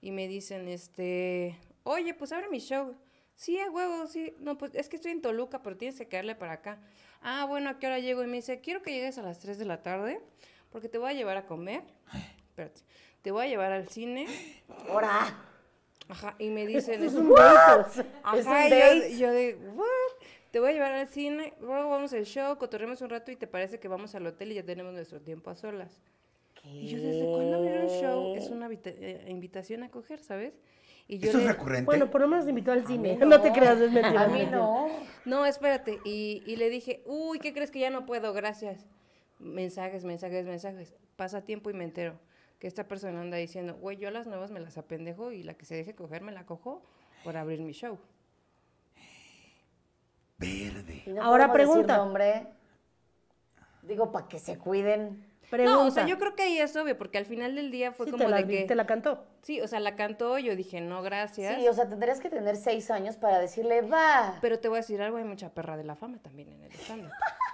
Y 0.00 0.12
me 0.12 0.28
dicen, 0.28 0.68
este, 0.68 1.58
oye, 1.88 2.14
pues 2.14 2.32
abre 2.32 2.48
mi 2.48 2.58
show. 2.60 2.94
Sí, 3.34 3.58
a 3.58 3.70
huevo, 3.70 4.06
sí. 4.06 4.34
No, 4.40 4.58
pues 4.58 4.74
es 4.74 4.88
que 4.88 4.96
estoy 4.96 5.12
en 5.12 5.22
Toluca, 5.22 5.62
pero 5.62 5.76
tienes 5.76 5.98
que 5.98 6.06
caerle 6.06 6.34
para 6.34 6.54
acá. 6.54 6.80
Ah, 7.22 7.46
bueno, 7.46 7.70
¿a 7.70 7.78
qué 7.78 7.86
hora 7.86 7.98
llego? 7.98 8.22
Y 8.22 8.26
me 8.26 8.36
dice, 8.36 8.60
quiero 8.60 8.82
que 8.82 8.92
llegues 8.92 9.16
a 9.18 9.22
las 9.22 9.38
3 9.38 9.58
de 9.58 9.64
la 9.64 9.82
tarde, 9.82 10.20
porque 10.70 10.88
te 10.88 10.98
voy 10.98 11.10
a 11.10 11.14
llevar 11.14 11.36
a 11.36 11.46
comer. 11.46 11.82
Espérate. 12.48 12.80
Te 13.22 13.30
voy 13.30 13.46
a 13.46 13.48
llevar 13.48 13.72
al 13.72 13.88
cine. 13.88 14.26
Ahora. 14.88 15.44
Ajá, 16.08 16.36
y 16.38 16.48
me 16.48 16.66
dicen, 16.66 17.02
Es 17.02 17.14
un 17.14 17.34
date. 17.34 18.00
¿Es 18.00 18.06
un 18.46 18.52
Ajá, 18.52 18.68
y 18.68 19.12
yo, 19.12 19.18
yo 19.18 19.32
de, 19.32 19.54
¿what? 19.74 19.86
Te 20.50 20.60
voy 20.60 20.70
a 20.70 20.72
llevar 20.72 20.92
al 20.92 21.08
cine, 21.08 21.52
luego 21.60 21.90
vamos 21.90 22.12
al 22.14 22.24
show, 22.24 22.56
cotorremos 22.56 23.02
un 23.02 23.10
rato 23.10 23.30
y 23.30 23.36
te 23.36 23.46
parece 23.46 23.78
que 23.78 23.86
vamos 23.86 24.14
al 24.14 24.26
hotel 24.26 24.52
y 24.52 24.54
ya 24.54 24.62
tenemos 24.62 24.94
nuestro 24.94 25.20
tiempo 25.20 25.50
a 25.50 25.54
solas. 25.54 26.00
Y 26.64 26.88
yo, 26.88 26.98
¿desde 26.98 27.24
cuándo 27.26 27.60
un 27.60 27.88
show? 27.88 28.34
Es 28.34 28.48
una 28.48 28.68
eh, 28.72 29.26
invitación 29.28 29.82
a 29.82 29.90
coger, 29.90 30.20
¿sabes? 30.20 30.54
Y 31.08 31.18
yo 31.18 31.26
¿Esto 31.28 31.38
es 31.38 31.46
recurrente? 31.46 31.86
Bueno, 31.86 32.10
por 32.10 32.20
lo 32.20 32.28
menos 32.28 32.46
invitó 32.46 32.70
al 32.70 32.86
cine. 32.86 33.16
No. 33.26 33.40
te 33.40 33.50
creas, 33.52 33.78
es 33.78 33.90
mentira. 33.90 34.22
A 34.24 34.28
mí 34.28 34.46
no. 34.50 34.88
No, 35.24 35.46
espérate. 35.46 35.98
Y, 36.04 36.42
y 36.46 36.56
le 36.56 36.68
dije, 36.68 37.02
uy, 37.06 37.38
¿qué 37.38 37.52
crees 37.54 37.70
que 37.70 37.80
ya 37.80 37.90
no 37.90 38.04
puedo? 38.06 38.32
Gracias. 38.34 38.86
Mensajes, 39.38 40.04
mensajes, 40.04 40.44
mensajes. 40.44 40.94
Pasa 41.16 41.42
tiempo 41.42 41.70
y 41.70 41.74
me 41.74 41.84
entero 41.84 42.18
que 42.58 42.66
esta 42.66 42.86
persona 42.86 43.20
anda 43.20 43.36
diciendo, 43.36 43.74
güey, 43.76 43.96
yo 43.96 44.08
a 44.08 44.10
las 44.10 44.26
nuevas 44.26 44.50
me 44.50 44.60
las 44.60 44.76
apendejo 44.76 45.32
y 45.32 45.42
la 45.44 45.54
que 45.54 45.64
se 45.64 45.76
deje 45.76 45.94
coger 45.94 46.22
me 46.22 46.32
la 46.32 46.44
cojo 46.44 46.82
por 47.24 47.36
abrir 47.36 47.60
mi 47.60 47.72
show. 47.72 47.98
Verde. 50.38 51.02
No 51.06 51.22
Ahora 51.22 51.52
pregunta. 51.52 51.96
nombre. 51.96 52.46
Digo, 53.82 54.12
para 54.12 54.28
que 54.28 54.38
se 54.38 54.58
cuiden. 54.58 55.24
Pregunta. 55.50 55.82
No, 55.82 55.86
o 55.86 55.90
sea, 55.90 56.06
yo 56.06 56.18
creo 56.18 56.34
que 56.34 56.42
ahí 56.42 56.58
es 56.58 56.76
obvio, 56.76 56.96
porque 56.98 57.18
al 57.18 57.24
final 57.24 57.54
del 57.54 57.70
día 57.70 57.92
fue 57.92 58.06
Sí, 58.06 58.12
como 58.12 58.24
te, 58.24 58.30
la, 58.30 58.36
de 58.38 58.46
que... 58.46 58.64
te 58.64 58.74
la 58.74 58.86
cantó. 58.86 59.24
Sí, 59.42 59.60
o 59.60 59.68
sea, 59.68 59.80
la 59.80 59.96
cantó, 59.96 60.38
yo 60.38 60.54
dije, 60.56 60.80
no, 60.80 61.02
gracias. 61.02 61.56
Sí, 61.56 61.66
o 61.66 61.72
sea, 61.72 61.88
tendrías 61.88 62.20
que 62.20 62.28
tener 62.28 62.56
seis 62.56 62.90
años 62.90 63.16
para 63.16 63.38
decirle, 63.38 63.82
va. 63.82 64.38
Pero 64.42 64.58
te 64.58 64.68
voy 64.68 64.76
a 64.78 64.80
decir 64.80 65.00
algo, 65.00 65.16
hay 65.16 65.24
mucha 65.24 65.50
perra 65.50 65.76
de 65.76 65.84
la 65.84 65.96
fama 65.96 66.18
también 66.18 66.48
en 66.52 66.62
el 66.64 66.72
stand 66.72 67.10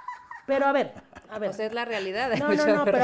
Pero 0.47 0.67
a 0.67 0.73
ver, 0.73 0.93
a 1.31 1.39
ver. 1.39 1.51
O 1.51 1.53
sea, 1.55 1.67
es 1.67 1.73
la 1.73 1.85
realidad. 1.87 2.29
no, 2.39 2.49
no, 2.55 2.67
no, 2.67 2.85
pero. 2.85 2.99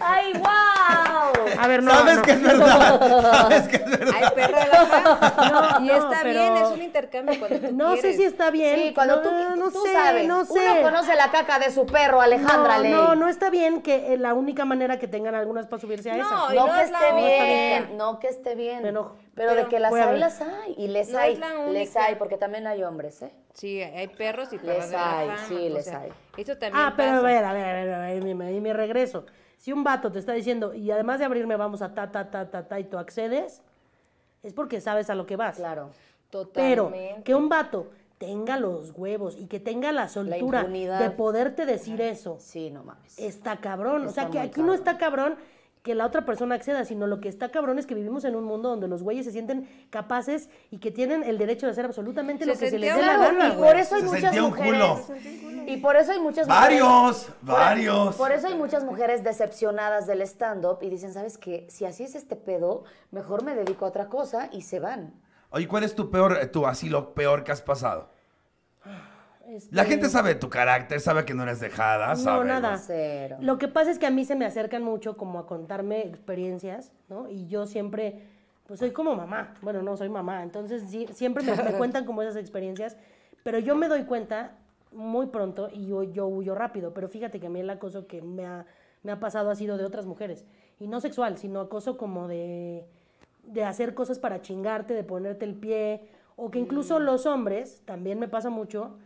¡Ay, 0.00 0.32
wow! 0.34 1.58
a 1.58 1.66
ver, 1.66 1.82
no. 1.82 1.90
¿Sabes 1.90 2.16
no. 2.16 2.22
que 2.22 2.30
es 2.32 2.42
verdad? 2.42 3.00
¿Sabes 3.40 3.68
que 3.68 3.76
es 3.76 3.84
verdad? 3.90 4.14
Hay 4.14 4.30
perra 4.34 4.60
de 4.64 4.68
la. 4.68 4.84
No, 5.78 5.84
y 5.84 5.88
no, 5.88 5.94
está 5.94 6.20
pero- 6.22 6.40
bien, 6.40 6.56
es 6.56 6.68
un 6.68 6.82
intercambio 6.82 7.38
cuando 7.38 7.58
tú 7.68 7.74
No 7.74 7.94
sé 7.94 8.00
quieres. 8.00 8.16
si 8.16 8.24
está 8.24 8.50
bien. 8.50 8.76
Sí, 8.76 8.94
cuando 8.94 9.16
no, 9.16 9.22
tú, 9.22 9.30
no 9.56 9.70
tú 9.70 9.82
sé, 9.84 9.92
sabes. 9.92 10.26
no 10.28 10.44
sé. 10.44 10.52
Uno 10.52 10.82
conoce 10.82 11.14
la 11.16 11.30
caca 11.30 11.58
de 11.58 11.70
su 11.70 11.86
perro, 11.86 12.20
Alejandra 12.20 12.76
no, 12.76 12.82
Ley. 12.82 12.92
no, 12.92 13.14
no 13.14 13.28
está 13.28 13.50
bien 13.50 13.80
que 13.82 14.12
eh, 14.14 14.18
la 14.18 14.34
única 14.34 14.64
manera 14.64 14.98
que 14.98 15.08
tengan 15.08 15.34
algunas 15.34 15.66
para 15.66 15.80
subirse 15.80 16.10
a 16.10 16.16
No, 16.16 16.22
esa. 16.48 16.54
y 16.54 16.56
No 16.58 16.66
no 16.66 16.72
que 16.74 16.82
es 16.82 16.90
la 16.90 16.98
esté 16.98 17.14
bien, 17.20 17.96
no 17.96 18.18
que 18.18 18.28
esté 18.28 18.54
bien. 18.54 18.82
Me 18.82 18.88
enojo. 18.90 19.16
Pero, 19.34 19.50
Pero 19.50 19.62
de 19.64 19.68
que 19.68 19.80
las 19.80 19.92
a 19.92 19.96
hay, 19.96 20.10
ver. 20.10 20.18
las 20.20 20.40
hay. 20.40 20.74
Y 20.78 20.88
les 20.88 21.10
No 21.10 21.18
hay, 21.18 21.32
es 21.32 21.38
la 21.40 21.66
les 21.66 21.96
hay, 21.96 22.14
porque 22.14 22.36
también 22.36 22.66
hay 22.66 22.82
hombres, 22.84 23.20
¿eh? 23.22 23.32
Sí, 23.52 23.80
hay 23.82 24.06
perros 24.08 24.52
y 24.52 24.58
perras 24.58 24.76
Les 24.78 24.90
de 24.90 24.96
la 24.96 25.18
hay, 25.18 25.28
fama. 25.28 25.48
sí, 25.48 25.68
les 25.70 25.84
sea, 25.84 26.00
hay. 26.00 26.10
Eso 26.36 26.52
también 26.56 26.72
Ah, 26.86 26.94
pero 26.96 27.08
a 27.10 27.14
pasa. 27.14 27.26
ver, 27.26 27.44
a 27.44 27.52
ver, 27.52 27.64
a 27.66 27.72
ver, 27.72 27.92
a 27.94 27.98
ver, 28.00 28.34
me, 28.34 28.52
y 28.52 28.60
me 28.60 28.72
regreso. 28.72 29.26
Si 29.58 29.72
un 29.72 29.82
vato 29.82 30.12
te 30.12 30.18
está 30.18 30.32
diciendo, 30.34 30.72
y 30.74 30.90
además 30.90 31.18
de 31.18 31.24
abrirme 31.24 31.56
vamos 31.56 31.82
a 31.82 31.94
ta, 31.94 32.12
ta, 32.12 32.30
ta, 32.30 32.50
ta, 32.50 32.68
ta, 32.68 32.78
y 32.80 32.84
tú 32.84 32.96
accedes, 32.98 33.62
es 34.42 34.52
porque 34.52 34.80
sabes 34.80 35.10
a 35.10 35.14
lo 35.14 35.26
que 35.26 35.36
vas. 35.36 35.56
Claro. 35.56 35.90
Pero 36.52 36.84
Totalmente. 36.84 37.22
que 37.22 37.34
un 37.34 37.48
vato 37.48 37.90
tenga 38.18 38.56
los 38.58 38.92
huevos 38.96 39.36
y 39.38 39.46
que 39.46 39.58
tenga 39.60 39.90
la 39.92 40.08
soltura 40.08 40.60
impunidad. 40.60 41.00
de 41.00 41.10
poderte 41.10 41.66
decir 41.66 42.00
eso, 42.00 42.36
Sí, 42.40 42.70
no 42.70 42.82
mames. 42.84 43.18
está 43.18 43.56
cabrón. 43.56 44.06
o 44.06 44.10
sea, 44.10 44.24
Está 44.24 44.30
que 44.32 44.38
aquí 44.40 44.60
no 44.60 44.66
cabrón. 44.68 44.74
está 44.78 44.98
cabrón 44.98 45.36
que 45.84 45.94
la 45.94 46.06
otra 46.06 46.24
persona 46.24 46.54
acceda, 46.54 46.86
sino 46.86 47.06
lo 47.06 47.20
que 47.20 47.28
está 47.28 47.50
cabrón 47.50 47.78
es 47.78 47.84
que 47.84 47.94
vivimos 47.94 48.24
en 48.24 48.34
un 48.36 48.44
mundo 48.44 48.70
donde 48.70 48.88
los 48.88 49.02
güeyes 49.02 49.26
se 49.26 49.32
sienten 49.32 49.68
capaces 49.90 50.48
y 50.70 50.78
que 50.78 50.90
tienen 50.90 51.22
el 51.22 51.36
derecho 51.36 51.66
de 51.66 51.72
hacer 51.72 51.84
absolutamente 51.84 52.44
Se 52.44 52.50
lo 52.54 52.58
que 52.58 52.70
se 52.70 52.78
les 52.78 52.96
dé 52.96 53.02
la 53.02 53.18
gana. 53.18 53.48
y 53.48 53.52
por 53.58 53.76
eso 53.76 53.94
hay 53.96 54.00
Se 54.00 54.06
muchas 54.08 54.34
mujeres. 54.40 54.72
culo. 54.72 55.06
Y 55.66 55.76
por 55.76 55.96
eso 55.96 56.12
hay 56.12 56.20
muchas 56.20 56.48
Varios, 56.48 56.88
mujeres. 56.88 57.26
por- 57.44 57.54
varios. 57.54 58.16
Por 58.16 58.32
eso 58.32 58.46
hay 58.46 58.54
muchas 58.54 58.82
mujeres 58.82 59.22
decepcionadas 59.24 60.06
del 60.06 60.22
stand-up 60.22 60.78
y 60.80 60.88
dicen, 60.88 61.12
¿sabes 61.12 61.36
qué? 61.36 61.66
Si 61.68 61.84
así 61.84 62.02
es 62.04 62.14
este 62.14 62.34
pedo, 62.34 62.84
mejor 63.10 63.44
me 63.44 63.54
dedico 63.54 63.84
a 63.84 63.88
otra 63.88 64.08
cosa 64.08 64.48
y 64.52 64.62
se 64.62 64.80
van. 64.80 65.12
Oye, 65.50 65.68
¿cuál 65.68 65.84
es 65.84 65.94
tu 65.94 66.10
peor, 66.10 66.46
tu 66.46 66.66
así 66.66 66.88
lo 66.88 67.12
peor 67.12 67.44
que 67.44 67.52
has 67.52 67.60
pasado? 67.60 68.08
Este, 69.54 69.74
La 69.74 69.84
gente 69.84 70.08
sabe 70.08 70.34
tu 70.34 70.48
carácter, 70.50 71.00
sabe 71.00 71.24
que 71.24 71.34
no 71.34 71.44
eres 71.44 71.60
dejada, 71.60 72.08
No, 72.08 72.16
sabe. 72.16 72.44
nada. 72.46 72.76
Cero. 72.78 73.36
Lo 73.40 73.58
que 73.58 73.68
pasa 73.68 73.90
es 73.90 73.98
que 73.98 74.06
a 74.06 74.10
mí 74.10 74.24
se 74.24 74.34
me 74.34 74.44
acercan 74.46 74.82
mucho 74.82 75.16
como 75.16 75.38
a 75.38 75.46
contarme 75.46 76.00
experiencias, 76.06 76.92
¿no? 77.08 77.28
Y 77.30 77.46
yo 77.46 77.66
siempre, 77.66 78.22
pues 78.66 78.80
soy 78.80 78.90
como 78.90 79.14
mamá. 79.14 79.54
Bueno, 79.62 79.82
no 79.82 79.96
soy 79.96 80.08
mamá, 80.08 80.42
entonces 80.42 80.84
sí, 80.88 81.06
siempre 81.12 81.44
me, 81.44 81.54
me 81.62 81.72
cuentan 81.78 82.04
como 82.04 82.22
esas 82.22 82.36
experiencias, 82.36 82.96
pero 83.42 83.58
yo 83.58 83.76
me 83.76 83.88
doy 83.88 84.04
cuenta 84.04 84.52
muy 84.92 85.26
pronto 85.26 85.68
y 85.72 85.86
yo, 85.86 86.02
yo 86.02 86.26
huyo 86.26 86.54
rápido. 86.54 86.92
Pero 86.94 87.08
fíjate 87.08 87.40
que 87.40 87.46
a 87.46 87.50
mí 87.50 87.60
el 87.60 87.70
acoso 87.70 88.06
que 88.06 88.22
me 88.22 88.46
ha, 88.46 88.66
me 89.02 89.12
ha 89.12 89.20
pasado 89.20 89.50
ha 89.50 89.54
sido 89.54 89.76
de 89.76 89.84
otras 89.84 90.06
mujeres. 90.06 90.44
Y 90.80 90.88
no 90.88 91.00
sexual, 91.00 91.38
sino 91.38 91.60
acoso 91.60 91.96
como 91.96 92.26
de, 92.26 92.84
de 93.44 93.64
hacer 93.64 93.94
cosas 93.94 94.18
para 94.18 94.40
chingarte, 94.40 94.94
de 94.94 95.04
ponerte 95.04 95.44
el 95.44 95.54
pie, 95.54 96.08
o 96.36 96.50
que 96.50 96.58
incluso 96.58 96.98
los 96.98 97.26
hombres, 97.26 97.82
también 97.84 98.18
me 98.18 98.26
pasa 98.26 98.50
mucho, 98.50 98.96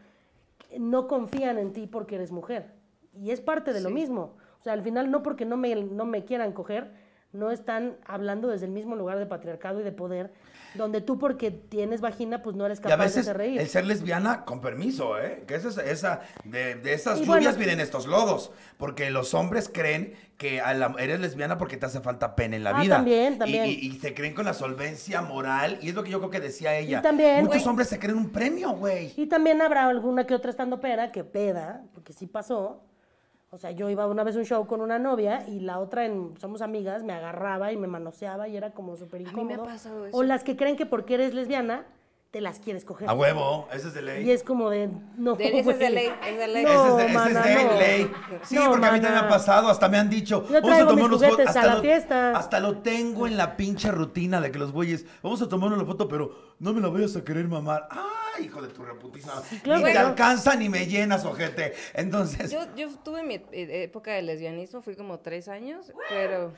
no 0.78 1.06
confían 1.06 1.58
en 1.58 1.72
ti 1.72 1.86
porque 1.86 2.16
eres 2.16 2.32
mujer. 2.32 2.74
Y 3.14 3.30
es 3.30 3.40
parte 3.40 3.72
de 3.72 3.80
lo 3.80 3.90
mismo. 3.90 4.36
O 4.58 4.62
sea, 4.62 4.72
al 4.72 4.82
final 4.82 5.10
no 5.10 5.22
porque 5.22 5.44
no 5.44 5.56
me, 5.56 5.74
no 5.74 6.04
me 6.04 6.24
quieran 6.24 6.52
coger, 6.52 6.92
no 7.32 7.50
están 7.50 7.96
hablando 8.06 8.48
desde 8.48 8.66
el 8.66 8.72
mismo 8.72 8.96
lugar 8.96 9.18
de 9.18 9.26
patriarcado 9.26 9.80
y 9.80 9.82
de 9.82 9.92
poder, 9.92 10.32
donde 10.74 11.00
tú 11.00 11.18
porque 11.18 11.50
tienes 11.50 12.00
vagina, 12.00 12.42
pues 12.42 12.54
no 12.54 12.64
eres 12.66 12.78
Y 12.78 12.80
a 12.80 12.84
capaz 12.84 12.96
de 12.96 13.04
veces 13.04 13.20
hacer 13.22 13.36
reír. 13.38 13.60
el 13.60 13.68
ser 13.68 13.86
lesbiana, 13.86 14.44
con 14.44 14.60
permiso, 14.60 15.18
¿eh? 15.18 15.44
Que 15.46 15.54
esa, 15.54 15.68
es- 15.68 15.78
esa 15.78 16.20
de, 16.44 16.74
de 16.76 16.92
esas 16.92 17.18
Y 17.20 17.24
lluvias 17.24 17.42
bueno- 17.44 17.58
vienen 17.58 17.80
estos 17.80 18.06
lodos. 18.06 18.50
Porque 18.76 19.10
los 19.10 19.32
hombres 19.34 19.70
creen 19.72 20.14
que 20.36 20.60
a 20.60 20.74
la- 20.74 20.94
eres 20.98 21.20
lesbiana 21.20 21.58
porque 21.58 21.76
te 21.78 21.86
hace 21.86 22.00
falta 22.00 22.36
pene 22.36 22.56
en 22.56 22.64
la 22.64 22.70
Ah, 22.76 22.80
vida. 22.82 22.96
también, 22.96 23.34
Y- 23.34 23.38
también. 23.38 23.66
Y, 23.66 23.70
y 23.72 23.92
se 23.98 24.14
creen 24.14 24.34
con 24.34 24.44
la 24.44 24.54
solvencia 24.54 25.20
moral. 25.22 25.78
Y 25.82 25.88
es 25.90 25.94
lo 25.94 26.04
que 26.04 26.10
yo 26.10 26.18
creo 26.18 26.30
que 26.30 26.40
decía 26.40 26.76
ella. 26.76 27.00
también, 27.02 27.40
Muchos 27.44 27.62
güey. 27.62 27.68
hombres 27.68 27.88
se 27.88 27.98
creen 27.98 28.16
un 28.18 28.30
premio, 28.30 28.70
güey. 28.72 29.12
Y 29.16 29.26
también 29.26 29.60
habrá 29.62 29.86
alguna 29.88 30.26
que 30.26 30.34
otra 30.34 30.50
estando 30.50 30.80
pera 30.80 31.12
que 31.12 31.24
peda, 31.24 31.82
porque 31.94 32.12
sí 32.12 32.26
pasó. 32.26 32.82
O 33.50 33.56
sea, 33.56 33.70
yo 33.70 33.88
iba 33.88 34.06
una 34.06 34.24
vez 34.24 34.36
a 34.36 34.40
un 34.40 34.44
show 34.44 34.66
con 34.66 34.80
una 34.82 34.98
novia 34.98 35.44
y 35.48 35.60
la 35.60 35.78
otra, 35.78 36.04
en 36.04 36.34
Somos 36.38 36.60
Amigas, 36.60 37.02
me 37.02 37.14
agarraba 37.14 37.72
y 37.72 37.76
me 37.78 37.86
manoseaba 37.86 38.46
y 38.48 38.56
era 38.56 38.72
como 38.72 38.96
súper 38.96 39.20
mí 39.22 39.24
me 39.24 39.30
ha 39.30 39.32
incómodo. 39.42 39.64
pasado 39.64 40.06
eso. 40.06 40.16
O 40.16 40.22
las 40.22 40.44
que 40.44 40.54
creen 40.56 40.76
que 40.76 40.84
porque 40.84 41.14
eres 41.14 41.32
lesbiana, 41.32 41.86
te 42.30 42.42
las 42.42 42.58
quieres 42.58 42.84
coger. 42.84 43.08
A 43.08 43.14
huevo, 43.14 43.66
ese 43.72 43.88
es 43.88 43.94
de 43.94 44.02
ley. 44.02 44.26
Y 44.26 44.32
es 44.32 44.42
como 44.42 44.68
de, 44.68 44.90
no, 45.16 45.34
De- 45.34 45.60
ese 45.60 45.70
es 45.70 45.78
de 45.78 45.88
ley, 45.88 46.10
es 46.28 46.36
de 46.38 46.46
ley. 46.48 46.62
No, 46.62 46.70
ese 46.70 46.88
es 46.90 46.96
de, 46.98 47.04
ese 47.06 47.14
mana, 47.14 47.40
es 47.40 47.56
de 47.58 47.64
no. 47.64 47.72
ley. 47.78 48.10
Sí, 48.42 48.54
No, 48.56 48.70
porque 48.70 48.86
a 48.86 48.92
mí 48.92 49.00
también 49.00 49.22
me 49.22 49.26
ha 49.26 49.28
pasado, 49.30 49.68
hasta 49.70 49.88
me 49.88 49.96
han 49.96 50.10
dicho. 50.10 50.44
Yo 50.50 50.60
traigo 50.60 50.92
mis 50.92 51.08
juguetes 51.08 51.56
a 51.56 51.66
la 51.66 51.74
lo, 51.76 51.80
fiesta. 51.80 52.36
Hasta 52.36 52.60
lo 52.60 52.78
tengo 52.82 53.26
en 53.26 53.38
la 53.38 53.56
pinche 53.56 53.90
rutina 53.90 54.42
de 54.42 54.50
que 54.52 54.58
los 54.58 54.72
güeyes, 54.72 55.06
vamos 55.22 55.40
a 55.40 55.48
tomarnos 55.48 55.78
la 55.78 55.86
foto, 55.86 56.06
pero 56.06 56.32
no 56.58 56.74
me 56.74 56.82
la 56.82 56.88
vayas 56.88 57.16
a 57.16 57.24
querer 57.24 57.48
mamar. 57.48 57.88
¡Ay, 58.38 58.44
hijo 58.46 58.62
de 58.62 58.68
tu 58.68 58.82
reputísima! 58.84 59.42
claro 59.62 59.80
ni 59.80 59.86
que 59.86 59.92
te 59.92 59.98
alcanza 59.98 60.54
ni 60.56 60.68
me 60.68 60.86
llenas, 60.86 61.24
ojete. 61.24 61.74
Entonces, 61.94 62.50
Yo, 62.50 62.60
yo 62.76 62.88
tuve 63.04 63.22
mi 63.22 63.34
eh, 63.52 63.82
época 63.84 64.12
de 64.12 64.22
lesbianismo, 64.22 64.80
fui 64.82 64.94
como 64.96 65.18
tres 65.20 65.48
años, 65.48 65.92
pero... 66.08 66.52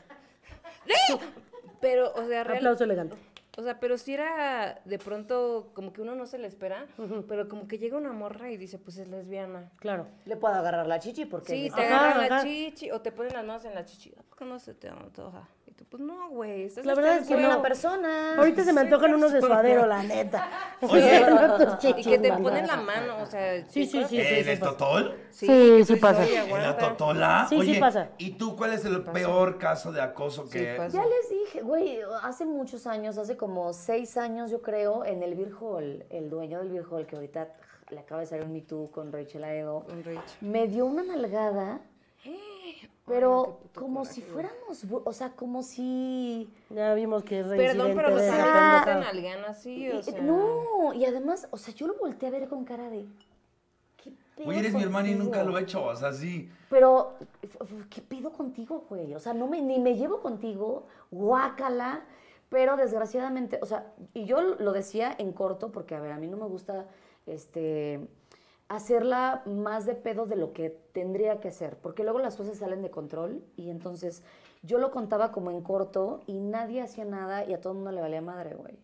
Pero, 1.81 2.12
o 2.14 2.26
sea, 2.26 2.45
real- 2.45 2.59
Aplauso 2.59 2.85
elegante. 2.85 3.16
O 3.57 3.62
sea, 3.62 3.81
pero 3.81 3.99
si 3.99 4.14
era 4.14 4.81
de 4.85 4.99
pronto 4.99 5.70
como 5.74 5.93
que 5.93 6.01
uno 6.03 6.14
no 6.14 6.26
se 6.26 6.39
le 6.39 6.47
espera, 6.47 6.87
pero 7.28 7.49
como 7.49 7.66
que 7.66 7.78
llega 7.78 7.97
una 7.97 8.12
morra 8.12 8.51
y 8.51 8.57
dice, 8.57 8.78
pues 8.78 8.97
es 8.99 9.09
lesbiana. 9.09 9.70
Claro. 9.78 10.07
Le 10.24 10.37
puedo 10.37 10.55
agarrar 10.55 10.87
la 10.87 10.99
chichi 11.01 11.24
porque 11.24 11.53
Sí, 11.53 11.70
te 11.74 11.83
agarran 11.87 12.28
la 12.28 12.43
chichi 12.43 12.91
o 12.91 13.01
te 13.01 13.12
ponen 13.12 13.33
las 13.33 13.45
manos 13.45 13.64
en 13.64 13.74
la 13.74 13.85
chichi. 13.85 14.12
¿A 14.18 14.22
poco 14.22 14.45
no 14.45 14.59
se 14.59 14.74
te 14.74 14.89
antoja? 14.89 15.49
Tú, 15.81 15.87
pues 15.89 16.03
no, 16.03 16.28
güey. 16.28 16.64
estás 16.64 16.85
La 16.85 16.95
verdad 16.95 17.16
es 17.16 17.26
que 17.26 17.35
una 17.37 17.62
persona. 17.62 18.37
Ahorita 18.37 18.64
se 18.64 18.72
me 18.74 18.83
antojan 18.83 19.14
unos 19.14 19.33
de 19.33 19.41
suadero, 19.41 19.87
la 19.87 20.03
neta. 20.03 20.47
Oye. 20.83 21.24
Y 21.97 22.03
que 22.05 22.18
te 22.18 22.31
ponen 22.35 22.66
la 22.66 22.76
mano, 22.76 23.22
o 23.22 23.26
sea... 23.26 23.66
Sí, 23.66 23.87
sí, 23.87 24.05
sí. 24.05 24.20
¿en 24.20 24.47
el 24.47 24.61
totol? 24.61 25.16
Sí, 25.31 25.83
sí 25.85 25.97
pasa. 25.97 26.20
dices, 26.20 26.39
"Oye, 26.43 26.53
¿En 26.55 26.62
la 26.62 26.68
aguanta". 26.68 26.89
totola? 26.91 27.47
Sí, 27.49 27.62
sí 27.62 27.81
pasa. 27.81 28.11
¿y 28.18 28.33
tú 28.33 28.57
cuál 28.59 28.74
es 28.74 28.85
el 28.85 29.03
peor 29.05 29.57
caso 29.57 29.91
de 29.91 30.03
acoso 30.03 30.47
Sí 30.49 30.59
que... 30.59 30.74
pasa. 30.74 30.99
Ya 30.99 31.05
les 31.07 31.31
dije, 31.31 31.62
güey, 31.62 32.01
hace 32.24 32.45
muchos 32.45 32.87
años, 32.87 33.16
hace 33.16 33.39
como 33.39 33.72
seis 33.72 34.18
años 34.18 34.51
yo 34.51 34.61
creo, 34.61 35.07
en 35.07 35.22
el 35.22 35.35
Beer 35.35 35.53
Hall, 35.59 36.05
el 36.11 36.28
dueño 36.28 36.59
del 36.59 36.68
Beer 36.68 36.85
Hall, 36.91 37.07
que 37.07 37.16
ahorita 37.16 37.49
le 37.89 38.01
acaba 38.01 38.20
de 38.20 38.26
salir 38.26 38.45
un 38.45 38.53
Me 38.53 38.61
Too 38.61 38.91
con 38.93 39.11
Rachel 39.12 39.45
Aedo, 39.45 39.85
Con 39.89 40.05
Rich. 40.05 40.20
me 40.43 40.66
dio 40.68 40.85
una 40.85 41.03
nalgada, 41.03 41.81
Ay, 42.25 42.89
pero 43.07 43.61
no, 43.75 43.81
como 43.81 44.01
coraje, 44.01 44.14
si 44.14 44.23
fuéramos, 44.23 44.85
o 45.05 45.12
sea, 45.12 45.31
como 45.33 45.62
si... 45.62 46.49
Ya 46.71 46.95
vimos 46.95 47.25
que 47.25 47.41
es 47.41 47.47
Perdón, 47.47 47.93
pero 47.97 48.09
de 48.11 48.14
o 48.14 48.18
esa 48.18 48.37
sea, 48.37 48.45
no 48.45 48.45
te 48.45 48.91
pendejada. 48.91 49.01
nalgan 49.12 49.45
así, 49.47 49.87
y- 49.87 49.91
o 49.91 50.03
sea... 50.03 50.21
No, 50.23 50.93
y 50.95 51.05
además, 51.05 51.49
o 51.51 51.57
sea, 51.57 51.75
yo 51.75 51.87
lo 51.87 51.95
volteé 51.95 52.29
a 52.29 52.33
ver 52.33 52.49
con 52.49 52.64
cara 52.64 52.89
de... 52.91 53.05
¿qué 53.97 54.12
pedo 54.37 54.45
Güey, 54.47 54.59
eres 54.59 54.75
mi 54.75 54.83
hermana 54.83 55.09
y 55.09 55.14
nunca 55.14 55.43
lo 55.43 55.59
he 55.59 55.62
hecho, 55.62 55.85
o 55.85 55.97
sea, 55.97 56.12
sí. 56.12 56.51
Pero, 56.68 57.14
¿qué 57.91 58.01
pido 58.01 58.31
contigo, 58.33 58.85
güey? 58.89 59.14
O 59.14 59.21
sea, 59.21 59.35
no 59.35 59.47
me, 59.49 59.61
ni 59.61 59.79
me 59.79 59.97
llevo 59.97 60.21
contigo, 60.21 60.87
guácala. 61.11 62.03
Pero 62.49 62.77
desgraciadamente, 62.77 63.61
o 63.62 63.66
sea, 63.66 63.93
y 64.12 64.25
yo 64.25 64.41
lo 64.41 64.73
decía 64.73 65.14
en 65.16 65.33
corto 65.33 65.71
porque, 65.71 65.95
a 65.95 66.01
ver, 66.01 66.11
a 66.11 66.18
mí 66.18 66.27
no 66.27 66.37
me 66.37 66.47
gusta 66.47 66.87
este, 67.27 68.01
hacerla 68.71 69.43
más 69.47 69.85
de 69.85 69.97
pedo 69.97 70.27
de 70.27 70.37
lo 70.37 70.53
que 70.53 70.71
tendría 70.93 71.41
que 71.41 71.51
ser, 71.51 71.77
porque 71.77 72.05
luego 72.05 72.21
las 72.21 72.37
cosas 72.37 72.57
salen 72.57 72.83
de 72.83 72.91
control 72.91 73.43
y 73.57 73.68
entonces 73.68 74.23
yo 74.62 74.79
lo 74.79 74.93
contaba 74.93 75.33
como 75.33 75.51
en 75.51 75.61
corto 75.61 76.21
y 76.29 76.39
nadie 76.39 76.81
hacía 76.81 77.05
nada 77.05 77.45
y 77.45 77.53
a 77.53 77.61
todo 77.61 77.73
el 77.73 77.79
mundo 77.79 77.91
le 77.91 78.01
valía 78.01 78.23
madre, 78.23 78.55
güey. 78.55 78.79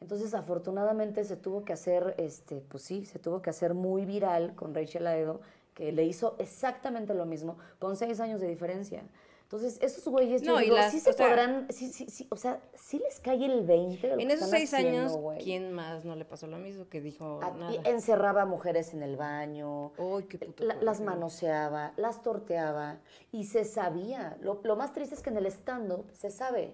Entonces, 0.00 0.34
afortunadamente 0.34 1.22
se 1.22 1.36
tuvo 1.36 1.64
que 1.64 1.72
hacer, 1.72 2.16
este, 2.18 2.64
pues 2.68 2.82
sí, 2.82 3.04
se 3.06 3.20
tuvo 3.20 3.40
que 3.42 3.50
hacer 3.50 3.74
muy 3.74 4.04
viral 4.04 4.56
con 4.56 4.74
Rachel 4.74 5.06
Aedo, 5.06 5.40
que 5.74 5.92
le 5.92 6.04
hizo 6.04 6.34
exactamente 6.40 7.14
lo 7.14 7.24
mismo, 7.24 7.56
con 7.78 7.96
seis 7.96 8.18
años 8.18 8.40
de 8.40 8.48
diferencia. 8.48 9.04
Entonces, 9.52 9.78
esos 9.82 10.04
güeyes, 10.08 10.40
yo 10.40 10.52
No, 10.54 10.60
y 10.60 10.64
digo, 10.64 10.76
las- 10.76 10.90
sí 10.92 10.98
se 10.98 11.10
o 11.10 11.12
sea- 11.12 11.28
podrán, 11.28 11.66
sí, 11.70 11.92
sí, 11.92 12.06
sí, 12.08 12.26
o 12.30 12.36
sea, 12.36 12.58
sí 12.74 12.98
les 12.98 13.20
cae 13.20 13.44
el 13.44 13.66
20 13.66 14.08
de 14.08 14.16
lo 14.16 14.22
En 14.22 14.28
que 14.28 14.34
esos 14.34 14.46
están 14.46 14.58
seis 14.60 14.72
haciendo, 14.72 14.98
años, 15.00 15.16
güey. 15.18 15.44
¿quién 15.44 15.72
más 15.74 16.06
no 16.06 16.16
le 16.16 16.24
pasó 16.24 16.46
lo 16.46 16.56
mismo? 16.56 16.88
Que 16.88 17.02
dijo 17.02 17.38
A- 17.42 17.50
nada. 17.50 17.70
y 17.70 17.80
encerraba 17.86 18.42
a 18.42 18.46
mujeres 18.46 18.94
en 18.94 19.02
el 19.02 19.16
baño, 19.16 19.92
Uy, 19.98 20.24
qué 20.24 20.38
puto 20.38 20.64
la- 20.64 20.76
las 20.76 21.02
manoseaba, 21.02 21.92
las 21.96 22.22
torteaba 22.22 23.00
y 23.30 23.44
se 23.44 23.66
sabía. 23.66 24.38
Lo, 24.40 24.60
lo 24.64 24.74
más 24.74 24.94
triste 24.94 25.14
es 25.16 25.20
que 25.22 25.28
en 25.28 25.36
el 25.36 25.44
stand-up 25.44 26.06
se 26.14 26.30
sabe 26.30 26.72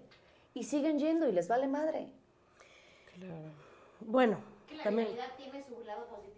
y 0.54 0.62
siguen 0.62 1.00
yendo 1.00 1.28
y 1.28 1.32
les 1.32 1.48
vale 1.48 1.66
madre. 1.66 2.12
Claro. 3.16 3.34
Bueno, 4.02 4.38
Que 4.68 4.76
la 4.76 4.84
también. 4.84 5.08
tiene 5.36 5.64
su 5.64 5.82
lado 5.84 6.06
positivo. 6.06 6.37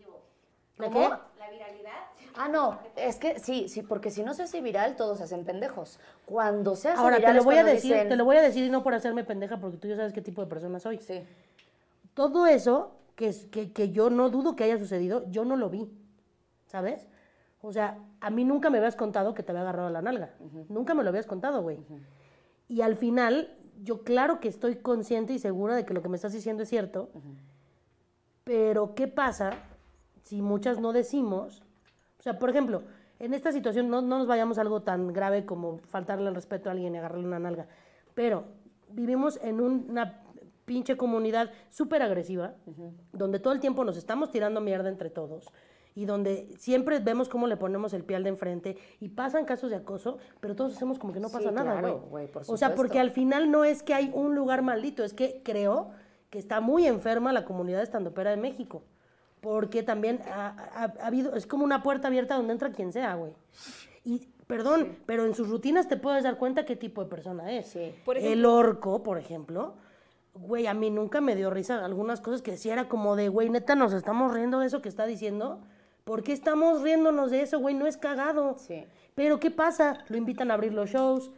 ¿La 0.81 0.87
¿Cómo? 0.89 1.01
qué? 1.01 1.15
La 1.39 1.51
viralidad. 1.51 1.91
Ah, 2.37 2.49
no, 2.49 2.79
es 2.97 3.17
que 3.17 3.39
sí, 3.39 3.69
sí, 3.69 3.83
porque 3.83 4.11
si 4.11 4.23
no 4.23 4.35
se 4.35 4.45
hace 4.45 4.61
viral, 4.61 4.97
todos 4.97 5.19
se 5.19 5.25
hacen 5.25 5.45
pendejos. 5.45 5.99
Cuando 6.27 6.77
se 6.77 6.89
hace 6.89 7.01
Ahora, 7.01 7.17
viral 7.17 7.33
te 7.33 7.39
lo 7.39 7.45
voy 7.45 7.57
a 7.57 7.65
decir, 7.65 7.93
dicen- 7.95 8.09
te 8.09 8.17
lo 8.17 8.25
voy 8.25 8.37
a 8.37 8.43
decir 8.43 8.65
y 8.65 8.71
no 8.71 8.83
por 8.83 8.95
hacerme 8.95 9.25
pendeja, 9.25 9.59
porque 9.59 9.77
tú 9.77 9.89
ya 9.89 9.97
sabes 9.97 10.13
qué 10.13 10.23
tipo 10.23 10.41
de 10.41 10.47
persona 10.49 10.79
soy. 10.81 10.99
Sí. 10.99 11.23
Todo 12.15 12.47
eso 12.47 12.93
que, 13.17 13.35
que, 13.51 13.73
que 13.73 13.91
yo 13.91 14.11
no 14.11 14.31
dudo 14.31 14.57
que 14.57 14.65
haya 14.65 14.79
sucedido, 14.79 15.25
yo 15.31 15.45
no 15.45 15.57
lo 15.57 15.69
vi, 15.71 15.91
¿sabes? 16.67 17.07
O 17.63 17.73
sea, 17.73 17.99
a 18.21 18.31
mí 18.31 18.45
nunca 18.45 18.71
me 18.71 18.79
habías 18.79 18.97
contado 18.97 19.35
que 19.35 19.43
te 19.43 19.53
había 19.53 19.63
agarrado 19.63 19.91
la 19.91 20.01
nalga. 20.01 20.31
Nunca 20.69 20.95
me 20.95 21.03
lo 21.03 21.11
habías 21.11 21.27
contado, 21.27 21.61
güey. 21.63 21.79
Y 22.69 22.81
al 22.81 22.97
final, 22.97 23.55
yo 23.83 24.03
claro 24.03 24.41
que 24.41 24.49
estoy 24.49 24.77
consciente 24.77 25.33
y 25.35 25.39
segura 25.39 25.75
de 25.75 25.85
que 25.85 25.93
lo 25.93 26.01
que 26.01 26.09
me 26.09 26.17
estás 26.17 26.33
diciendo 26.33 26.63
es 26.63 26.69
cierto. 26.71 27.11
Pero, 28.45 28.95
¿qué 28.95 29.09
pasa 29.09 29.53
si 30.23 30.43
muchas 30.43 30.79
no 30.81 30.93
decimos? 30.93 31.63
O 32.19 32.23
sea, 32.23 32.39
por 32.39 32.51
ejemplo, 32.51 32.83
en 33.19 33.35
esta 33.35 33.53
situación 33.53 33.89
no, 33.91 34.03
no 34.03 34.19
nos 34.19 34.27
vayamos 34.27 34.59
a 34.59 34.63
algo 34.63 34.83
tan 34.83 35.13
grave 35.13 35.45
como 35.45 35.79
faltarle 35.79 36.29
el 36.29 36.35
respeto 36.35 36.69
a 36.69 36.73
alguien 36.73 36.95
y 36.95 36.99
agarrarle 36.99 37.27
una 37.27 37.39
nalga. 37.39 37.67
Pero 38.15 38.45
vivimos 38.89 39.39
en 39.43 39.61
un- 39.61 39.87
una 39.89 40.23
pinche 40.65 40.97
comunidad 40.97 41.51
súper 41.69 42.03
agresiva, 42.03 42.55
donde 43.13 43.41
todo 43.41 43.53
el 43.53 43.61
tiempo 43.61 43.85
nos 43.85 43.97
estamos 43.97 44.31
tirando 44.31 44.61
mierda 44.61 44.89
entre 44.89 45.11
todos 45.11 45.47
y 45.97 46.05
donde 46.05 46.55
siempre 46.59 47.01
vemos 47.01 47.29
cómo 47.29 47.49
le 47.49 47.57
ponemos 47.57 47.93
el 47.93 48.05
pie 48.05 48.17
al 48.17 48.23
de 48.23 48.29
enfrente 48.31 48.77
y 49.01 49.09
pasan 49.09 49.45
casos 49.45 49.71
de 49.71 49.77
acoso, 49.77 50.19
pero 50.39 50.55
todos 50.55 50.77
hacemos 50.77 51.01
como 51.01 51.13
que 51.13 51.19
no 51.19 51.29
Sí, 51.29 51.35
pasa 51.35 51.51
nada, 51.51 51.81
güey. 51.81 51.93
O 52.53 52.57
sea, 52.57 52.69
porque 52.77 53.01
al 53.01 53.11
final 53.11 53.51
no 53.51 53.65
es 53.65 53.83
que 53.83 53.95
hay 53.95 54.13
un 54.15 54.37
lugar 54.37 54.63
maldito, 54.63 55.03
es 55.03 55.13
que 55.13 55.43
creo 55.45 55.91
que 56.31 56.39
está 56.39 56.61
muy 56.61 56.87
enferma 56.87 57.33
la 57.33 57.45
comunidad 57.45 57.83
estandopera 57.83 58.31
de 58.31 58.37
México. 58.37 58.85
Porque 59.41 59.83
también 59.83 60.21
ha, 60.31 60.49
ha- 60.75 60.93
ha 61.03 61.07
habido, 61.07 61.35
es 61.35 61.47
como 61.47 61.65
una 61.65 61.83
puerta 61.83 62.09
abierta 62.09 62.37
donde 62.37 62.53
entra 62.53 62.71
quien 62.73 62.93
sea, 62.93 63.15
güey. 63.15 63.33
Y, 64.05 64.29
perdón, 64.47 64.97
pero 65.07 65.25
en 65.25 65.35
sus 65.35 65.49
rutinas 65.49 65.89
te 65.89 65.97
puedes 65.97 66.25
dar 66.25 66.37
cuenta 66.37 66.65
qué 66.67 66.77
tipo 66.77 67.03
de 67.03 67.09
persona 67.09 67.51
es. 67.53 67.69
Sí. 67.69 67.95
Por 68.05 68.17
El 68.19 68.25
ejemplo- 68.25 68.55
orco, 68.55 69.03
por 69.03 69.17
ejemplo, 69.19 69.75
güey, 70.35 70.67
a 70.67 70.75
mí 70.75 70.91
nunca 70.91 71.21
me 71.21 71.37
dio 71.37 71.49
risa 71.51 71.85
algunas 71.85 72.21
cosas 72.21 72.43
que 72.43 72.51
decía 72.53 72.75
era 72.75 72.89
como 72.89 73.17
de, 73.17 73.29
güey, 73.29 73.49
neta, 73.49 73.75
nos 73.75 73.93
estamos 73.95 74.33
riendo 74.35 74.59
de 74.61 74.67
eso 74.67 74.83
que 74.83 74.89
está 74.91 75.07
diciendo. 75.07 75.61
¿Por 76.05 76.23
qué 76.23 76.33
estamos 76.33 76.83
riéndonos 76.83 77.31
de 77.31 77.43
eso, 77.43 77.59
güey? 77.61 77.75
No 77.75 77.87
es 77.87 77.97
cagado. 77.97 78.57
Sí. 78.59 78.85
Pero 79.15 79.39
¿qué 79.41 79.51
pasa? 79.51 80.05
Lo 80.09 80.17
invitan 80.17 80.51
a 80.51 80.55
abrir 80.55 80.73
los 80.75 80.91
shows. 80.91 81.31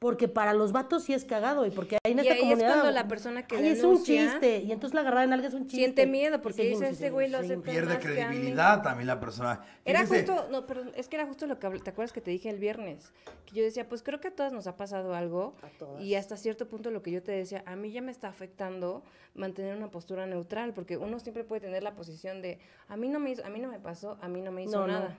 Porque 0.00 0.28
para 0.28 0.54
los 0.54 0.72
vatos 0.72 1.04
sí 1.04 1.12
es 1.12 1.26
cagado 1.26 1.66
y 1.66 1.70
porque 1.70 1.98
ahí 2.06 2.12
en 2.12 2.24
Y 2.24 2.28
ahí 2.28 2.52
es 2.52 2.58
cuando 2.64 2.90
la 2.90 3.06
persona 3.06 3.46
que 3.46 3.56
"Ay, 3.56 3.66
es 3.68 3.84
un 3.84 3.90
denuncia 3.96 4.30
chiste. 4.30 4.60
Y 4.60 4.72
entonces 4.72 4.94
la 4.94 5.02
agarrada 5.02 5.24
en 5.24 5.34
algo 5.34 5.46
es 5.46 5.52
un 5.52 5.64
chiste. 5.64 5.76
Siente 5.76 6.06
miedo 6.06 6.40
porque 6.40 6.62
dice, 6.64 6.88
"Este 6.88 7.10
güey 7.10 7.28
lo 7.28 7.36
hace 7.36 7.48
seguimos". 7.48 7.66
Pierde 7.68 7.94
más 7.94 7.98
que 7.98 8.06
a 8.22 8.28
mí. 8.30 8.34
credibilidad 8.36 8.82
también 8.82 9.06
la 9.08 9.20
persona. 9.20 9.60
Era 9.84 10.06
justo, 10.06 10.48
no, 10.50 10.66
pero 10.66 10.84
es 10.94 11.06
que 11.06 11.16
era 11.16 11.26
justo 11.26 11.46
lo 11.46 11.58
que 11.58 11.68
te 11.80 11.90
acuerdas 11.90 12.14
que 12.14 12.22
te 12.22 12.30
dije 12.30 12.48
el 12.48 12.58
viernes, 12.58 13.12
que 13.44 13.56
yo 13.56 13.62
decía, 13.62 13.90
pues 13.90 14.02
creo 14.02 14.22
que 14.22 14.28
a 14.28 14.34
todas 14.34 14.54
nos 14.54 14.66
ha 14.66 14.78
pasado 14.78 15.14
algo 15.14 15.54
A 15.62 15.68
todas. 15.78 16.02
y 16.02 16.14
hasta 16.14 16.38
cierto 16.38 16.66
punto 16.66 16.90
lo 16.90 17.02
que 17.02 17.10
yo 17.10 17.22
te 17.22 17.32
decía, 17.32 17.62
a 17.66 17.76
mí 17.76 17.92
ya 17.92 18.00
me 18.00 18.10
está 18.10 18.28
afectando 18.28 19.02
mantener 19.34 19.76
una 19.76 19.90
postura 19.90 20.24
neutral, 20.26 20.72
porque 20.72 20.96
uno 20.96 21.20
siempre 21.20 21.44
puede 21.44 21.60
tener 21.60 21.82
la 21.82 21.94
posición 21.94 22.40
de, 22.40 22.58
a 22.88 22.96
mí 22.96 23.10
no 23.10 23.20
me 23.20 23.32
hizo, 23.32 23.44
a 23.44 23.50
mí 23.50 23.60
no 23.60 23.68
me 23.68 23.78
pasó, 23.80 24.16
a 24.22 24.28
mí 24.28 24.40
no 24.40 24.50
me 24.50 24.62
hizo 24.62 24.78
No, 24.78 24.86
no. 24.86 24.92
nada, 24.94 25.18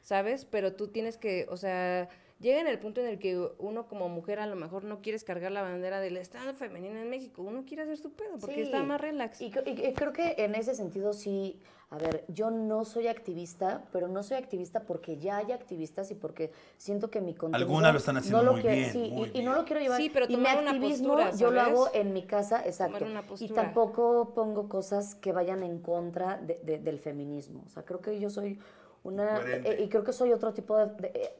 ¿sabes? 0.00 0.46
Pero 0.46 0.72
tú 0.72 0.88
tienes 0.88 1.18
que, 1.18 1.46
o 1.50 1.58
sea, 1.58 2.08
llega 2.40 2.60
en 2.60 2.66
el 2.66 2.78
punto 2.78 3.00
en 3.00 3.06
el 3.06 3.18
que 3.18 3.38
uno 3.58 3.86
como 3.86 4.08
mujer 4.08 4.38
a 4.40 4.46
lo 4.46 4.56
mejor 4.56 4.84
no 4.84 5.00
quieres 5.00 5.24
cargar 5.24 5.52
la 5.52 5.62
bandera 5.62 6.00
del 6.00 6.16
Estado 6.16 6.54
femenino 6.54 6.98
en 7.00 7.08
México, 7.08 7.42
uno 7.42 7.64
quiere 7.66 7.82
hacer 7.84 7.96
su 7.96 8.12
pedo 8.12 8.38
porque 8.38 8.54
Sí. 8.56 8.60
está 8.62 8.82
más 8.82 9.00
relax. 9.00 9.40
Y, 9.40 9.52
y- 9.66 9.86
y 9.86 9.92
creo 9.94 10.12
que 10.12 10.34
en 10.38 10.54
ese 10.54 10.74
sentido 10.74 11.12
sí, 11.12 11.58
a 11.90 11.96
ver, 11.98 12.24
yo 12.28 12.50
no 12.50 12.84
soy 12.84 13.06
activista, 13.06 13.84
pero 13.92 14.08
no 14.08 14.22
soy 14.24 14.36
activista 14.36 14.80
porque 14.80 15.16
ya 15.18 15.36
hay 15.36 15.52
activistas 15.52 16.10
y 16.10 16.14
porque 16.16 16.50
siento 16.76 17.08
que 17.08 17.20
mi 17.20 17.34
contenido... 17.34 17.66
Algunas 17.68 17.92
lo 17.92 17.98
están 17.98 18.16
haciendo 18.16 18.42
no 18.42 18.52
muy 18.52 18.62
quiero- 18.62 18.76
bien, 18.76 18.92
sí, 18.92 19.10
muy 19.12 19.30
y, 19.32 19.42
no 19.42 19.54
lo 19.54 19.64
quiero 19.64 19.80
llevar. 19.80 20.00
Sí, 20.00 20.10
pero 20.12 20.24
y 20.26 20.30
mi 20.30 20.34
tomar 20.36 20.58
una 20.58 20.70
activismo 20.72 21.14
postura, 21.14 21.36
yo 21.36 21.50
lo 21.52 21.60
hago 21.60 21.88
en 21.94 22.12
mi 22.12 22.24
casa, 22.26 22.62
exacto. 22.66 23.04
una 23.04 23.24
Y 23.38 23.48
tampoco 23.50 24.32
pongo 24.34 24.68
cosas 24.68 25.14
que 25.14 25.30
vayan 25.32 25.62
en 25.62 25.78
contra 25.80 26.38
de- 26.38 26.58
de- 26.64 26.78
del 26.78 26.98
feminismo. 26.98 27.62
O 27.64 27.68
sea, 27.68 27.84
creo 27.84 28.00
que 28.00 28.18
yo 28.18 28.28
soy 28.28 28.58
una... 29.04 29.40
Eh, 29.46 29.82
y 29.84 29.88
creo 29.88 30.02
que 30.02 30.12
soy 30.12 30.32
otro 30.32 30.52
tipo 30.52 30.76
de... 30.76 30.86
de- 31.00 31.08
eh, 31.14 31.34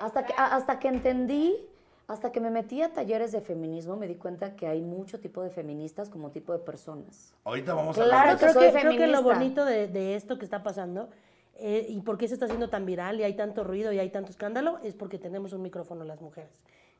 hasta, 0.00 0.24
que, 0.26 0.32
hasta 0.36 0.78
que 0.78 0.88
entendí... 0.88 1.66
Hasta 2.08 2.32
que 2.32 2.40
me 2.40 2.50
metí 2.50 2.82
a 2.82 2.92
talleres 2.92 3.30
de 3.30 3.40
feminismo, 3.40 3.94
me 3.94 4.08
di 4.08 4.16
cuenta 4.16 4.56
que 4.56 4.66
hay 4.66 4.80
mucho 4.80 5.20
tipo 5.20 5.42
de 5.44 5.50
feministas 5.50 6.08
como 6.10 6.32
tipo 6.32 6.52
de 6.52 6.58
personas. 6.58 7.32
ahorita 7.44 7.72
vamos 7.72 7.96
a 7.96 8.02
Claro 8.02 8.18
hablar 8.18 8.34
que 8.36 8.40
creo, 8.46 8.52
soy 8.52 8.72
que, 8.72 8.80
creo 8.80 8.98
que 8.98 9.06
lo 9.06 9.22
bonito 9.22 9.64
de, 9.64 9.86
de 9.86 10.16
esto 10.16 10.36
que 10.36 10.44
está 10.44 10.64
pasando 10.64 11.08
eh, 11.54 11.86
y 11.88 12.00
por 12.00 12.18
qué 12.18 12.26
se 12.26 12.34
está 12.34 12.46
haciendo 12.46 12.68
tan 12.68 12.84
viral 12.84 13.20
y 13.20 13.22
hay 13.22 13.34
tanto 13.36 13.62
ruido 13.62 13.92
y 13.92 14.00
hay 14.00 14.10
tanto 14.10 14.32
escándalo 14.32 14.80
es 14.82 14.94
porque 14.96 15.20
tenemos 15.20 15.52
un 15.52 15.62
micrófono 15.62 16.02
las 16.02 16.20
mujeres. 16.20 16.50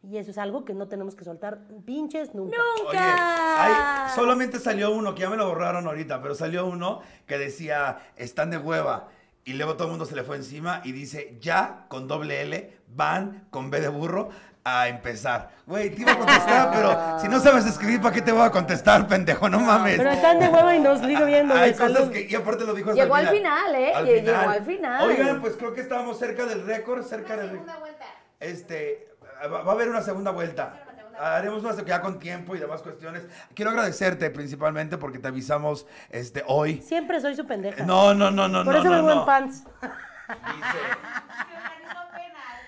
Y 0.05 0.17
eso 0.17 0.31
es 0.31 0.39
algo 0.39 0.65
que 0.65 0.75
no 0.75 0.87
tenemos 0.87 1.17
que 1.17 1.25
soltar 1.25 1.59
pinches 1.85 2.33
nunca. 2.33 2.59
Oye, 2.87 2.97
hay- 2.97 4.11
solamente 4.15 4.61
salió 4.61 4.93
uno, 4.95 5.17
que 5.17 5.23
ya 5.23 5.29
me 5.31 5.37
lo 5.37 5.49
borraron 5.49 5.89
ahorita, 5.89 6.23
pero 6.23 6.37
salió 6.37 6.67
uno 6.67 7.01
que 7.27 7.37
decía, 7.37 7.99
están 8.15 8.51
de 8.51 8.59
hueva. 8.59 9.09
Y 9.45 9.55
luego 9.55 9.75
todo 9.75 9.87
el 9.87 9.91
mundo 9.91 10.05
se 10.05 10.15
le 10.15 10.23
fue 10.23 10.37
encima 10.37 10.83
y 10.85 10.93
dice, 10.93 11.37
ya 11.41 11.87
con 11.89 12.07
doble 12.07 12.43
L, 12.43 12.79
van 12.95 13.47
con 13.51 13.71
B 13.71 13.81
de 13.81 13.89
burro 13.89 14.31
a 14.65 14.89
empezar. 14.89 15.51
Güey, 15.67 15.91
te 15.91 16.03
iba 16.03 16.13
a 16.13 16.19
contestar, 16.19 16.71
pero 16.73 17.19
si 17.21 17.29
no 17.29 17.41
sabes 17.41 17.65
escribir, 17.67 18.01
¿para 18.01 18.15
qué 18.15 18.23
te 18.23 18.33
voy 18.33 18.43
a 18.43 18.51
contestar, 18.51 19.07
pendejo? 19.07 19.49
No 19.49 19.61
mames. 19.61 19.97
Pero 19.97 20.11
están 20.11 20.39
de 20.39 20.49
huevo 20.49 20.73
y 20.73 20.79
nos 20.81 21.01
sigo 21.01 21.25
viendo. 21.25 21.55
Hay 21.55 21.73
cosas 21.73 21.93
salud. 21.93 22.13
que, 22.13 22.27
y 22.29 22.35
aparte 22.35 22.65
lo 22.65 22.75
dijo 22.75 22.91
hasta 22.91 23.03
Llegó 23.03 23.15
al 23.15 23.29
final, 23.29 23.75
¿eh? 23.75 23.93
Al 23.95 24.07
llegó 24.07 24.37
al 24.37 24.65
final. 24.65 25.09
Oigan, 25.09 25.41
pues 25.41 25.57
creo 25.57 25.73
que 25.73 25.81
estábamos 25.81 26.19
cerca 26.19 26.45
del 26.45 26.67
récord, 26.67 27.05
cerca 27.05 27.35
Una 27.35 27.43
del 27.43 27.51
segunda 27.53 27.79
vuelta. 27.79 28.05
este, 28.39 29.09
va 29.43 29.63
va 29.63 29.73
a 29.73 29.75
haber 29.75 29.89
una 29.89 30.03
segunda 30.03 30.31
vuelta. 30.31 30.75
Haremos 31.19 31.63
una 31.63 31.75
ya 31.85 32.01
con 32.01 32.19
tiempo 32.19 32.57
y 32.57 32.59
demás 32.59 32.81
cuestiones. 32.81 33.27
Quiero 33.55 33.71
agradecerte 33.73 34.31
principalmente 34.31 34.97
porque 34.97 35.19
te 35.19 35.29
avisamos 35.29 35.87
este 36.09 36.43
hoy. 36.47 36.81
Siempre 36.81 37.21
soy 37.21 37.37
su 37.37 37.47
pendeja. 37.47 37.85
No, 37.85 38.15
no, 38.15 38.31
no, 38.31 38.49
no, 38.49 38.65
Por 38.65 38.75
no, 38.75 38.81
eso 38.81 38.89
no, 38.89 38.97
vengo 38.97 39.15
no. 39.15 39.21
en 39.21 39.27
pants. 39.27 39.65
Dice. 39.83 40.79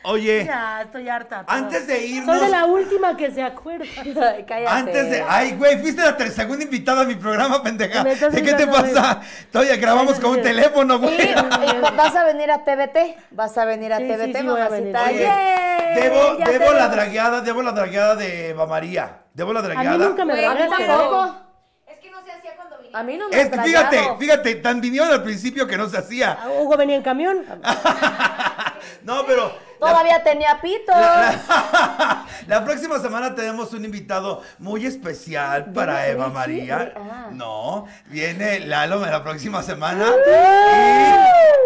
Oye, 0.04 0.44
Ya, 0.44 0.82
estoy 0.82 1.08
harta. 1.08 1.44
pero- 1.46 1.58
antes 1.58 1.86
de 1.86 2.04
irnos, 2.06 2.36
Soy 2.36 2.46
de 2.46 2.50
la 2.52 2.64
última 2.64 3.16
que 3.16 3.30
se 3.30 3.42
acuerda. 3.42 3.84
Cállate. 4.46 4.66
antes 4.66 5.10
de, 5.10 5.24
ay, 5.28 5.52
güey, 5.52 5.78
fuiste 5.78 6.02
la 6.02 6.16
segunda 6.30 6.64
invitada 6.64 7.02
a 7.02 7.04
mi 7.04 7.14
programa, 7.14 7.62
pendeja. 7.62 8.02
¿De 8.02 8.42
qué 8.42 8.54
te 8.54 8.66
pasa? 8.66 9.20
Todavía 9.52 9.76
grabamos 9.76 10.18
con 10.18 10.32
un 10.32 10.42
teléfono, 10.42 10.98
güey. 10.98 11.14
y 11.22 11.34
vas 11.96 12.16
a 12.16 12.24
venir 12.24 12.50
a 12.50 12.64
TVT. 12.64 13.16
Vas 13.30 13.56
a 13.58 13.64
venir 13.64 13.92
a 13.92 13.98
Sí, 13.98 14.04
sí, 14.08 14.12
TVT, 14.12 14.38
sí, 14.38 14.46
voy 14.46 14.60
a 14.60 14.64
mamacita. 14.64 15.04
venir. 15.04 15.20
Oye, 15.28 16.00
debo, 16.00 16.34
debo 16.50 16.72
la 16.72 16.88
dragueada, 16.88 17.40
debo 17.42 17.62
la 17.62 17.72
dragueada 17.72 18.16
de 18.16 18.48
Eva 18.50 18.66
María. 18.66 19.18
Debo 19.34 19.52
la 19.52 19.60
A 19.60 19.62
dragueada. 19.62 19.98
mí 19.98 20.04
nunca 20.04 20.24
me 20.24 20.34
pero- 20.34 20.68
tampoco. 20.68 21.36
Es 21.86 21.98
que 21.98 22.10
no 22.10 22.24
se 22.24 22.32
hacía 22.32 22.56
cuando 22.56 22.76
vinimos. 22.78 23.00
A 23.00 23.02
mí 23.04 23.16
no 23.16 23.28
me 23.28 23.36
Es 23.40 23.44
has 23.44 23.50
que 23.50 23.62
fíjate, 23.62 24.02
fíjate, 24.18 24.54
tan 24.56 24.80
vinieron 24.80 25.10
al 25.12 25.22
principio 25.22 25.66
que 25.66 25.76
no 25.76 25.88
se 25.88 25.96
hacía. 25.98 26.38
Ah, 26.42 26.48
Hugo 26.60 26.76
venía 26.76 26.96
en 26.96 27.02
camión. 27.02 27.44
No, 29.04 29.24
pero. 29.26 29.52
La- 29.86 29.90
Todavía 29.92 30.22
tenía 30.24 30.60
pito. 30.60 30.92
La, 30.92 32.24
la 32.46 32.64
próxima 32.64 32.98
semana 32.98 33.34
tenemos 33.34 33.72
un 33.72 33.84
invitado 33.84 34.42
muy 34.58 34.86
especial 34.86 35.72
para 35.72 35.94
¿Viene 36.04 36.10
Eva 36.10 36.24
Richie? 36.26 36.34
María. 36.34 36.94
Ah. 36.96 37.28
No, 37.32 37.86
viene 38.06 38.60
Lalo 38.60 39.04
la 39.04 39.22
próxima 39.22 39.62
semana. 39.62 40.06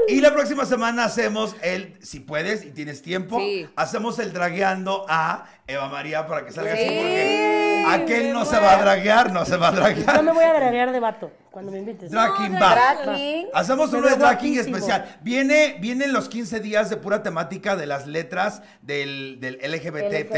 Y 0.08 0.20
la 0.20 0.32
próxima 0.32 0.64
semana 0.64 1.04
hacemos 1.04 1.56
el, 1.62 1.96
si 2.02 2.20
puedes 2.20 2.64
y 2.64 2.70
tienes 2.70 3.02
tiempo, 3.02 3.38
Sí. 3.40 3.68
hacemos 3.74 4.18
el 4.20 4.32
dragueando 4.32 5.04
a 5.08 5.46
Eva 5.66 5.88
María 5.88 6.26
para 6.28 6.44
que 6.44 6.52
salga 6.52 6.74
así, 6.74 6.82
Sí, 6.82 6.94
porque 6.96 7.55
aquel 7.94 8.32
no 8.32 8.44
se 8.44 8.58
va 8.58 8.72
a 8.74 8.82
draguear, 8.82 9.32
no 9.32 9.44
se 9.44 9.56
va 9.56 9.68
a 9.68 9.70
Yo 9.72 9.76
me 9.82 9.94
draguear. 9.94 10.34
voy 10.34 10.44
a 10.44 10.50
agregar 10.56 10.92
de 10.92 11.00
vato 11.00 11.30
cuando 11.50 11.72
me 11.72 11.78
invites. 11.78 12.10
Drag 12.10 12.36
King 12.36 12.50
No, 12.50 12.60
va. 12.60 12.74
Drag. 12.74 13.46
Hacemos 13.54 13.90
Me 13.92 13.98
uno 13.98 14.08
de 14.08 14.14
veo 14.14 14.26
Drag 14.26 14.38
King 14.38 14.54
guapísimo. 14.54 14.76
especial. 14.76 15.16
Viene, 15.22 15.76
vienen 15.80 16.12
los 16.12 16.28
15 16.28 16.60
días 16.60 16.90
de 16.90 16.96
pura 16.98 17.22
temática 17.22 17.76
de 17.76 17.86
las 17.86 18.06
letras 18.06 18.62
del, 18.82 19.38
del 19.40 19.54
LGBT. 19.56 20.30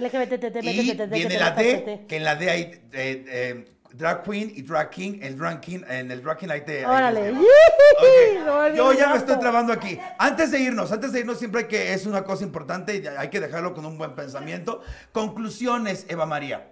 LGBT, 0.00 0.56
Y 0.62 1.08
viene 1.10 1.38
la 1.38 1.50
D, 1.52 2.04
que 2.08 2.16
en 2.16 2.24
la 2.24 2.36
D 2.36 2.50
hay 2.50 2.60
eh, 2.62 2.80
eh, 2.92 3.64
Drag 3.94 4.22
Queen 4.22 4.52
y 4.54 4.62
Drag 4.62 4.90
King. 4.90 5.18
El 5.22 5.36
Drag 5.38 5.60
King, 5.60 5.80
en 5.88 6.10
el 6.10 6.22
Drag 6.22 6.38
King 6.38 6.48
te. 6.64 6.78
hay 6.78 6.84
Órale. 6.84 7.20
te- 7.20 7.32
¡Yii! 7.32 7.42
Ok, 7.94 8.46
No, 8.46 8.68
Yo 8.74 8.92
ya 8.94 9.10
me 9.10 9.16
estoy 9.18 9.38
trabando 9.38 9.72
aquí. 9.72 9.98
Antes 10.18 10.50
de 10.50 10.58
irnos, 10.60 10.90
antes 10.92 11.12
de 11.12 11.20
irnos, 11.20 11.38
siempre 11.38 11.68
que 11.68 11.92
es 11.92 12.06
una 12.06 12.24
cosa 12.24 12.42
importante 12.44 12.96
y 12.96 13.06
hay 13.06 13.28
que 13.30 13.38
dejarlo 13.38 13.74
con 13.74 13.84
un 13.86 13.98
buen 13.98 14.14
pensamiento. 14.14 14.82
Conclusiones, 15.12 16.06
Eva 16.08 16.26
María. 16.26 16.70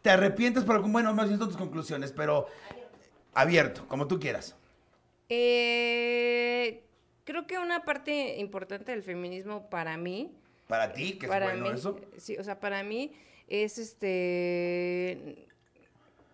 ¿Te 0.00 0.10
arrepientes 0.10 0.64
por 0.64 0.74
algún 0.76 0.92
bueno? 0.92 1.12
No 1.12 1.26
siento 1.26 1.46
tus 1.46 1.56
conclusiones, 1.56 2.10
pero 2.12 2.46
abierto, 3.34 3.86
como 3.86 4.08
tú 4.08 4.18
quieras. 4.18 4.56
Eh, 5.28 6.82
creo 7.24 7.46
que 7.46 7.58
una 7.58 7.84
parte 7.84 8.38
importante 8.38 8.92
del 8.92 9.02
feminismo 9.02 9.68
para 9.70 9.96
mí, 9.96 10.34
Para 10.68 10.92
ti, 10.92 11.18
que 11.18 11.26
es 11.26 11.30
para 11.30 11.46
bueno 11.50 11.66
mí, 11.66 11.70
eso. 11.74 11.98
sí, 12.16 12.36
o 12.38 12.44
sea, 12.44 12.58
para 12.60 12.82
mí 12.82 13.12
es 13.48 13.78
este, 13.78 15.46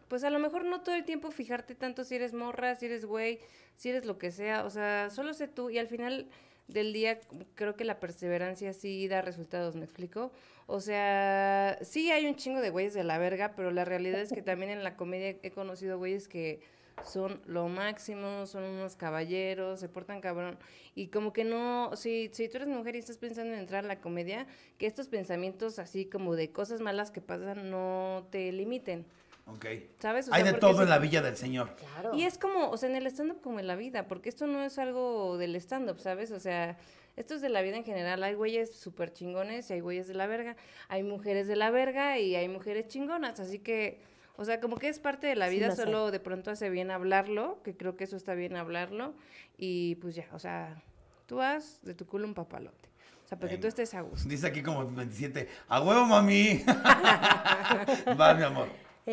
pues 0.08 0.24
a 0.24 0.30
lo 0.30 0.38
mejor 0.38 0.64
no 0.64 0.82
todo 0.82 0.94
el 0.94 1.04
tiempo 1.04 1.30
fijarte 1.30 1.74
tanto 1.74 2.04
si 2.04 2.16
eres 2.16 2.32
morra, 2.32 2.74
si 2.74 2.86
eres 2.86 3.04
güey, 3.04 3.40
si 3.76 3.90
eres 3.90 4.04
lo 4.04 4.18
que 4.18 4.30
sea, 4.30 4.64
o 4.64 4.70
sea, 4.70 5.10
solo 5.10 5.34
sé 5.34 5.48
tú 5.48 5.70
y 5.70 5.78
al 5.78 5.88
final 5.88 6.26
del 6.66 6.92
día 6.92 7.20
creo 7.54 7.76
que 7.76 7.84
la 7.84 7.98
perseverancia 8.00 8.72
sí 8.72 9.08
da 9.08 9.22
resultados, 9.22 9.74
¿me 9.74 9.84
explico? 9.84 10.32
O 10.66 10.80
sea, 10.80 11.78
sí 11.82 12.10
hay 12.10 12.26
un 12.26 12.36
chingo 12.36 12.60
de 12.60 12.70
güeyes 12.70 12.92
de 12.92 13.04
la 13.04 13.18
verga, 13.18 13.54
pero 13.56 13.70
la 13.70 13.84
realidad 13.86 14.20
es 14.20 14.32
que 14.32 14.42
también 14.42 14.70
en 14.70 14.84
la 14.84 14.96
comedia 14.96 15.36
he 15.42 15.50
conocido 15.50 15.96
güeyes 15.96 16.28
que 16.28 16.60
son 17.04 17.40
lo 17.46 17.68
máximo, 17.68 18.46
son 18.46 18.64
unos 18.64 18.96
caballeros, 18.96 19.80
se 19.80 19.88
portan 19.88 20.20
cabrón. 20.20 20.58
Y 20.94 21.08
como 21.08 21.32
que 21.32 21.44
no, 21.44 21.96
si, 21.96 22.28
si 22.32 22.48
tú 22.48 22.58
eres 22.58 22.68
mujer 22.68 22.96
y 22.96 22.98
estás 22.98 23.18
pensando 23.18 23.54
en 23.54 23.60
entrar 23.60 23.84
a 23.84 23.88
la 23.88 24.00
comedia, 24.00 24.46
que 24.78 24.86
estos 24.86 25.08
pensamientos 25.08 25.78
así 25.78 26.06
como 26.06 26.34
de 26.36 26.50
cosas 26.50 26.80
malas 26.80 27.10
que 27.10 27.20
pasan 27.20 27.70
no 27.70 28.26
te 28.30 28.52
limiten, 28.52 29.06
Ok. 29.48 29.66
¿sabes? 29.98 30.28
O 30.28 30.34
Hay 30.34 30.42
sea, 30.42 30.52
de 30.52 30.58
todo 30.58 30.82
en 30.82 30.90
la 30.90 30.98
villa 30.98 31.22
del 31.22 31.36
Señor. 31.36 31.74
Claro. 31.76 32.14
y 32.14 32.24
es 32.24 32.36
como, 32.38 32.70
o 32.70 32.76
sea, 32.76 32.88
en 32.90 32.96
el 32.96 33.06
stand-up 33.06 33.40
como 33.40 33.58
en 33.60 33.66
la 33.66 33.76
vida, 33.76 34.06
porque 34.06 34.28
esto 34.28 34.46
no 34.46 34.62
es 34.62 34.78
algo 34.78 35.38
del 35.38 35.56
stand-up, 35.56 35.98
¿sabes? 36.00 36.30
O 36.32 36.40
sea, 36.40 36.76
esto 37.16 37.34
es 37.34 37.40
de 37.40 37.48
la 37.48 37.62
vida 37.62 37.76
en 37.76 37.84
general. 37.84 38.22
Hay 38.22 38.34
güeyes 38.34 38.74
súper 38.74 39.12
chingones 39.12 39.70
y 39.70 39.72
hay 39.72 39.80
güeyes 39.80 40.06
de 40.06 40.14
la 40.14 40.26
verga. 40.26 40.56
Hay 40.88 41.02
mujeres 41.02 41.48
de 41.48 41.56
la 41.56 41.70
verga 41.70 42.18
y 42.18 42.36
hay 42.36 42.48
mujeres 42.48 42.88
chingonas. 42.88 43.40
Así 43.40 43.58
que, 43.58 44.00
o 44.36 44.44
sea, 44.44 44.60
como 44.60 44.76
que 44.76 44.88
es 44.88 45.00
parte 45.00 45.26
de 45.26 45.34
la 45.34 45.48
Sí, 45.48 45.56
vida, 45.56 45.70
sé. 45.72 45.82
solo 45.82 46.10
de 46.10 46.20
pronto 46.20 46.50
hace 46.50 46.68
bien 46.70 46.90
hablarlo, 46.90 47.60
que 47.64 47.76
creo 47.76 47.96
que 47.96 48.04
eso 48.04 48.16
está 48.16 48.34
bien 48.34 48.54
hablarlo. 48.54 49.14
Y 49.56 49.96
pues 49.96 50.14
ya, 50.14 50.26
o 50.32 50.38
sea, 50.38 50.80
tú 51.26 51.40
haz 51.40 51.80
de 51.82 51.94
tu 51.94 52.06
culo 52.06 52.26
un 52.26 52.34
papalote. 52.34 52.88
O 53.24 53.28
sea, 53.28 53.38
porque 53.38 53.56
tú 53.56 53.62
Venga. 53.62 53.68
estés 53.70 53.94
a 53.94 54.00
gusto. 54.02 54.28
Dice 54.28 54.46
aquí 54.46 54.62
como 54.62 54.86
27. 54.90 55.48
¡A 55.68 55.80
huevo, 55.82 56.04
mami! 56.06 56.62
Va, 58.18 58.34
mi 58.34 58.42
amor. 58.44 58.68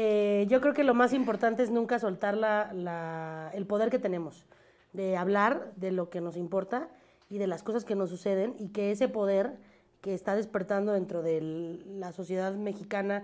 Eh, 0.05 0.45
yo 0.49 0.59
creo 0.59 0.73
que 0.73 0.83
lo 0.83 0.93
más 0.93 1.13
importante 1.13 1.63
es 1.63 1.71
nunca 1.71 1.99
soltar 1.99 2.35
la, 2.35 2.73
la- 2.73 3.49
el 3.53 3.65
poder 3.65 3.89
que 3.89 3.97
tenemos 3.97 4.45
de 4.91 5.15
hablar 5.15 5.71
de 5.77 5.91
lo 5.93 6.09
que 6.09 6.19
nos 6.19 6.35
importa 6.35 6.89
y 7.29 7.37
de 7.37 7.47
las 7.47 7.63
cosas 7.63 7.85
que 7.85 7.95
nos 7.95 8.09
suceden 8.09 8.55
y 8.59 8.67
que 8.73 8.91
ese 8.91 9.07
poder 9.07 9.53
que 10.01 10.13
está 10.13 10.35
despertando 10.35 10.91
dentro 10.91 11.21
de 11.21 11.79
la 11.97 12.11
sociedad 12.11 12.53
mexicana 12.55 13.23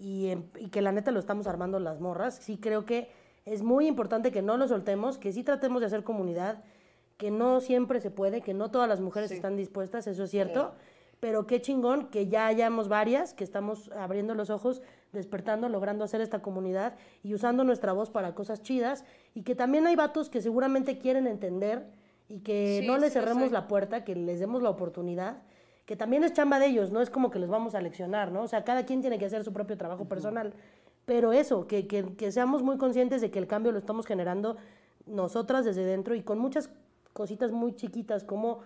y, 0.00 0.28
en- 0.28 0.48
y 0.56 0.68
que 0.68 0.82
la 0.82 0.92
neta 0.92 1.10
lo 1.10 1.18
estamos 1.18 1.48
armando 1.48 1.80
las 1.80 1.98
morras, 2.00 2.36
sí 2.40 2.58
creo 2.58 2.84
que 2.84 3.08
es 3.44 3.62
muy 3.64 3.88
importante 3.88 4.30
que 4.30 4.40
no 4.40 4.56
lo 4.56 4.68
soltemos, 4.68 5.18
que 5.18 5.32
sí 5.32 5.42
tratemos 5.42 5.80
de 5.80 5.86
hacer 5.88 6.04
comunidad, 6.04 6.62
que 7.16 7.32
no 7.32 7.60
siempre 7.60 8.00
se 8.00 8.12
puede, 8.12 8.40
que 8.40 8.54
no 8.54 8.70
todas 8.70 8.88
las 8.88 9.00
mujeres 9.00 9.30
Sí. 9.30 9.34
están 9.36 9.56
dispuestas, 9.56 10.06
eso 10.06 10.22
es 10.22 10.30
cierto, 10.30 10.74
pero 11.18 11.48
qué 11.48 11.60
chingón 11.60 12.06
que 12.06 12.28
ya 12.28 12.46
hayamos 12.46 12.86
varias, 12.86 13.34
que 13.34 13.42
estamos 13.42 13.90
abriendo 13.92 14.36
los 14.36 14.50
ojos, 14.50 14.80
despertando, 15.14 15.68
logrando 15.68 16.04
hacer 16.04 16.20
esta 16.20 16.42
comunidad 16.42 16.94
y 17.22 17.32
usando 17.34 17.64
nuestra 17.64 17.92
voz 17.92 18.10
para 18.10 18.34
cosas 18.34 18.62
chidas 18.62 19.04
y 19.34 19.42
que 19.42 19.54
también 19.54 19.86
hay 19.86 19.96
vatos 19.96 20.28
que 20.28 20.42
seguramente 20.42 20.98
quieren 20.98 21.26
entender 21.26 21.86
y 22.28 22.40
que 22.40 22.78
Sí, 22.82 22.86
no 22.86 22.98
les 22.98 23.12
sí 23.12 23.18
cerremos 23.20 23.50
la 23.52 23.68
puerta, 23.68 24.04
que 24.04 24.14
les 24.14 24.40
demos 24.40 24.62
la 24.62 24.70
oportunidad, 24.70 25.38
que 25.86 25.96
también 25.96 26.24
es 26.24 26.32
chamba 26.32 26.58
de 26.58 26.66
ellos, 26.66 26.90
no 26.90 27.00
es 27.00 27.10
como 27.10 27.30
que 27.30 27.38
los 27.38 27.48
vamos 27.50 27.74
a 27.74 27.80
leccionar, 27.80 28.32
¿no? 28.32 28.42
O 28.42 28.48
sea, 28.48 28.64
cada 28.64 28.84
quien 28.84 29.00
tiene 29.00 29.18
que 29.18 29.26
hacer 29.26 29.44
su 29.44 29.52
propio 29.52 29.76
trabajo 29.78 30.06
personal, 30.06 30.52
pero 31.04 31.32
eso, 31.32 31.66
que, 31.66 31.86
que, 31.86 32.14
que 32.16 32.32
seamos 32.32 32.62
muy 32.62 32.78
conscientes 32.78 33.20
de 33.20 33.30
que 33.30 33.38
el 33.38 33.46
cambio 33.46 33.72
lo 33.72 33.78
estamos 33.78 34.06
generando 34.06 34.56
nosotras 35.06 35.64
desde 35.66 35.84
dentro 35.84 36.14
y 36.14 36.22
con 36.22 36.38
muchas 36.38 36.70
cositas 37.12 37.50
muy 37.52 37.74
chiquitas 37.76 38.24
como 38.24 38.60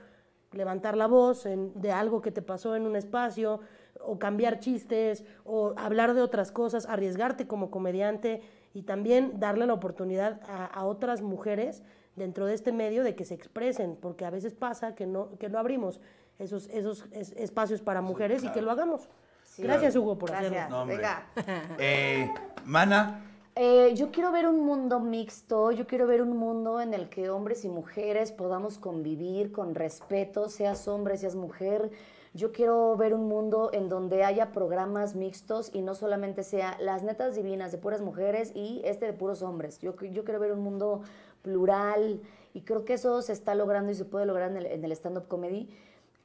levantar 0.53 0.97
la 0.97 1.07
voz 1.09 1.45
en- 1.47 1.73
de 1.81 1.91
algo 1.93 2.23
que 2.23 2.31
te 2.31 2.41
pasó 2.43 2.77
en 2.77 2.87
un 2.87 2.95
espacio, 2.97 3.61
o 4.05 4.19
cambiar 4.19 4.61
chistes, 4.61 5.25
o 5.45 5.75
hablar 5.77 6.15
de 6.15 6.23
otras 6.23 6.51
cosas, 6.53 6.87
arriesgarte 6.87 7.47
como 7.47 7.70
comediante 7.70 8.43
y 8.75 8.83
también 8.83 9.39
darle 9.41 9.66
la 9.66 9.75
oportunidad 9.75 10.41
a, 10.49 10.65
a 10.66 10.85
otras 10.85 11.20
mujeres 11.23 11.83
dentro 12.16 12.47
de 12.47 12.55
este 12.55 12.73
medio 12.73 13.05
de 13.05 13.15
que 13.15 13.25
se 13.25 13.35
expresen, 13.35 13.97
porque 14.01 14.25
a 14.25 14.31
veces 14.31 14.55
pasa 14.55 14.95
que 14.95 15.07
no, 15.07 15.31
que 15.39 15.49
no 15.49 15.59
abrimos 15.59 16.01
esos, 16.39 16.69
esos 16.69 17.07
es- 17.12 17.33
espacios 17.33 17.81
para 17.81 18.01
mujeres 18.01 18.43
y 18.45 18.49
que 18.51 18.62
lo 18.62 18.70
hagamos. 18.70 19.09
Gracias, 19.57 19.97
Hugo, 19.97 20.19
por 20.19 20.31
Gracias. 20.31 20.53
hacerlo. 20.53 20.70
No, 20.77 20.83
hombre. 20.83 20.97
Venga. 20.97 21.27
Eh, 21.79 22.31
Mana, 22.65 23.25
Eh, 23.61 23.93
yo 23.97 24.12
quiero 24.12 24.31
ver 24.31 24.47
un 24.47 24.61
mundo 24.65 25.01
mixto, 25.01 25.73
yo 25.73 25.85
quiero 25.87 26.07
ver 26.07 26.23
un 26.23 26.37
mundo 26.37 26.81
en 26.81 26.95
el 26.95 27.09
que 27.09 27.29
hombres 27.29 27.65
y 27.65 27.69
mujeres 27.69 28.31
podamos 28.31 28.79
convivir 28.79 29.51
con 29.51 29.75
respeto, 29.75 30.49
seas 30.49 30.87
hombre, 30.87 31.16
seas 31.16 31.35
mujer. 31.35 31.91
Yo 32.39 32.52
quiero 32.52 32.97
ver 32.97 33.15
un 33.15 33.27
mundo 33.27 33.70
en 33.73 33.89
donde 33.89 34.23
haya 34.23 34.52
programas 34.52 35.16
mixtos 35.16 35.70
y 35.74 35.82
no 35.82 35.97
solamente 35.97 36.44
sea 36.44 36.77
las 36.81 37.02
netas 37.02 37.35
divinas 37.35 37.73
de 37.73 37.78
puras 37.78 38.01
mujeres 38.01 38.52
y 38.55 38.81
este 38.85 39.06
de 39.06 39.12
puros 39.12 39.43
hombres. 39.43 39.81
Yo, 39.81 39.97
yo 40.01 40.23
quiero 40.24 40.39
ver 40.39 40.52
un 40.52 40.60
mundo 40.60 41.01
plural 41.43 42.20
y 42.55 42.60
creo 42.60 42.85
que 42.85 42.94
eso 42.94 43.23
se 43.23 43.32
está 43.32 43.56
logrando 43.56 43.90
y 43.90 43.97
se 43.97 44.05
puede 44.05 44.24
lograr 44.24 44.52
en 44.52 44.56
el, 44.59 44.66
en 44.66 44.85
el 44.85 44.93
stand-up 44.93 45.27
comedy. 45.27 45.69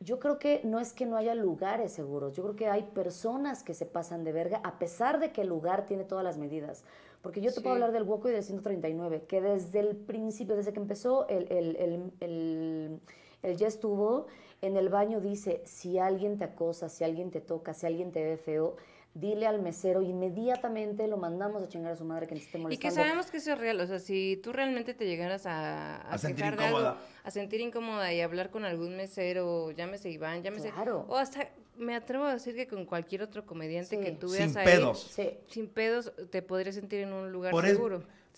Yo 0.01 0.19
creo 0.19 0.37
que 0.37 0.61
no 0.63 0.79
es 0.79 0.93
que 0.93 1.07
no 1.07 1.17
haya 1.17 1.33
lugares 1.33 1.91
seguros, 1.93 2.33
yo 2.35 2.43
creo 2.43 2.55
que 2.55 2.67
hay 2.67 2.83
personas 2.83 3.63
que 3.63 3.73
se 3.73 3.87
pasan 3.87 4.23
de 4.23 4.33
verga 4.33 4.61
a 4.63 4.77
pesar 4.77 5.19
de 5.19 5.31
que 5.31 5.41
el 5.41 5.47
lugar 5.47 5.87
tiene 5.87 6.03
todas 6.03 6.23
las 6.23 6.37
medidas. 6.37 6.83
Porque 7.23 7.41
yo 7.41 7.51
te 7.51 7.61
puedo 7.61 7.73
Sí. 7.75 7.81
hablar 7.81 7.91
del 7.91 8.03
Woco 8.03 8.29
y 8.29 8.33
del 8.33 8.43
139, 8.43 9.23
que 9.27 9.41
desde 9.41 9.79
el 9.79 9.95
principio, 9.95 10.55
desde 10.55 10.73
que 10.73 10.79
empezó 10.79 11.27
el, 11.27 11.51
el, 11.51 11.75
el, 11.77 12.11
el, 12.19 12.99
el 13.41 13.55
ya 13.57 13.65
estuvo, 13.67 14.27
en 14.65 14.77
el 14.77 14.89
baño 14.89 15.19
dice, 15.21 15.61
si 15.65 15.99
alguien 15.99 16.37
te 16.37 16.45
acosa, 16.45 16.89
si 16.89 17.03
alguien 17.03 17.31
te 17.31 17.41
toca, 17.41 17.73
si 17.73 17.85
alguien 17.85 18.11
te 18.11 18.23
ve 18.23 18.37
feo, 18.37 18.77
dile 19.13 19.45
al 19.45 19.61
mesero, 19.61 20.01
inmediatamente 20.01 21.07
lo 21.07 21.17
mandamos 21.17 21.61
a 21.61 21.67
chingar 21.67 21.91
a 21.91 21.95
su 21.95 22.03
madre 22.05 22.25
que 22.27 22.33
nos 22.35 22.43
esté 22.45 22.57
Y 22.57 22.61
que 22.61 22.63
molestando. 22.63 22.95
sabemos 22.95 23.29
que 23.29 23.37
eso 23.37 23.51
es 23.53 23.57
real, 23.59 23.79
o 23.79 23.85
sea, 23.85 23.99
si 23.99 24.39
tú 24.41 24.51
realmente 24.53 24.93
te 24.93 25.05
llegaras 25.05 25.45
a, 25.45 25.97
A 26.09 26.17
sentir 26.17 26.43
de 26.45 26.63
algo, 26.63 26.63
incómoda. 26.79 26.97
a 27.23 27.31
sentir 27.31 27.61
incómoda 27.61 28.11
y 28.13 28.21
hablar 28.21 28.49
con 28.49 28.65
algún 28.65 28.95
mesero, 28.97 29.71
llámese 29.71 30.09
Iván, 30.09 30.41
llámese... 30.41 30.71
Claro. 30.71 31.05
O 31.09 31.17
hasta, 31.17 31.47
me 31.77 31.93
atrevo 31.95 32.23
a 32.25 32.33
decir 32.33 32.55
que 32.55 32.67
con 32.67 32.85
cualquier 32.85 33.21
otro 33.21 33.45
comediante 33.45 33.97
Sí. 33.97 34.03
que 34.03 34.11
tú 34.13 34.29
sin 34.29 34.39
veas 34.53 34.55
ahí, 34.55 34.65
pedos. 34.65 34.99
Sí. 35.11 35.37
sin 35.47 35.67
pedos, 35.67 36.11
te 36.31 36.41
podrías 36.41 36.73
sentir 36.75 37.01
en 37.01 37.13
un 37.13 37.31
lugar 37.31 37.51
Por, 37.51 37.65
es- 37.65 37.77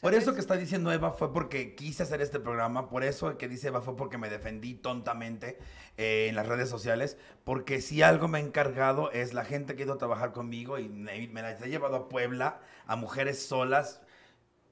por 0.02 0.14
eso 0.14 0.34
que 0.34 0.40
está 0.40 0.56
diciendo 0.56 0.92
Eva 0.92 1.12
fue 1.12 1.34
porque 1.34 1.74
quise 1.76 2.04
hacer 2.04 2.22
este 2.22 2.40
programa, 2.40 2.90
por 2.90 3.04
eso 3.04 3.38
que 3.38 3.48
dice 3.48 3.70
Eva 3.70 3.82
fue 3.82 3.96
porque 3.96 4.18
me 4.18 4.30
defendí 4.30 4.74
tontamente 4.74 5.58
eh, 5.98 6.28
en 6.30 6.36
las 6.36 6.48
redes 6.48 6.70
sociales, 6.70 7.18
porque 7.44 7.82
si 7.82 8.02
algo 8.02 8.28
me 8.28 8.40
he 8.40 8.42
encargado 8.42 9.12
es 9.12 9.34
la 9.34 9.46
gente 9.46 9.76
que 9.76 9.84
ha 9.84 9.86
ido 9.86 9.96
a 9.96 9.98
trabajar 9.98 10.32
conmigo 10.32 10.80
y 10.80 10.90
me, 10.90 11.28
me 11.30 11.42
las 11.42 11.62
he 11.62 11.70
llevado 11.70 11.96
a 11.96 12.10
Puebla, 12.10 12.60
a 12.86 12.96
mujeres 12.96 13.46
solas, 13.46 14.02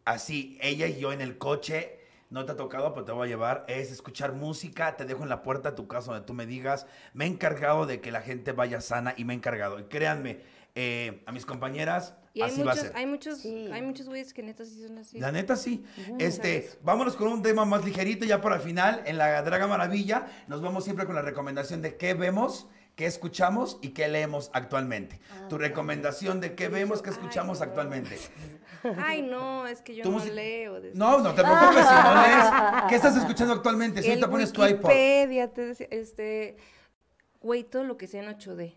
así, 0.05 0.57
ella 0.61 0.87
y 0.87 0.99
yo 0.99 1.13
en 1.13 1.21
el 1.21 1.37
coche, 1.37 1.99
no 2.29 2.45
te 2.45 2.51
ha 2.51 2.55
tocado, 2.55 2.93
pero 2.93 3.05
te 3.05 3.11
voy 3.11 3.27
a 3.27 3.29
llevar, 3.29 3.63
es 3.67 3.91
escuchar 3.91 4.33
música, 4.33 4.97
te 4.97 5.05
dejo 5.05 5.23
en 5.23 5.29
la 5.29 5.43
puerta 5.43 5.69
de 5.69 5.75
tu 5.75 5.87
casa 5.87 6.11
donde 6.11 6.25
tú 6.25 6.33
me 6.33 6.45
digas, 6.45 6.87
me 7.13 7.25
he 7.25 7.27
encargado 7.27 7.85
de 7.85 8.01
que 8.01 8.11
la 8.11 8.21
gente 8.21 8.51
vaya 8.51 8.81
sana 8.81 9.13
y 9.17 9.23
me 9.23 9.33
he 9.33 9.37
encargado, 9.37 9.79
y 9.79 9.83
créanme, 9.83 10.41
eh, 10.75 11.23
a 11.27 11.31
mis 11.31 11.45
compañeras, 11.45 12.15
Y 12.35 12.41
hay 12.41 12.49
así 12.51 12.63
va 12.63 12.71
a 12.71 12.75
muchos, 12.75 12.87
ser. 12.87 12.97
hay 12.97 13.05
muchos, 13.05 13.37
Sí. 13.39 13.69
hay 13.71 13.81
muchos 13.83 14.07
güeyes 14.07 14.33
que 14.33 14.41
neta 14.41 14.65
sí 14.65 14.81
son 14.85 14.97
así. 14.97 15.19
La 15.19 15.31
neta 15.31 15.55
sí. 15.55 15.83
Este, 16.17 16.61
¿Sabes? 16.63 16.79
vámonos 16.81 17.15
con 17.15 17.27
un 17.27 17.43
tema 17.43 17.63
más 17.65 17.85
ligerito 17.85 18.25
ya 18.25 18.41
para 18.41 18.55
el 18.55 18.61
final. 18.61 19.03
En 19.05 19.17
la 19.19 19.41
Draga 19.43 19.67
Maravilla 19.67 20.25
nos 20.47 20.61
vamos 20.61 20.83
siempre 20.83 21.05
con 21.05 21.13
la 21.15 21.21
recomendación 21.21 21.83
de 21.83 21.95
qué 21.95 22.15
vemos, 22.15 22.65
qué 22.95 23.05
escuchamos 23.05 23.77
y 23.83 23.89
qué 23.89 24.07
leemos 24.07 24.49
actualmente. 24.53 25.19
tu 25.47 25.57
recomendación 25.59 26.41
de 26.41 26.55
qué 26.55 26.69
vemos, 26.69 27.03
qué 27.03 27.11
escuchamos 27.11 27.61
actualmente. 27.61 28.17
Ay, 28.97 29.21
no, 29.21 29.67
es 29.67 29.81
que 29.81 29.93
yo 29.95 30.03
no 30.03 30.11
música- 30.11 30.33
leo. 30.33 30.81
de- 30.81 30.91
No, 30.95 31.19
no 31.19 31.33
te 31.35 31.43
preocupes 31.43 31.85
si 31.85 31.93
no 31.93 32.13
lees. 32.23 32.45
¿Qué 32.89 32.95
estás 32.95 33.15
escuchando 33.15 33.53
actualmente? 33.53 34.01
Si 34.01 34.07
El 34.07 34.13
ahorita 34.13 34.29
pones 34.31 34.51
tu 34.51 34.65
iPod. 34.65 34.89
Wikipedia, 34.89 35.53
te 35.53 35.65
decía, 35.67 35.87
este, 35.91 36.57
güey, 37.41 37.63
todo 37.63 37.83
lo 37.83 37.95
que 37.97 38.07
sea 38.07 38.23
en 38.23 38.29
8D. 38.29 38.73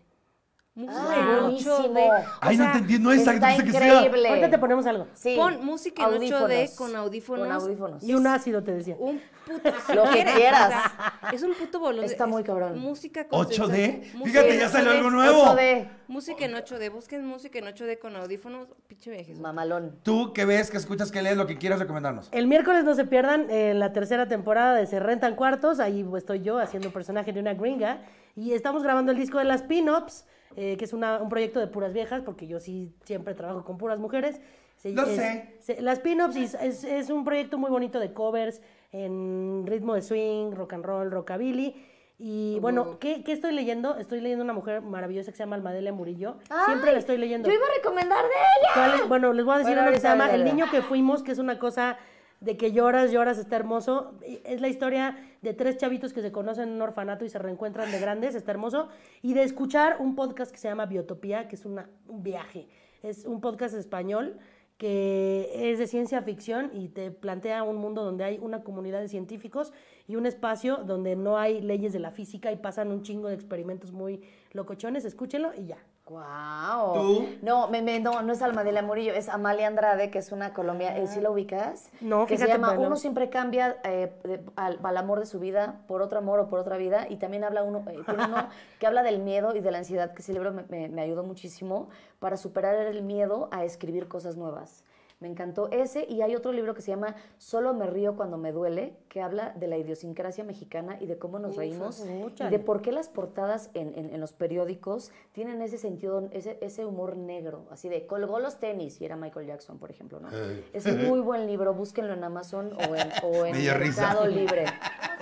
Música 0.77 1.19
en 1.19 1.41
buenísimo. 1.41 1.75
8D. 1.75 2.07
O 2.07 2.23
Ay, 2.39 2.57
no 2.57 2.63
entendí, 2.65 2.99
no 2.99 3.11
es 3.11 3.19
Está 3.21 3.33
exacto 3.33 3.63
que 3.63 3.71
sea. 3.71 3.99
Ahorita 3.99 4.49
te 4.51 4.57
ponemos 4.59 4.85
algo. 4.85 5.07
Sí. 5.15 5.35
Pon 5.35 5.65
música 5.65 6.03
en 6.03 6.09
8D 6.09 6.33
Audífonos. 6.35 6.71
con 6.75 6.95
audífonos. 6.95 7.45
Con 7.47 7.51
audífonos. 7.51 8.03
Y 8.03 8.13
un 8.13 8.27
ácido, 8.27 8.63
te 8.63 8.73
decía. 8.73 8.95
Un 8.99 9.19
puto. 9.47 9.71
Lo 9.95 10.03
que 10.11 10.23
quieras. 10.23 10.67
o 10.67 10.69
sea, 10.69 11.29
es 11.33 11.41
un 11.41 11.55
puto 11.55 11.79
volumen. 11.79 12.05
Está 12.05 12.25
es 12.25 12.29
muy 12.29 12.43
cabrón. 12.43 12.77
Música 12.77 13.27
con 13.27 13.43
8D. 13.43 13.47
sensación- 13.57 14.23
Fíjate, 14.23 14.57
ya 14.59 14.69
salió 14.69 14.91
8D. 14.91 14.97
algo 14.97 15.09
nuevo. 15.09 15.43
8D. 15.45 15.89
Música 16.07 16.45
en 16.45 16.53
8D. 16.53 16.91
Busquen 16.91 17.25
música 17.25 17.57
en 17.57 17.65
8D 17.65 17.97
con 17.97 18.15
audífonos. 18.15 18.67
Pinche 18.87 19.09
viajes. 19.09 19.39
Mamalón. 19.39 19.95
Tú, 20.03 20.31
¿qué 20.31 20.45
ves, 20.45 20.69
qué 20.69 20.77
escuchas, 20.77 21.11
qué 21.11 21.23
lees, 21.23 21.37
lo 21.37 21.47
que 21.47 21.57
quieras 21.57 21.79
recomendarnos? 21.79 22.29
El 22.31 22.45
miércoles 22.45 22.83
no 22.83 22.93
se 22.93 23.05
pierdan 23.05 23.47
eh, 23.49 23.73
la 23.73 23.93
tercera 23.93 24.27
temporada 24.27 24.75
de 24.75 24.85
Se 24.85 24.99
Rentan 24.99 25.35
Cuartos. 25.35 25.79
Ahí 25.79 26.05
estoy 26.15 26.41
yo 26.41 26.59
haciendo 26.59 26.91
personaje 26.91 27.33
de 27.33 27.39
una 27.39 27.55
gringa. 27.55 28.01
Y 28.35 28.53
estamos 28.53 28.83
grabando 28.83 29.11
el 29.11 29.17
disco 29.17 29.39
de 29.39 29.45
las 29.45 29.63
pin-ups, 29.63 30.23
eh, 30.55 30.77
que 30.77 30.85
es 30.85 30.93
una- 30.93 31.17
un 31.21 31.29
proyecto 31.29 31.59
de 31.59 31.67
puras 31.67 31.93
viejas, 31.93 32.21
porque 32.23 32.47
yo 32.47 32.59
sí 32.59 32.93
siempre 33.03 33.33
trabajo 33.33 33.63
con 33.63 33.77
puras 33.77 33.99
mujeres. 33.99 34.39
Se- 34.77 34.91
Lo 34.93 35.03
es- 35.03 35.15
sé. 35.15 35.55
se- 35.59 35.81
las 35.81 35.99
pin-ups 35.99 36.35
es, 36.35 36.53
es- 36.55 36.83
es 36.83 37.09
un 37.09 37.23
proyecto 37.25 37.57
muy 37.57 37.69
bonito 37.71 37.99
de 37.99 38.13
covers 38.13 38.61
en 38.91 39.63
ritmo 39.65 39.93
de 39.95 40.01
swing, 40.01 40.51
rock 40.51 40.73
and 40.73 40.85
roll, 40.85 41.11
rockabilly. 41.11 41.75
Y 42.19 42.57
bueno, 42.61 42.97
¿qué, 42.99 43.23
qué 43.23 43.31
estoy 43.31 43.51
leyendo? 43.53 43.97
Estoy 43.97 44.21
leyendo 44.21 44.43
una 44.43 44.53
mujer 44.53 44.81
maravillosa 44.81 45.29
que 45.31 45.37
se 45.37 45.43
llama 45.43 45.55
Almadelia 45.55 45.93
Murillo. 45.93 46.37
Siempre 46.65 46.87
la 46.87 46.93
Ay, 46.93 46.97
estoy 46.97 47.17
leyendo. 47.17 47.47
Yo 47.47 47.53
iba 47.53 47.65
a 47.65 47.75
recomendar 47.77 48.23
de 48.23 48.95
ella. 48.95 49.05
Bueno, 49.07 49.33
les 49.33 49.45
voy 49.45 49.53
a 49.55 49.57
decir 49.59 49.73
Bueno, 49.75 49.83
uno 49.89 49.91
que 49.91 49.99
se 50.01 50.07
llama 50.07 50.33
El 50.33 50.43
niño 50.43 50.65
que 50.71 50.81
fuimos, 50.81 51.21
que 51.21 51.31
es 51.31 51.37
una 51.37 51.59
cosa 51.59 51.97
de 52.39 52.57
que 52.57 52.71
lloras, 52.71 53.11
lloras, 53.11 53.37
está 53.37 53.55
hermoso. 53.55 54.13
Es 54.43 54.61
la 54.61 54.67
historia 54.67 55.17
de 55.41 55.53
tres 55.53 55.77
chavitos 55.77 56.13
que 56.13 56.21
se 56.21 56.31
conocen 56.31 56.69
en 56.69 56.75
un 56.75 56.81
orfanato 56.81 57.25
y 57.25 57.29
se 57.29 57.39
reencuentran 57.39 57.91
de 57.91 57.99
grandes, 57.99 58.35
está 58.35 58.51
hermoso. 58.51 58.89
Y 59.21 59.33
de 59.33 59.43
escuchar 59.43 59.97
un 59.99 60.15
podcast 60.15 60.51
que 60.51 60.57
se 60.57 60.67
llama 60.67 60.85
Biotopía, 60.85 61.47
que 61.47 61.55
es 61.55 61.65
una, 61.65 61.89
un 62.07 62.23
viaje. 62.23 62.67
Es 63.03 63.25
un 63.25 63.41
podcast 63.41 63.75
español 63.75 64.37
que 64.77 65.71
es 65.71 65.79
de 65.79 65.87
ciencia 65.87 66.21
ficción 66.21 66.69
y 66.71 66.89
te 66.89 67.09
plantea 67.09 67.63
un 67.63 67.77
mundo 67.77 68.03
donde 68.03 68.23
hay 68.23 68.37
una 68.39 68.63
comunidad 68.63 69.01
de 69.01 69.07
científicos 69.07 69.73
y 70.07 70.15
un 70.15 70.27
espacio 70.27 70.77
donde 70.77 71.15
no 71.15 71.39
hay 71.39 71.61
leyes 71.61 71.93
de 71.93 71.99
la 71.99 72.11
física 72.11 72.51
y 72.51 72.57
pasan 72.57 72.91
un 72.91 73.01
chingo 73.01 73.27
de 73.27 73.33
experimentos 73.33 73.91
muy 73.91 74.21
locochones. 74.51 75.03
Escúchenlo 75.03 75.51
y 75.55 75.65
ya. 75.65 75.77
Wow. 76.09 76.93
¿Tú? 76.93 77.27
No, 77.41 77.67
me, 77.67 77.81
me- 77.81 77.99
no, 77.99 78.21
no 78.21 78.33
es 78.33 78.41
Almadelia 78.41 78.81
Murillo, 78.81 79.13
es 79.13 79.29
Amalia 79.29 79.67
Andrade, 79.67 80.09
que 80.09 80.19
es 80.19 80.31
una 80.31 80.53
colombiana. 80.53 81.05
¿Sí 81.07 81.19
la 81.21 81.29
ubicas? 81.29 81.89
No, 82.01 82.25
que 82.25 82.35
fíjate, 82.35 82.51
se 82.53 82.57
llama. 82.57 82.73
Uno 82.87 82.95
siempre 82.95 83.29
cambia 83.29 83.77
eh, 83.83 84.11
de- 84.23 84.41
al, 84.55 84.79
al 84.81 84.97
amor 84.97 85.19
de 85.19 85.25
su 85.25 85.39
vida 85.39 85.81
por 85.87 86.01
otro 86.01 86.19
amor 86.19 86.39
o 86.39 86.47
por 86.49 86.59
otra 86.59 86.77
vida. 86.77 87.07
Y 87.09 87.17
también 87.17 87.43
habla 87.43 87.63
uno, 87.63 87.83
eh, 87.89 87.99
tiene 88.05 88.25
uno 88.25 88.47
que 88.79 88.87
habla 88.87 89.03
del 89.03 89.19
miedo 89.19 89.55
y 89.55 89.59
de 89.59 89.71
la 89.71 89.79
ansiedad, 89.79 90.13
que 90.13 90.21
ese 90.21 90.33
libro 90.33 90.51
me, 90.51 90.63
me- 90.69 90.89
me 90.89 91.01
ayudó 91.01 91.23
muchísimo 91.23 91.89
para 92.19 92.37
superar 92.37 92.75
el 92.75 93.03
miedo 93.03 93.49
a 93.51 93.63
escribir 93.63 94.07
cosas 94.07 94.37
nuevas. 94.37 94.83
Me 95.19 95.27
encantó 95.27 95.71
ese 95.71 96.05
y 96.07 96.21
hay 96.21 96.35
otro 96.35 96.51
libro 96.51 96.75
que 96.75 96.83
se 96.83 96.91
llama 96.91 97.15
Solo 97.39 97.73
me 97.73 97.87
río 97.87 98.15
cuando 98.15 98.37
me 98.37 98.51
duele, 98.51 98.93
que 99.09 99.19
habla 99.23 99.51
de 99.57 99.65
la 99.65 99.75
idiosincrasia 99.75 100.43
mexicana 100.43 100.97
y 101.01 101.07
de 101.07 101.17
cómo 101.17 101.39
nos 101.39 101.55
reímos 101.55 102.03
y 102.39 102.43
de 102.49 102.59
por 102.59 102.83
qué 102.83 102.91
las 102.91 103.09
portadas 103.09 103.71
en, 103.73 103.97
en- 103.97 104.13
en 104.13 104.21
los 104.21 104.33
periódicos 104.33 105.11
tienen 105.31 105.59
ese 105.63 105.79
sentido, 105.79 106.29
ese, 106.31 106.59
ese 106.61 106.85
humor 106.85 107.17
negro, 107.17 107.65
así 107.71 107.89
de 107.89 108.05
colgó 108.05 108.37
los 108.39 108.59
tenis 108.59 109.01
y 109.01 109.05
era 109.05 109.15
Michael 109.15 109.47
Jackson, 109.47 109.79
por 109.79 109.89
ejemplo, 109.89 110.19
¿no? 110.19 110.29
Es 110.71 110.85
un 110.85 111.03
muy 111.07 111.19
buen 111.19 111.47
libro, 111.47 111.73
búsquenlo 111.73 112.13
en 112.13 112.23
Amazon 112.23 112.73
o 112.73 112.95
en, 112.95 113.09
o 113.23 113.45
en. 113.47 113.53
Mercado 113.55 114.27
Libre. 114.27 114.65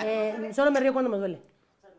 Eh, 0.03 0.51
solo 0.53 0.71
me 0.71 0.81
río 0.81 0.91
cuando 0.91 1.09
me 1.09 1.17
duele. 1.17 1.41
Solo 1.81 1.93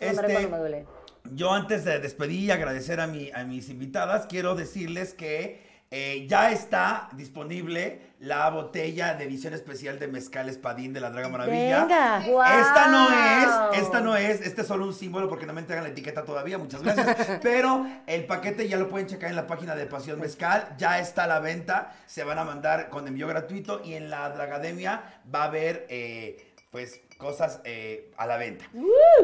me 0.00 0.06
Este- 0.10 0.22
recuerdo, 0.22 0.48
me 0.48 0.58
duele. 0.58 0.86
Yo 1.34 1.52
antes 1.52 1.84
de 1.84 1.98
despedir 2.00 2.40
y 2.44 2.50
agradecer 2.50 2.98
a, 2.98 3.06
mi, 3.06 3.30
a 3.30 3.44
mis 3.44 3.68
invitadas, 3.68 4.26
quiero 4.26 4.54
decirles 4.54 5.12
que 5.12 5.60
eh, 5.94 6.26
ya 6.26 6.50
está 6.50 7.10
disponible 7.12 8.00
la 8.18 8.48
botella 8.48 9.12
de 9.12 9.24
edición 9.24 9.52
especial 9.52 9.98
de 9.98 10.08
Mezcal 10.08 10.48
Espadín 10.48 10.94
de 10.94 11.00
la 11.00 11.10
Draga 11.10 11.28
Maravilla. 11.28 11.84
Venga. 11.84 12.18
Esta 12.60 12.88
no 12.88 13.10
es, 13.10 13.82
esta 13.82 14.00
no 14.00 14.16
es, 14.16 14.40
este 14.40 14.62
es 14.62 14.66
solo 14.66 14.86
un 14.86 14.94
símbolo 14.94 15.28
porque 15.28 15.44
no 15.44 15.52
me 15.52 15.60
entregan 15.60 15.84
la 15.84 15.90
etiqueta 15.90 16.24
todavía, 16.24 16.56
muchas 16.56 16.82
gracias. 16.82 17.38
Pero 17.42 17.86
el 18.06 18.24
paquete 18.24 18.66
ya 18.68 18.78
lo 18.78 18.88
pueden 18.88 19.06
checar 19.06 19.28
en 19.28 19.36
la 19.36 19.46
página 19.46 19.74
de 19.74 19.84
Pasión 19.84 20.18
Mezcal, 20.18 20.74
ya 20.78 20.98
está 20.98 21.24
a 21.24 21.26
la 21.26 21.40
venta, 21.40 21.92
se 22.06 22.24
van 22.24 22.38
a 22.38 22.44
mandar 22.44 22.88
con 22.88 23.06
envío 23.06 23.28
gratuito 23.28 23.82
y 23.84 23.92
en 23.92 24.08
la 24.08 24.30
Dragademia 24.30 25.20
va 25.34 25.42
a 25.42 25.46
haber 25.48 25.86
eh, 25.90 26.54
pues 26.70 27.02
cosas 27.18 27.60
eh, 27.64 28.10
a 28.16 28.26
la 28.26 28.38
venta. 28.38 28.64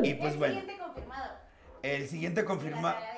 Y 0.03 0.13
pues 0.15 0.35
el 0.35 0.39
bueno, 0.39 0.61
siguiente 0.61 0.83
confirmado. 0.83 1.33
el 1.83 2.09
siguiente 2.09 2.43
La 2.43 2.47
confirma... 2.47 2.91
Academia 2.91 3.09
Ibarreche. 3.09 3.18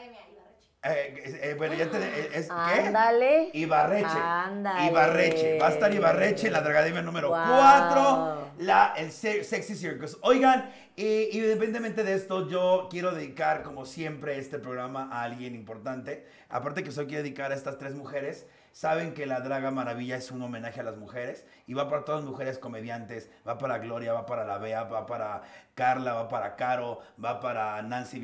Eh, 0.83 1.41
eh, 1.43 1.55
bueno, 1.59 1.75
ya 1.75 1.91
te. 1.91 1.99
eh, 1.99 2.31
Es, 2.33 2.47
¿Qué? 2.47 2.53
Ándale. 2.87 3.51
Ibarreche. 3.53 4.07
Ándale. 4.09 4.87
Ibarreche. 4.91 5.59
Va 5.59 5.69
a 5.69 5.71
estar 5.73 5.93
Ibarreche 5.93 6.47
en 6.47 6.55
la 6.55 6.63
Dragademia 6.63 7.03
número 7.03 7.29
Guau. 7.29 7.47
4. 7.47 8.51
La, 8.61 8.95
el 8.97 9.13
Se- 9.13 9.45
Sexy 9.45 9.75
Circus. 9.75 10.17
Oigan, 10.23 10.71
y, 10.97 11.05
y 11.05 11.31
independientemente 11.39 12.03
de 12.03 12.15
esto, 12.15 12.49
yo 12.49 12.89
quiero 12.91 13.13
dedicar, 13.13 13.63
como 13.63 13.85
siempre, 13.85 14.39
este 14.39 14.59
programa 14.59 15.11
a 15.13 15.23
alguien 15.25 15.55
importante. 15.55 16.27
Aparte 16.49 16.83
que 16.83 16.93
solo 16.93 17.09
quiero 17.09 17.23
dedicar 17.25 17.53
a 17.53 17.57
estas 17.57 17.77
tres 17.77 17.95
mujeres. 17.95 18.47
Saben 18.73 19.15
que 19.15 19.27
la 19.27 19.41
Draga 19.41 19.71
Maravilla 19.71 20.17
es 20.17 20.31
un 20.31 20.43
homenaje 20.43 20.81
a 20.81 20.83
las 20.85 20.97
mujeres 20.97 21.45
y 21.67 21.75
va 21.75 21.89
para 21.89 22.05
todas 22.05 22.23
las 22.23 22.31
mujeres 22.31 22.59
comediantes, 22.59 23.31
va 23.47 23.59
para 23.59 23.79
Gloria, 23.79 24.13
va 24.13 24.27
para 24.27 24.45
la 24.45 24.59
Bea, 24.59 24.85
va 24.85 25.07
para 25.07 25.43
Carla, 25.75 26.13
va 26.15 26.29
para 26.29 26.55
Caro, 26.57 27.01
va 27.23 27.41
para 27.41 27.81
Nancy 27.83 28.21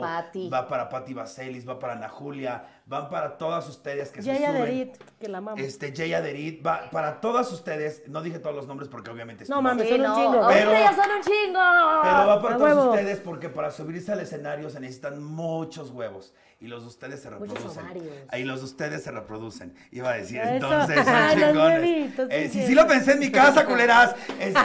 Pati. 0.00 0.48
va 0.48 0.66
para 0.68 0.88
Patti 0.88 1.12
Vaselis, 1.12 1.68
va 1.68 1.78
para 1.78 1.94
Ana 1.94 2.08
Julia, 2.08 2.64
van 2.86 3.08
para 3.10 3.36
todas 3.36 3.68
ustedes 3.68 4.10
que 4.10 4.22
se 4.22 4.28
Yaya 4.28 4.48
suben. 4.48 4.62
Derit, 4.64 4.96
que 5.20 5.28
la 5.28 5.38
amamos. 5.38 5.60
Este, 5.60 5.92
Jay 5.94 6.14
Aderit, 6.14 6.64
va 6.66 6.88
para 6.90 7.20
todas 7.20 7.52
ustedes, 7.52 8.02
no 8.08 8.22
dije 8.22 8.38
todos 8.38 8.56
los 8.56 8.66
nombres 8.66 8.88
porque 8.88 9.10
obviamente 9.10 9.44
No 9.48 9.60
mames, 9.60 9.84
madre, 9.84 9.90
son 9.90 10.00
un 10.00 10.06
no, 10.06 10.14
chingo. 10.16 10.44
ahorita 10.44 10.60
Pero- 10.60 10.72
ya 10.72 10.94
son 10.94 11.10
un 11.10 11.22
chingo. 11.22 11.60
pero 12.02 12.26
va 12.26 12.42
para 12.42 12.54
A 12.54 12.58
todos 12.58 12.76
huevo. 12.76 12.90
ustedes 12.92 13.18
porque 13.20 13.48
para 13.48 13.70
subirse 13.70 14.12
al 14.12 14.20
escenario 14.20 14.70
se 14.70 14.80
necesitan 14.80 15.22
muchos 15.22 15.90
huevos 15.90 16.32
y 16.60 16.66
los 16.66 16.82
de 16.82 16.88
ustedes 16.88 17.20
se 17.20 17.30
reproducen. 17.30 17.82
Ahí 18.28 18.44
los 18.44 18.60
de 18.60 18.66
ustedes 18.66 19.02
se 19.02 19.10
reproducen. 19.10 19.74
Iba 19.90 20.10
a 20.10 20.16
decir, 20.16 20.40
Eso. 20.40 20.50
entonces 20.50 20.96
son 21.04 21.14
Ay, 21.14 21.36
chingones. 21.36 22.18
Eh, 22.28 22.50
sí, 22.52 22.66
sí, 22.66 22.74
lo 22.74 22.86
pensé 22.86 23.12
en 23.12 23.18
mi 23.18 23.32
casa, 23.32 23.64
culeras. 23.64 24.14
Este, 24.40 24.60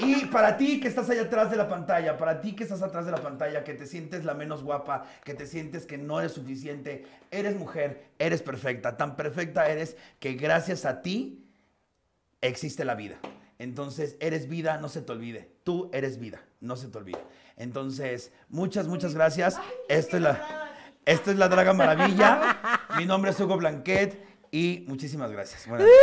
y 0.00 0.26
para 0.26 0.56
ti 0.56 0.80
que 0.80 0.88
estás 0.88 1.08
allá 1.08 1.22
atrás 1.22 1.50
de 1.50 1.56
la 1.56 1.68
pantalla, 1.68 2.16
para 2.16 2.40
ti 2.40 2.54
que 2.54 2.62
estás 2.62 2.82
atrás 2.82 3.06
de 3.06 3.12
la 3.12 3.22
pantalla, 3.22 3.64
que 3.64 3.74
te 3.74 3.86
sientes 3.86 4.24
la 4.24 4.34
menos 4.34 4.62
guapa, 4.62 5.06
que 5.24 5.34
te 5.34 5.46
sientes 5.46 5.86
que 5.86 5.98
no 5.98 6.18
eres 6.20 6.32
suficiente, 6.32 7.06
eres 7.30 7.56
mujer, 7.56 8.04
eres 8.18 8.42
perfecta, 8.42 8.96
tan 8.96 9.16
perfecta 9.16 9.68
eres 9.68 9.96
que 10.20 10.34
gracias 10.34 10.84
a 10.84 11.02
ti 11.02 11.46
existe 12.40 12.84
la 12.84 12.94
vida. 12.94 13.16
Entonces, 13.58 14.16
eres 14.20 14.48
vida, 14.48 14.78
no 14.78 14.88
se 14.88 15.00
te 15.00 15.12
olvide. 15.12 15.50
Tú 15.64 15.90
eres 15.92 16.18
vida, 16.18 16.42
no 16.60 16.76
se 16.76 16.88
te 16.88 16.98
olvide. 16.98 17.20
Entonces, 17.56 18.32
muchas, 18.48 18.86
muchas 18.86 19.14
gracias. 19.14 19.58
Esto 19.88 20.16
es 20.16 20.22
la, 20.22 20.63
esto 21.06 21.30
es 21.30 21.36
La 21.36 21.48
Draga 21.48 21.74
Maravilla. 21.74 22.80
Mi 22.96 23.04
nombre 23.04 23.30
es 23.30 23.38
Hugo 23.40 23.58
Blanquet 23.58 24.26
y 24.50 24.86
muchísimas 24.88 25.30
gracias. 25.30 25.68
Buenas 25.68 25.86
noches. 25.86 26.00